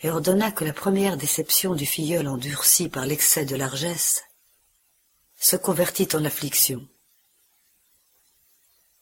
et 0.00 0.08
ordonna 0.08 0.50
que 0.50 0.64
la 0.64 0.72
première 0.72 1.18
déception 1.18 1.74
du 1.74 1.84
filleul 1.84 2.28
endurci 2.28 2.88
par 2.88 3.04
l'excès 3.04 3.44
de 3.44 3.56
largesse 3.56 4.22
se 5.40 5.56
convertit 5.56 6.08
en 6.14 6.24
affliction. 6.26 6.86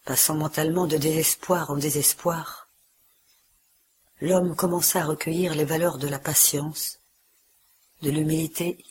Passant 0.05 0.36
mentalement 0.36 0.86
de 0.86 0.97
désespoir 0.97 1.70
en 1.70 1.76
désespoir, 1.76 2.68
l'homme 4.20 4.55
commença 4.55 5.03
à 5.03 5.05
recueillir 5.05 5.57
les 5.57 5.64
valeurs 5.64 5.99
de 5.99 6.07
la 6.07 6.20
patience, 6.20 7.01
de 8.03 8.11
l'humilité, 8.11 8.84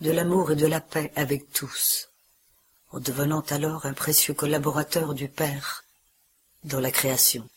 de 0.00 0.12
l'amour 0.12 0.52
et 0.52 0.56
de 0.56 0.66
la 0.66 0.80
paix 0.80 1.12
avec 1.16 1.52
tous, 1.52 2.10
en 2.92 3.00
devenant 3.00 3.44
alors 3.50 3.84
un 3.84 3.92
précieux 3.92 4.34
collaborateur 4.34 5.14
du 5.14 5.28
Père 5.28 5.84
dans 6.62 6.80
la 6.80 6.92
création. 6.92 7.48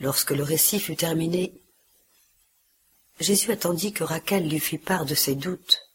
Lorsque 0.00 0.32
le 0.32 0.42
récit 0.42 0.80
fut 0.80 0.96
terminé, 0.96 1.54
Jésus 3.20 3.52
attendit 3.52 3.92
que 3.92 4.02
Rachel 4.02 4.48
lui 4.48 4.58
fît 4.58 4.78
part 4.78 5.06
de 5.06 5.14
ses 5.14 5.36
doutes, 5.36 5.91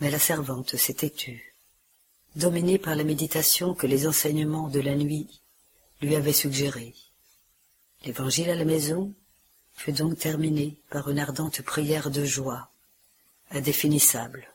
mais 0.00 0.10
la 0.10 0.18
servante 0.18 0.76
s'était 0.76 1.10
tue, 1.10 1.54
dominée 2.34 2.78
par 2.78 2.94
la 2.96 3.04
méditation 3.04 3.74
que 3.74 3.86
les 3.86 4.06
enseignements 4.06 4.68
de 4.68 4.80
la 4.80 4.94
nuit 4.94 5.40
lui 6.02 6.16
avaient 6.16 6.32
suggérée. 6.32 6.94
L'évangile 8.04 8.50
à 8.50 8.54
la 8.54 8.64
maison 8.64 9.14
fut 9.74 9.92
donc 9.92 10.18
terminé 10.18 10.76
par 10.90 11.08
une 11.10 11.18
ardente 11.18 11.62
prière 11.62 12.10
de 12.10 12.24
joie, 12.24 12.70
indéfinissable. 13.50 14.48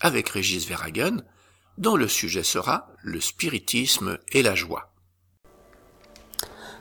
avec 0.00 0.28
Régis 0.28 0.68
Verhagen, 0.68 1.24
dont 1.76 1.96
le 1.96 2.06
sujet 2.06 2.44
sera 2.44 2.86
le 3.02 3.20
spiritisme 3.20 4.20
et 4.30 4.42
la 4.42 4.54
joie. 4.54 4.91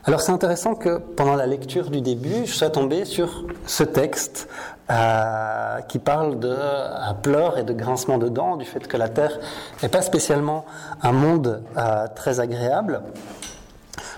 Alors 0.04 0.22
c'est 0.22 0.32
intéressant 0.32 0.74
que 0.74 0.98
pendant 0.98 1.36
la 1.36 1.46
lecture 1.46 1.92
du 1.92 2.02
début, 2.02 2.48
je 2.48 2.54
sois 2.54 2.72
tombé 2.72 3.06
sur 3.06 3.46
ce 3.68 3.84
texte 3.84 4.50
euh, 4.90 5.80
qui 5.82 6.00
parle 6.00 6.40
de 6.40 6.50
euh, 6.50 7.14
pleurs 7.22 7.60
et 7.60 7.64
de 7.64 7.72
grincement 7.72 8.18
de 8.18 8.28
dents, 8.28 8.56
du 8.58 8.66
fait 8.66 8.88
que 8.88 8.98
la 8.98 9.10
Terre 9.10 9.38
n'est 9.84 9.90
pas 9.90 10.02
spécialement 10.02 10.66
un 11.04 11.12
monde 11.12 11.62
euh, 11.78 12.08
très 12.16 12.40
agréable. 12.40 13.04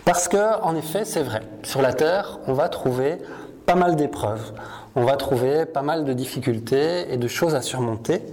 Parce 0.05 0.29
que, 0.29 0.61
en 0.61 0.73
effet, 0.77 1.03
c'est 1.03 1.21
vrai, 1.21 1.41
sur 1.63 1.81
la 1.81 1.91
Terre, 1.91 2.39
on 2.47 2.53
va 2.53 2.69
trouver 2.69 3.21
pas 3.65 3.75
mal 3.75 3.97
d'épreuves, 3.97 4.53
on 4.95 5.03
va 5.03 5.17
trouver 5.17 5.65
pas 5.65 5.81
mal 5.81 6.05
de 6.05 6.13
difficultés 6.13 7.13
et 7.13 7.17
de 7.17 7.27
choses 7.27 7.55
à 7.55 7.61
surmonter. 7.61 8.25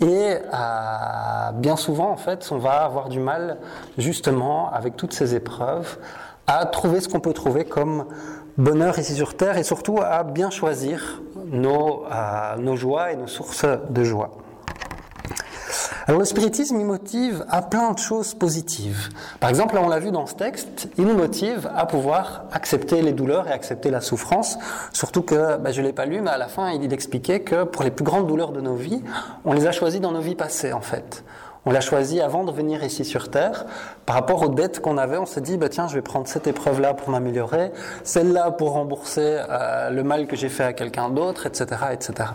Et 0.00 0.36
bien 1.56 1.76
souvent, 1.76 2.10
en 2.10 2.16
fait, 2.16 2.48
on 2.52 2.56
va 2.56 2.84
avoir 2.84 3.10
du 3.10 3.18
mal, 3.18 3.58
justement, 3.98 4.72
avec 4.72 4.96
toutes 4.96 5.12
ces 5.12 5.34
épreuves, 5.34 5.98
à 6.46 6.64
trouver 6.66 7.00
ce 7.00 7.08
qu'on 7.08 7.20
peut 7.20 7.32
trouver 7.32 7.64
comme 7.64 8.06
bonheur 8.58 8.98
ici 8.98 9.14
sur 9.14 9.36
Terre 9.36 9.56
et 9.56 9.62
surtout 9.62 9.98
à 10.02 10.22
bien 10.24 10.50
choisir 10.50 11.22
nos, 11.46 12.04
euh, 12.04 12.56
nos 12.56 12.76
joies 12.76 13.12
et 13.12 13.16
nos 13.16 13.26
sources 13.26 13.64
de 13.90 14.04
joie. 14.04 14.30
Alors 16.06 16.18
le 16.18 16.24
spiritisme, 16.26 16.80
il 16.80 16.86
motive 16.86 17.44
à 17.48 17.62
plein 17.62 17.92
de 17.92 17.98
choses 17.98 18.34
positives. 18.34 19.10
Par 19.38 19.48
exemple, 19.48 19.76
là 19.76 19.82
on 19.84 19.88
l'a 19.88 20.00
vu 20.00 20.10
dans 20.10 20.26
ce 20.26 20.34
texte, 20.34 20.88
il 20.98 21.04
nous 21.04 21.16
motive 21.16 21.70
à 21.76 21.86
pouvoir 21.86 22.46
accepter 22.50 23.00
les 23.00 23.12
douleurs 23.12 23.46
et 23.46 23.52
accepter 23.52 23.90
la 23.90 24.00
souffrance. 24.00 24.58
Surtout 24.92 25.22
que, 25.22 25.56
ben, 25.58 25.72
je 25.72 25.80
ne 25.80 25.86
l'ai 25.86 25.92
pas 25.92 26.06
lu, 26.06 26.20
mais 26.20 26.30
à 26.30 26.38
la 26.38 26.48
fin 26.48 26.70
il 26.70 26.92
expliquait 26.92 27.40
que 27.40 27.62
pour 27.62 27.84
les 27.84 27.92
plus 27.92 28.04
grandes 28.04 28.26
douleurs 28.26 28.50
de 28.50 28.60
nos 28.60 28.74
vies, 28.74 29.04
on 29.44 29.52
les 29.52 29.68
a 29.68 29.72
choisies 29.72 30.00
dans 30.00 30.10
nos 30.10 30.20
vies 30.20 30.34
passées 30.34 30.72
en 30.72 30.80
fait. 30.80 31.22
On 31.66 31.72
l'a 31.72 31.80
choisi 31.80 32.20
avant 32.20 32.44
de 32.44 32.52
venir 32.52 32.82
ici 32.82 33.04
sur 33.04 33.30
Terre. 33.30 33.66
Par 34.06 34.16
rapport 34.16 34.42
aux 34.42 34.48
dettes 34.48 34.80
qu'on 34.80 34.96
avait, 34.96 35.18
on 35.18 35.26
s'est 35.26 35.42
dit, 35.42 35.58
bah, 35.58 35.68
tiens, 35.68 35.88
je 35.88 35.94
vais 35.94 36.02
prendre 36.02 36.26
cette 36.26 36.46
épreuve-là 36.46 36.94
pour 36.94 37.10
m'améliorer, 37.10 37.70
celle-là 38.02 38.50
pour 38.50 38.72
rembourser 38.72 39.42
euh, 39.48 39.90
le 39.90 40.02
mal 40.02 40.26
que 40.26 40.36
j'ai 40.36 40.48
fait 40.48 40.64
à 40.64 40.72
quelqu'un 40.72 41.10
d'autre, 41.10 41.46
etc., 41.46 41.66
etc. 41.92 42.30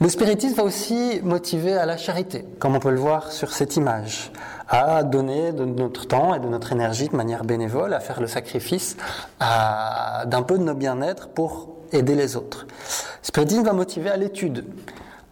Le 0.00 0.08
spiritisme 0.08 0.54
va 0.54 0.62
aussi 0.62 1.20
motiver 1.24 1.76
à 1.76 1.84
la 1.84 1.96
charité, 1.96 2.44
comme 2.60 2.76
on 2.76 2.78
peut 2.78 2.90
le 2.90 3.00
voir 3.00 3.32
sur 3.32 3.52
cette 3.52 3.74
image, 3.74 4.30
à 4.68 5.02
donner 5.02 5.50
de 5.50 5.64
notre 5.64 6.06
temps 6.06 6.36
et 6.36 6.38
de 6.38 6.46
notre 6.46 6.70
énergie 6.70 7.08
de 7.08 7.16
manière 7.16 7.42
bénévole, 7.42 7.92
à 7.92 7.98
faire 7.98 8.20
le 8.20 8.28
sacrifice 8.28 8.96
d'un 9.40 10.42
peu 10.42 10.56
de 10.56 10.62
nos 10.62 10.74
bien-être 10.74 11.30
pour 11.30 11.70
aider 11.90 12.14
les 12.14 12.36
autres. 12.36 12.66
Le 12.68 13.26
spiritisme 13.26 13.64
va 13.64 13.72
motiver 13.72 14.10
à 14.10 14.16
l'étude. 14.16 14.66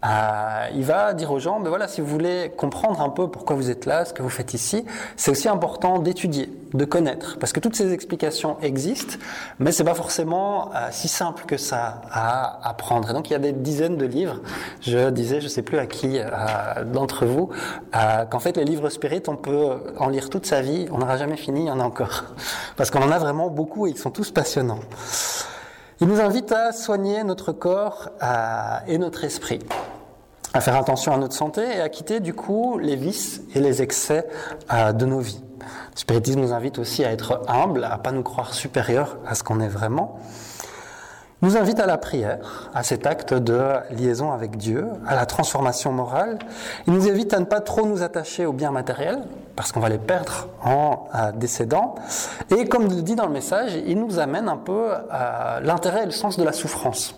Euh, 0.07 0.69
il 0.75 0.85
va 0.85 1.15
dire 1.15 1.33
aux 1.33 1.39
gens, 1.39 1.59
ben 1.59 1.69
voilà, 1.69 1.89
si 1.89 2.01
vous 2.01 2.07
voulez 2.07 2.53
comprendre 2.57 3.01
un 3.01 3.09
peu 3.09 3.29
pourquoi 3.29 3.57
vous 3.57 3.71
êtes 3.71 3.87
là, 3.87 4.05
ce 4.05 4.13
que 4.13 4.23
vous 4.23 4.29
faites 4.29 4.55
ici, 4.55 4.85
c'est 5.17 5.31
aussi 5.31 5.49
important 5.49 5.99
d'étudier, 5.99 6.53
de 6.75 6.85
connaître, 6.85 7.39
parce 7.39 7.53
que 7.53 7.61
toutes 7.61 7.75
ces 7.75 7.93
explications 7.93 8.57
existent, 8.63 9.17
mais 9.59 9.73
c'est 9.73 9.85
pas 9.85 9.95
forcément 9.95 10.71
euh, 10.75 10.89
si 10.91 11.09
simple 11.09 11.45
que 11.47 11.57
ça 11.57 12.03
à 12.13 12.69
apprendre. 12.69 13.11
Et 13.11 13.15
donc 13.15 13.31
il 13.31 13.33
y 13.33 13.37
a 13.37 13.41
des 13.41 13.53
dizaines 13.53 13.97
de 13.97 14.07
livres. 14.07 14.41
Je 14.81 15.11
disais, 15.11 15.41
je 15.41 15.49
sais 15.49 15.63
plus 15.63 15.79
à 15.79 15.87
qui 15.87 16.19
euh, 16.19 16.29
d'entre 16.85 17.27
vous, 17.27 17.51
qu'en 18.31 18.39
fait 18.39 18.57
les 18.57 18.65
livres 18.65 18.91
spirit, 18.91 19.23
on 19.27 19.37
peut 19.37 19.79
en 19.99 20.09
lire 20.09 20.31
toute 20.31 20.47
sa 20.47 20.61
vie, 20.61 20.87
on 20.93 20.99
n'aura 20.99 21.17
jamais 21.17 21.37
fini, 21.37 21.63
il 21.63 21.67
y 21.67 21.71
en 21.71 21.81
a 21.81 21.85
encore, 21.85 22.25
parce 22.77 22.91
qu'on 22.91 23.03
en 23.03 23.11
a 23.11 23.19
vraiment 23.19 23.49
beaucoup 23.49 23.87
et 23.87 23.91
ils 23.91 23.99
sont 23.99 24.11
tous 24.11 24.31
passionnants. 24.31 24.81
Il 26.01 26.09
nous 26.09 26.21
invite 26.21 26.53
à 26.53 26.73
soigner 26.73 27.25
notre 27.25 27.53
corps 27.53 28.11
et 28.87 28.99
notre 28.99 29.25
esprit 29.25 29.61
à 30.57 30.61
faire 30.61 30.77
attention 30.77 31.13
à 31.13 31.19
notre 31.19 31.35
santé 31.35 31.61
et 31.61 31.81
à 31.83 31.91
quitter 31.91 32.21
du 32.21 32.33
coup 32.33 32.79
les 32.79 32.97
vices 32.97 33.43
et 33.55 33.61
les 33.61 33.83
excès 33.83 34.27
euh, 34.73 34.93
de 34.93 35.05
nos 35.05 35.19
vies. 35.21 35.43
Le 35.61 35.99
spiritisme 35.99 36.41
nous 36.41 36.55
invite 36.55 36.79
aussi 36.79 37.05
à 37.05 37.13
être 37.13 37.43
humble, 37.47 37.85
à 37.85 37.99
pas 37.99 38.11
nous 38.11 38.23
croire 38.23 38.55
supérieurs 38.55 39.19
à 39.27 39.35
ce 39.35 39.43
qu'on 39.43 39.61
est 39.61 39.69
vraiment. 39.69 40.19
Il 41.43 41.49
nous 41.49 41.59
invite 41.59 41.79
à 41.79 41.85
la 41.85 41.99
prière, 41.99 42.71
à 42.75 42.83
cet 42.83 43.07
acte 43.07 43.35
de 43.35 43.61
liaison 43.91 44.33
avec 44.33 44.57
Dieu, 44.57 44.87
à 45.07 45.15
la 45.15 45.27
transformation 45.27 45.93
morale. 45.93 46.39
Il 46.87 46.95
nous 46.95 47.07
invite 47.07 47.35
à 47.35 47.39
ne 47.39 47.45
pas 47.45 47.61
trop 47.61 47.85
nous 47.85 48.03
attacher 48.03 48.47
aux 48.47 48.55
biens 48.55 48.71
matériels, 48.71 49.23
parce 49.57 49.73
qu'on 49.73 49.81
va 49.81 49.91
les 49.91 49.99
perdre 49.99 50.49
en 50.65 51.09
euh, 51.15 51.33
décédant. 51.33 51.97
Et 52.57 52.65
comme 52.65 52.89
le 52.89 53.03
dit 53.03 53.15
dans 53.15 53.27
le 53.27 53.33
message, 53.33 53.73
il 53.87 54.01
nous 54.01 54.19
amène 54.19 54.49
un 54.49 54.57
peu 54.57 54.93
à 55.11 55.61
l'intérêt 55.61 56.05
et 56.05 56.07
le 56.07 56.13
sens 56.13 56.39
de 56.39 56.45
la 56.45 56.53
souffrance. 56.55 57.15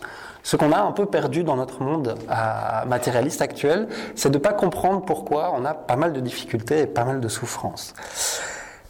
Ce 0.48 0.56
qu'on 0.56 0.72
a 0.72 0.80
un 0.80 0.92
peu 0.92 1.04
perdu 1.04 1.44
dans 1.44 1.56
notre 1.56 1.82
monde 1.82 2.14
euh, 2.30 2.84
matérialiste 2.86 3.42
actuel, 3.42 3.86
c'est 4.14 4.30
de 4.30 4.38
ne 4.38 4.42
pas 4.42 4.54
comprendre 4.54 5.04
pourquoi 5.04 5.52
on 5.54 5.66
a 5.66 5.74
pas 5.74 5.96
mal 5.96 6.14
de 6.14 6.20
difficultés 6.20 6.80
et 6.80 6.86
pas 6.86 7.04
mal 7.04 7.20
de 7.20 7.28
souffrances. 7.28 7.92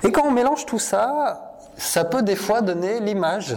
Et 0.05 0.12
quand 0.12 0.22
on 0.24 0.30
mélange 0.30 0.66
tout 0.66 0.78
ça, 0.78 1.56
ça 1.76 2.05
peut 2.05 2.22
des 2.22 2.36
fois 2.36 2.60
donner 2.60 3.01
l'image 3.01 3.56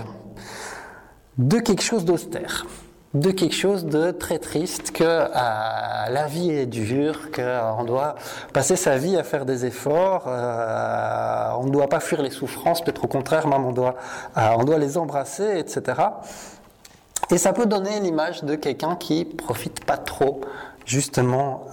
de 1.37 1.59
quelque 1.59 1.83
chose 1.83 2.03
d'austère, 2.03 2.65
de 3.13 3.29
quelque 3.29 3.53
chose 3.53 3.85
de 3.85 4.09
très 4.09 4.39
triste, 4.39 4.93
que 4.93 5.03
euh, 5.03 5.29
la 6.09 6.25
vie 6.25 6.49
est 6.49 6.65
dure, 6.65 7.29
qu'on 7.29 7.83
doit 7.83 8.15
passer 8.51 8.77
sa 8.77 8.97
vie 8.97 9.15
à 9.15 9.23
faire 9.23 9.45
des 9.45 9.67
efforts, 9.67 10.23
euh, 10.25 11.51
on 11.59 11.65
ne 11.65 11.69
doit 11.69 11.87
pas 11.87 11.99
fuir 11.99 12.23
les 12.23 12.31
souffrances, 12.31 12.81
peut-être 12.81 13.03
au 13.03 13.07
contraire, 13.07 13.45
même 13.45 13.71
doit, 13.75 13.93
on 14.35 14.63
doit 14.63 14.79
les 14.79 14.97
embrasser, 14.97 15.59
etc. 15.59 16.01
Et 17.31 17.37
ça 17.37 17.53
peut 17.53 17.65
donner 17.65 18.01
l'image 18.01 18.43
de 18.43 18.55
quelqu'un 18.55 18.97
qui 18.97 19.23
profite 19.23 19.85
pas 19.85 19.97
trop 19.97 20.41
justement 20.85 21.67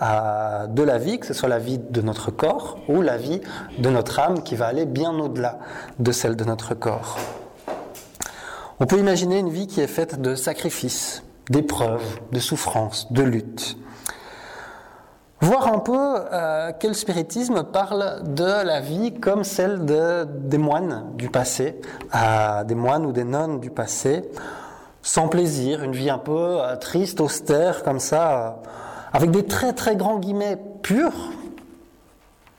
de 0.68 0.82
la 0.82 0.98
vie, 0.98 1.18
que 1.18 1.26
ce 1.26 1.34
soit 1.34 1.48
la 1.48 1.58
vie 1.58 1.78
de 1.78 2.00
notre 2.00 2.30
corps 2.30 2.78
ou 2.88 3.02
la 3.02 3.16
vie 3.16 3.40
de 3.78 3.90
notre 3.90 4.20
âme 4.20 4.42
qui 4.44 4.54
va 4.54 4.66
aller 4.66 4.86
bien 4.86 5.10
au-delà 5.18 5.58
de 5.98 6.12
celle 6.12 6.36
de 6.36 6.44
notre 6.44 6.74
corps. 6.74 7.18
On 8.78 8.86
peut 8.86 8.98
imaginer 8.98 9.38
une 9.40 9.50
vie 9.50 9.66
qui 9.66 9.80
est 9.80 9.88
faite 9.88 10.20
de 10.20 10.36
sacrifices, 10.36 11.24
d'épreuves, 11.50 12.20
de 12.30 12.38
souffrances, 12.38 13.12
de 13.12 13.22
luttes. 13.22 13.76
Voir 15.40 15.72
un 15.72 15.78
peu 15.78 15.98
euh, 16.32 16.72
quel 16.78 16.94
spiritisme 16.94 17.64
parle 17.64 18.22
de 18.34 18.64
la 18.64 18.80
vie 18.80 19.14
comme 19.14 19.42
celle 19.42 19.84
de, 19.84 20.24
des 20.24 20.58
moines 20.58 21.06
du 21.14 21.28
passé, 21.28 21.80
des 22.66 22.74
moines 22.74 23.06
ou 23.06 23.12
des 23.12 23.24
nonnes 23.24 23.58
du 23.58 23.70
passé, 23.70 24.22
sans 25.02 25.28
plaisir, 25.28 25.82
une 25.82 25.92
vie 25.92 26.10
un 26.10 26.18
peu 26.18 26.60
euh, 26.60 26.76
triste, 26.76 27.20
austère, 27.20 27.82
comme 27.82 28.00
ça, 28.00 28.32
euh, 28.38 28.50
avec 29.12 29.30
des 29.30 29.44
très 29.44 29.72
très 29.72 29.96
grands 29.96 30.18
guillemets 30.18 30.58
purs. 30.82 31.30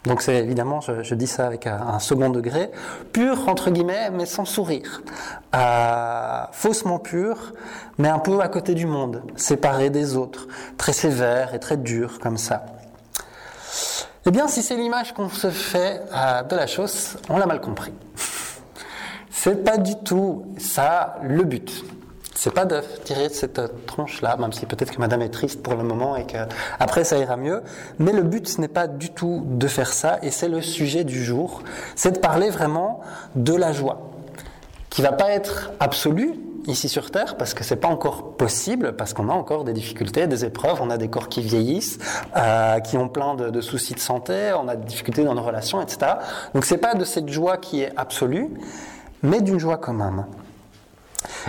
Donc 0.05 0.21
c'est 0.21 0.37
évidemment, 0.37 0.79
je, 0.79 1.13
dis 1.13 1.27
ça 1.27 1.45
avec 1.45 1.67
un, 1.67 1.99
second 1.99 2.29
degré, 2.29 2.71
pur 3.11 3.49
entre 3.49 3.69
guillemets, 3.69 4.09
mais 4.11 4.25
sans 4.25 4.45
sourire, 4.45 5.01
euh, 5.53 6.43
faussement 6.53 6.99
pur, 6.99 7.51
mais 7.97 8.07
un 8.07 8.19
peu 8.19 8.39
à 8.39 8.47
côté 8.47 8.75
du 8.75 8.87
monde, 8.87 9.21
séparé 9.35 9.89
des 9.89 10.15
autres, 10.15 10.47
très 10.77 10.93
sévère 10.93 11.53
et 11.53 11.59
très 11.59 11.75
dur 11.75 12.19
comme 12.21 12.37
ça. 12.37 12.65
Eh 14.25 14.31
bien, 14.31 14.47
si 14.47 14.63
c'est 14.63 14.77
l'image 14.77 15.13
qu'on 15.13 15.27
se 15.27 15.49
fait 15.49 16.01
de 16.49 16.55
la 16.55 16.65
chose, 16.65 17.17
on 17.27 17.37
l'a 17.37 17.45
mal 17.45 17.59
compris. 17.59 17.93
C'est 19.31 19.63
pas 19.63 19.77
du 19.77 19.95
tout 19.97 20.45
ça 20.57 21.17
le 21.23 21.43
but 21.43 21.83
c'est 22.39 22.53
pas 22.53 22.63
de 22.63 22.81
tirer 23.03 23.27
cette 23.27 23.85
tronche-là, 23.85 24.37
même 24.37 24.53
si 24.53 24.65
peut-être 24.65 24.91
que 24.91 24.99
madame 24.99 25.21
est 25.21 25.29
triste 25.29 25.61
pour 25.61 25.75
le 25.75 25.83
moment 25.83 26.15
et 26.15 26.25
qu'après 26.25 27.03
ça 27.03 27.17
ira 27.17 27.35
mieux. 27.35 27.61
Mais 27.97 28.13
le 28.13 28.23
but, 28.23 28.47
ce 28.47 28.61
n'est 28.61 28.69
pas 28.69 28.87
du 28.87 29.09
tout 29.09 29.43
de 29.45 29.67
faire 29.67 29.91
ça, 29.91 30.19
et 30.21 30.31
c'est 30.31 30.47
le 30.47 30.61
sujet 30.61 31.03
du 31.03 31.21
jour. 31.21 31.63
C'est 31.97 32.11
de 32.11 32.19
parler 32.19 32.49
vraiment 32.49 33.01
de 33.35 33.53
la 33.53 33.73
joie, 33.73 34.09
qui 34.89 35.01
va 35.01 35.11
pas 35.11 35.31
être 35.31 35.71
absolue, 35.81 36.33
ici 36.67 36.87
sur 36.87 37.11
Terre 37.11 37.35
parce 37.35 37.53
que 37.53 37.63
c'est 37.63 37.77
pas 37.77 37.87
encore 37.87 38.35
possible, 38.37 38.95
parce 38.95 39.13
qu'on 39.13 39.27
a 39.27 39.33
encore 39.33 39.65
des 39.65 39.73
difficultés, 39.73 40.27
des 40.27 40.45
épreuves, 40.45 40.81
on 40.81 40.89
a 40.89 40.97
des 40.97 41.09
corps 41.09 41.27
qui 41.27 41.41
vieillissent, 41.41 41.97
euh, 42.37 42.79
qui 42.79 42.95
ont 42.97 43.09
plein 43.09 43.35
de, 43.35 43.49
de, 43.49 43.61
soucis 43.61 43.95
de 43.95 43.99
santé, 43.99 44.53
on 44.57 44.67
a 44.67 44.75
des 44.77 44.85
difficultés 44.85 45.25
dans 45.25 45.35
nos 45.35 45.41
relations, 45.41 45.81
etc. 45.81 46.13
Donc 46.53 46.63
c'est 46.63 46.77
pas 46.77 46.93
de 46.95 47.03
cette 47.03 47.29
joie 47.29 47.57
qui 47.57 47.81
est 47.81 47.91
absolue, 47.97 48.49
mais 49.23 49.41
d'une 49.41 49.59
joie 49.59 49.77
quand 49.77 49.93
même. 49.93 50.25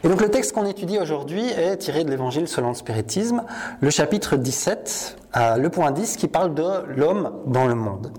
Et 0.02 0.08
donc 0.08 0.20
le 0.20 0.30
texte 0.30 0.52
qu'on 0.52 0.66
étudie 0.66 0.98
aujourd'hui 0.98 1.46
est 1.48 1.76
tiré 1.76 2.04
de 2.04 2.10
l'évangile 2.10 2.48
selon 2.48 2.68
le 2.68 2.74
spiritisme, 2.74 3.44
le 3.80 3.90
chapitre 3.90 4.36
17, 4.36 5.16
euh, 5.36 5.56
le 5.56 5.68
point 5.70 5.90
10 5.90 6.16
qui 6.16 6.28
parle 6.28 6.54
de 6.54 6.84
l'homme 6.96 7.32
dans 7.46 7.66
le 7.66 7.74
monde. 7.74 8.12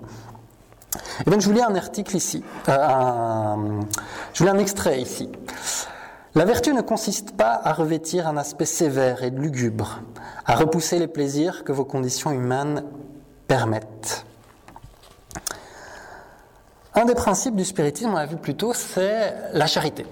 Et 1.26 1.30
donc 1.30 1.40
je 1.40 1.46
vous 1.46 1.54
lis 1.54 1.62
un 1.62 1.74
article 1.74 2.16
ici, 2.16 2.44
euh, 2.68 3.80
je 4.32 4.38
vous 4.38 4.44
lis 4.44 4.50
un 4.50 4.58
extrait 4.58 5.00
ici. 5.00 5.30
La 6.34 6.44
vertu 6.46 6.72
ne 6.72 6.80
consiste 6.80 7.36
pas 7.36 7.60
à 7.62 7.74
revêtir 7.74 8.26
un 8.26 8.38
aspect 8.38 8.64
sévère 8.64 9.22
et 9.22 9.30
lugubre, 9.30 10.00
à 10.46 10.54
repousser 10.54 10.98
les 10.98 11.08
plaisirs 11.08 11.64
que 11.64 11.72
vos 11.72 11.84
conditions 11.84 12.30
humaines 12.30 12.84
permettent. 13.48 14.24
Un 16.94 17.04
des 17.04 17.14
principes 17.14 17.56
du 17.56 17.64
spiritisme, 17.64 18.10
on 18.10 18.16
l'a 18.16 18.26
vu 18.26 18.36
plus 18.36 18.54
tôt, 18.54 18.72
c'est 18.74 19.34
la 19.52 19.66
charité. 19.66 20.06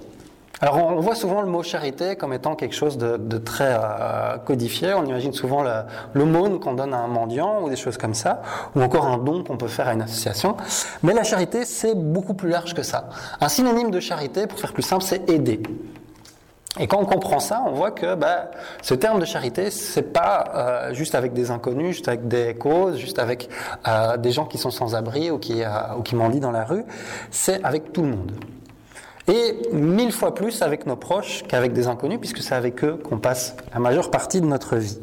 Alors 0.63 0.77
on 0.77 1.01
voit 1.01 1.15
souvent 1.15 1.41
le 1.41 1.49
mot 1.49 1.63
charité 1.63 2.17
comme 2.17 2.35
étant 2.35 2.55
quelque 2.55 2.75
chose 2.75 2.99
de, 2.99 3.39
très 3.39 3.75
euh, 3.79 4.37
codifié. 4.37 4.93
On 4.93 5.05
imagine 5.07 5.33
souvent 5.33 5.65
l'aumône 6.13 6.61
qu'on 6.61 6.75
donne 6.75 6.93
à 6.93 6.99
un 6.99 7.07
mendiant 7.07 7.63
ou 7.63 7.71
des 7.71 7.77
choses 7.77 7.97
comme 7.97 8.13
ça, 8.13 8.43
ou 8.77 8.83
encore 8.83 9.07
un 9.07 9.17
don 9.17 9.43
qu'on 9.43 9.57
peut 9.57 9.69
faire 9.69 9.89
à 9.89 9.95
une 9.95 10.03
association. 10.03 10.57
Mais 11.03 11.15
la 11.15 11.25
charité, 11.25 11.65
c'est 11.65 11.95
beaucoup 11.95 12.35
plus 12.35 12.51
large 12.51 12.75
que 12.75 12.83
ça. 12.83 13.09
Un 13.41 13.49
synonyme 13.49 13.91
de 13.91 14.01
charité, 14.01 14.47
pour 14.47 14.59
faire 14.59 14.75
plus 14.75 14.83
simple, 14.83 15.03
c'est 15.03 15.31
aider. 15.31 15.63
Et 16.79 16.87
quand 16.87 16.99
on 16.99 17.07
comprend 17.07 17.41
ça, 17.41 17.63
on 17.67 17.73
voit 17.73 17.91
que 17.91 18.15
bah, 18.15 18.51
ce 18.83 18.95
terme 18.95 19.19
de 19.19 19.25
charité, 19.25 19.71
c'est 19.71 20.13
pas 20.13 20.45
euh, 20.55 20.95
juste 20.95 21.15
avec 21.15 21.33
des 21.33 21.51
inconnus, 21.51 21.97
juste 21.97 22.09
avec 22.09 22.29
des 22.29 22.55
causes, 22.55 22.99
juste 22.99 23.19
avec 23.19 23.49
euh, 23.89 24.19
des 24.19 24.31
gens 24.31 24.45
qui 24.45 24.59
sont 24.59 24.71
sans 24.71 24.95
abri 24.95 25.31
ou 25.31 25.39
qui, 25.39 25.63
ou 25.99 26.03
qui 26.03 26.15
mendient 26.15 26.41
dans 26.41 26.53
la 26.53 26.65
rue. 26.65 26.85
C'est 27.31 27.65
avec 27.65 27.93
tout 27.93 28.03
le 28.03 28.09
monde 28.09 28.33
et 29.31 29.57
mille 29.73 30.11
fois 30.11 30.35
plus 30.35 30.61
avec 30.61 30.87
nos 30.87 30.97
proches 30.97 31.45
qu'avec 31.47 31.73
des 31.73 31.87
inconnus, 31.87 32.19
puisque 32.19 32.39
c'est 32.39 32.55
avec 32.55 32.83
eux 32.85 32.97
qu'on 32.97 33.19
passe 33.19 33.55
la 33.73 33.79
majeure 33.79 34.11
partie 34.11 34.41
de 34.41 34.47
notre 34.47 34.77
vie. 34.77 34.99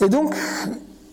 Et 0.00 0.08
donc, 0.08 0.34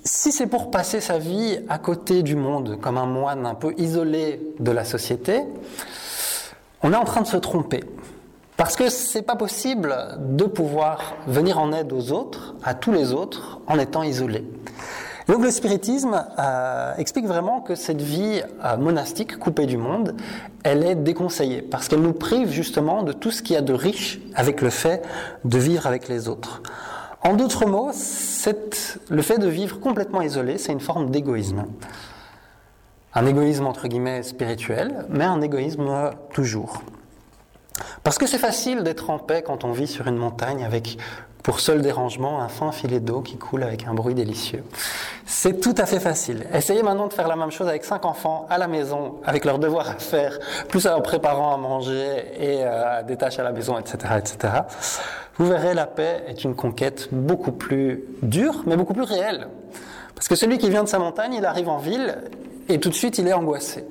si 0.05 0.31
c'est 0.31 0.47
pour 0.47 0.71
passer 0.71 1.01
sa 1.01 1.17
vie 1.17 1.59
à 1.67 1.77
côté 1.77 2.23
du 2.23 2.35
monde, 2.35 2.79
comme 2.79 2.97
un 2.97 3.05
moine 3.05 3.45
un 3.45 3.55
peu 3.55 3.73
isolé 3.77 4.39
de 4.59 4.71
la 4.71 4.85
société, 4.85 5.41
on 6.83 6.93
est 6.93 6.97
en 6.97 7.03
train 7.05 7.21
de 7.21 7.27
se 7.27 7.37
tromper. 7.37 7.83
Parce 8.55 8.77
que 8.77 8.89
c'est 8.89 9.23
pas 9.23 9.35
possible 9.35 9.93
de 10.19 10.45
pouvoir 10.45 11.15
venir 11.27 11.59
en 11.59 11.73
aide 11.73 11.91
aux 11.91 12.13
autres, 12.13 12.55
à 12.63 12.73
tous 12.73 12.93
les 12.93 13.11
autres, 13.11 13.59
en 13.67 13.77
étant 13.77 14.03
isolé. 14.03 14.45
Donc 15.27 15.43
le 15.43 15.49
spiritisme 15.49 16.23
euh, 16.37 16.93
explique 16.97 17.25
vraiment 17.25 17.59
que 17.61 17.73
cette 17.75 18.01
vie 18.01 18.43
euh, 18.63 18.77
monastique, 18.77 19.37
coupée 19.37 19.65
du 19.65 19.77
monde, 19.77 20.15
elle 20.63 20.83
est 20.83 20.95
déconseillée, 20.95 21.61
parce 21.61 21.87
qu'elle 21.87 22.01
nous 22.01 22.13
prive 22.13 22.49
justement 22.51 23.01
de 23.01 23.11
tout 23.11 23.31
ce 23.31 23.41
qu'il 23.41 23.55
y 23.55 23.57
a 23.57 23.61
de 23.61 23.73
riche 23.73 24.19
avec 24.35 24.61
le 24.61 24.69
fait 24.69 25.01
de 25.43 25.57
vivre 25.57 25.87
avec 25.87 26.07
les 26.07 26.29
autres. 26.29 26.61
En 27.21 27.33
d'autres 27.33 27.65
mots, 27.65 27.91
le 29.09 29.21
fait 29.23 29.39
de 29.39 29.47
vivre 29.47 29.79
complètement 29.79 30.21
isolé, 30.21 30.59
c'est 30.59 30.71
une 30.71 30.79
forme 30.79 31.09
d'égoïsme. 31.09 31.65
Un 33.15 33.25
égoïsme 33.25 33.65
entre 33.65 33.87
guillemets 33.87 34.21
spirituel, 34.21 35.05
mais 35.09 35.23
un 35.23 35.41
égoïsme 35.41 36.11
toujours. 36.33 36.83
Parce 38.03 38.19
que 38.19 38.27
c'est 38.27 38.37
facile 38.37 38.83
d'être 38.83 39.09
en 39.09 39.17
paix 39.17 39.41
quand 39.41 39.63
on 39.63 39.71
vit 39.71 39.87
sur 39.87 40.07
une 40.07 40.17
montagne 40.17 40.63
avec 40.63 40.99
pour 41.45 41.59
seul 41.59 41.83
dérangement 41.83 42.41
un 42.41 42.47
fin 42.47 42.71
filet 42.71 42.99
d'eau 42.99 43.21
qui 43.21 43.37
coule 43.37 43.61
avec 43.61 43.85
un 43.85 43.93
bruit 43.93 44.15
délicieux. 44.15 44.63
C'est 45.27 45.61
tout 45.61 45.75
à 45.77 45.85
fait 45.85 45.99
facile. 45.99 46.47
Essayez 46.51 46.81
maintenant 46.81 47.05
de 47.05 47.13
faire 47.13 47.27
la 47.27 47.35
même 47.35 47.51
chose 47.51 47.67
avec 47.67 47.85
cinq 47.85 48.03
enfants 48.03 48.47
à 48.49 48.57
la 48.57 48.67
maison, 48.67 49.17
avec 49.23 49.45
leurs 49.45 49.59
devoirs 49.59 49.87
à 49.87 49.99
faire, 49.99 50.39
plus 50.69 50.87
en 50.87 50.99
préparant 51.01 51.53
à 51.53 51.57
manger 51.57 52.25
et 52.39 52.63
euh, 52.63 53.03
des 53.03 53.15
tâches 53.15 53.37
à 53.37 53.43
la 53.43 53.51
maison, 53.51 53.77
etc., 53.77 54.15
etc. 54.17 54.53
Vous 55.37 55.45
verrez, 55.45 55.75
la 55.75 55.85
paix 55.85 56.23
est 56.27 56.43
une 56.45 56.55
conquête 56.55 57.09
beaucoup 57.11 57.51
plus 57.51 58.05
dure, 58.23 58.63
mais 58.65 58.75
beaucoup 58.75 58.95
plus 58.95 59.03
réelle. 59.03 59.47
Parce 60.15 60.27
que 60.27 60.33
celui 60.33 60.57
qui 60.57 60.71
vient 60.71 60.83
de 60.83 60.89
sa 60.89 60.97
montagne, 60.97 61.35
il 61.35 61.45
arrive 61.45 61.69
en 61.69 61.77
ville 61.77 62.23
et 62.69 62.79
tout 62.79 62.89
de 62.89 62.95
suite 62.95 63.19
il 63.19 63.27
est 63.27 63.33
angoissé. 63.33 63.85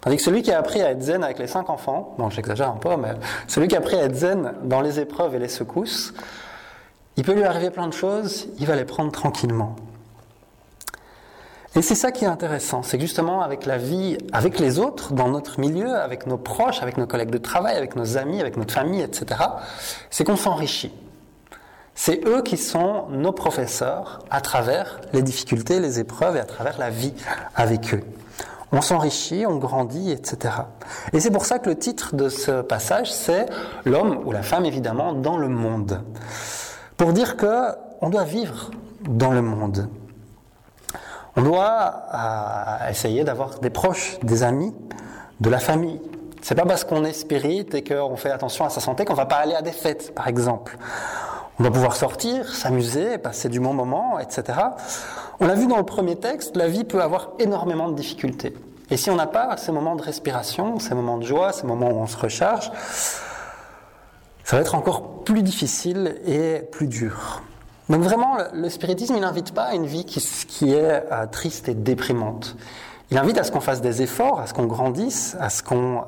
Tandis 0.00 0.18
que 0.18 0.22
celui 0.22 0.42
qui 0.42 0.52
a 0.52 0.60
appris 0.60 0.80
à 0.80 0.92
être 0.92 1.02
zen 1.02 1.24
avec 1.24 1.40
les 1.40 1.48
cinq 1.48 1.70
enfants, 1.70 2.14
bon 2.18 2.30
j'exagère 2.30 2.68
un 2.68 2.76
peu, 2.76 2.96
mais 2.96 3.14
celui 3.48 3.66
qui 3.66 3.74
a 3.74 3.78
appris 3.80 3.96
à 3.96 4.04
être 4.04 4.14
zen 4.14 4.52
dans 4.62 4.80
les 4.80 5.00
épreuves 5.00 5.34
et 5.34 5.40
les 5.40 5.48
secousses, 5.48 6.14
il 7.18 7.24
peut 7.24 7.34
lui 7.34 7.42
arriver 7.42 7.70
plein 7.70 7.88
de 7.88 7.92
choses, 7.92 8.46
il 8.60 8.66
va 8.66 8.76
les 8.76 8.84
prendre 8.84 9.10
tranquillement. 9.10 9.74
Et 11.74 11.82
c'est 11.82 11.96
ça 11.96 12.12
qui 12.12 12.24
est 12.24 12.28
intéressant, 12.28 12.84
c'est 12.84 12.96
que 12.96 13.02
justement 13.02 13.42
avec 13.42 13.66
la 13.66 13.76
vie, 13.76 14.16
avec 14.32 14.60
les 14.60 14.78
autres, 14.78 15.12
dans 15.12 15.28
notre 15.28 15.58
milieu, 15.58 15.96
avec 15.96 16.28
nos 16.28 16.38
proches, 16.38 16.80
avec 16.80 16.96
nos 16.96 17.08
collègues 17.08 17.30
de 17.30 17.38
travail, 17.38 17.76
avec 17.76 17.96
nos 17.96 18.16
amis, 18.16 18.40
avec 18.40 18.56
notre 18.56 18.72
famille, 18.72 19.02
etc., 19.02 19.40
c'est 20.10 20.22
qu'on 20.22 20.36
s'enrichit. 20.36 20.92
C'est 21.96 22.24
eux 22.24 22.42
qui 22.42 22.56
sont 22.56 23.08
nos 23.08 23.32
professeurs 23.32 24.20
à 24.30 24.40
travers 24.40 25.00
les 25.12 25.22
difficultés, 25.22 25.80
les 25.80 25.98
épreuves 25.98 26.36
et 26.36 26.40
à 26.40 26.44
travers 26.44 26.78
la 26.78 26.90
vie 26.90 27.14
avec 27.56 27.94
eux 27.94 28.04
on 28.72 28.80
s'enrichit, 28.80 29.46
on 29.46 29.56
grandit, 29.56 30.10
etc. 30.10 30.54
Et 31.12 31.20
c'est 31.20 31.30
pour 31.30 31.46
ça 31.46 31.58
que 31.58 31.70
le 31.70 31.78
titre 31.78 32.14
de 32.14 32.28
ce 32.28 32.60
passage, 32.60 33.10
c'est 33.10 33.46
l'homme 33.86 34.20
ou 34.26 34.32
la 34.32 34.42
femme, 34.42 34.66
évidemment, 34.66 35.14
dans 35.14 35.38
le 35.38 35.48
monde. 35.48 36.02
Pour 36.98 37.12
dire 37.12 37.36
que 37.36 37.76
on 38.00 38.10
doit 38.10 38.24
vivre 38.24 38.72
dans 39.08 39.30
le 39.30 39.40
monde. 39.40 39.88
On 41.36 41.42
doit 41.42 42.02
euh, 42.12 42.90
essayer 42.90 43.22
d'avoir 43.22 43.60
des 43.60 43.70
proches, 43.70 44.18
des 44.24 44.42
amis, 44.42 44.74
de 45.40 45.48
la 45.48 45.60
famille. 45.60 46.00
C'est 46.42 46.56
pas 46.56 46.66
parce 46.66 46.82
qu'on 46.82 47.04
est 47.04 47.12
spirit 47.12 47.66
et 47.72 47.84
qu'on 47.84 48.16
fait 48.16 48.32
attention 48.32 48.64
à 48.64 48.70
sa 48.70 48.80
santé 48.80 49.04
qu'on 49.04 49.14
va 49.14 49.26
pas 49.26 49.36
aller 49.36 49.54
à 49.54 49.62
des 49.62 49.72
fêtes, 49.72 50.12
par 50.12 50.26
exemple. 50.26 50.76
On 51.60 51.62
doit 51.62 51.72
pouvoir 51.72 51.94
sortir, 51.94 52.52
s'amuser, 52.52 53.16
passer 53.18 53.48
du 53.48 53.60
bon 53.60 53.74
moment, 53.74 54.18
etc. 54.18 54.58
On 55.38 55.46
l'a 55.46 55.54
vu 55.54 55.68
dans 55.68 55.76
le 55.76 55.84
premier 55.84 56.16
texte, 56.16 56.56
la 56.56 56.66
vie 56.66 56.82
peut 56.82 57.00
avoir 57.00 57.30
énormément 57.38 57.88
de 57.88 57.94
difficultés. 57.94 58.56
Et 58.90 58.96
si 58.96 59.08
on 59.10 59.16
n'a 59.16 59.26
pas 59.28 59.56
ces 59.56 59.70
moments 59.70 59.94
de 59.94 60.02
respiration, 60.02 60.80
ces 60.80 60.96
moments 60.96 61.18
de 61.18 61.24
joie, 61.24 61.52
ces 61.52 61.66
moments 61.66 61.90
où 61.90 61.98
on 62.00 62.08
se 62.08 62.16
recharge, 62.16 62.72
ça 64.48 64.56
va 64.56 64.62
être 64.62 64.74
encore 64.74 65.24
plus 65.24 65.42
difficile 65.42 66.16
et 66.26 66.60
plus 66.72 66.86
dur. 66.86 67.42
Donc 67.88 68.02
vraiment, 68.02 68.38
le, 68.52 68.68
spiritisme, 68.68 69.14
il 69.14 69.20
n'invite 69.20 69.52
pas 69.52 69.64
à 69.64 69.74
une 69.74 69.86
vie 69.86 70.04
qui, 70.04 70.72
est 70.72 71.04
euh, 71.12 71.26
triste 71.26 71.68
et 71.68 71.74
déprimante. 71.74 72.56
Il 73.10 73.18
invite 73.18 73.38
à 73.38 73.44
ce 73.44 73.52
qu'on 73.52 73.60
fasse 73.60 73.80
des 73.80 74.02
efforts, 74.02 74.40
à 74.40 74.46
ce 74.46 74.54
qu'on 74.54 74.66
grandisse, 74.66 75.36
à 75.40 75.48
ce 75.48 75.62
qu'on 75.62 76.04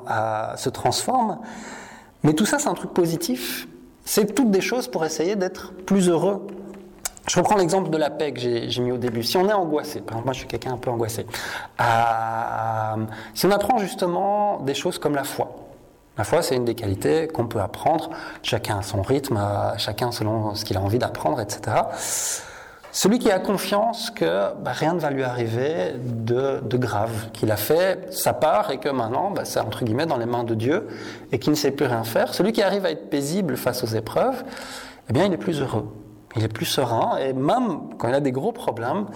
se 0.56 0.68
transforme. 0.68 1.38
Mais 2.22 2.34
tout 2.34 2.44
ça, 2.44 2.58
c'est 2.58 2.68
un 2.68 2.74
truc 2.74 2.92
positif 2.92 3.66
c'est 4.10 4.34
toutes 4.34 4.50
des 4.50 4.60
choses 4.60 4.88
pour 4.88 5.04
essayer 5.04 5.36
d'être 5.36 5.72
plus 5.72 6.08
heureux. 6.08 6.44
Je 7.28 7.38
reprends 7.38 7.56
l'exemple 7.56 7.90
de 7.90 7.96
la 7.96 8.10
paix 8.10 8.32
que 8.32 8.40
j'ai 8.40 8.82
mis 8.82 8.90
au 8.90 8.96
début. 8.96 9.22
Si 9.22 9.36
on 9.36 9.48
est 9.48 9.52
angoissé, 9.52 10.00
par 10.00 10.14
exemple, 10.14 10.24
moi 10.24 10.32
je 10.32 10.38
suis 10.40 10.48
quelqu'un 10.48 10.72
un 10.72 10.78
peu 10.78 10.90
angoissé, 10.90 11.26
euh, 11.80 13.04
si 13.34 13.46
on 13.46 13.52
apprend 13.52 13.78
justement 13.78 14.58
des 14.62 14.74
choses 14.74 14.98
comme 14.98 15.14
la 15.14 15.22
foi, 15.22 15.69
la 16.20 16.24
foi 16.24 16.42
c'est 16.42 16.54
une 16.54 16.66
des 16.66 16.74
qualités 16.74 17.28
qu'on 17.28 17.46
peut 17.46 17.62
apprendre, 17.62 18.10
chacun 18.42 18.80
à 18.80 18.82
son 18.82 19.00
rythme, 19.00 19.40
chacun 19.78 20.12
selon 20.12 20.54
ce 20.54 20.66
qu'il 20.66 20.76
a 20.76 20.80
envie 20.82 20.98
d'apprendre, 20.98 21.40
etc. 21.40 21.78
Celui 22.92 23.18
qui 23.18 23.30
a 23.30 23.38
confiance 23.38 24.10
que 24.10 24.52
bah, 24.62 24.72
rien 24.72 24.92
ne 24.92 25.00
va 25.00 25.08
lui 25.08 25.22
arriver 25.22 25.94
de, 25.96 26.76
grave, 26.76 27.30
qu'il 27.32 27.50
a 27.50 27.56
fait 27.56 28.12
sa 28.12 28.34
part 28.34 28.70
et 28.70 28.76
que 28.76 28.90
maintenant 28.90 29.30
bah, 29.30 29.46
c'est 29.46 29.60
entre 29.60 29.82
guillemets 29.82 30.04
dans 30.04 30.18
les 30.18 30.26
mains 30.26 30.44
de 30.44 30.54
Dieu 30.54 30.88
et 31.32 31.38
qu'il 31.38 31.52
ne 31.52 31.56
sait 31.56 31.70
plus 31.70 31.86
rien 31.86 32.04
faire, 32.04 32.34
celui 32.34 32.52
qui 32.52 32.62
arrive 32.62 32.84
à 32.84 32.90
être 32.90 33.08
paisible 33.08 33.56
face 33.56 33.82
aux 33.82 33.94
épreuves, 33.96 34.44
eh 35.08 35.14
bien 35.14 35.24
il 35.24 35.32
est 35.32 35.38
plus 35.38 35.62
heureux, 35.62 35.88
il 36.36 36.44
est 36.44 36.52
plus 36.52 36.66
serein 36.66 37.16
et 37.16 37.32
même 37.32 37.96
quand 37.96 38.08
il 38.08 38.14
a 38.14 38.20
des 38.20 38.32
gros 38.32 38.52
problèmes, 38.52 39.06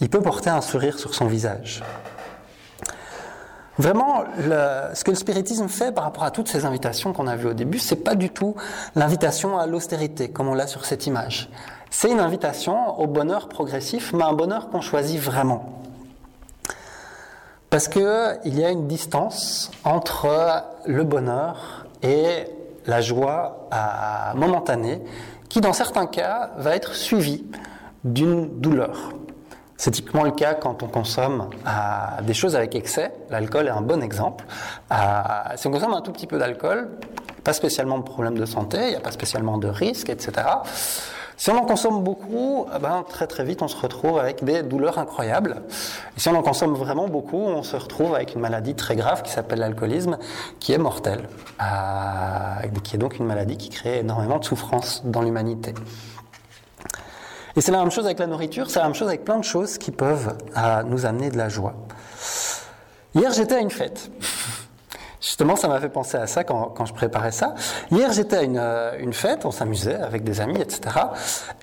il 0.00 0.08
peut 0.08 0.22
porter 0.22 0.48
un 0.48 0.62
sourire 0.62 0.98
sur 0.98 1.14
son 1.14 1.26
visage. 1.26 1.82
Vraiment, 3.76 4.24
ce 4.38 5.02
que 5.02 5.10
le 5.10 5.16
spiritisme 5.16 5.68
fait 5.68 5.92
par 5.92 6.04
rapport 6.04 6.22
à 6.22 6.30
toutes 6.30 6.48
ces 6.48 6.64
invitations 6.64 7.12
qu'on 7.12 7.26
a 7.26 7.34
vues 7.34 7.48
au 7.48 7.54
début, 7.54 7.80
c'est 7.80 7.96
pas 7.96 8.14
du 8.14 8.30
tout 8.30 8.54
l'invitation 8.94 9.58
à 9.58 9.66
l'austérité, 9.66 10.30
comme 10.30 10.48
on 10.48 10.54
l'a 10.54 10.68
sur 10.68 10.84
cette 10.84 11.06
image. 11.06 11.50
C'est 11.90 12.10
une 12.10 12.20
invitation 12.20 13.00
au 13.00 13.06
bonheur 13.06 13.48
progressif, 13.48 14.12
mais 14.12 14.22
un 14.22 14.32
bonheur 14.32 14.68
qu'on 14.68 14.80
choisit 14.80 15.20
vraiment. 15.20 15.80
Parce 17.70 17.88
qu'il 17.88 18.38
y 18.44 18.64
a 18.64 18.70
une 18.70 18.86
distance 18.86 19.72
entre 19.82 20.64
le 20.86 21.02
bonheur 21.02 21.86
et 22.02 22.44
la 22.86 23.00
joie 23.00 23.68
momentanée, 24.36 25.02
qui 25.48 25.60
dans 25.60 25.72
certains 25.72 26.06
cas 26.06 26.50
va 26.58 26.76
être 26.76 26.94
suivie 26.94 27.44
d'une 28.04 28.60
douleur. 28.60 29.10
C'est 29.76 29.90
typiquement 29.90 30.22
le 30.22 30.30
cas 30.30 30.54
quand 30.54 30.82
on 30.82 30.86
consomme 30.86 31.50
des 32.22 32.34
choses 32.34 32.56
avec 32.56 32.74
excès. 32.74 33.12
L'alcool 33.30 33.66
est 33.66 33.70
un 33.70 33.80
bon 33.80 34.02
exemple. 34.02 34.44
si 35.56 35.66
on 35.66 35.70
consomme 35.70 35.94
un 35.94 36.00
tout 36.00 36.12
petit 36.12 36.26
peu 36.26 36.38
d'alcool, 36.38 36.90
pas 37.42 37.52
spécialement 37.52 37.98
de 37.98 38.04
problème 38.04 38.38
de 38.38 38.46
santé, 38.46 38.78
il 38.82 38.90
n'y 38.90 38.96
a 38.96 39.00
pas 39.00 39.12
spécialement 39.12 39.58
de 39.58 39.68
risque, 39.68 40.08
etc. 40.08 40.42
Si 41.36 41.50
on 41.50 41.58
en 41.58 41.66
consomme 41.66 42.02
beaucoup, 42.02 42.66
eh 42.74 42.78
ben, 42.78 43.04
très 43.08 43.26
très 43.26 43.44
vite 43.44 43.60
on 43.60 43.68
se 43.68 43.76
retrouve 43.76 44.18
avec 44.18 44.44
des 44.44 44.62
douleurs 44.62 44.98
incroyables. 44.98 45.62
Et 46.16 46.20
si 46.20 46.28
on 46.28 46.36
en 46.36 46.42
consomme 46.42 46.74
vraiment 46.74 47.08
beaucoup, 47.08 47.40
on 47.40 47.62
se 47.62 47.76
retrouve 47.76 48.14
avec 48.14 48.34
une 48.34 48.40
maladie 48.40 48.74
très 48.74 48.94
grave 48.94 49.22
qui 49.22 49.32
s'appelle 49.32 49.58
l'alcoolisme, 49.58 50.18
qui 50.60 50.72
est 50.72 50.78
mortelle, 50.78 51.28
euh, 51.60 52.68
qui 52.84 52.94
est 52.94 52.98
donc 52.98 53.18
une 53.18 53.26
maladie 53.26 53.56
qui 53.56 53.68
crée 53.68 53.98
énormément 53.98 54.38
de 54.38 54.44
souffrance 54.44 55.02
dans 55.04 55.22
l'humanité. 55.22 55.74
Et 57.56 57.60
c'est 57.60 57.70
la 57.70 57.78
même 57.78 57.90
chose 57.90 58.06
avec 58.06 58.18
la 58.18 58.26
nourriture, 58.26 58.68
c'est 58.68 58.80
la 58.80 58.86
même 58.86 58.94
chose 58.94 59.08
avec 59.08 59.24
plein 59.24 59.38
de 59.38 59.44
choses 59.44 59.78
qui 59.78 59.92
peuvent 59.92 60.36
euh, 60.56 60.82
nous 60.82 61.06
amener 61.06 61.30
de 61.30 61.36
la 61.36 61.48
joie. 61.48 61.74
Hier 63.14 63.32
j'étais 63.32 63.54
à 63.54 63.60
une 63.60 63.70
fête. 63.70 64.10
Justement, 65.20 65.56
ça 65.56 65.68
m'a 65.68 65.80
fait 65.80 65.88
penser 65.88 66.18
à 66.18 66.26
ça 66.26 66.44
quand, 66.44 66.84
je 66.84 66.92
préparais 66.92 67.32
ça. 67.32 67.54
Hier, 67.90 68.12
j'étais 68.12 68.36
à 68.36 68.42
une, 68.42 68.58
euh, 68.58 69.12
fête, 69.12 69.46
on 69.46 69.50
s'amusait 69.50 69.94
avec 69.94 70.22
des 70.22 70.42
amis, 70.42 70.60
etc. 70.60 70.96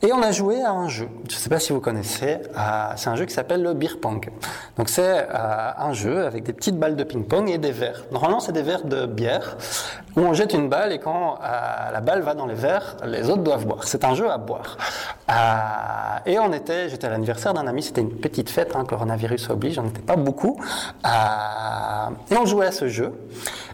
Et 0.01 0.11
on 0.11 0.23
a 0.23 0.31
joué 0.31 0.63
à 0.63 0.71
un 0.71 0.87
jeu. 0.87 1.07
Je 1.29 1.35
ne 1.35 1.39
sais 1.39 1.49
pas 1.49 1.59
si 1.59 1.71
vous 1.71 1.79
connaissez. 1.79 2.39
Euh, 2.57 2.93
c'est 2.95 3.09
un 3.09 3.15
jeu 3.15 3.25
qui 3.25 3.35
s'appelle 3.35 3.61
le 3.61 3.75
beer 3.75 3.99
pong. 4.01 4.31
Donc 4.77 4.89
c'est 4.89 5.27
un 5.29 5.93
jeu 5.93 6.25
avec 6.25 6.43
des 6.43 6.53
petites 6.53 6.79
balles 6.79 6.95
de 6.95 7.03
ping-pong 7.03 7.49
et 7.51 7.59
des 7.59 7.71
verres. 7.71 8.03
Normalement, 8.11 8.39
c'est 8.39 8.51
des 8.51 8.63
verres 8.63 8.85
de 8.85 9.05
bière 9.05 9.57
où 10.15 10.21
on 10.21 10.33
jette 10.33 10.53
une 10.53 10.69
balle 10.69 10.91
et 10.91 10.99
quand 10.99 11.39
la 11.91 12.01
balle 12.01 12.21
va 12.21 12.33
dans 12.33 12.45
les 12.45 12.55
verres, 12.55 12.97
les 13.05 13.29
autres 13.29 13.43
doivent 13.43 13.65
boire. 13.65 13.83
C'est 13.83 14.03
un 14.03 14.15
jeu 14.15 14.29
à 14.29 14.37
boire. 14.37 14.77
et 16.25 16.39
on 16.39 16.51
était, 16.53 16.89
j'étais 16.89 17.07
à 17.07 17.09
l'anniversaire 17.09 17.53
d'un 17.53 17.67
ami. 17.67 17.83
C'était 17.83 18.01
une 18.01 18.17
petite 18.17 18.49
fête, 18.49 18.75
hein, 18.75 18.83
coronavirus 18.85 19.49
oblige. 19.49 19.79
On 19.79 19.83
n'était 19.83 20.01
pas 20.01 20.15
beaucoup. 20.15 20.59
et 21.05 22.37
on 22.37 22.45
jouait 22.45 22.67
à 22.67 22.71
ce 22.71 22.87
jeu. 22.87 23.13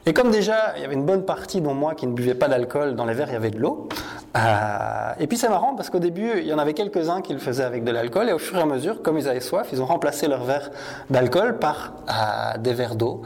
Et 0.08 0.14
comme 0.14 0.32
déjà, 0.32 0.74
il 0.78 0.82
y 0.82 0.86
avait 0.86 0.94
une 0.94 1.06
bonne 1.06 1.26
partie, 1.26 1.60
dont 1.60 1.74
moi, 1.74 1.94
qui 1.94 2.08
ne 2.08 2.14
buvait 2.14 2.34
pas 2.34 2.48
d'alcool, 2.48 2.96
dans 2.96 3.04
les 3.04 3.14
verres, 3.14 3.28
il 3.28 3.34
y 3.34 3.36
avait 3.36 3.52
de 3.52 3.60
l'eau. 3.60 3.90
Euh, 4.38 5.12
et 5.20 5.28
puis 5.28 5.38
c'est 5.38 5.50
marrant 5.50 5.76
parce 5.76 5.90
qu'au 5.90 6.00
début, 6.00 6.32
il 6.38 6.48
y 6.48 6.54
en 6.54 6.60
avait 6.60 6.74
quelques-uns 6.74 7.22
qui 7.22 7.34
le 7.34 7.40
faisaient 7.40 7.66
avec 7.66 7.84
de 7.84 7.92
l'alcool, 7.92 8.30
et 8.30 8.34
au 8.34 8.40
fur 8.40 8.58
et 8.58 8.62
à 8.62 8.66
mesure, 8.66 9.02
comme 9.02 9.18
ils 9.18 9.28
avaient 9.28 9.42
soif, 9.42 9.68
ils 9.74 9.82
ont 9.82 9.86
remplacé 9.86 10.28
leurs 10.28 10.46
verres 10.46 10.72
d'alcool 11.10 11.60
par 11.60 11.94
euh, 12.08 12.58
des 12.58 12.74
verres 12.74 12.96
d'eau. 12.96 13.24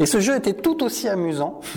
Et 0.00 0.06
ce 0.06 0.18
jeu 0.18 0.34
était 0.34 0.54
tout 0.54 0.82
aussi 0.82 1.08
amusant. 1.08 1.60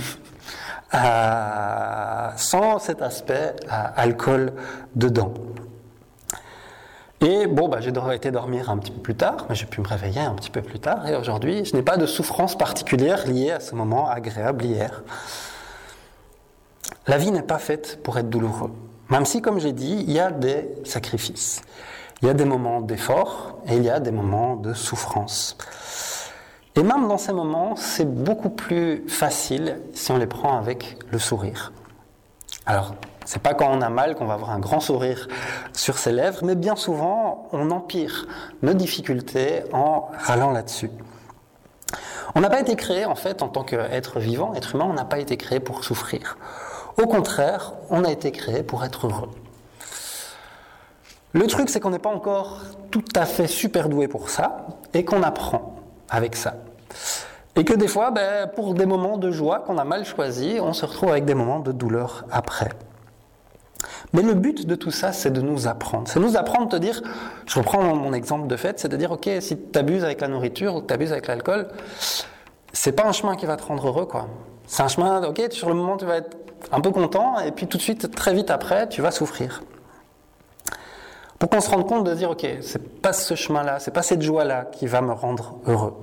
Sans 0.92 2.80
cet 2.80 3.02
aspect 3.02 3.56
alcool 3.70 4.54
dedans. 4.96 5.34
Et 7.20 7.48
bon, 7.48 7.68
bah, 7.68 7.80
j'ai 7.82 7.92
été 8.14 8.30
dormir 8.30 8.70
un 8.70 8.78
petit 8.78 8.92
peu 8.92 9.02
plus 9.02 9.16
tard, 9.16 9.48
mais 9.50 9.56
j'ai 9.56 9.66
pu 9.66 9.82
me 9.82 9.88
réveiller 9.88 10.22
un 10.22 10.36
petit 10.36 10.52
peu 10.52 10.62
plus 10.62 10.80
tard. 10.80 11.08
Et 11.08 11.16
aujourd'hui, 11.16 11.66
je 11.66 11.76
n'ai 11.76 11.82
pas 11.82 11.98
de 11.98 12.06
souffrance 12.06 12.56
particulière 12.56 13.26
liée 13.26 13.52
à 13.52 13.60
ce 13.60 13.74
moment 13.74 14.08
agréable 14.08 14.66
hier. 14.66 15.02
La 17.08 17.18
vie 17.18 17.32
n'est 17.32 17.42
pas 17.42 17.58
faite 17.58 18.04
pour 18.04 18.20
être 18.20 18.30
douloureux. 18.30 18.72
Même 19.10 19.26
si, 19.26 19.42
comme 19.42 19.60
j'ai 19.60 19.72
dit, 19.72 20.04
il 20.08 20.12
y 20.12 20.20
a 20.20 20.30
des 20.30 20.70
sacrifices. 20.84 21.64
Il 22.22 22.28
y 22.28 22.32
a 22.32 22.34
des 22.34 22.46
moments 22.46 22.82
d'effort 22.82 23.60
et 23.68 23.78
il 23.78 23.84
y 23.84 23.90
a 23.90 24.00
des 24.00 24.12
moments 24.12 24.56
de 24.56 24.74
souffrance. 24.74 25.58
Et 26.78 26.84
même 26.84 27.08
dans 27.08 27.18
ces 27.18 27.34
moments, 27.34 27.76
c'est 27.76 28.06
beaucoup 28.06 28.52
plus 28.52 29.04
facile 29.08 29.80
si 29.96 30.12
on 30.12 30.18
les 30.18 30.28
prend 30.28 30.60
avec 30.60 31.00
le 31.10 31.18
sourire. 31.18 31.74
Alors, 32.68 32.94
c'est 33.26 33.42
pas 33.42 33.56
quand 33.56 33.76
on 33.76 33.82
a 33.82 33.90
mal 33.90 34.14
qu'on 34.14 34.28
va 34.28 34.36
avoir 34.36 34.52
un 34.52 34.60
grand 34.60 34.80
sourire 34.80 35.28
sur 35.74 35.98
ses 35.98 36.12
lèvres, 36.12 36.46
mais 36.46 36.54
bien 36.54 36.76
souvent, 36.76 37.48
on 37.52 37.72
empire 37.72 38.28
nos 38.62 38.76
difficultés 38.76 39.64
en 39.74 40.10
râlant 40.20 40.52
là-dessus. 40.52 40.92
On 42.36 42.42
n'a 42.42 42.50
pas 42.52 42.60
été 42.60 42.76
créé, 42.76 43.06
en 43.06 43.16
fait, 43.16 43.42
en 43.42 43.48
tant 43.48 43.64
qu'être 43.64 44.20
vivant, 44.20 44.54
être 44.54 44.76
humain, 44.76 44.86
on 44.88 44.94
n'a 44.94 45.06
pas 45.06 45.18
été 45.18 45.36
créé 45.36 45.60
pour 45.60 45.84
souffrir. 45.84 46.38
Au 47.02 47.08
contraire, 47.08 47.74
on 47.90 48.04
a 48.04 48.12
été 48.12 48.32
créé 48.32 48.62
pour 48.62 48.86
être 48.86 49.08
heureux. 49.08 49.32
Le 51.34 51.48
truc, 51.48 51.72
c'est 51.72 51.80
qu'on 51.80 51.90
n'est 51.90 51.98
pas 51.98 52.14
encore 52.14 52.60
tout 52.92 53.04
à 53.16 53.26
fait 53.26 53.48
super 53.48 53.90
doué 53.90 54.08
pour 54.08 54.30
ça, 54.30 54.68
et 54.94 55.04
qu'on 55.04 55.24
apprend 55.24 55.74
avec 56.10 56.36
ça. 56.36 56.54
Et 57.56 57.64
que 57.64 57.74
des 57.74 57.88
fois, 57.88 58.12
ben, 58.12 58.48
pour 58.48 58.76
des 58.76 58.86
moments 58.86 59.18
de 59.18 59.32
joie 59.32 59.60
qu'on 59.60 59.78
a 59.78 59.84
mal 59.84 60.06
choisis, 60.06 60.60
on 60.62 60.74
se 60.74 60.86
retrouve 60.86 61.10
avec 61.10 61.26
des 61.26 61.34
moments 61.34 61.60
de 61.60 61.72
douleur 61.72 62.26
après. 62.32 62.70
Mais 64.14 64.22
le 64.22 64.34
but 64.34 64.66
de 64.66 64.76
tout 64.76 64.92
ça, 64.92 65.12
c'est 65.12 65.32
de 65.32 65.42
nous 65.42 65.68
apprendre. 65.68 66.08
C'est 66.08 66.20
nous 66.20 66.38
apprendre, 66.38 66.70
te 66.70 66.76
dire, 66.76 67.02
je 67.46 67.60
reprends 67.60 67.82
mon 67.96 68.14
exemple 68.14 68.48
de 68.48 68.56
fait, 68.56 68.80
c'est 68.80 68.88
de 68.88 68.96
dire, 68.96 69.12
ok, 69.12 69.30
si 69.40 69.58
tu 69.58 69.80
abuses 69.80 70.04
avec 70.04 70.22
la 70.22 70.28
nourriture 70.28 70.76
ou 70.76 70.82
tu 70.82 70.94
abuses 70.94 71.12
avec 71.12 71.28
l'alcool, 71.28 71.68
c'est 72.74 72.92
pas 72.92 73.06
un 73.06 73.12
chemin 73.12 73.36
qui 73.36 73.46
va 73.46 73.58
te 73.58 73.64
rendre 73.64 73.88
heureux, 73.88 74.06
quoi. 74.06 74.28
C'est 74.68 74.84
un 74.84 74.88
chemin, 74.88 75.24
ok, 75.24 75.48
sur 75.52 75.70
le 75.70 75.76
moment, 75.76 75.98
tu 75.98 76.06
vas 76.06 76.18
être 76.18 76.38
un 76.72 76.82
peu 76.82 76.92
content, 76.92 77.40
et 77.40 77.52
puis 77.52 77.68
tout 77.68 77.78
de 77.78 77.82
suite, 77.82 78.14
très 78.14 78.34
vite 78.34 78.52
après, 78.52 78.88
tu 78.88 79.02
vas 79.02 79.12
souffrir. 79.12 79.64
Pour 81.40 81.50
qu'on 81.50 81.62
se 81.62 81.70
rende 81.70 81.88
compte 81.88 82.04
de 82.04 82.14
dire, 82.14 82.32
ok, 82.32 82.46
c'est 82.62 83.02
pas 83.02 83.14
ce 83.14 83.36
chemin-là, 83.36 83.80
c'est 83.80 83.92
pas 83.92 84.02
cette 84.04 84.22
joie-là 84.22 84.66
qui 84.66 84.88
va 84.88 85.02
me 85.02 85.12
rendre 85.12 85.60
heureux. 85.68 85.94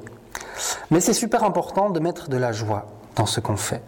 Mais 0.90 1.00
c'est 1.00 1.12
super 1.12 1.44
important 1.44 1.90
de 1.90 2.00
mettre 2.00 2.28
de 2.28 2.36
la 2.36 2.52
joie 2.52 2.86
dans 3.16 3.26
ce 3.26 3.40
qu'on 3.40 3.56
fait. 3.56 3.82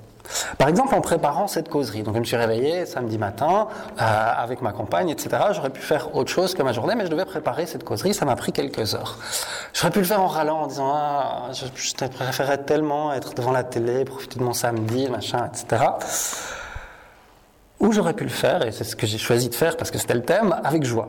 Par 0.58 0.68
exemple, 0.68 0.94
en 0.94 1.00
préparant 1.00 1.46
cette 1.46 1.68
causerie, 1.68 2.02
donc 2.02 2.14
je 2.14 2.20
me 2.20 2.24
suis 2.24 2.36
réveillé 2.36 2.86
samedi 2.86 3.18
matin 3.18 3.68
euh, 4.00 4.02
avec 4.36 4.62
ma 4.62 4.72
compagne, 4.72 5.08
etc. 5.08 5.28
J'aurais 5.52 5.70
pu 5.70 5.80
faire 5.80 6.14
autre 6.16 6.30
chose 6.30 6.54
que 6.54 6.62
ma 6.62 6.72
journée, 6.72 6.94
mais 6.96 7.06
je 7.06 7.10
devais 7.10 7.24
préparer 7.24 7.66
cette 7.66 7.84
causerie. 7.84 8.14
Ça 8.14 8.24
m'a 8.24 8.36
pris 8.36 8.52
quelques 8.52 8.94
heures. 8.94 9.18
J'aurais 9.72 9.92
pu 9.92 10.00
le 10.00 10.04
faire 10.04 10.20
en 10.20 10.26
râlant, 10.26 10.62
en 10.62 10.66
disant 10.66 10.92
ah, 10.94 11.50
je, 11.52 11.66
je 11.74 12.08
préférerais 12.08 12.58
tellement 12.58 13.12
être 13.12 13.34
devant 13.34 13.52
la 13.52 13.64
télé, 13.64 14.04
profiter 14.04 14.38
de 14.38 14.44
mon 14.44 14.52
samedi, 14.52 15.08
machin, 15.08 15.48
etc. 15.52 15.84
Ou 17.78 17.92
j'aurais 17.92 18.14
pu 18.14 18.24
le 18.24 18.30
faire, 18.30 18.66
et 18.66 18.72
c'est 18.72 18.84
ce 18.84 18.96
que 18.96 19.06
j'ai 19.06 19.18
choisi 19.18 19.48
de 19.48 19.54
faire 19.54 19.76
parce 19.76 19.90
que 19.90 19.98
c'était 19.98 20.14
le 20.14 20.22
thème, 20.22 20.56
avec 20.64 20.82
joie 20.84 21.08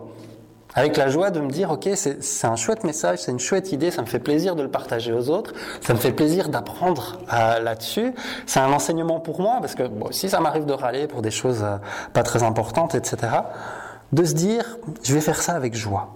avec 0.78 0.96
la 0.96 1.10
joie 1.10 1.32
de 1.32 1.40
me 1.40 1.50
dire, 1.50 1.72
ok, 1.72 1.90
c'est 1.96 2.46
un 2.46 2.56
chouette 2.56 2.84
message, 2.84 3.18
c'est 3.24 3.32
une 3.32 3.40
chouette 3.40 3.72
idée, 3.72 3.90
ça 3.90 4.04
me 4.04 4.06
fait 4.06 4.20
plaisir 4.20 4.56
de 4.56 4.62
le 4.62 4.70
partager 4.70 5.12
aux 5.12 5.30
autres, 5.30 5.54
ça 5.82 5.96
me 5.96 5.98
fait 5.98 6.12
plaisir 6.12 6.50
d'apprendre 6.50 7.18
euh, 7.34 7.60
là-dessus, 7.60 8.14
c'est 8.46 8.60
un 8.60 8.72
enseignement 8.72 9.20
pour 9.20 9.42
moi, 9.42 9.58
parce 9.60 9.74
que 9.74 9.90
si 10.12 10.30
ça 10.30 10.40
m'arrive 10.40 10.66
de 10.66 10.74
râler 10.74 11.08
pour 11.08 11.24
des 11.24 11.32
choses 11.32 11.64
euh, 11.64 11.78
pas 12.14 12.22
très 12.22 12.44
importantes, 12.44 12.94
etc., 12.94 13.18
de 14.12 14.24
se 14.24 14.34
dire, 14.36 14.78
je 15.02 15.16
vais 15.16 15.20
faire 15.20 15.42
ça 15.42 15.54
avec 15.54 15.74
joie. 15.74 16.14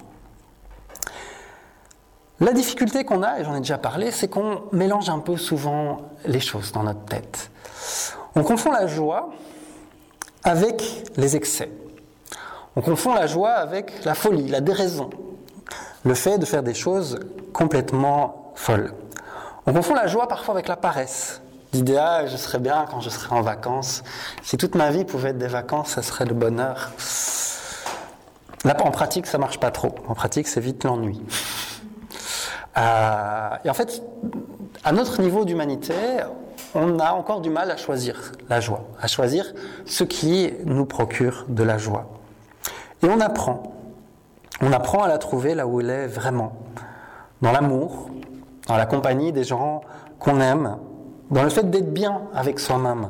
La 2.40 2.54
difficulté 2.54 3.04
qu'on 3.04 3.24
a, 3.24 3.40
et 3.40 3.44
j'en 3.44 3.56
ai 3.56 3.62
déjà 3.62 3.80
parlé, 3.80 4.12
c'est 4.12 4.28
qu'on 4.28 4.62
mélange 4.72 5.10
un 5.10 5.20
peu 5.20 5.38
souvent 5.38 6.02
les 6.26 6.40
choses 6.40 6.72
dans 6.72 6.84
notre 6.84 7.06
tête. 7.06 7.50
On 8.36 8.44
confond 8.44 8.72
la 8.72 8.86
joie 8.86 9.32
avec 10.44 11.04
les 11.18 11.36
excès. 11.36 11.72
On 12.78 12.82
confond 12.82 13.14
la 13.14 13.28
joie 13.28 13.52
avec 13.52 14.06
la 14.06 14.14
folie, 14.14 14.48
la 14.48 14.62
déraison, 14.62 15.10
le 16.06 16.14
fait 16.14 16.38
de 16.38 16.46
faire 16.46 16.64
des 16.64 16.74
choses 16.74 17.20
complètement 17.52 18.54
folles. 18.56 18.94
On 19.66 19.74
confond 19.74 19.94
la 19.94 20.08
joie 20.08 20.30
parfois 20.30 20.54
avec 20.54 20.70
la 20.70 20.78
paresse. 20.78 21.42
L'idéal, 21.74 22.30
je 22.30 22.38
serais 22.38 22.60
bien 22.60 22.86
quand 22.90 23.02
je 23.02 23.10
serais 23.10 23.36
en 23.36 23.42
vacances. 23.42 24.04
Si 24.42 24.56
toute 24.56 24.76
ma 24.76 24.90
vie 24.90 25.04
pouvait 25.04 25.30
être 25.30 25.38
des 25.38 25.48
vacances, 25.48 25.90
ça 25.90 26.02
serait 26.02 26.26
le 26.26 26.34
bonheur. 26.34 26.92
Là, 28.64 28.78
en 28.82 28.92
pratique, 28.92 29.28
ça 29.28 29.38
marche 29.38 29.60
pas 29.60 29.72
trop. 29.72 29.96
En 30.08 30.16
pratique, 30.16 30.48
c'est 30.48 30.62
vite 30.62 30.86
l'ennui. 30.86 31.22
Euh, 32.78 33.50
et 33.66 33.70
en 33.70 33.74
fait, 33.74 34.02
à 34.86 34.94
notre 34.94 35.22
niveau 35.22 35.44
d'humanité, 35.44 35.94
on 36.74 37.00
a 37.00 37.12
encore 37.12 37.42
du 37.42 37.50
mal 37.50 37.70
à 37.70 37.76
choisir 37.76 38.32
la 38.50 38.62
joie, 38.62 38.86
à 39.02 39.08
choisir 39.08 39.54
ce 39.86 40.06
qui 40.06 40.54
nous 40.64 40.86
procure 40.86 41.46
de 41.50 41.64
la 41.64 41.78
joie. 41.78 42.21
Et 43.04 43.08
on 43.08 43.20
apprend. 43.20 43.64
On 44.62 44.72
apprend 44.72 45.04
à 45.04 45.08
la 45.08 45.18
trouver 45.18 45.56
là 45.56 45.66
où 45.66 45.82
elle 45.82 45.90
est 45.90 46.08
vraiment. 46.08 46.54
Dans 47.42 47.52
l'amour, 47.52 48.10
dans 48.68 48.78
la 48.78 48.86
compagnie 48.86 49.32
des 49.32 49.44
gens 49.44 49.82
qu'on 50.20 50.40
aime, 50.40 50.78
dans 51.32 51.44
le 51.44 51.50
fait 51.50 51.70
d'être 51.70 51.94
bien 51.94 52.24
avec 52.34 52.60
soi-même. 52.60 53.10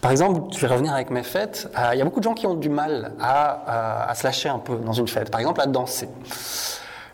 Par 0.00 0.10
exemple, 0.10 0.52
je 0.52 0.58
vais 0.58 0.66
revenir 0.66 0.94
avec 0.94 1.10
mes 1.10 1.22
fêtes. 1.22 1.70
Euh, 1.78 1.90
il 1.92 1.98
y 1.98 2.02
a 2.02 2.04
beaucoup 2.04 2.20
de 2.20 2.24
gens 2.24 2.34
qui 2.34 2.46
ont 2.46 2.54
du 2.54 2.70
mal 2.70 3.12
à, 3.20 4.08
à, 4.08 4.14
se 4.14 4.24
lâcher 4.24 4.48
un 4.48 4.58
peu 4.58 4.76
dans 4.76 4.94
une 4.94 5.06
fête. 5.06 5.30
Par 5.30 5.40
exemple, 5.40 5.60
à 5.60 5.66
danser. 5.66 6.08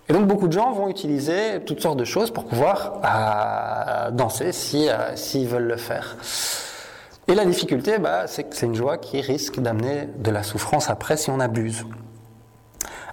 Et 0.09 0.13
donc 0.13 0.27
beaucoup 0.27 0.47
de 0.47 0.53
gens 0.53 0.71
vont 0.71 0.89
utiliser 0.89 1.61
toutes 1.67 1.81
sortes 1.81 1.99
de 1.99 2.05
choses 2.05 2.31
pour 2.31 2.45
pouvoir 2.45 3.01
euh, 3.05 4.11
danser 4.13 4.53
si 4.53 4.89
euh, 4.89 5.17
s'ils 5.17 5.49
veulent 5.49 5.67
le 5.67 5.77
faire. 5.77 6.17
Et 7.27 7.35
la 7.35 7.45
difficulté, 7.45 7.99
bah, 7.99 8.29
c'est 8.29 8.45
que 8.45 8.55
c'est 8.55 8.67
une 8.67 8.77
joie 8.77 8.99
qui 8.99 9.21
risque 9.21 9.59
d'amener 9.59 10.09
de 10.17 10.31
la 10.31 10.45
souffrance 10.45 10.89
après 10.91 11.17
si 11.17 11.29
on 11.31 11.41
abuse. 11.41 11.85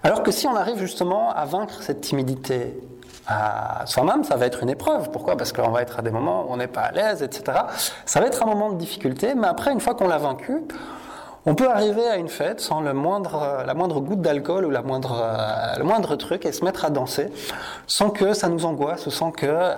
Alors 0.04 0.22
que 0.22 0.32
si 0.32 0.48
on 0.48 0.56
arrive 0.56 0.78
justement 0.78 1.32
à 1.32 1.46
vaincre 1.46 1.82
cette 1.82 2.02
timidité 2.02 2.78
à 3.26 3.86
soi-même, 3.86 4.26
ça 4.26 4.36
va 4.36 4.46
être 4.46 4.62
une 4.62 4.70
épreuve. 4.70 5.10
Pourquoi? 5.12 5.38
Parce 5.38 5.54
qu'on 5.54 5.72
va 5.72 5.82
être 5.82 6.00
à 6.00 6.02
des 6.02 6.12
moments 6.12 6.44
où 6.44 6.48
on 6.50 6.58
n'est 6.58 6.68
pas 6.68 6.82
à 6.82 6.92
l'aise, 6.92 7.24
etc. 7.24 7.58
Ça 8.06 8.20
va 8.20 8.28
être 8.28 8.44
un 8.44 8.46
moment 8.46 8.70
de 8.70 8.78
difficulté, 8.78 9.34
mais 9.34 9.48
après, 9.48 9.72
une 9.72 9.80
fois 9.80 9.96
qu'on 9.96 10.10
l'a 10.10 10.18
vaincu, 10.18 10.62
on 11.46 11.56
peut 11.56 11.70
arriver 11.70 12.06
à 12.08 12.18
une 12.18 12.28
fête 12.30 12.60
sans 12.60 12.82
le 12.82 12.94
moindre, 12.94 13.64
la 13.66 13.74
moindre 13.74 14.00
goutte 14.02 14.22
d'alcool 14.22 14.66
ou 14.66 14.70
la 14.70 14.82
moindre, 14.82 15.22
euh, 15.22 15.78
le 15.78 15.84
moindre 15.84 16.16
truc 16.16 16.46
et 16.46 16.54
se 16.54 16.64
mettre 16.64 16.86
à 16.86 16.90
danser 16.90 17.28
sans 17.86 18.10
que 18.10 18.34
ça 18.34 18.48
nous 18.48 18.66
angoisse 18.66 19.08
ou 19.08 19.12
sans 19.12 19.32
que 19.32 19.46
euh, 19.46 19.74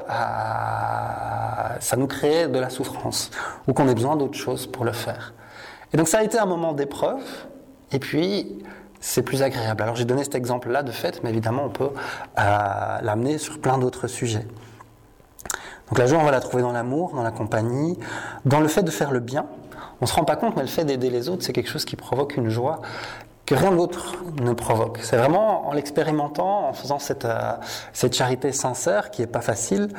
ça 1.80 1.98
nous 1.98 2.08
crée 2.08 2.48
de 2.48 2.60
la 2.60 2.70
souffrance 2.70 3.32
ou 3.68 3.74
qu'on 3.74 3.88
ait 3.88 3.96
besoin 3.96 4.16
d'autre 4.16 4.38
chose 4.38 4.68
pour 4.68 4.86
le 4.86 4.92
faire. 4.92 5.34
Et 5.92 5.98
donc 5.98 6.08
ça 6.08 6.20
a 6.20 6.24
été 6.24 6.38
un 6.38 6.46
moment 6.46 6.74
d'épreuve 6.74 7.24
et 7.92 7.98
puis 7.98 8.64
c'est 9.00 9.22
plus 9.22 9.44
agréable. 9.44 9.84
Alors 9.84 9.96
j'ai 9.96 10.06
donné 10.06 10.24
cet 10.24 10.36
exemple-là 10.36 10.84
de 10.84 10.92
fait, 10.92 11.24
mais 11.24 11.30
évidemment 11.30 11.64
on 11.66 11.70
peut 11.70 11.90
euh, 12.40 12.98
l'amener 13.02 13.38
sur 13.38 13.60
plein 13.60 13.78
d'autres 13.78 14.08
sujets. 14.08 14.46
Donc 15.90 16.00
la 16.00 16.08
joie, 16.08 16.20
on 16.20 16.24
va 16.24 16.32
la 16.32 16.40
trouver 16.40 16.64
dans 16.64 16.72
l'amour, 16.72 17.14
dans 17.14 17.24
la 17.24 17.32
compagnie, 17.32 17.98
dans 18.46 18.60
le 18.60 18.68
fait 18.68 18.84
de 18.84 18.90
faire 18.92 19.12
le 19.12 19.20
bien. 19.20 19.46
On 20.02 20.06
ne 20.06 20.08
se 20.08 20.14
rend 20.14 20.24
pas 20.24 20.36
compte, 20.36 20.56
mais 20.56 20.64
le 20.64 20.68
fait 20.68 20.84
d'aider 20.84 21.10
les 21.10 21.30
autres, 21.30 21.44
c'est 21.44 21.54
quelque 21.54 21.70
chose 21.70 21.86
qui 21.86 21.96
provoque 21.96 22.38
une 22.38 22.50
joie 22.50 22.82
que 23.46 23.54
rien 23.54 23.72
d'autre 23.72 24.16
ne 24.42 24.54
provoque. 24.54 25.00
C'est 25.04 25.18
vraiment 25.18 25.68
en 25.68 25.74
l'expérimentant, 25.74 26.70
en 26.70 26.74
faisant 26.74 26.98
cette, 26.98 27.26
euh, 27.26 27.54
cette 27.94 28.16
charité 28.16 28.52
sincère, 28.52 29.12
qui 29.12 29.22
n'est 29.22 29.28
pas 29.28 29.42
facile, 29.42 29.90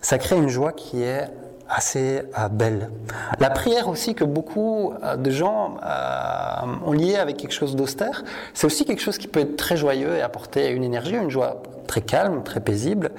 ça 0.00 0.18
crée 0.18 0.36
une 0.36 0.48
joie 0.48 0.72
qui 0.72 1.02
est 1.02 1.30
assez 1.68 2.22
euh, 2.38 2.48
belle. 2.48 2.90
La 3.38 3.50
prière 3.50 3.88
aussi 3.88 4.14
que 4.14 4.24
beaucoup 4.24 4.92
euh, 5.02 5.16
de 5.16 5.30
gens 5.30 5.76
euh, 5.84 6.86
ont 6.86 6.92
lié 6.92 7.16
avec 7.16 7.36
quelque 7.36 7.52
chose 7.52 7.76
d'austère, 7.76 8.24
c'est 8.54 8.66
aussi 8.66 8.84
quelque 8.84 9.02
chose 9.02 9.18
qui 9.18 9.28
peut 9.28 9.40
être 9.40 9.56
très 9.56 9.76
joyeux 9.76 10.16
et 10.16 10.22
apporter 10.22 10.70
une 10.70 10.84
énergie, 10.84 11.14
une 11.14 11.30
joie 11.30 11.62
très 11.86 12.00
calme, 12.00 12.42
très 12.42 12.60
paisible, 12.60 13.10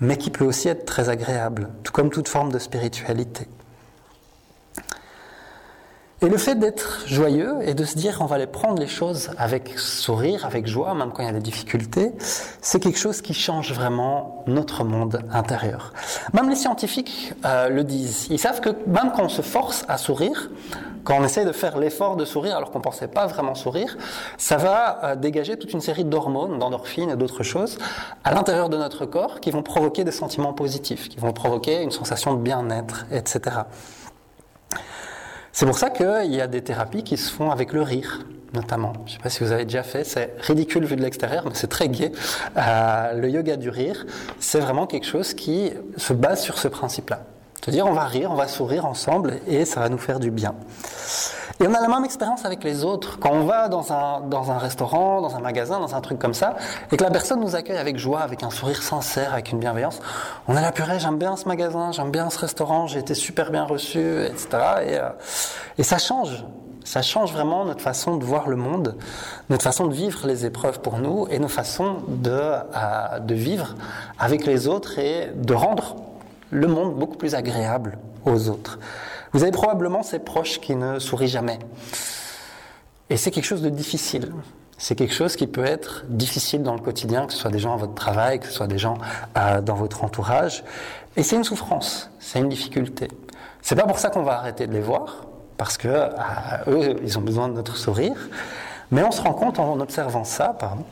mais 0.00 0.16
qui 0.16 0.30
peut 0.30 0.44
aussi 0.44 0.68
être 0.68 0.84
très 0.84 1.08
agréable, 1.08 1.68
tout 1.82 1.92
comme 1.92 2.10
toute 2.10 2.28
forme 2.28 2.52
de 2.52 2.58
spiritualité. 2.58 3.48
Et 6.20 6.28
le 6.28 6.36
fait 6.36 6.56
d'être 6.56 7.04
joyeux 7.06 7.54
et 7.62 7.74
de 7.74 7.84
se 7.84 7.96
dire 7.96 8.18
on 8.20 8.26
va 8.26 8.36
aller 8.36 8.48
prendre 8.48 8.80
les 8.80 8.88
choses 8.88 9.30
avec 9.38 9.78
sourire, 9.78 10.44
avec 10.44 10.66
joie, 10.66 10.92
même 10.92 11.12
quand 11.12 11.22
il 11.22 11.26
y 11.26 11.28
a 11.28 11.32
des 11.32 11.38
difficultés, 11.38 12.12
c'est 12.60 12.80
quelque 12.80 12.98
chose 12.98 13.22
qui 13.22 13.34
change 13.34 13.72
vraiment 13.72 14.42
notre 14.48 14.82
monde 14.82 15.22
intérieur. 15.30 15.92
Même 16.32 16.50
les 16.50 16.56
scientifiques 16.56 17.34
euh, 17.44 17.68
le 17.68 17.84
disent. 17.84 18.26
Ils 18.30 18.40
savent 18.40 18.60
que 18.60 18.70
même 18.88 19.12
quand 19.14 19.22
on 19.22 19.28
se 19.28 19.42
force 19.42 19.84
à 19.86 19.96
sourire, 19.96 20.50
quand 21.04 21.16
on 21.20 21.24
essaie 21.24 21.44
de 21.44 21.52
faire 21.52 21.78
l'effort 21.78 22.16
de 22.16 22.24
sourire 22.24 22.56
alors 22.56 22.72
qu'on 22.72 22.80
ne 22.80 22.84
pensait 22.84 23.06
pas 23.06 23.28
vraiment 23.28 23.54
sourire, 23.54 23.96
ça 24.38 24.56
va 24.56 24.98
euh, 25.04 25.14
dégager 25.14 25.56
toute 25.56 25.72
une 25.72 25.80
série 25.80 26.04
d'hormones, 26.04 26.58
d'endorphines 26.58 27.10
et 27.10 27.16
d'autres 27.16 27.44
choses 27.44 27.78
à 28.24 28.34
l'intérieur 28.34 28.68
de 28.68 28.76
notre 28.76 29.06
corps 29.06 29.38
qui 29.38 29.52
vont 29.52 29.62
provoquer 29.62 30.02
des 30.02 30.10
sentiments 30.10 30.52
positifs, 30.52 31.08
qui 31.08 31.18
vont 31.18 31.32
provoquer 31.32 31.80
une 31.80 31.92
sensation 31.92 32.34
de 32.34 32.40
bien-être, 32.40 33.06
etc. 33.12 33.58
C'est 35.58 35.66
pour 35.66 35.76
ça 35.76 35.90
qu'il 35.90 36.32
y 36.32 36.40
a 36.40 36.46
des 36.46 36.62
thérapies 36.62 37.02
qui 37.02 37.16
se 37.16 37.32
font 37.32 37.50
avec 37.50 37.72
le 37.72 37.82
rire. 37.82 38.20
notamment. 38.52 38.92
Je 39.06 39.10
ne 39.10 39.16
sais 39.16 39.22
pas 39.24 39.28
si 39.28 39.42
vous 39.42 39.50
avez 39.50 39.64
déjà 39.64 39.82
fait, 39.82 40.04
c'est 40.04 40.36
ridicule 40.38 40.84
vu 40.84 40.94
de 40.94 41.02
l'extérieur, 41.02 41.42
mais 41.46 41.50
c'est 41.54 41.66
très 41.66 41.88
gai. 41.88 42.12
Euh, 42.56 43.12
le 43.14 43.28
yoga 43.28 43.56
du 43.56 43.68
rire, 43.68 44.06
c'est 44.38 44.60
vraiment 44.60 44.86
quelque 44.86 45.04
chose 45.04 45.34
qui 45.34 45.72
se 45.96 46.12
base 46.12 46.42
sur 46.42 46.58
ce 46.58 46.68
principe-là. 46.68 47.24
C'est-à-dire, 47.60 47.86
on 47.86 47.92
va 47.92 48.04
rire, 48.04 48.30
on 48.30 48.36
va 48.36 48.46
sourire 48.46 48.86
ensemble 48.86 49.40
et 49.46 49.64
ça 49.64 49.80
va 49.80 49.88
nous 49.88 49.98
faire 49.98 50.20
du 50.20 50.30
bien. 50.30 50.54
Et 51.60 51.66
on 51.66 51.74
a 51.74 51.80
la 51.80 51.88
même 51.88 52.04
expérience 52.04 52.44
avec 52.44 52.62
les 52.62 52.84
autres. 52.84 53.18
Quand 53.18 53.32
on 53.32 53.44
va 53.44 53.68
dans 53.68 53.92
un, 53.92 54.20
dans 54.20 54.52
un 54.52 54.58
restaurant, 54.58 55.20
dans 55.20 55.34
un 55.34 55.40
magasin, 55.40 55.80
dans 55.80 55.96
un 55.96 56.00
truc 56.00 56.20
comme 56.20 56.34
ça, 56.34 56.54
et 56.92 56.96
que 56.96 57.02
la 57.02 57.10
personne 57.10 57.40
nous 57.40 57.56
accueille 57.56 57.78
avec 57.78 57.98
joie, 57.98 58.20
avec 58.20 58.44
un 58.44 58.50
sourire 58.50 58.80
sincère, 58.80 59.32
avec 59.32 59.50
une 59.50 59.58
bienveillance, 59.58 60.00
on 60.46 60.54
a 60.54 60.60
la 60.60 60.70
purée, 60.70 61.00
j'aime 61.00 61.18
bien 61.18 61.36
ce 61.36 61.48
magasin, 61.48 61.90
j'aime 61.90 62.12
bien 62.12 62.30
ce 62.30 62.38
restaurant, 62.38 62.86
j'ai 62.86 63.00
été 63.00 63.14
super 63.14 63.50
bien 63.50 63.64
reçu, 63.64 64.22
etc. 64.24 64.48
Et, 64.86 64.98
euh, 64.98 65.08
et 65.78 65.82
ça 65.82 65.98
change. 65.98 66.44
Ça 66.84 67.02
change 67.02 67.32
vraiment 67.32 67.64
notre 67.64 67.82
façon 67.82 68.16
de 68.16 68.24
voir 68.24 68.48
le 68.48 68.56
monde, 68.56 68.96
notre 69.50 69.64
façon 69.64 69.88
de 69.88 69.92
vivre 69.92 70.26
les 70.28 70.46
épreuves 70.46 70.80
pour 70.80 70.98
nous 70.98 71.26
et 71.28 71.38
nos 71.40 71.48
façons 71.48 71.96
de, 72.06 72.30
euh, 72.30 73.18
de 73.18 73.34
vivre 73.34 73.74
avec 74.18 74.46
les 74.46 74.68
autres 74.68 74.98
et 74.98 75.32
de 75.34 75.54
rendre 75.54 75.96
le 76.50 76.66
monde 76.66 76.94
beaucoup 76.94 77.16
plus 77.16 77.34
agréable 77.34 77.98
aux 78.24 78.48
autres. 78.48 78.78
Vous 79.32 79.42
avez 79.42 79.52
probablement 79.52 80.02
ces 80.02 80.18
proches 80.18 80.60
qui 80.60 80.74
ne 80.74 80.98
sourient 80.98 81.28
jamais. 81.28 81.58
Et 83.10 83.16
c'est 83.16 83.30
quelque 83.30 83.44
chose 83.44 83.62
de 83.62 83.68
difficile. 83.68 84.32
C'est 84.78 84.94
quelque 84.94 85.14
chose 85.14 85.34
qui 85.34 85.46
peut 85.46 85.64
être 85.64 86.04
difficile 86.08 86.62
dans 86.62 86.74
le 86.74 86.80
quotidien, 86.80 87.26
que 87.26 87.32
ce 87.32 87.38
soit 87.38 87.50
des 87.50 87.58
gens 87.58 87.74
à 87.74 87.76
votre 87.76 87.94
travail, 87.94 88.38
que 88.38 88.46
ce 88.46 88.52
soit 88.52 88.68
des 88.68 88.78
gens 88.78 88.98
euh, 89.36 89.60
dans 89.60 89.74
votre 89.74 90.04
entourage. 90.04 90.62
Et 91.16 91.22
c'est 91.22 91.36
une 91.36 91.44
souffrance, 91.44 92.10
c'est 92.20 92.38
une 92.38 92.48
difficulté. 92.48 93.08
C'est 93.60 93.74
pas 93.74 93.86
pour 93.86 93.98
ça 93.98 94.08
qu'on 94.08 94.22
va 94.22 94.38
arrêter 94.38 94.66
de 94.66 94.72
les 94.72 94.80
voir, 94.80 95.26
parce 95.56 95.76
que 95.76 95.88
euh, 95.88 96.08
eux, 96.68 96.96
ils 97.02 97.18
ont 97.18 97.22
besoin 97.22 97.48
de 97.48 97.54
notre 97.54 97.76
sourire. 97.76 98.28
Mais 98.90 99.02
on 99.02 99.10
se 99.10 99.20
rend 99.20 99.34
compte 99.34 99.58
en 99.58 99.80
observant 99.80 100.24
ça, 100.24 100.56
pardon, 100.58 100.84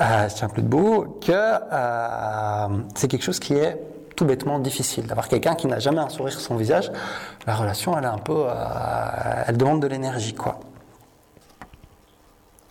euh, 0.00 0.28
je 0.28 0.34
tiens 0.34 0.48
plus 0.48 0.62
debout, 0.62 1.18
que 1.20 1.32
euh, 1.32 2.68
c'est 2.96 3.06
quelque 3.06 3.22
chose 3.22 3.38
qui 3.38 3.54
est 3.54 3.78
tout 4.20 4.26
bêtement 4.26 4.58
difficile. 4.58 5.06
D'avoir 5.06 5.28
quelqu'un 5.28 5.54
qui 5.54 5.66
n'a 5.66 5.78
jamais 5.78 6.00
un 6.00 6.10
sourire 6.10 6.34
sur 6.34 6.42
son 6.42 6.56
visage, 6.56 6.92
la 7.46 7.54
relation, 7.54 7.96
elle 7.96 8.04
est 8.04 8.08
un 8.08 8.18
peu, 8.18 8.44
euh, 8.46 9.44
elle 9.46 9.56
demande 9.56 9.80
de 9.80 9.86
l'énergie, 9.86 10.34
quoi. 10.34 10.60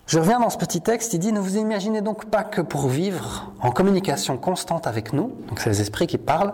Je 0.06 0.20
reviens 0.20 0.40
dans 0.40 0.52
ce 0.52 0.60
petit 0.60 0.82
texte, 0.82 1.12
il 1.16 1.20
dit 1.20 1.32
Ne 1.32 1.40
vous 1.40 1.58
imaginez 1.58 2.02
donc 2.02 2.26
pas 2.26 2.44
que 2.44 2.62
pour 2.62 2.88
vivre 2.88 3.52
en 3.62 3.72
communication 3.72 4.38
constante 4.38 4.86
avec 4.86 5.12
nous, 5.12 5.34
donc 5.48 5.60
c'est 5.60 5.72
les 5.72 5.82
esprits 5.82 6.06
qui 6.06 6.20
parlent, 6.20 6.54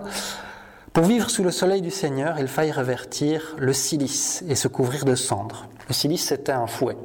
pour 0.94 1.04
vivre 1.04 1.30
sous 1.30 1.44
le 1.44 1.52
soleil 1.52 1.82
du 1.82 1.92
Seigneur, 1.92 2.40
il 2.40 2.48
faille 2.48 2.72
revertir 2.72 3.54
le 3.58 3.74
silice 3.74 4.46
et 4.48 4.56
se 4.56 4.70
couvrir 4.70 5.04
de 5.04 5.16
cendres. 5.16 5.68
Le 5.90 5.94
silice, 5.94 6.26
c'était 6.28 6.54
un 6.54 6.68
fouet. 6.68 6.96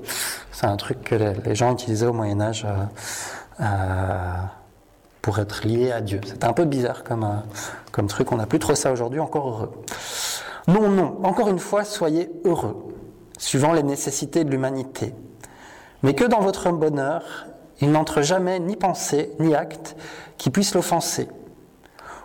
C'est 0.53 0.67
un 0.67 0.77
truc 0.77 1.03
que 1.03 1.17
les 1.45 1.55
gens 1.57 1.73
utilisaient 1.73 2.07
au 2.07 2.13
Moyen 2.13 2.41
Âge 2.41 2.65
euh, 2.65 3.65
euh, 3.65 4.35
pour 5.23 5.39
être 5.39 5.67
liés 5.67 5.93
à 5.93 6.01
Dieu. 6.01 6.21
C'était 6.25 6.47
un 6.47 6.53
peu 6.53 6.65
bizarre 6.65 7.05
comme, 7.05 7.25
euh, 7.25 7.37
comme 7.93 8.07
truc. 8.07 8.33
On 8.33 8.37
n'a 8.37 8.47
plus 8.47 8.59
trop 8.59 8.75
ça 8.75 8.93
aujourd'hui, 8.93 9.21
encore 9.21 9.49
heureux. 9.49 9.71
Non, 10.69 10.89
non, 10.89 11.19
encore 11.25 11.49
une 11.49 11.59
fois, 11.59 11.85
soyez 11.85 12.31
heureux, 12.45 12.77
suivant 13.39 13.73
les 13.73 13.83
nécessités 13.83 14.45
de 14.45 14.51
l'humanité. 14.51 15.15
Mais 16.03 16.15
que 16.15 16.25
dans 16.25 16.41
votre 16.41 16.71
bonheur, 16.71 17.47
il 17.81 17.91
n'entre 17.91 18.23
jamais 18.23 18.59
ni 18.61 18.77
pensée, 18.77 19.33
ni 19.39 19.55
acte 19.55 19.97
qui 20.37 20.51
puisse 20.51 20.75
l'offenser, 20.75 21.29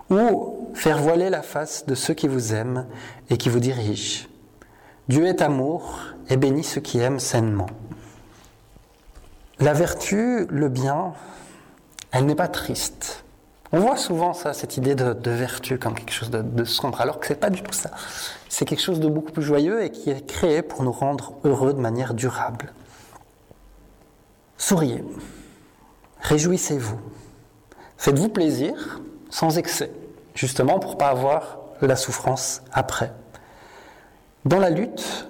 ou 0.10 0.70
faire 0.74 0.98
voiler 1.00 1.30
la 1.30 1.42
face 1.42 1.86
de 1.86 1.96
ceux 1.96 2.14
qui 2.14 2.28
vous 2.28 2.54
aiment 2.54 2.86
et 3.30 3.38
qui 3.38 3.50
vous 3.50 3.60
dirigent. 3.60 4.28
Dieu 5.08 5.26
est 5.26 5.42
amour 5.42 6.00
et 6.30 6.38
bénit 6.38 6.64
ceux 6.64 6.82
qui 6.82 7.00
aiment 7.00 7.20
sainement. 7.20 7.68
La 9.60 9.74
vertu, 9.74 10.46
le 10.50 10.68
bien, 10.68 11.14
elle 12.16 12.26
n'est 12.26 12.36
pas 12.36 12.48
triste. 12.48 13.26
On 13.74 13.80
voit 13.80 13.98
souvent 13.98 14.34
ça, 14.34 14.54
cette 14.54 14.78
idée 14.78 14.96
de, 14.96 15.32
vertu 15.32 15.78
comme 15.78 15.96
quelque 15.96 16.14
chose 16.14 16.30
de, 16.30 16.42
de 16.42 16.64
sombre, 16.64 17.02
alors 17.02 17.20
que 17.20 17.28
c'est 17.28 17.36
pas 17.36 17.50
du 17.50 17.62
tout 17.62 17.74
ça. 17.74 17.92
C'est 18.48 18.64
quelque 18.64 18.82
chose 18.82 19.02
de 19.02 19.10
beaucoup 19.10 19.34
plus 19.34 19.44
joyeux 19.44 19.84
et 19.84 19.90
qui 19.90 20.12
est 20.12 20.26
créé 20.26 20.62
pour 20.62 20.84
nous 20.84 20.94
rendre 20.94 21.34
heureux 21.44 21.74
de 21.74 21.80
manière 21.80 22.14
durable. 22.14 22.72
Souriez, 24.58 25.04
réjouissez-vous, 26.22 27.02
faites-vous 27.98 28.30
plaisir 28.30 29.02
sans 29.30 29.58
excès, 29.58 29.92
justement 30.36 30.80
pour 30.80 30.98
pas 30.98 31.10
avoir 31.10 31.60
la 31.82 31.98
souffrance 31.98 32.62
après. 32.72 33.12
Dans 34.46 34.60
la 34.60 34.70
lutte, 34.70 35.28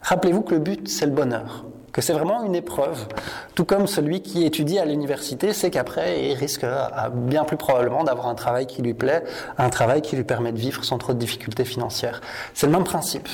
rappelez-vous 0.00 0.40
que 0.40 0.54
le 0.54 0.60
but 0.60 0.88
c'est 0.88 1.04
le 1.04 1.12
bonheur 1.12 1.66
que 1.92 2.00
c'est 2.00 2.12
vraiment 2.12 2.44
une 2.44 2.54
épreuve. 2.54 3.06
Tout 3.54 3.64
comme 3.64 3.86
celui 3.86 4.22
qui 4.22 4.44
étudie 4.44 4.78
à 4.78 4.84
l'université 4.84 5.52
sait 5.52 5.70
qu'après, 5.70 6.30
il 6.30 6.34
risque 6.34 6.66
bien 7.12 7.44
plus 7.44 7.56
probablement 7.56 8.04
d'avoir 8.04 8.28
un 8.28 8.34
travail 8.34 8.66
qui 8.66 8.82
lui 8.82 8.94
plaît, 8.94 9.24
un 9.56 9.70
travail 9.70 10.02
qui 10.02 10.16
lui 10.16 10.24
permet 10.24 10.52
de 10.52 10.58
vivre 10.58 10.84
sans 10.84 10.98
trop 10.98 11.12
de 11.12 11.18
difficultés 11.18 11.64
financières. 11.64 12.20
C'est 12.54 12.66
le 12.66 12.72
même 12.72 12.84
principe. 12.84 13.28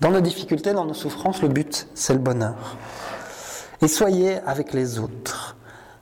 Dans 0.00 0.10
nos 0.10 0.20
difficultés, 0.20 0.72
dans 0.72 0.84
nos 0.84 0.94
souffrances, 0.94 1.42
le 1.42 1.48
but, 1.48 1.86
c'est 1.94 2.12
le 2.12 2.18
bonheur. 2.18 2.76
Et 3.82 3.88
soyez 3.88 4.38
avec 4.46 4.72
les 4.72 4.98
autres, 4.98 5.56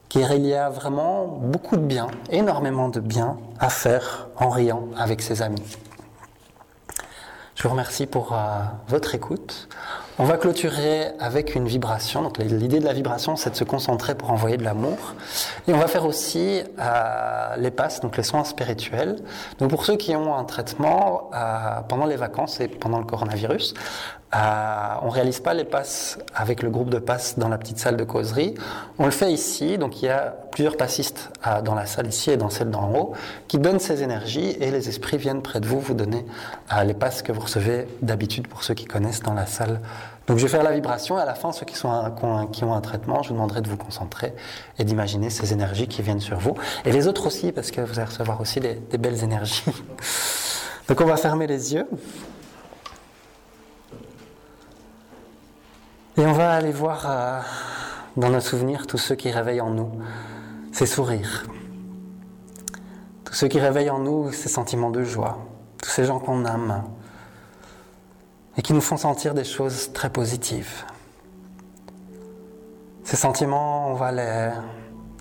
car 0.08 0.32
il 0.32 0.46
y 0.46 0.54
a 0.54 0.70
vraiment 0.70 1.26
beaucoup 1.26 1.76
de 1.76 1.82
bien, 1.82 2.08
énormément 2.30 2.88
de 2.88 3.00
bien 3.00 3.38
à 3.58 3.68
faire 3.68 4.28
en 4.36 4.48
riant 4.48 4.88
avec 4.96 5.22
ses 5.22 5.42
amis. 5.42 5.78
Je 7.60 7.64
vous 7.64 7.70
remercie 7.70 8.06
pour 8.06 8.32
euh, 8.32 8.36
votre 8.88 9.14
écoute. 9.14 9.68
On 10.22 10.24
va 10.24 10.36
clôturer 10.36 11.06
avec 11.18 11.54
une 11.54 11.66
vibration. 11.66 12.20
Donc 12.20 12.36
l'idée 12.36 12.78
de 12.78 12.84
la 12.84 12.92
vibration, 12.92 13.36
c'est 13.36 13.48
de 13.48 13.56
se 13.56 13.64
concentrer 13.64 14.14
pour 14.14 14.30
envoyer 14.30 14.58
de 14.58 14.62
l'amour. 14.62 15.14
Et 15.66 15.72
on 15.72 15.78
va 15.78 15.86
faire 15.86 16.04
aussi 16.04 16.60
euh, 16.78 17.56
les 17.56 17.70
passes, 17.70 18.02
donc 18.02 18.18
les 18.18 18.22
soins 18.22 18.44
spirituels. 18.44 19.16
Donc 19.60 19.70
pour 19.70 19.86
ceux 19.86 19.96
qui 19.96 20.14
ont 20.14 20.36
un 20.36 20.44
traitement 20.44 21.30
euh, 21.32 21.80
pendant 21.88 22.04
les 22.04 22.16
vacances 22.16 22.60
et 22.60 22.68
pendant 22.68 22.98
le 22.98 23.06
coronavirus, 23.06 23.72
euh, 24.32 24.94
on 25.02 25.08
réalise 25.08 25.40
pas 25.40 25.54
les 25.54 25.64
passes 25.64 26.18
avec 26.34 26.62
le 26.62 26.68
groupe 26.68 26.90
de 26.90 26.98
passes 26.98 27.38
dans 27.38 27.48
la 27.48 27.56
petite 27.56 27.78
salle 27.78 27.96
de 27.96 28.04
causerie. 28.04 28.54
On 28.98 29.06
le 29.06 29.10
fait 29.10 29.32
ici. 29.32 29.78
Donc 29.78 30.02
il 30.02 30.04
y 30.04 30.10
a 30.10 30.36
plusieurs 30.52 30.76
passistes 30.76 31.30
euh, 31.46 31.62
dans 31.62 31.74
la 31.74 31.86
salle 31.86 32.06
ici 32.06 32.30
et 32.30 32.36
dans 32.36 32.50
celle 32.50 32.70
d'en 32.70 32.92
haut 32.92 33.12
qui 33.48 33.58
donnent 33.58 33.80
ces 33.80 34.02
énergies 34.02 34.54
et 34.60 34.70
les 34.70 34.90
esprits 34.90 35.16
viennent 35.16 35.40
près 35.40 35.60
de 35.60 35.66
vous 35.66 35.80
vous 35.80 35.94
donner 35.94 36.26
les 36.84 36.94
passes 36.94 37.22
que 37.22 37.32
vous 37.32 37.40
recevez 37.40 37.88
d'habitude 38.02 38.46
pour 38.46 38.62
ceux 38.62 38.74
qui 38.74 38.84
connaissent 38.84 39.22
dans 39.22 39.34
la 39.34 39.46
salle. 39.46 39.80
Donc 40.26 40.38
je 40.38 40.44
vais 40.44 40.48
faire 40.48 40.62
la 40.62 40.72
vibration 40.72 41.18
et 41.18 41.22
à 41.22 41.24
la 41.24 41.34
fin 41.34 41.50
ceux 41.50 41.66
qui, 41.66 41.74
ont 41.84 41.92
un, 41.92 42.80
traitement, 42.80 43.22
je 43.22 43.28
vous 43.28 43.34
demanderai 43.34 43.62
de 43.62 43.68
vous 43.68 43.76
concentrer 43.76 44.34
et 44.78 44.84
d'imaginer 44.84 45.28
ces 45.28 45.52
énergies 45.52 45.88
qui 45.88 46.02
viennent 46.02 46.20
sur 46.20 46.38
vous 46.38 46.54
et 46.84 46.92
les 46.92 47.08
autres 47.08 47.26
aussi 47.26 47.50
parce 47.52 47.70
que 47.70 47.80
vous 47.80 47.98
allez 47.98 48.08
recevoir 48.08 48.40
aussi 48.40 48.60
des, 48.60 48.74
des 48.74 48.98
belles 48.98 49.24
énergies. 49.24 49.64
Donc 50.88 51.00
on 51.00 51.06
va 51.06 51.16
fermer 51.16 51.46
les 51.46 51.74
yeux. 51.74 51.86
Et 56.16 56.26
on 56.26 56.32
va 56.32 56.52
aller 56.52 56.72
voir 56.72 57.06
euh, 57.08 57.40
dans 58.16 58.28
nos 58.28 58.40
souvenirs 58.40 58.86
tous 58.86 58.98
ceux 58.98 59.14
qui 59.14 59.30
réveillent 59.30 59.60
en 59.62 59.70
nous 59.70 59.90
ces 60.72 60.84
sourires, 60.84 61.46
tous 63.24 63.32
ceux 63.32 63.48
qui 63.48 63.58
réveillent 63.58 63.90
en 63.90 64.00
nous 64.00 64.30
ces 64.32 64.48
sentiments 64.48 64.90
de 64.90 65.02
joie, 65.02 65.38
tous 65.82 65.88
ces 65.88 66.04
gens 66.04 66.18
qu'on 66.18 66.44
aime 66.44 66.82
et 68.60 68.62
qui 68.62 68.74
nous 68.74 68.82
font 68.82 68.98
sentir 68.98 69.32
des 69.32 69.44
choses 69.44 69.90
très 69.94 70.10
positives. 70.10 70.84
Ces 73.04 73.16
sentiments, 73.16 73.88
on 73.88 73.94
va 73.94 74.12
les, 74.12 74.50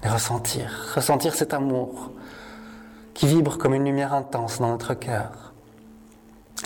ressentir, 0.04 0.92
ressentir 0.94 1.34
cet 1.34 1.54
amour 1.54 2.12
qui 3.14 3.28
vibre 3.28 3.58
comme 3.58 3.74
une 3.74 3.86
lumière 3.86 4.14
intense 4.14 4.60
dans 4.60 4.68
notre 4.68 4.94
cœur. 4.94 5.54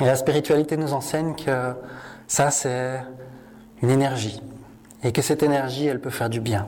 Et 0.01 0.05
la 0.05 0.15
spiritualité 0.15 0.75
nous 0.75 0.93
enseigne 0.93 1.35
que 1.35 1.75
ça, 2.25 2.49
c'est 2.49 2.99
une 3.83 3.91
énergie, 3.91 4.41
et 5.03 5.11
que 5.11 5.21
cette 5.21 5.43
énergie, 5.43 5.85
elle 5.85 6.01
peut 6.01 6.09
faire 6.09 6.31
du 6.31 6.39
bien. 6.39 6.67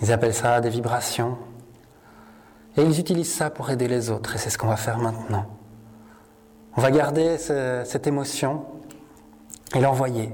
Ils 0.00 0.12
appellent 0.12 0.32
ça 0.32 0.62
des 0.62 0.70
vibrations, 0.70 1.36
et 2.78 2.82
ils 2.82 2.98
utilisent 2.98 3.34
ça 3.34 3.50
pour 3.50 3.68
aider 3.68 3.86
les 3.86 4.08
autres, 4.08 4.34
et 4.34 4.38
c'est 4.38 4.48
ce 4.48 4.56
qu'on 4.56 4.68
va 4.68 4.78
faire 4.78 4.96
maintenant. 4.96 5.44
On 6.78 6.82
va 6.82 6.90
garder 6.90 7.38
ce, 7.38 7.82
cette 7.86 8.06
émotion 8.06 8.66
et 9.74 9.80
l'envoyer. 9.80 10.30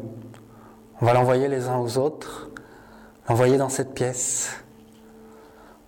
On 1.00 1.06
va 1.06 1.12
l'envoyer 1.12 1.46
les 1.46 1.68
uns 1.68 1.78
aux 1.78 1.98
autres, 1.98 2.50
l'envoyer 3.28 3.58
dans 3.58 3.68
cette 3.68 3.94
pièce. 3.94 4.50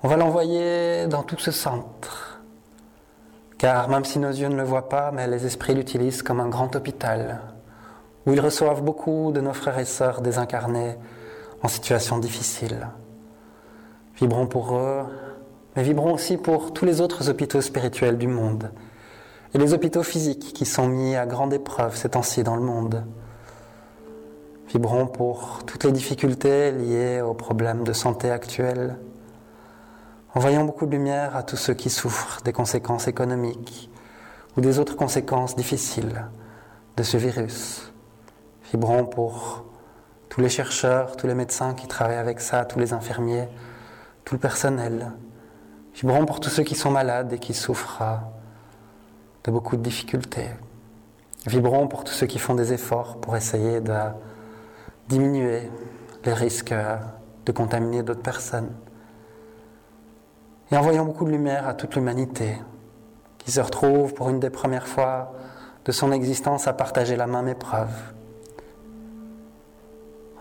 On 0.04 0.08
va 0.08 0.16
l'envoyer 0.16 1.08
dans 1.08 1.24
tout 1.24 1.38
ce 1.40 1.50
centre. 1.50 2.40
Car 3.58 3.88
même 3.88 4.04
si 4.04 4.20
nos 4.20 4.30
yeux 4.30 4.46
ne 4.46 4.54
le 4.54 4.62
voient 4.62 4.88
pas, 4.88 5.10
mais 5.10 5.26
les 5.26 5.44
esprits 5.44 5.74
l'utilisent 5.74 6.22
comme 6.22 6.38
un 6.38 6.48
grand 6.48 6.76
hôpital, 6.76 7.40
où 8.24 8.32
ils 8.32 8.40
reçoivent 8.40 8.82
beaucoup 8.82 9.32
de 9.32 9.40
nos 9.40 9.54
frères 9.54 9.80
et 9.80 9.84
sœurs 9.84 10.20
désincarnés 10.20 10.94
en 11.64 11.68
situation 11.68 12.18
difficile. 12.18 12.86
Vibrons 14.20 14.46
pour 14.46 14.76
eux, 14.76 15.02
mais 15.74 15.82
vibrons 15.82 16.12
aussi 16.12 16.36
pour 16.36 16.72
tous 16.72 16.84
les 16.84 17.00
autres 17.00 17.28
hôpitaux 17.28 17.60
spirituels 17.60 18.18
du 18.18 18.28
monde 18.28 18.70
et 19.54 19.58
les 19.58 19.72
hôpitaux 19.72 20.02
physiques 20.02 20.52
qui 20.52 20.66
sont 20.66 20.88
mis 20.88 21.14
à 21.14 21.26
grande 21.26 21.54
épreuve 21.54 21.96
ces 21.96 22.10
temps-ci 22.10 22.42
dans 22.42 22.56
le 22.56 22.62
monde. 22.62 23.04
Vibrons 24.68 25.06
pour 25.06 25.60
toutes 25.64 25.84
les 25.84 25.92
difficultés 25.92 26.72
liées 26.72 27.20
aux 27.20 27.34
problèmes 27.34 27.84
de 27.84 27.92
santé 27.92 28.32
actuels. 28.32 28.98
Envoyons 30.34 30.64
beaucoup 30.64 30.86
de 30.86 30.90
lumière 30.90 31.36
à 31.36 31.44
tous 31.44 31.56
ceux 31.56 31.74
qui 31.74 31.88
souffrent 31.88 32.42
des 32.42 32.52
conséquences 32.52 33.06
économiques 33.06 33.88
ou 34.56 34.60
des 34.60 34.80
autres 34.80 34.96
conséquences 34.96 35.54
difficiles 35.54 36.26
de 36.96 37.04
ce 37.04 37.16
virus. 37.16 37.92
Vibrons 38.72 39.06
pour 39.06 39.64
tous 40.28 40.40
les 40.40 40.48
chercheurs, 40.48 41.16
tous 41.16 41.28
les 41.28 41.34
médecins 41.34 41.74
qui 41.74 41.86
travaillent 41.86 42.16
avec 42.16 42.40
ça, 42.40 42.64
tous 42.64 42.80
les 42.80 42.92
infirmiers, 42.92 43.46
tout 44.24 44.34
le 44.34 44.40
personnel. 44.40 45.12
Vibrons 45.94 46.26
pour 46.26 46.40
tous 46.40 46.50
ceux 46.50 46.64
qui 46.64 46.74
sont 46.74 46.90
malades 46.90 47.32
et 47.32 47.38
qui 47.38 47.54
souffrent 47.54 48.02
de 49.44 49.50
beaucoup 49.50 49.76
de 49.76 49.82
difficultés. 49.82 50.48
Vibrons 51.46 51.86
pour 51.86 52.04
tous 52.04 52.12
ceux 52.12 52.26
qui 52.26 52.38
font 52.38 52.54
des 52.54 52.72
efforts 52.72 53.18
pour 53.18 53.36
essayer 53.36 53.80
de 53.80 53.94
diminuer 55.08 55.70
les 56.24 56.32
risques 56.32 56.74
de 57.44 57.52
contaminer 57.52 58.02
d'autres 58.02 58.22
personnes. 58.22 58.70
Et 60.72 60.76
envoyons 60.76 61.04
beaucoup 61.04 61.26
de 61.26 61.30
lumière 61.30 61.68
à 61.68 61.74
toute 61.74 61.94
l'humanité 61.94 62.56
qui 63.38 63.52
se 63.52 63.60
retrouve 63.60 64.14
pour 64.14 64.30
une 64.30 64.40
des 64.40 64.48
premières 64.50 64.86
fois 64.86 65.34
de 65.84 65.92
son 65.92 66.12
existence 66.12 66.66
à 66.66 66.72
partager 66.72 67.14
la 67.16 67.26
même 67.26 67.48
épreuve. 67.48 67.92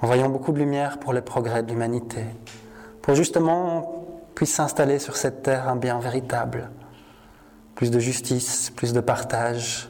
Envoyons 0.02 0.30
beaucoup 0.30 0.54
de 0.54 0.60
lumière 0.60 1.00
pour 1.00 1.12
les 1.12 1.22
progrès 1.22 1.64
de 1.64 1.70
l'humanité, 1.70 2.24
pour 3.02 3.16
justement 3.16 4.06
puisse 4.36 4.54
s'installer 4.54 5.00
sur 5.00 5.18
cette 5.18 5.44
terre 5.44 5.68
un 5.68 5.76
bien 5.76 6.00
véritable, 6.00 6.70
plus 7.76 7.92
de 7.92 8.00
justice, 8.00 8.70
plus 8.70 8.94
de 8.94 9.00
partage, 9.00 9.90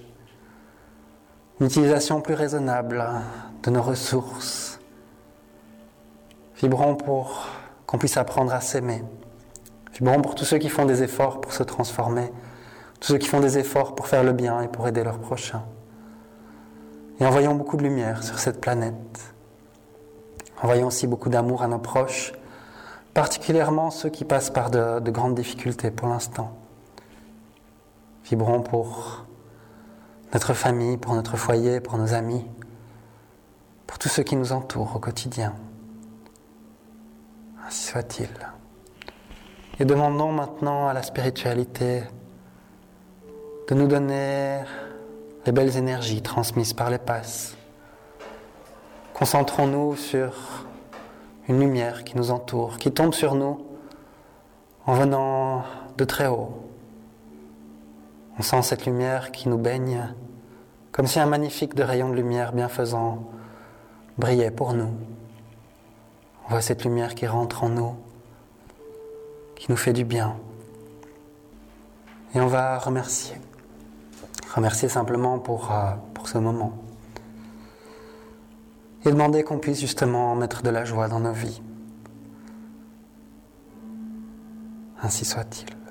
une 1.59 1.67
utilisation 1.67 2.21
plus 2.21 2.33
raisonnable 2.33 3.05
de 3.63 3.69
nos 3.69 3.81
ressources. 3.81 4.79
Vibrons 6.57 6.95
pour 6.95 7.47
qu'on 7.85 7.97
puisse 7.97 8.17
apprendre 8.17 8.53
à 8.53 8.61
s'aimer. 8.61 9.03
Vibrons 9.93 10.21
pour 10.21 10.35
tous 10.35 10.45
ceux 10.45 10.57
qui 10.57 10.69
font 10.69 10.85
des 10.85 11.03
efforts 11.03 11.41
pour 11.41 11.53
se 11.53 11.63
transformer, 11.63 12.31
tous 12.99 13.13
ceux 13.13 13.17
qui 13.17 13.27
font 13.27 13.39
des 13.39 13.57
efforts 13.57 13.95
pour 13.95 14.07
faire 14.07 14.23
le 14.23 14.33
bien 14.33 14.61
et 14.61 14.67
pour 14.67 14.87
aider 14.87 15.03
leurs 15.03 15.19
prochains. 15.19 15.63
Et 17.19 17.25
envoyons 17.25 17.53
beaucoup 17.53 17.77
de 17.77 17.83
lumière 17.83 18.23
sur 18.23 18.39
cette 18.39 18.59
planète. 18.59 19.33
Envoyons 20.61 20.87
aussi 20.87 21.05
beaucoup 21.05 21.29
d'amour 21.29 21.61
à 21.61 21.67
nos 21.67 21.79
proches, 21.79 22.33
particulièrement 23.13 23.91
ceux 23.91 24.09
qui 24.09 24.25
passent 24.25 24.49
par 24.49 24.71
de, 24.71 24.99
de 24.99 25.11
grandes 25.11 25.35
difficultés 25.35 25.91
pour 25.91 26.07
l'instant. 26.07 26.57
Vibrons 28.25 28.61
pour 28.61 29.25
notre 30.33 30.53
famille, 30.53 30.97
pour 30.97 31.13
notre 31.13 31.37
foyer, 31.37 31.79
pour 31.79 31.97
nos 31.97 32.13
amis, 32.13 32.45
pour 33.85 33.99
tous 33.99 34.09
ceux 34.09 34.23
qui 34.23 34.35
nous 34.35 34.53
entourent 34.53 34.95
au 34.95 34.99
quotidien. 34.99 35.53
Ainsi 37.67 37.87
soit-il. 37.87 38.29
Et 39.79 39.85
demandons 39.85 40.31
maintenant 40.31 40.87
à 40.87 40.93
la 40.93 41.03
spiritualité 41.03 42.03
de 43.67 43.75
nous 43.75 43.87
donner 43.87 44.59
les 45.45 45.51
belles 45.51 45.75
énergies 45.77 46.21
transmises 46.21 46.73
par 46.73 46.89
les 46.89 46.97
passes. 46.97 47.57
Concentrons-nous 49.13 49.95
sur 49.95 50.33
une 51.47 51.59
lumière 51.59 52.03
qui 52.03 52.17
nous 52.17 52.31
entoure, 52.31 52.77
qui 52.77 52.91
tombe 52.91 53.13
sur 53.13 53.35
nous 53.35 53.65
en 54.85 54.93
venant 54.93 55.63
de 55.97 56.03
très 56.05 56.27
haut. 56.27 56.72
On 58.37 58.41
sent 58.41 58.61
cette 58.63 58.85
lumière 58.85 59.31
qui 59.31 59.47
nous 59.47 59.57
baigne 59.57 60.13
comme 60.91 61.07
si 61.07 61.19
un 61.19 61.25
magnifique 61.25 61.73
de 61.73 61.83
rayon 61.83 62.09
de 62.09 62.15
lumière 62.15 62.53
bienfaisant 62.53 63.29
brillait 64.17 64.51
pour 64.51 64.73
nous. 64.73 64.91
On 66.45 66.49
voit 66.49 66.61
cette 66.61 66.83
lumière 66.83 67.15
qui 67.15 67.25
rentre 67.25 67.63
en 67.63 67.69
nous, 67.69 67.95
qui 69.55 69.71
nous 69.71 69.77
fait 69.77 69.91
du 69.91 70.05
bien. 70.05 70.35
Et 72.35 72.41
on 72.41 72.47
va 72.47 72.77
remercier. 72.77 73.35
Remercier 74.53 74.87
simplement 74.87 75.39
pour, 75.39 75.71
euh, 75.71 75.91
pour 76.13 76.27
ce 76.27 76.37
moment. 76.37 76.73
Et 79.05 79.09
demander 79.09 79.43
qu'on 79.43 79.57
puisse 79.57 79.81
justement 79.81 80.35
mettre 80.35 80.61
de 80.61 80.69
la 80.69 80.85
joie 80.85 81.07
dans 81.07 81.19
nos 81.19 81.33
vies. 81.33 81.61
Ainsi 85.01 85.25
soit-il. 85.25 85.82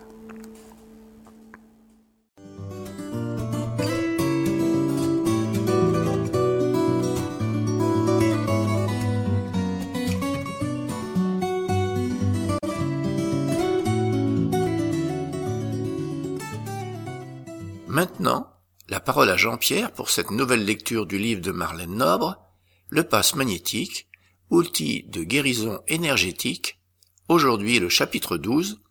Maintenant, 17.92 18.50
la 18.88 19.00
parole 19.00 19.28
à 19.28 19.36
Jean-Pierre 19.36 19.92
pour 19.92 20.08
cette 20.08 20.30
nouvelle 20.30 20.64
lecture 20.64 21.04
du 21.04 21.18
livre 21.18 21.42
de 21.42 21.50
Marlène 21.50 21.94
Nobre, 21.94 22.42
Le 22.88 23.06
passe 23.06 23.34
magnétique, 23.34 24.08
outil 24.48 25.02
de 25.08 25.22
guérison 25.22 25.82
énergétique, 25.88 26.80
aujourd'hui 27.28 27.80
le 27.80 27.90
chapitre 27.90 28.38
12, 28.38 28.82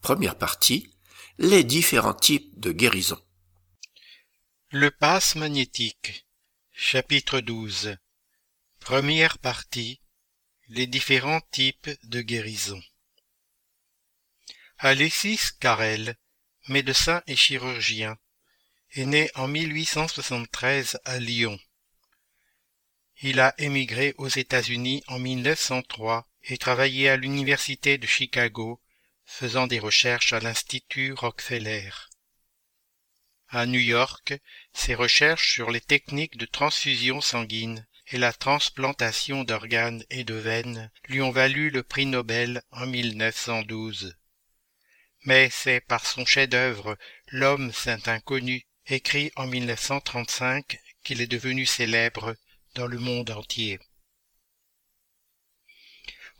première 0.00 0.38
partie, 0.38 0.96
les 1.36 1.62
différents 1.62 2.14
types 2.14 2.58
de 2.58 2.72
guérison. 2.72 3.20
Le 4.70 4.90
passe 4.90 5.34
magnétique, 5.34 6.26
chapitre 6.72 7.40
12, 7.40 7.98
première 8.80 9.36
partie, 9.36 10.00
les 10.70 10.86
différents 10.86 11.42
types 11.50 11.90
de 12.04 12.22
guérison. 12.22 12.80
Alexis 14.78 15.50
Carrel, 15.60 16.16
médecin 16.68 17.22
et 17.26 17.36
chirurgien, 17.36 18.16
est 18.94 19.06
né 19.06 19.30
en 19.34 19.48
1873 19.48 20.98
à 21.04 21.18
Lyon. 21.18 21.58
Il 23.20 23.40
a 23.40 23.54
émigré 23.58 24.14
aux 24.18 24.28
États-Unis 24.28 25.02
en 25.08 25.18
1903 25.18 26.28
et 26.44 26.56
travaillé 26.56 27.08
à 27.08 27.16
l'Université 27.16 27.98
de 27.98 28.06
Chicago, 28.06 28.80
faisant 29.24 29.66
des 29.66 29.78
recherches 29.78 30.32
à 30.32 30.40
l'Institut 30.40 31.12
Rockefeller. 31.12 31.90
À 33.48 33.66
New 33.66 33.80
York, 33.80 34.34
ses 34.72 34.94
recherches 34.94 35.54
sur 35.54 35.70
les 35.70 35.80
techniques 35.80 36.36
de 36.36 36.46
transfusion 36.46 37.20
sanguine 37.20 37.86
et 38.08 38.18
la 38.18 38.32
transplantation 38.32 39.44
d'organes 39.44 40.04
et 40.10 40.24
de 40.24 40.34
veines 40.34 40.90
lui 41.08 41.20
ont 41.20 41.30
valu 41.30 41.70
le 41.70 41.82
prix 41.82 42.06
Nobel 42.06 42.62
en 42.70 42.86
1912. 42.86 44.16
Mais 45.24 45.50
c'est 45.50 45.80
par 45.80 46.06
son 46.06 46.24
chef-d'œuvre 46.24 46.96
L'homme 47.28 47.72
saint 47.72 48.00
inconnu 48.06 48.67
écrit 48.90 49.30
en 49.36 49.46
1935 49.46 50.80
qu'il 51.04 51.20
est 51.20 51.26
devenu 51.26 51.66
célèbre 51.66 52.34
dans 52.74 52.86
le 52.86 52.98
monde 52.98 53.30
entier. 53.30 53.78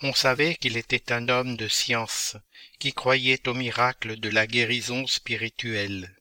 On 0.00 0.14
savait 0.14 0.54
qu'il 0.54 0.76
était 0.76 1.12
un 1.12 1.28
homme 1.28 1.56
de 1.56 1.68
science 1.68 2.36
qui 2.78 2.92
croyait 2.92 3.48
au 3.48 3.54
miracle 3.54 4.18
de 4.18 4.28
la 4.28 4.46
guérison 4.46 5.06
spirituelle. 5.06 6.14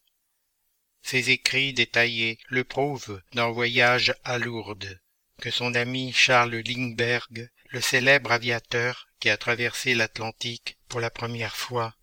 Ses 1.02 1.30
écrits 1.30 1.74
détaillés 1.74 2.40
le 2.48 2.64
prouvent 2.64 3.22
dans 3.34 3.52
Voyage 3.52 4.14
à 4.24 4.40
Lourdes, 4.40 4.99
que 5.40 5.52
son 5.52 5.76
ami 5.76 6.12
Charles 6.12 6.56
Lindbergh, 6.56 7.49
le 7.70 7.82
célèbre 7.82 8.32
aviateur 8.32 9.08
qui 9.20 9.30
a 9.30 9.38
traversé 9.38 9.94
l'Atlantique 9.94 10.78
pour 10.90 10.99
la 10.99 11.10
première 11.10 11.56
fois, 11.56 11.97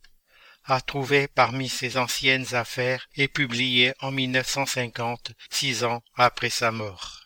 a 0.64 0.80
trouvé 0.80 1.28
parmi 1.28 1.68
ses 1.68 1.96
anciennes 1.96 2.54
affaires 2.54 3.06
et 3.16 3.28
publié 3.28 3.92
en 4.00 4.10
1950, 4.10 5.32
six 5.50 5.84
ans 5.84 6.02
après 6.14 6.50
sa 6.50 6.70
mort. 6.70 7.24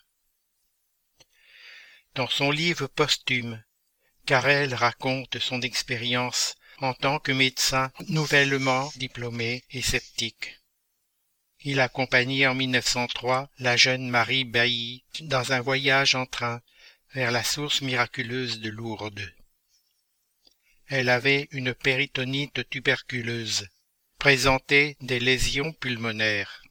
Dans 2.15 2.29
son 2.29 2.51
livre 2.51 2.89
posthume, 2.89 3.63
Carrel 4.27 4.75
raconte 4.75 5.39
son 5.39 5.63
expérience 5.63 6.57
en 6.81 6.95
tant 6.95 7.19
que 7.19 7.33
médecin 7.33 7.91
nouvellement 8.09 8.91
diplômé 8.97 9.65
et 9.71 9.83
sceptique. 9.83 10.59
Il 11.61 11.81
accompagnait 11.81 12.47
en 12.47 12.55
1903 12.55 13.51
la 13.59 13.77
jeune 13.77 14.09
Marie 14.09 14.45
Bailly 14.45 15.05
dans 15.23 15.53
un 15.53 15.61
voyage 15.61 16.15
en 16.15 16.27
train 16.27 16.61
vers 17.15 17.33
la 17.33 17.43
source 17.43 17.83
miraculeuse 17.83 18.61
de 18.61 18.69
Lourdes. 18.69 19.33
Elle 20.89 21.11
avait 21.11 21.49
une 21.51 21.75
péritonite 21.75 22.69
tuberculeuse, 22.71 23.69
présentait 24.19 24.97
des 25.03 25.21
lésions 25.21 25.73
pulmonaires, 25.73 26.63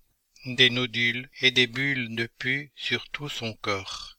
des 0.46 0.72
nodules 0.72 1.30
et 1.42 1.52
des 1.52 1.68
bulles 1.68 2.16
de 2.16 2.26
pus 2.26 2.72
sur 2.76 3.08
tout 3.10 3.30
son 3.30 3.54
corps. 3.54 4.18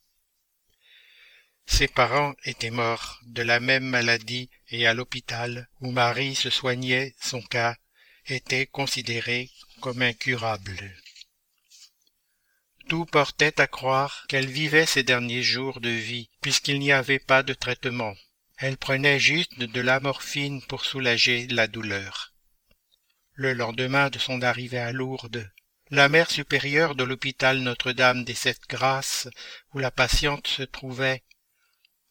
Ses 1.65 1.87
parents 1.87 2.33
étaient 2.45 2.71
morts 2.71 3.19
de 3.25 3.41
la 3.41 3.59
même 3.59 3.83
maladie 3.83 4.49
et 4.69 4.87
à 4.87 4.93
l'hôpital 4.93 5.69
où 5.81 5.91
Marie 5.91 6.33
se 6.33 6.49
soignait, 6.49 7.13
son 7.21 7.41
cas 7.41 7.75
était 8.25 8.67
considéré 8.67 9.51
comme 9.81 10.01
incurable. 10.01 10.95
Tout 12.87 13.05
portait 13.05 13.59
à 13.59 13.67
croire 13.67 14.25
qu'elle 14.29 14.47
vivait 14.47 14.85
ses 14.85 15.03
derniers 15.03 15.43
jours 15.43 15.79
de 15.79 15.89
vie, 15.89 16.29
puisqu'il 16.41 16.79
n'y 16.79 16.91
avait 16.91 17.19
pas 17.19 17.43
de 17.43 17.53
traitement. 17.53 18.15
Elle 18.61 18.75
prenait 18.75 19.21
juste 19.21 19.57
de 19.57 19.79
la 19.79 20.01
morphine 20.01 20.61
pour 20.63 20.83
soulager 20.83 21.47
la 21.47 21.67
douleur. 21.67 22.33
Le 23.31 23.53
lendemain 23.53 24.09
de 24.09 24.19
son 24.19 24.41
arrivée 24.41 24.79
à 24.79 24.91
Lourdes, 24.91 25.49
la 25.91 26.09
mère 26.09 26.29
supérieure 26.29 26.93
de 26.93 27.05
l'hôpital 27.05 27.59
Notre-Dame 27.59 28.25
des 28.25 28.33
Sept 28.33 28.59
Grâces, 28.67 29.29
où 29.73 29.79
la 29.79 29.91
patiente 29.91 30.47
se 30.47 30.63
trouvait, 30.63 31.23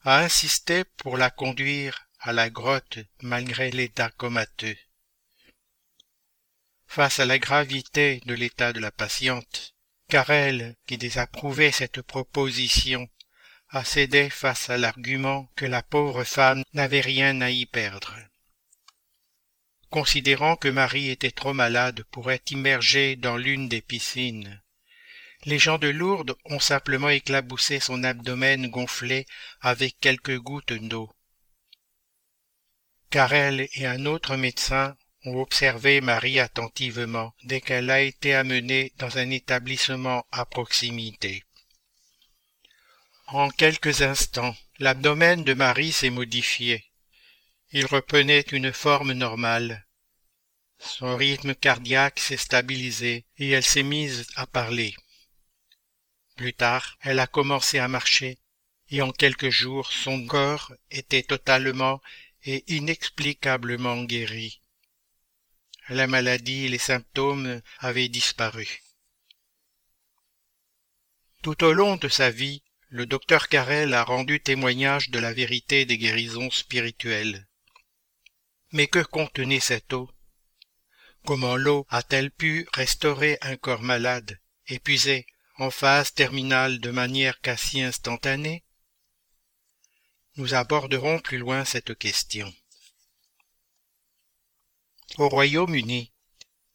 a 0.01 0.21
insisté 0.21 0.85
pour 0.97 1.17
la 1.17 1.29
conduire 1.29 2.07
à 2.19 2.33
la 2.33 2.49
grotte 2.49 2.97
malgré 3.21 3.69
l'état 3.69 4.09
comateux. 4.09 4.77
Face 6.87 7.19
à 7.19 7.27
la 7.27 7.37
gravité 7.37 8.23
de 8.25 8.33
l'état 8.33 8.73
de 8.73 8.79
la 8.79 8.91
patiente, 8.91 9.75
Carrel, 10.07 10.75
qui 10.87 10.97
désapprouvait 10.97 11.71
cette 11.71 12.01
proposition, 12.01 13.07
a 13.71 13.83
cédé 13.83 14.29
face 14.29 14.69
à 14.69 14.77
l'argument 14.77 15.49
que 15.55 15.65
la 15.65 15.83
pauvre 15.83 16.23
femme 16.23 16.63
n'avait 16.73 17.01
rien 17.01 17.41
à 17.41 17.51
y 17.51 17.65
perdre. 17.65 18.15
Considérant 19.89 20.55
que 20.55 20.67
Marie 20.67 21.09
était 21.09 21.31
trop 21.31 21.53
malade 21.53 22.03
pour 22.11 22.31
être 22.31 22.51
immergée 22.51 23.15
dans 23.15 23.37
l'une 23.37 23.67
des 23.67 23.81
piscines, 23.81 24.61
les 25.45 25.59
gens 25.59 25.77
de 25.77 25.87
Lourdes 25.87 26.35
ont 26.45 26.59
simplement 26.59 27.09
éclaboussé 27.09 27.79
son 27.79 28.03
abdomen 28.03 28.67
gonflé 28.67 29.25
avec 29.61 29.99
quelques 29.99 30.37
gouttes 30.37 30.73
d'eau. 30.73 31.11
Carrel 33.09 33.67
et 33.73 33.87
un 33.87 34.05
autre 34.05 34.35
médecin 34.35 34.95
ont 35.25 35.39
observé 35.41 36.01
Marie 36.01 36.39
attentivement 36.39 37.33
dès 37.43 37.61
qu'elle 37.61 37.89
a 37.89 38.01
été 38.01 38.35
amenée 38.35 38.93
dans 38.97 39.17
un 39.17 39.29
établissement 39.29 40.25
à 40.31 40.45
proximité. 40.45 41.43
En 43.31 43.49
quelques 43.49 44.01
instants, 44.01 44.55
l'abdomen 44.79 45.43
de 45.43 45.53
Marie 45.53 45.91
s'est 45.91 46.09
modifié. 46.09 46.83
Il 47.71 47.85
reprenait 47.85 48.45
une 48.51 48.73
forme 48.73 49.13
normale. 49.13 49.85
Son 50.79 51.15
rythme 51.15 51.53
cardiaque 51.53 52.19
s'est 52.19 52.37
stabilisé 52.37 53.25
et 53.37 53.49
elle 53.49 53.63
s'est 53.63 53.83
mise 53.83 54.27
à 54.35 54.47
parler. 54.47 54.95
Plus 56.35 56.53
tard, 56.53 56.97
elle 57.01 57.19
a 57.19 57.27
commencé 57.27 57.79
à 57.79 57.87
marcher 57.87 58.39
et 58.89 59.01
en 59.01 59.11
quelques 59.11 59.49
jours 59.49 59.91
son 59.91 60.25
corps 60.25 60.73
était 60.89 61.23
totalement 61.23 62.01
et 62.43 62.63
inexplicablement 62.73 64.03
guéri 64.03 64.61
la 65.89 66.07
maladie 66.07 66.65
et 66.65 66.69
les 66.69 66.77
symptômes 66.77 67.61
avaient 67.79 68.09
disparu. 68.09 68.81
Tout 71.41 71.63
au 71.63 71.73
long 71.73 71.95
de 71.95 72.07
sa 72.07 72.29
vie, 72.29 72.61
le 72.89 73.05
docteur 73.05 73.49
Carrel 73.49 73.93
a 73.93 74.03
rendu 74.03 74.41
témoignage 74.41 75.11
de 75.11 75.19
la 75.19 75.31
vérité 75.31 75.85
des 75.85 75.99
guérisons 75.99 76.49
spirituelles. 76.49 77.47
Mais 78.71 78.87
que 78.87 79.03
contenait 79.03 79.59
cette 79.59 79.93
eau? 79.93 80.09
Comment 81.23 81.55
l'eau 81.55 81.85
a-t-elle 81.89 82.31
pu 82.31 82.67
restaurer 82.73 83.37
un 83.41 83.57
corps 83.57 83.83
malade, 83.83 84.39
épuisé, 84.67 85.27
en 85.57 85.69
phase 85.69 86.13
terminale 86.13 86.79
de 86.79 86.89
manière 86.89 87.39
quasi 87.41 87.81
instantanée? 87.81 88.63
Nous 90.37 90.55
aborderons 90.55 91.19
plus 91.19 91.37
loin 91.37 91.65
cette 91.65 91.95
question. 91.95 92.51
Au 95.17 95.29
Royaume-Uni, 95.29 96.11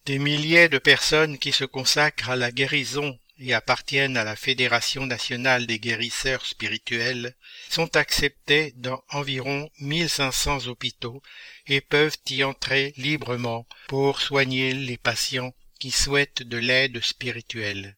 des 0.05 0.19
milliers 0.19 0.69
de 0.69 0.79
personnes 0.79 1.39
qui 1.39 1.51
se 1.51 1.65
consacrent 1.65 2.31
à 2.31 2.37
la 2.37 2.53
guérison 2.53 3.19
et 3.39 3.55
appartiennent 3.55 4.17
à 4.17 4.25
la 4.25 4.37
Fédération 4.37 5.07
nationale 5.07 5.67
des 5.67 5.79
guérisseurs 5.79 6.47
spirituels 6.47 7.35
sont 7.69 7.97
acceptés 7.97 8.73
dans 8.77 9.03
environ 9.11 9.71
1500 9.81 10.69
hôpitaux 10.69 11.23
et 11.67 11.81
peuvent 11.81 12.17
y 12.31 12.45
entrer 12.45 12.95
librement 12.97 13.67
pour 13.89 14.21
soigner 14.21 14.73
les 14.73 14.99
patients 14.99 15.55
qui 15.79 15.91
souhaitent 15.91 16.43
de 16.43 16.57
l'aide 16.57 17.03
spirituelle. 17.03 17.97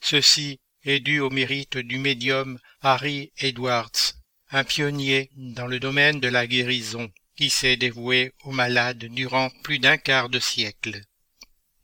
Ceci 0.00 0.60
est 0.84 1.00
dû 1.00 1.20
au 1.20 1.30
mérite 1.30 1.78
du 1.78 1.98
médium 1.98 2.58
Harry 2.82 3.32
Edwards, 3.38 4.14
un 4.50 4.64
pionnier 4.64 5.30
dans 5.36 5.66
le 5.66 5.80
domaine 5.80 6.20
de 6.20 6.28
la 6.28 6.46
guérison 6.46 7.10
qui 7.36 7.50
s'est 7.50 7.76
dévoué 7.76 8.32
aux 8.44 8.52
malades 8.52 9.06
durant 9.06 9.50
plus 9.62 9.78
d'un 9.78 9.96
quart 9.96 10.28
de 10.28 10.38
siècle. 10.38 11.00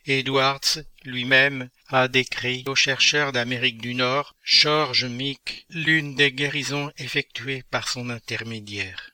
Edwards 0.06 0.80
lui-même 1.04 1.70
a 1.92 2.08
décrit 2.08 2.62
au 2.66 2.74
chercheur 2.74 3.32
d'Amérique 3.32 3.80
du 3.80 3.94
Nord, 3.94 4.36
George 4.42 5.04
Meek, 5.04 5.66
l'une 5.70 6.14
des 6.14 6.32
guérisons 6.32 6.92
effectuées 6.98 7.64
par 7.64 7.88
son 7.88 8.10
intermédiaire. 8.10 9.10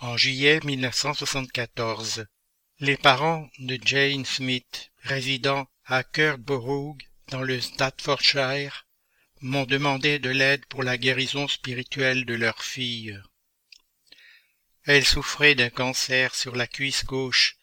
En 0.00 0.16
juillet 0.16 0.60
1974, 0.64 2.26
les 2.80 2.96
parents 2.96 3.50
de 3.58 3.78
Jane 3.84 4.24
Smith, 4.24 4.90
résidant 5.02 5.68
à 5.84 6.04
Kirkborough 6.04 6.96
dans 7.28 7.42
le 7.42 7.60
Staffordshire, 7.60 8.86
m'ont 9.40 9.66
demandé 9.66 10.18
de 10.18 10.30
l'aide 10.30 10.64
pour 10.66 10.82
la 10.82 10.96
guérison 10.96 11.48
spirituelle 11.48 12.24
de 12.24 12.34
leur 12.34 12.62
fille. 12.62 13.20
Elle 14.84 15.04
souffrait 15.04 15.54
d'un 15.54 15.70
cancer 15.70 16.34
sur 16.34 16.56
la 16.56 16.66
cuisse 16.66 17.04
gauche, 17.04 17.57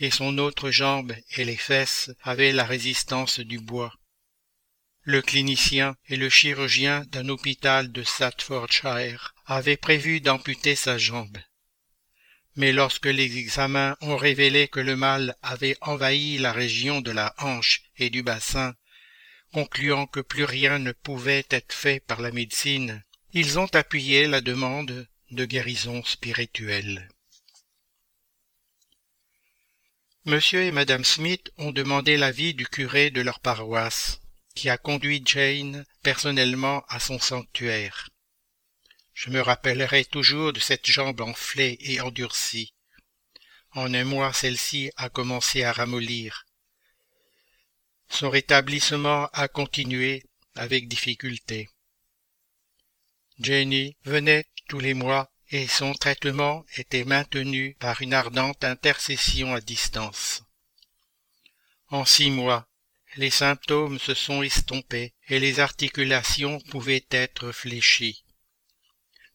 et 0.00 0.10
son 0.10 0.38
autre 0.38 0.70
jambe 0.70 1.14
et 1.36 1.44
les 1.44 1.56
fesses 1.56 2.10
avaient 2.22 2.52
la 2.52 2.64
résistance 2.64 3.38
du 3.38 3.58
bois. 3.58 3.94
Le 5.02 5.22
clinicien 5.22 5.96
et 6.08 6.16
le 6.16 6.30
chirurgien 6.30 7.04
d'un 7.10 7.28
hôpital 7.28 7.92
de 7.92 8.02
Staffordshire 8.02 9.34
avaient 9.46 9.76
prévu 9.76 10.20
d'amputer 10.20 10.74
sa 10.74 10.98
jambe. 10.98 11.38
Mais 12.56 12.72
lorsque 12.72 13.06
les 13.06 13.38
examens 13.38 13.96
ont 14.00 14.16
révélé 14.16 14.68
que 14.68 14.80
le 14.80 14.96
mal 14.96 15.36
avait 15.42 15.76
envahi 15.82 16.38
la 16.38 16.52
région 16.52 17.00
de 17.00 17.10
la 17.10 17.34
hanche 17.38 17.82
et 17.96 18.10
du 18.10 18.22
bassin, 18.22 18.74
concluant 19.52 20.06
que 20.06 20.20
plus 20.20 20.44
rien 20.44 20.78
ne 20.78 20.92
pouvait 20.92 21.46
être 21.50 21.74
fait 21.74 22.00
par 22.00 22.20
la 22.20 22.30
médecine, 22.30 23.02
ils 23.32 23.58
ont 23.58 23.72
appuyé 23.74 24.26
la 24.26 24.40
demande 24.40 25.06
de 25.30 25.44
guérison 25.44 26.02
spirituelle. 26.04 27.08
Monsieur 30.26 30.64
et 30.64 30.70
Madame 30.70 31.02
Smith 31.02 31.50
ont 31.56 31.72
demandé 31.72 32.18
l'avis 32.18 32.52
du 32.52 32.66
curé 32.66 33.10
de 33.10 33.22
leur 33.22 33.40
paroisse, 33.40 34.20
qui 34.54 34.68
a 34.68 34.76
conduit 34.76 35.22
Jane 35.24 35.86
personnellement 36.02 36.84
à 36.88 37.00
son 37.00 37.18
sanctuaire. 37.18 38.10
Je 39.14 39.30
me 39.30 39.40
rappellerai 39.40 40.04
toujours 40.04 40.52
de 40.52 40.60
cette 40.60 40.86
jambe 40.86 41.22
enflée 41.22 41.78
et 41.80 42.02
endurcie. 42.02 42.74
En 43.72 43.94
un 43.94 44.04
mois, 44.04 44.34
celle-ci 44.34 44.90
a 44.96 45.08
commencé 45.08 45.64
à 45.64 45.72
ramollir. 45.72 46.44
Son 48.10 48.28
rétablissement 48.28 49.26
a 49.32 49.48
continué 49.48 50.26
avec 50.54 50.86
difficulté. 50.86 51.70
Jenny 53.38 53.96
venait 54.04 54.44
tous 54.68 54.80
les 54.80 54.92
mois 54.92 55.32
et 55.50 55.66
son 55.66 55.92
traitement 55.94 56.64
était 56.76 57.04
maintenu 57.04 57.76
par 57.80 58.02
une 58.02 58.14
ardente 58.14 58.64
intercession 58.64 59.54
à 59.54 59.60
distance. 59.60 60.42
En 61.88 62.04
six 62.04 62.30
mois, 62.30 62.68
les 63.16 63.30
symptômes 63.30 63.98
se 63.98 64.14
sont 64.14 64.42
estompés 64.42 65.12
et 65.28 65.40
les 65.40 65.58
articulations 65.58 66.60
pouvaient 66.60 67.06
être 67.10 67.50
fléchies. 67.50 68.24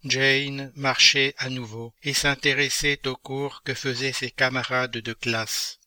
Jane 0.06 0.72
marchait 0.76 1.34
à 1.38 1.50
nouveau 1.50 1.94
et 2.04 2.14
s'intéressait 2.14 3.06
aux 3.08 3.18
cours 3.18 3.64
que 3.64 3.74
faisaient 3.74 4.14
ses 4.14 4.32
camarades 4.32 4.92
de 4.98 5.14
classe. 5.14 5.80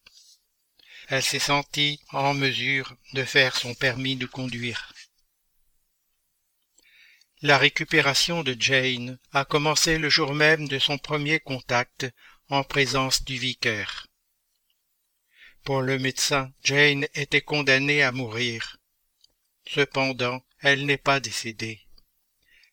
Elle 1.07 1.23
s'est 1.23 1.39
sentie 1.39 2.01
en 2.11 2.35
mesure 2.35 2.95
de 3.15 3.25
faire 3.25 3.57
son 3.57 3.75
permis 3.75 4.17
de 4.17 4.27
conduire. 4.27 4.93
La 7.41 7.57
récupération 7.57 8.43
de 8.43 8.57
Jane 8.59 9.17
a 9.31 9.45
commencé 9.45 9.97
le 9.99 10.11
jour 10.11 10.35
même 10.35 10.67
de 10.67 10.81
son 10.81 10.99
premier 10.99 11.39
contact 11.39 12.13
en 12.49 12.65
présence 12.65 13.23
du 13.23 13.39
vicaire. 13.39 14.09
Pour 15.63 15.83
le 15.83 16.01
médecin, 16.01 16.53
Jane 16.65 17.07
était 17.15 17.41
condamnée 17.41 18.03
à 18.03 18.11
mourir. 18.11 18.79
Cependant, 19.69 20.45
elle 20.59 20.85
n'est 20.85 20.97
pas 20.97 21.21
décédée. 21.21 21.81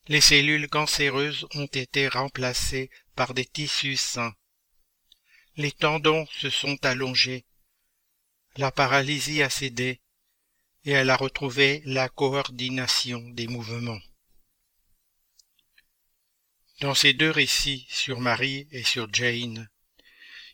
Les 0.07 0.21
cellules 0.21 0.67
cancéreuses 0.67 1.45
ont 1.53 1.67
été 1.67 2.07
remplacées 2.07 2.89
par 3.15 3.35
des 3.35 3.45
tissus 3.45 3.97
sains. 3.97 4.33
Les 5.57 5.71
tendons 5.71 6.25
se 6.31 6.49
sont 6.49 6.83
allongés. 6.83 7.45
La 8.57 8.71
paralysie 8.71 9.43
a 9.43 9.49
cédé 9.51 10.01
et 10.85 10.91
elle 10.91 11.11
a 11.11 11.17
retrouvé 11.17 11.83
la 11.85 12.09
coordination 12.09 13.19
des 13.29 13.45
mouvements. 13.45 13.99
Dans 16.81 16.93
ces 16.93 17.13
deux 17.13 17.31
récits 17.31 17.87
sur 17.89 18.19
Marie 18.19 18.67
et 18.71 18.83
sur 18.83 19.07
Jane, 19.13 19.69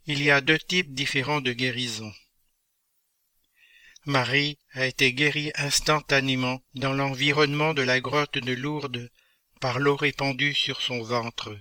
il 0.05 0.21
y 0.21 0.29
a 0.29 0.39
deux 0.39 0.59
types 0.59 0.93
différents 0.93 1.41
de 1.41 1.51
guérison. 1.51 2.13
Marie 4.05 4.59
a 4.73 4.85
été 4.85 5.13
guérie 5.13 5.51
instantanément 5.55 6.61
dans 6.75 6.93
l'environnement 6.93 7.73
de 7.73 7.81
la 7.81 7.99
grotte 7.99 8.37
de 8.37 8.53
Lourdes 8.53 9.09
par 9.59 9.79
l'eau 9.79 9.95
répandue 9.95 10.53
sur 10.53 10.81
son 10.81 11.01
ventre. 11.01 11.57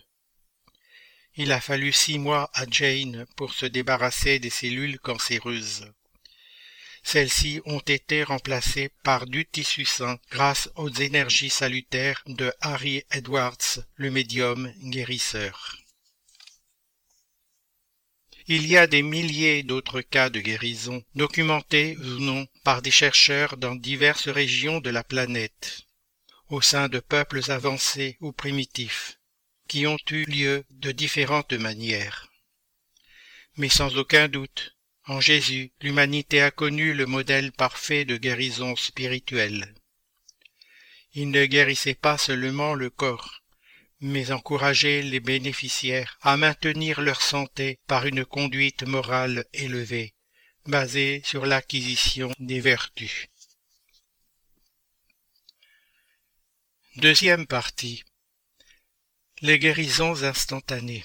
Il 1.36 1.52
a 1.52 1.60
fallu 1.60 1.90
six 1.90 2.18
mois 2.18 2.50
à 2.52 2.66
Jane 2.70 3.26
pour 3.36 3.54
se 3.54 3.64
débarrasser 3.64 4.40
des 4.40 4.50
cellules 4.50 4.98
cancéreuses. 4.98 5.90
Celles-ci 7.02 7.60
ont 7.64 7.80
été 7.80 8.22
remplacées 8.22 8.90
par 9.02 9.26
du 9.26 9.46
tissu 9.46 9.84
sain 9.84 10.18
grâce 10.30 10.70
aux 10.76 10.90
énergies 10.90 11.50
salutaires 11.50 12.22
de 12.26 12.52
Harry 12.60 13.04
Edwards, 13.10 13.80
le 13.96 14.10
médium 14.10 14.72
guérisseur. 14.82 15.76
Il 18.46 18.66
y 18.66 18.76
a 18.76 18.86
des 18.86 19.02
milliers 19.02 19.62
d'autres 19.62 20.00
cas 20.00 20.28
de 20.28 20.40
guérison, 20.40 21.04
documentés 21.14 21.96
ou 21.98 22.18
non 22.18 22.48
par 22.64 22.82
des 22.82 22.90
chercheurs 22.90 23.56
dans 23.56 23.76
diverses 23.76 24.28
régions 24.28 24.80
de 24.80 24.90
la 24.90 25.04
planète, 25.04 25.82
au 26.48 26.60
sein 26.60 26.88
de 26.88 26.98
peuples 26.98 27.48
avancés 27.50 28.16
ou 28.20 28.32
primitifs, 28.32 29.20
qui 29.68 29.86
ont 29.86 29.98
eu 30.10 30.24
lieu 30.24 30.64
de 30.70 30.90
différentes 30.90 31.52
manières. 31.52 32.28
Mais 33.56 33.68
sans 33.68 33.96
aucun 33.96 34.26
doute, 34.26 34.76
en 35.06 35.20
Jésus, 35.20 35.72
l'humanité 35.80 36.42
a 36.42 36.50
connu 36.50 36.94
le 36.94 37.06
modèle 37.06 37.52
parfait 37.52 38.04
de 38.04 38.16
guérison 38.16 38.76
spirituelle. 38.76 39.74
Il 41.12 41.30
ne 41.30 41.44
guérissait 41.46 41.94
pas 41.94 42.18
seulement 42.18 42.74
le 42.74 42.90
corps, 42.90 43.42
mais 44.00 44.30
encourageait 44.30 45.02
les 45.02 45.20
bénéficiaires 45.20 46.18
à 46.22 46.36
maintenir 46.36 47.00
leur 47.00 47.20
santé 47.20 47.78
par 47.86 48.06
une 48.06 48.24
conduite 48.24 48.84
morale 48.84 49.44
élevée, 49.52 50.14
basée 50.66 51.22
sur 51.24 51.46
l'acquisition 51.46 52.32
des 52.38 52.60
vertus. 52.60 53.26
Deuxième 56.96 57.46
partie. 57.46 58.04
Les 59.42 59.58
guérisons 59.58 60.22
instantanées. 60.22 61.04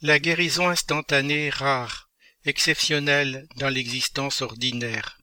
La 0.00 0.20
guérison 0.20 0.68
instantanée 0.68 1.50
rare, 1.50 2.08
exceptionnelle 2.44 3.48
dans 3.56 3.68
l'existence 3.68 4.42
ordinaire. 4.42 5.18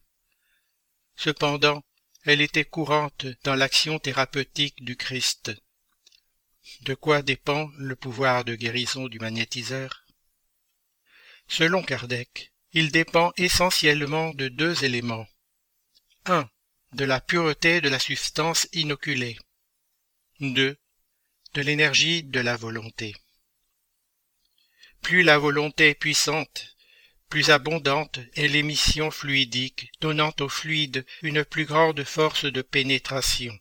Cependant, 1.16 1.82
elle 2.24 2.42
était 2.42 2.66
courante 2.66 3.24
dans 3.42 3.54
l'action 3.54 3.98
thérapeutique 3.98 4.84
du 4.84 4.94
Christ. 4.94 5.50
De 6.82 6.94
quoi 6.94 7.22
dépend 7.22 7.70
le 7.78 7.96
pouvoir 7.96 8.44
de 8.44 8.54
guérison 8.54 9.08
du 9.08 9.18
magnétiseur? 9.18 10.04
Selon 11.48 11.82
Kardec, 11.82 12.52
il 12.72 12.92
dépend 12.92 13.32
essentiellement 13.38 14.34
de 14.34 14.48
deux 14.48 14.84
éléments. 14.84 15.26
1. 16.26 16.50
De 16.92 17.04
la 17.06 17.22
pureté 17.22 17.80
de 17.80 17.88
la 17.88 17.98
substance 17.98 18.68
inoculée. 18.74 19.38
2. 20.40 20.76
De 21.54 21.60
l'énergie 21.62 22.24
de 22.24 22.40
la 22.40 22.56
volonté. 22.56 23.16
Plus 25.06 25.22
la 25.22 25.38
volonté 25.38 25.90
est 25.90 25.94
puissante, 25.94 26.74
plus 27.28 27.50
abondante 27.50 28.18
est 28.34 28.48
l'émission 28.48 29.12
fluidique, 29.12 29.92
donnant 30.00 30.34
au 30.40 30.48
fluide 30.48 31.06
une 31.22 31.44
plus 31.44 31.64
grande 31.64 32.02
force 32.02 32.44
de 32.44 32.60
pénétration. 32.60 33.56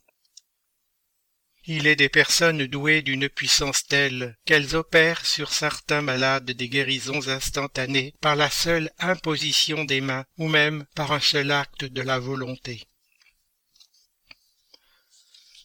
Il 1.65 1.85
est 1.85 1.97
des 1.97 2.09
personnes 2.09 2.65
douées 2.65 3.03
d'une 3.03 3.29
puissance 3.29 3.85
telle 3.85 4.35
qu'elles 4.45 4.75
opèrent 4.75 5.23
sur 5.23 5.53
certains 5.53 6.01
malades 6.01 6.49
des 6.49 6.67
guérisons 6.67 7.27
instantanées 7.27 8.15
par 8.21 8.35
la 8.35 8.49
seule 8.49 8.89
imposition 8.97 9.83
des 9.83 10.01
mains 10.01 10.25
ou 10.39 10.47
même 10.47 10.87
par 10.95 11.11
un 11.11 11.19
seul 11.19 11.51
acte 11.51 11.85
de 11.85 12.01
la 12.01 12.17
volonté. 12.17 12.87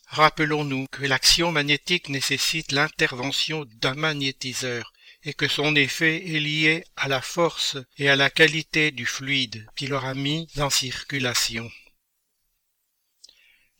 Rappelons-nous 0.08 0.88
que 0.88 1.06
l'action 1.06 1.50
magnétique 1.52 2.10
nécessite 2.10 2.70
l'intervention 2.70 3.64
d'un 3.80 3.94
magnétiseur 3.94 4.92
et 5.24 5.34
que 5.34 5.48
son 5.48 5.76
effet 5.76 6.34
est 6.34 6.40
lié 6.40 6.84
à 6.96 7.08
la 7.08 7.20
force 7.20 7.76
et 7.98 8.08
à 8.08 8.16
la 8.16 8.30
qualité 8.30 8.90
du 8.90 9.06
fluide 9.06 9.66
qu'il 9.76 9.92
aura 9.92 10.14
mis 10.14 10.48
en 10.58 10.70
circulation. 10.70 11.70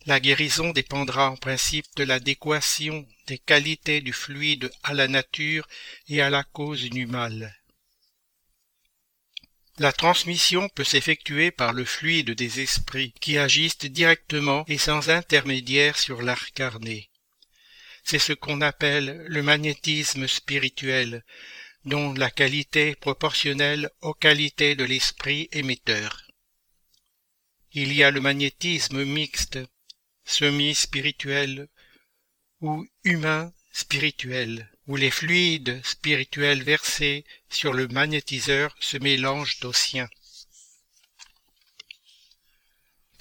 La 0.07 0.19
guérison 0.19 0.71
dépendra 0.71 1.31
en 1.31 1.37
principe 1.37 1.87
de 1.97 2.05
l'adéquation 2.05 3.07
des 3.27 3.39
qualités 3.39 4.01
du 4.01 4.15
fluide 4.15 4.71
à 4.83 4.95
la 4.95 5.09
nature 5.09 5.67
et 6.09 6.23
à 6.23 6.31
la 6.31 6.43
cause 6.43 6.85
du 6.85 7.07
mal. 7.07 7.55
La 9.79 9.93
transmission 9.93 10.69
peut 10.71 10.85
s'effectuer 10.85 11.51
par 11.51 11.73
le 11.73 11.85
fluide 11.85 12.31
des 12.31 12.61
esprits 12.61 13.13
qui 13.21 13.37
agissent 13.39 13.79
directement 13.79 14.65
et 14.69 14.79
sans 14.79 15.11
intermédiaire 15.11 15.99
sur 15.99 16.23
l'arcarné. 16.23 17.10
C'est 18.11 18.19
ce 18.19 18.33
qu'on 18.33 18.61
appelle 18.61 19.25
le 19.29 19.41
magnétisme 19.41 20.27
spirituel, 20.27 21.25
dont 21.85 22.13
la 22.13 22.29
qualité 22.29 22.89
est 22.89 22.97
proportionnelle 22.97 23.89
aux 24.01 24.15
qualités 24.15 24.75
de 24.75 24.83
l'esprit 24.83 25.49
émetteur. 25.53 26.21
Il 27.73 27.93
y 27.93 28.03
a 28.03 28.11
le 28.11 28.21
magnétisme 28.21 29.05
mixte, 29.05 29.61
semi-spirituel 30.25 31.69
ou 32.61 32.85
humain 33.05 33.53
spirituel, 33.73 34.69
où 34.89 34.97
les 34.97 35.13
fluides 35.13 35.81
spirituels 35.87 36.65
versés 36.65 37.25
sur 37.49 37.73
le 37.73 37.87
magnétiseur 37.87 38.75
se 38.81 38.97
mélangent 38.97 39.65
aux 39.65 39.73
siens. 39.73 40.11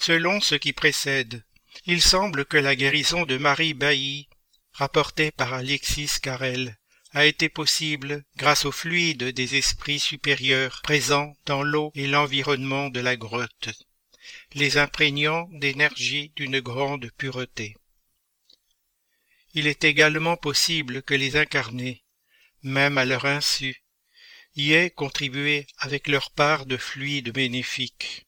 Selon 0.00 0.40
ce 0.40 0.56
qui 0.56 0.72
précède, 0.72 1.44
il 1.86 2.02
semble 2.02 2.44
que 2.44 2.56
la 2.56 2.74
guérison 2.74 3.24
de 3.24 3.38
Marie 3.38 3.74
Bailly 3.74 4.26
rapporté 4.72 5.30
par 5.30 5.52
Alexis 5.52 6.20
Carrel, 6.22 6.78
a 7.12 7.26
été 7.26 7.48
possible 7.48 8.24
grâce 8.36 8.64
au 8.64 8.72
fluide 8.72 9.24
des 9.24 9.56
esprits 9.56 9.98
supérieurs 9.98 10.80
présents 10.82 11.34
dans 11.44 11.62
l'eau 11.62 11.90
et 11.94 12.06
l'environnement 12.06 12.88
de 12.88 13.00
la 13.00 13.16
grotte, 13.16 13.70
les 14.54 14.78
imprégnant 14.78 15.48
d'énergie 15.50 16.32
d'une 16.36 16.60
grande 16.60 17.10
pureté. 17.16 17.76
Il 19.54 19.66
est 19.66 19.82
également 19.82 20.36
possible 20.36 21.02
que 21.02 21.14
les 21.14 21.36
incarnés, 21.36 22.04
même 22.62 22.98
à 22.98 23.04
leur 23.04 23.24
insu, 23.24 23.82
y 24.54 24.72
aient 24.72 24.90
contribué 24.90 25.66
avec 25.78 26.06
leur 26.06 26.30
part 26.30 26.66
de 26.66 26.76
fluide 26.76 27.32
bénéfique. 27.32 28.26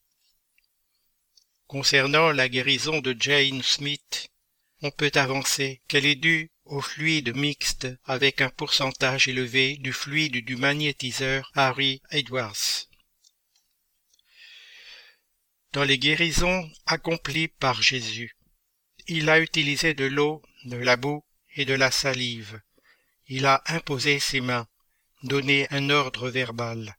Concernant 1.69 2.33
la 2.33 2.49
guérison 2.49 3.01
de 3.01 3.17
Jane 3.19 3.63
Smith, 3.63 4.32
on 4.83 4.91
peut 4.91 5.13
avancer 5.15 5.81
qu'elle 5.87 6.07
est 6.07 6.17
due 6.17 6.51
au 6.65 6.81
fluide 6.81 7.37
mixte 7.37 7.89
avec 8.05 8.41
un 8.41 8.51
pourcentage 8.51 9.29
élevé 9.29 9.77
du 9.77 9.93
fluide 9.93 10.45
du 10.45 10.57
magnétiseur 10.57 11.51
Harry 11.55 12.03
Edwards. 12.11 12.89
Dans 15.73 15.85
les 15.85 15.99
guérisons 15.99 16.69
accomplies 16.87 17.49
par 17.49 17.81
Jésus, 17.81 18.37
il 19.07 19.31
a 19.31 19.39
utilisé 19.39 19.95
de 19.95 20.05
l'eau, 20.05 20.43
de 20.65 20.77
la 20.77 20.97
boue 20.97 21.25
et 21.55 21.65
de 21.65 21.75
la 21.75 21.91
salive. 21.91 22.61
Il 23.29 23.47
a 23.47 23.63
imposé 23.67 24.19
ses 24.19 24.41
mains, 24.41 24.67
donné 25.23 25.67
un 25.71 25.91
ordre 25.91 26.29
verbal. 26.29 26.97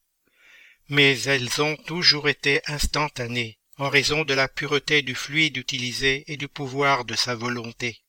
Mais 0.88 1.20
elles 1.24 1.62
ont 1.62 1.76
toujours 1.76 2.30
été 2.30 2.62
instantanées, 2.68 3.60
en 3.78 3.90
raison 3.90 4.24
de 4.24 4.34
la 4.34 4.48
pureté 4.48 5.02
du 5.02 5.16
fluide 5.16 5.58
utilisé 5.58 6.24
et 6.28 6.38
du 6.38 6.48
pouvoir 6.48 7.06
de 7.06 7.16
sa 7.16 7.36
volonté. 7.36 8.00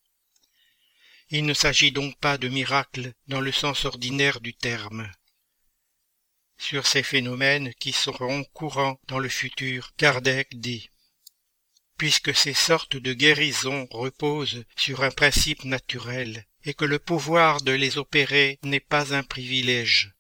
Il 1.31 1.47
ne 1.47 1.55
s'agit 1.55 1.91
donc 1.91 2.19
pas 2.19 2.39
de 2.39 2.49
miracle 2.49 3.13
dans 3.29 3.41
le 3.41 3.51
sens 3.51 3.87
ordinaire 3.87 4.41
du 4.41 4.55
terme. 4.55 5.11
Sur 6.59 6.87
ces 6.87 7.03
phénomènes 7.03 7.75
qui 7.75 7.93
seront 7.93 8.45
courants 8.53 9.01
dans 9.09 9.19
le 9.19 9.29
futur, 9.29 9.95
Kardec 9.97 10.61
dit 10.61 10.91
Puisque 11.97 12.35
ces 12.35 12.55
sortes 12.55 12.97
de 12.97 13.13
guérisons 13.13 13.87
reposent 13.91 14.65
sur 14.77 15.03
un 15.03 15.11
principe 15.11 15.65
naturel 15.65 16.47
et 16.65 16.75
que 16.75 16.85
le 16.85 16.99
pouvoir 16.99 17.63
de 17.63 17.73
les 17.73 17.99
opérer 17.99 18.59
n'est 18.63 18.81
pas 18.81 19.15
un 19.15 19.23
privilège, 19.23 20.14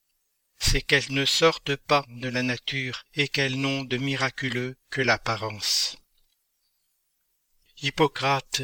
c'est 0.65 0.83
qu'elles 0.83 1.13
ne 1.13 1.25
sortent 1.25 1.77
pas 1.77 2.05
de 2.09 2.29
la 2.29 2.43
nature 2.43 3.05
et 3.15 3.29
qu'elles 3.29 3.61
n'ont 3.61 3.85
de 3.85 3.97
miraculeux 3.97 4.77
que 4.91 5.03
l'apparence. 5.03 5.97
Hippocrate, 7.83 8.63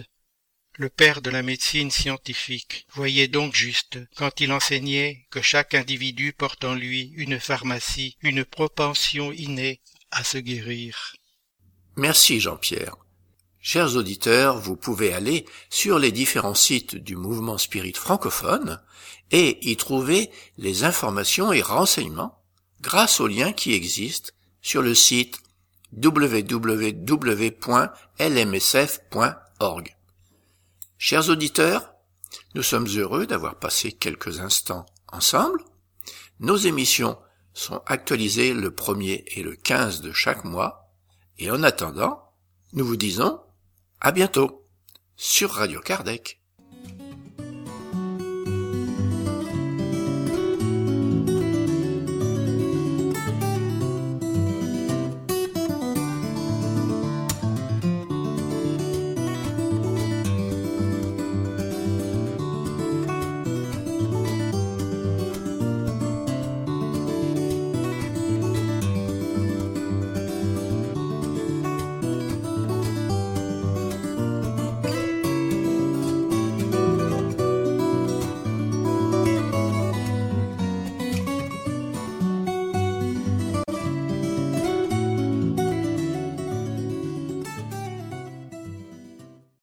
le 0.75 0.89
père 0.89 1.21
de 1.21 1.31
la 1.31 1.43
médecine 1.43 1.91
scientifique, 1.91 2.87
voyait 2.95 3.29
donc 3.29 3.55
juste 3.55 3.99
quand 4.17 4.41
il 4.41 4.51
enseignait 4.53 5.27
que 5.31 5.43
chaque 5.43 5.75
individu 5.75 6.33
porte 6.33 6.65
en 6.65 6.75
lui 6.75 7.13
une 7.17 7.39
pharmacie, 7.39 8.17
une 8.23 8.45
propension 8.45 9.31
innée 9.33 9.81
à 10.11 10.25
se 10.25 10.39
guérir. 10.39 11.15
Merci 11.97 12.41
Jean-Pierre. 12.41 12.97
Chers 13.63 13.97
auditeurs, 13.97 14.59
vous 14.59 14.75
pouvez 14.75 15.13
aller 15.13 15.45
sur 15.69 15.99
les 15.99 16.13
différents 16.13 16.55
sites 16.55 16.97
du 16.97 17.15
mouvement 17.15 17.59
spirit 17.59 17.93
francophone 17.93 18.81
et 19.31 19.59
y 19.71 19.77
trouver 19.77 20.31
les 20.57 20.85
informations 20.85 21.53
et 21.53 21.61
renseignements 21.61 22.43
grâce 22.81 23.21
aux 23.21 23.27
liens 23.27 23.53
qui 23.53 23.75
existent 23.75 24.31
sur 24.63 24.81
le 24.81 24.95
site 24.95 25.43
www.lmsf.org. 25.93 26.37
Chers 30.97 31.29
auditeurs, 31.29 31.93
nous 32.55 32.63
sommes 32.63 32.89
heureux 32.89 33.27
d'avoir 33.27 33.57
passé 33.57 33.93
quelques 33.93 34.41
instants 34.41 34.87
ensemble. 35.09 35.63
Nos 36.39 36.57
émissions 36.57 37.19
sont 37.53 37.83
actualisées 37.87 38.55
le 38.55 38.71
1er 38.71 39.25
et 39.27 39.43
le 39.43 39.55
15 39.55 40.01
de 40.01 40.13
chaque 40.13 40.45
mois. 40.45 40.95
Et 41.39 41.51
en 41.51 41.63
attendant, 41.63 42.23
nous 42.73 42.87
vous 42.87 42.97
disons 42.97 43.41
à 44.01 44.13
bientôt 44.13 44.67
sur 45.17 45.51
Radio 45.51 45.81
Kardec. 45.81 46.40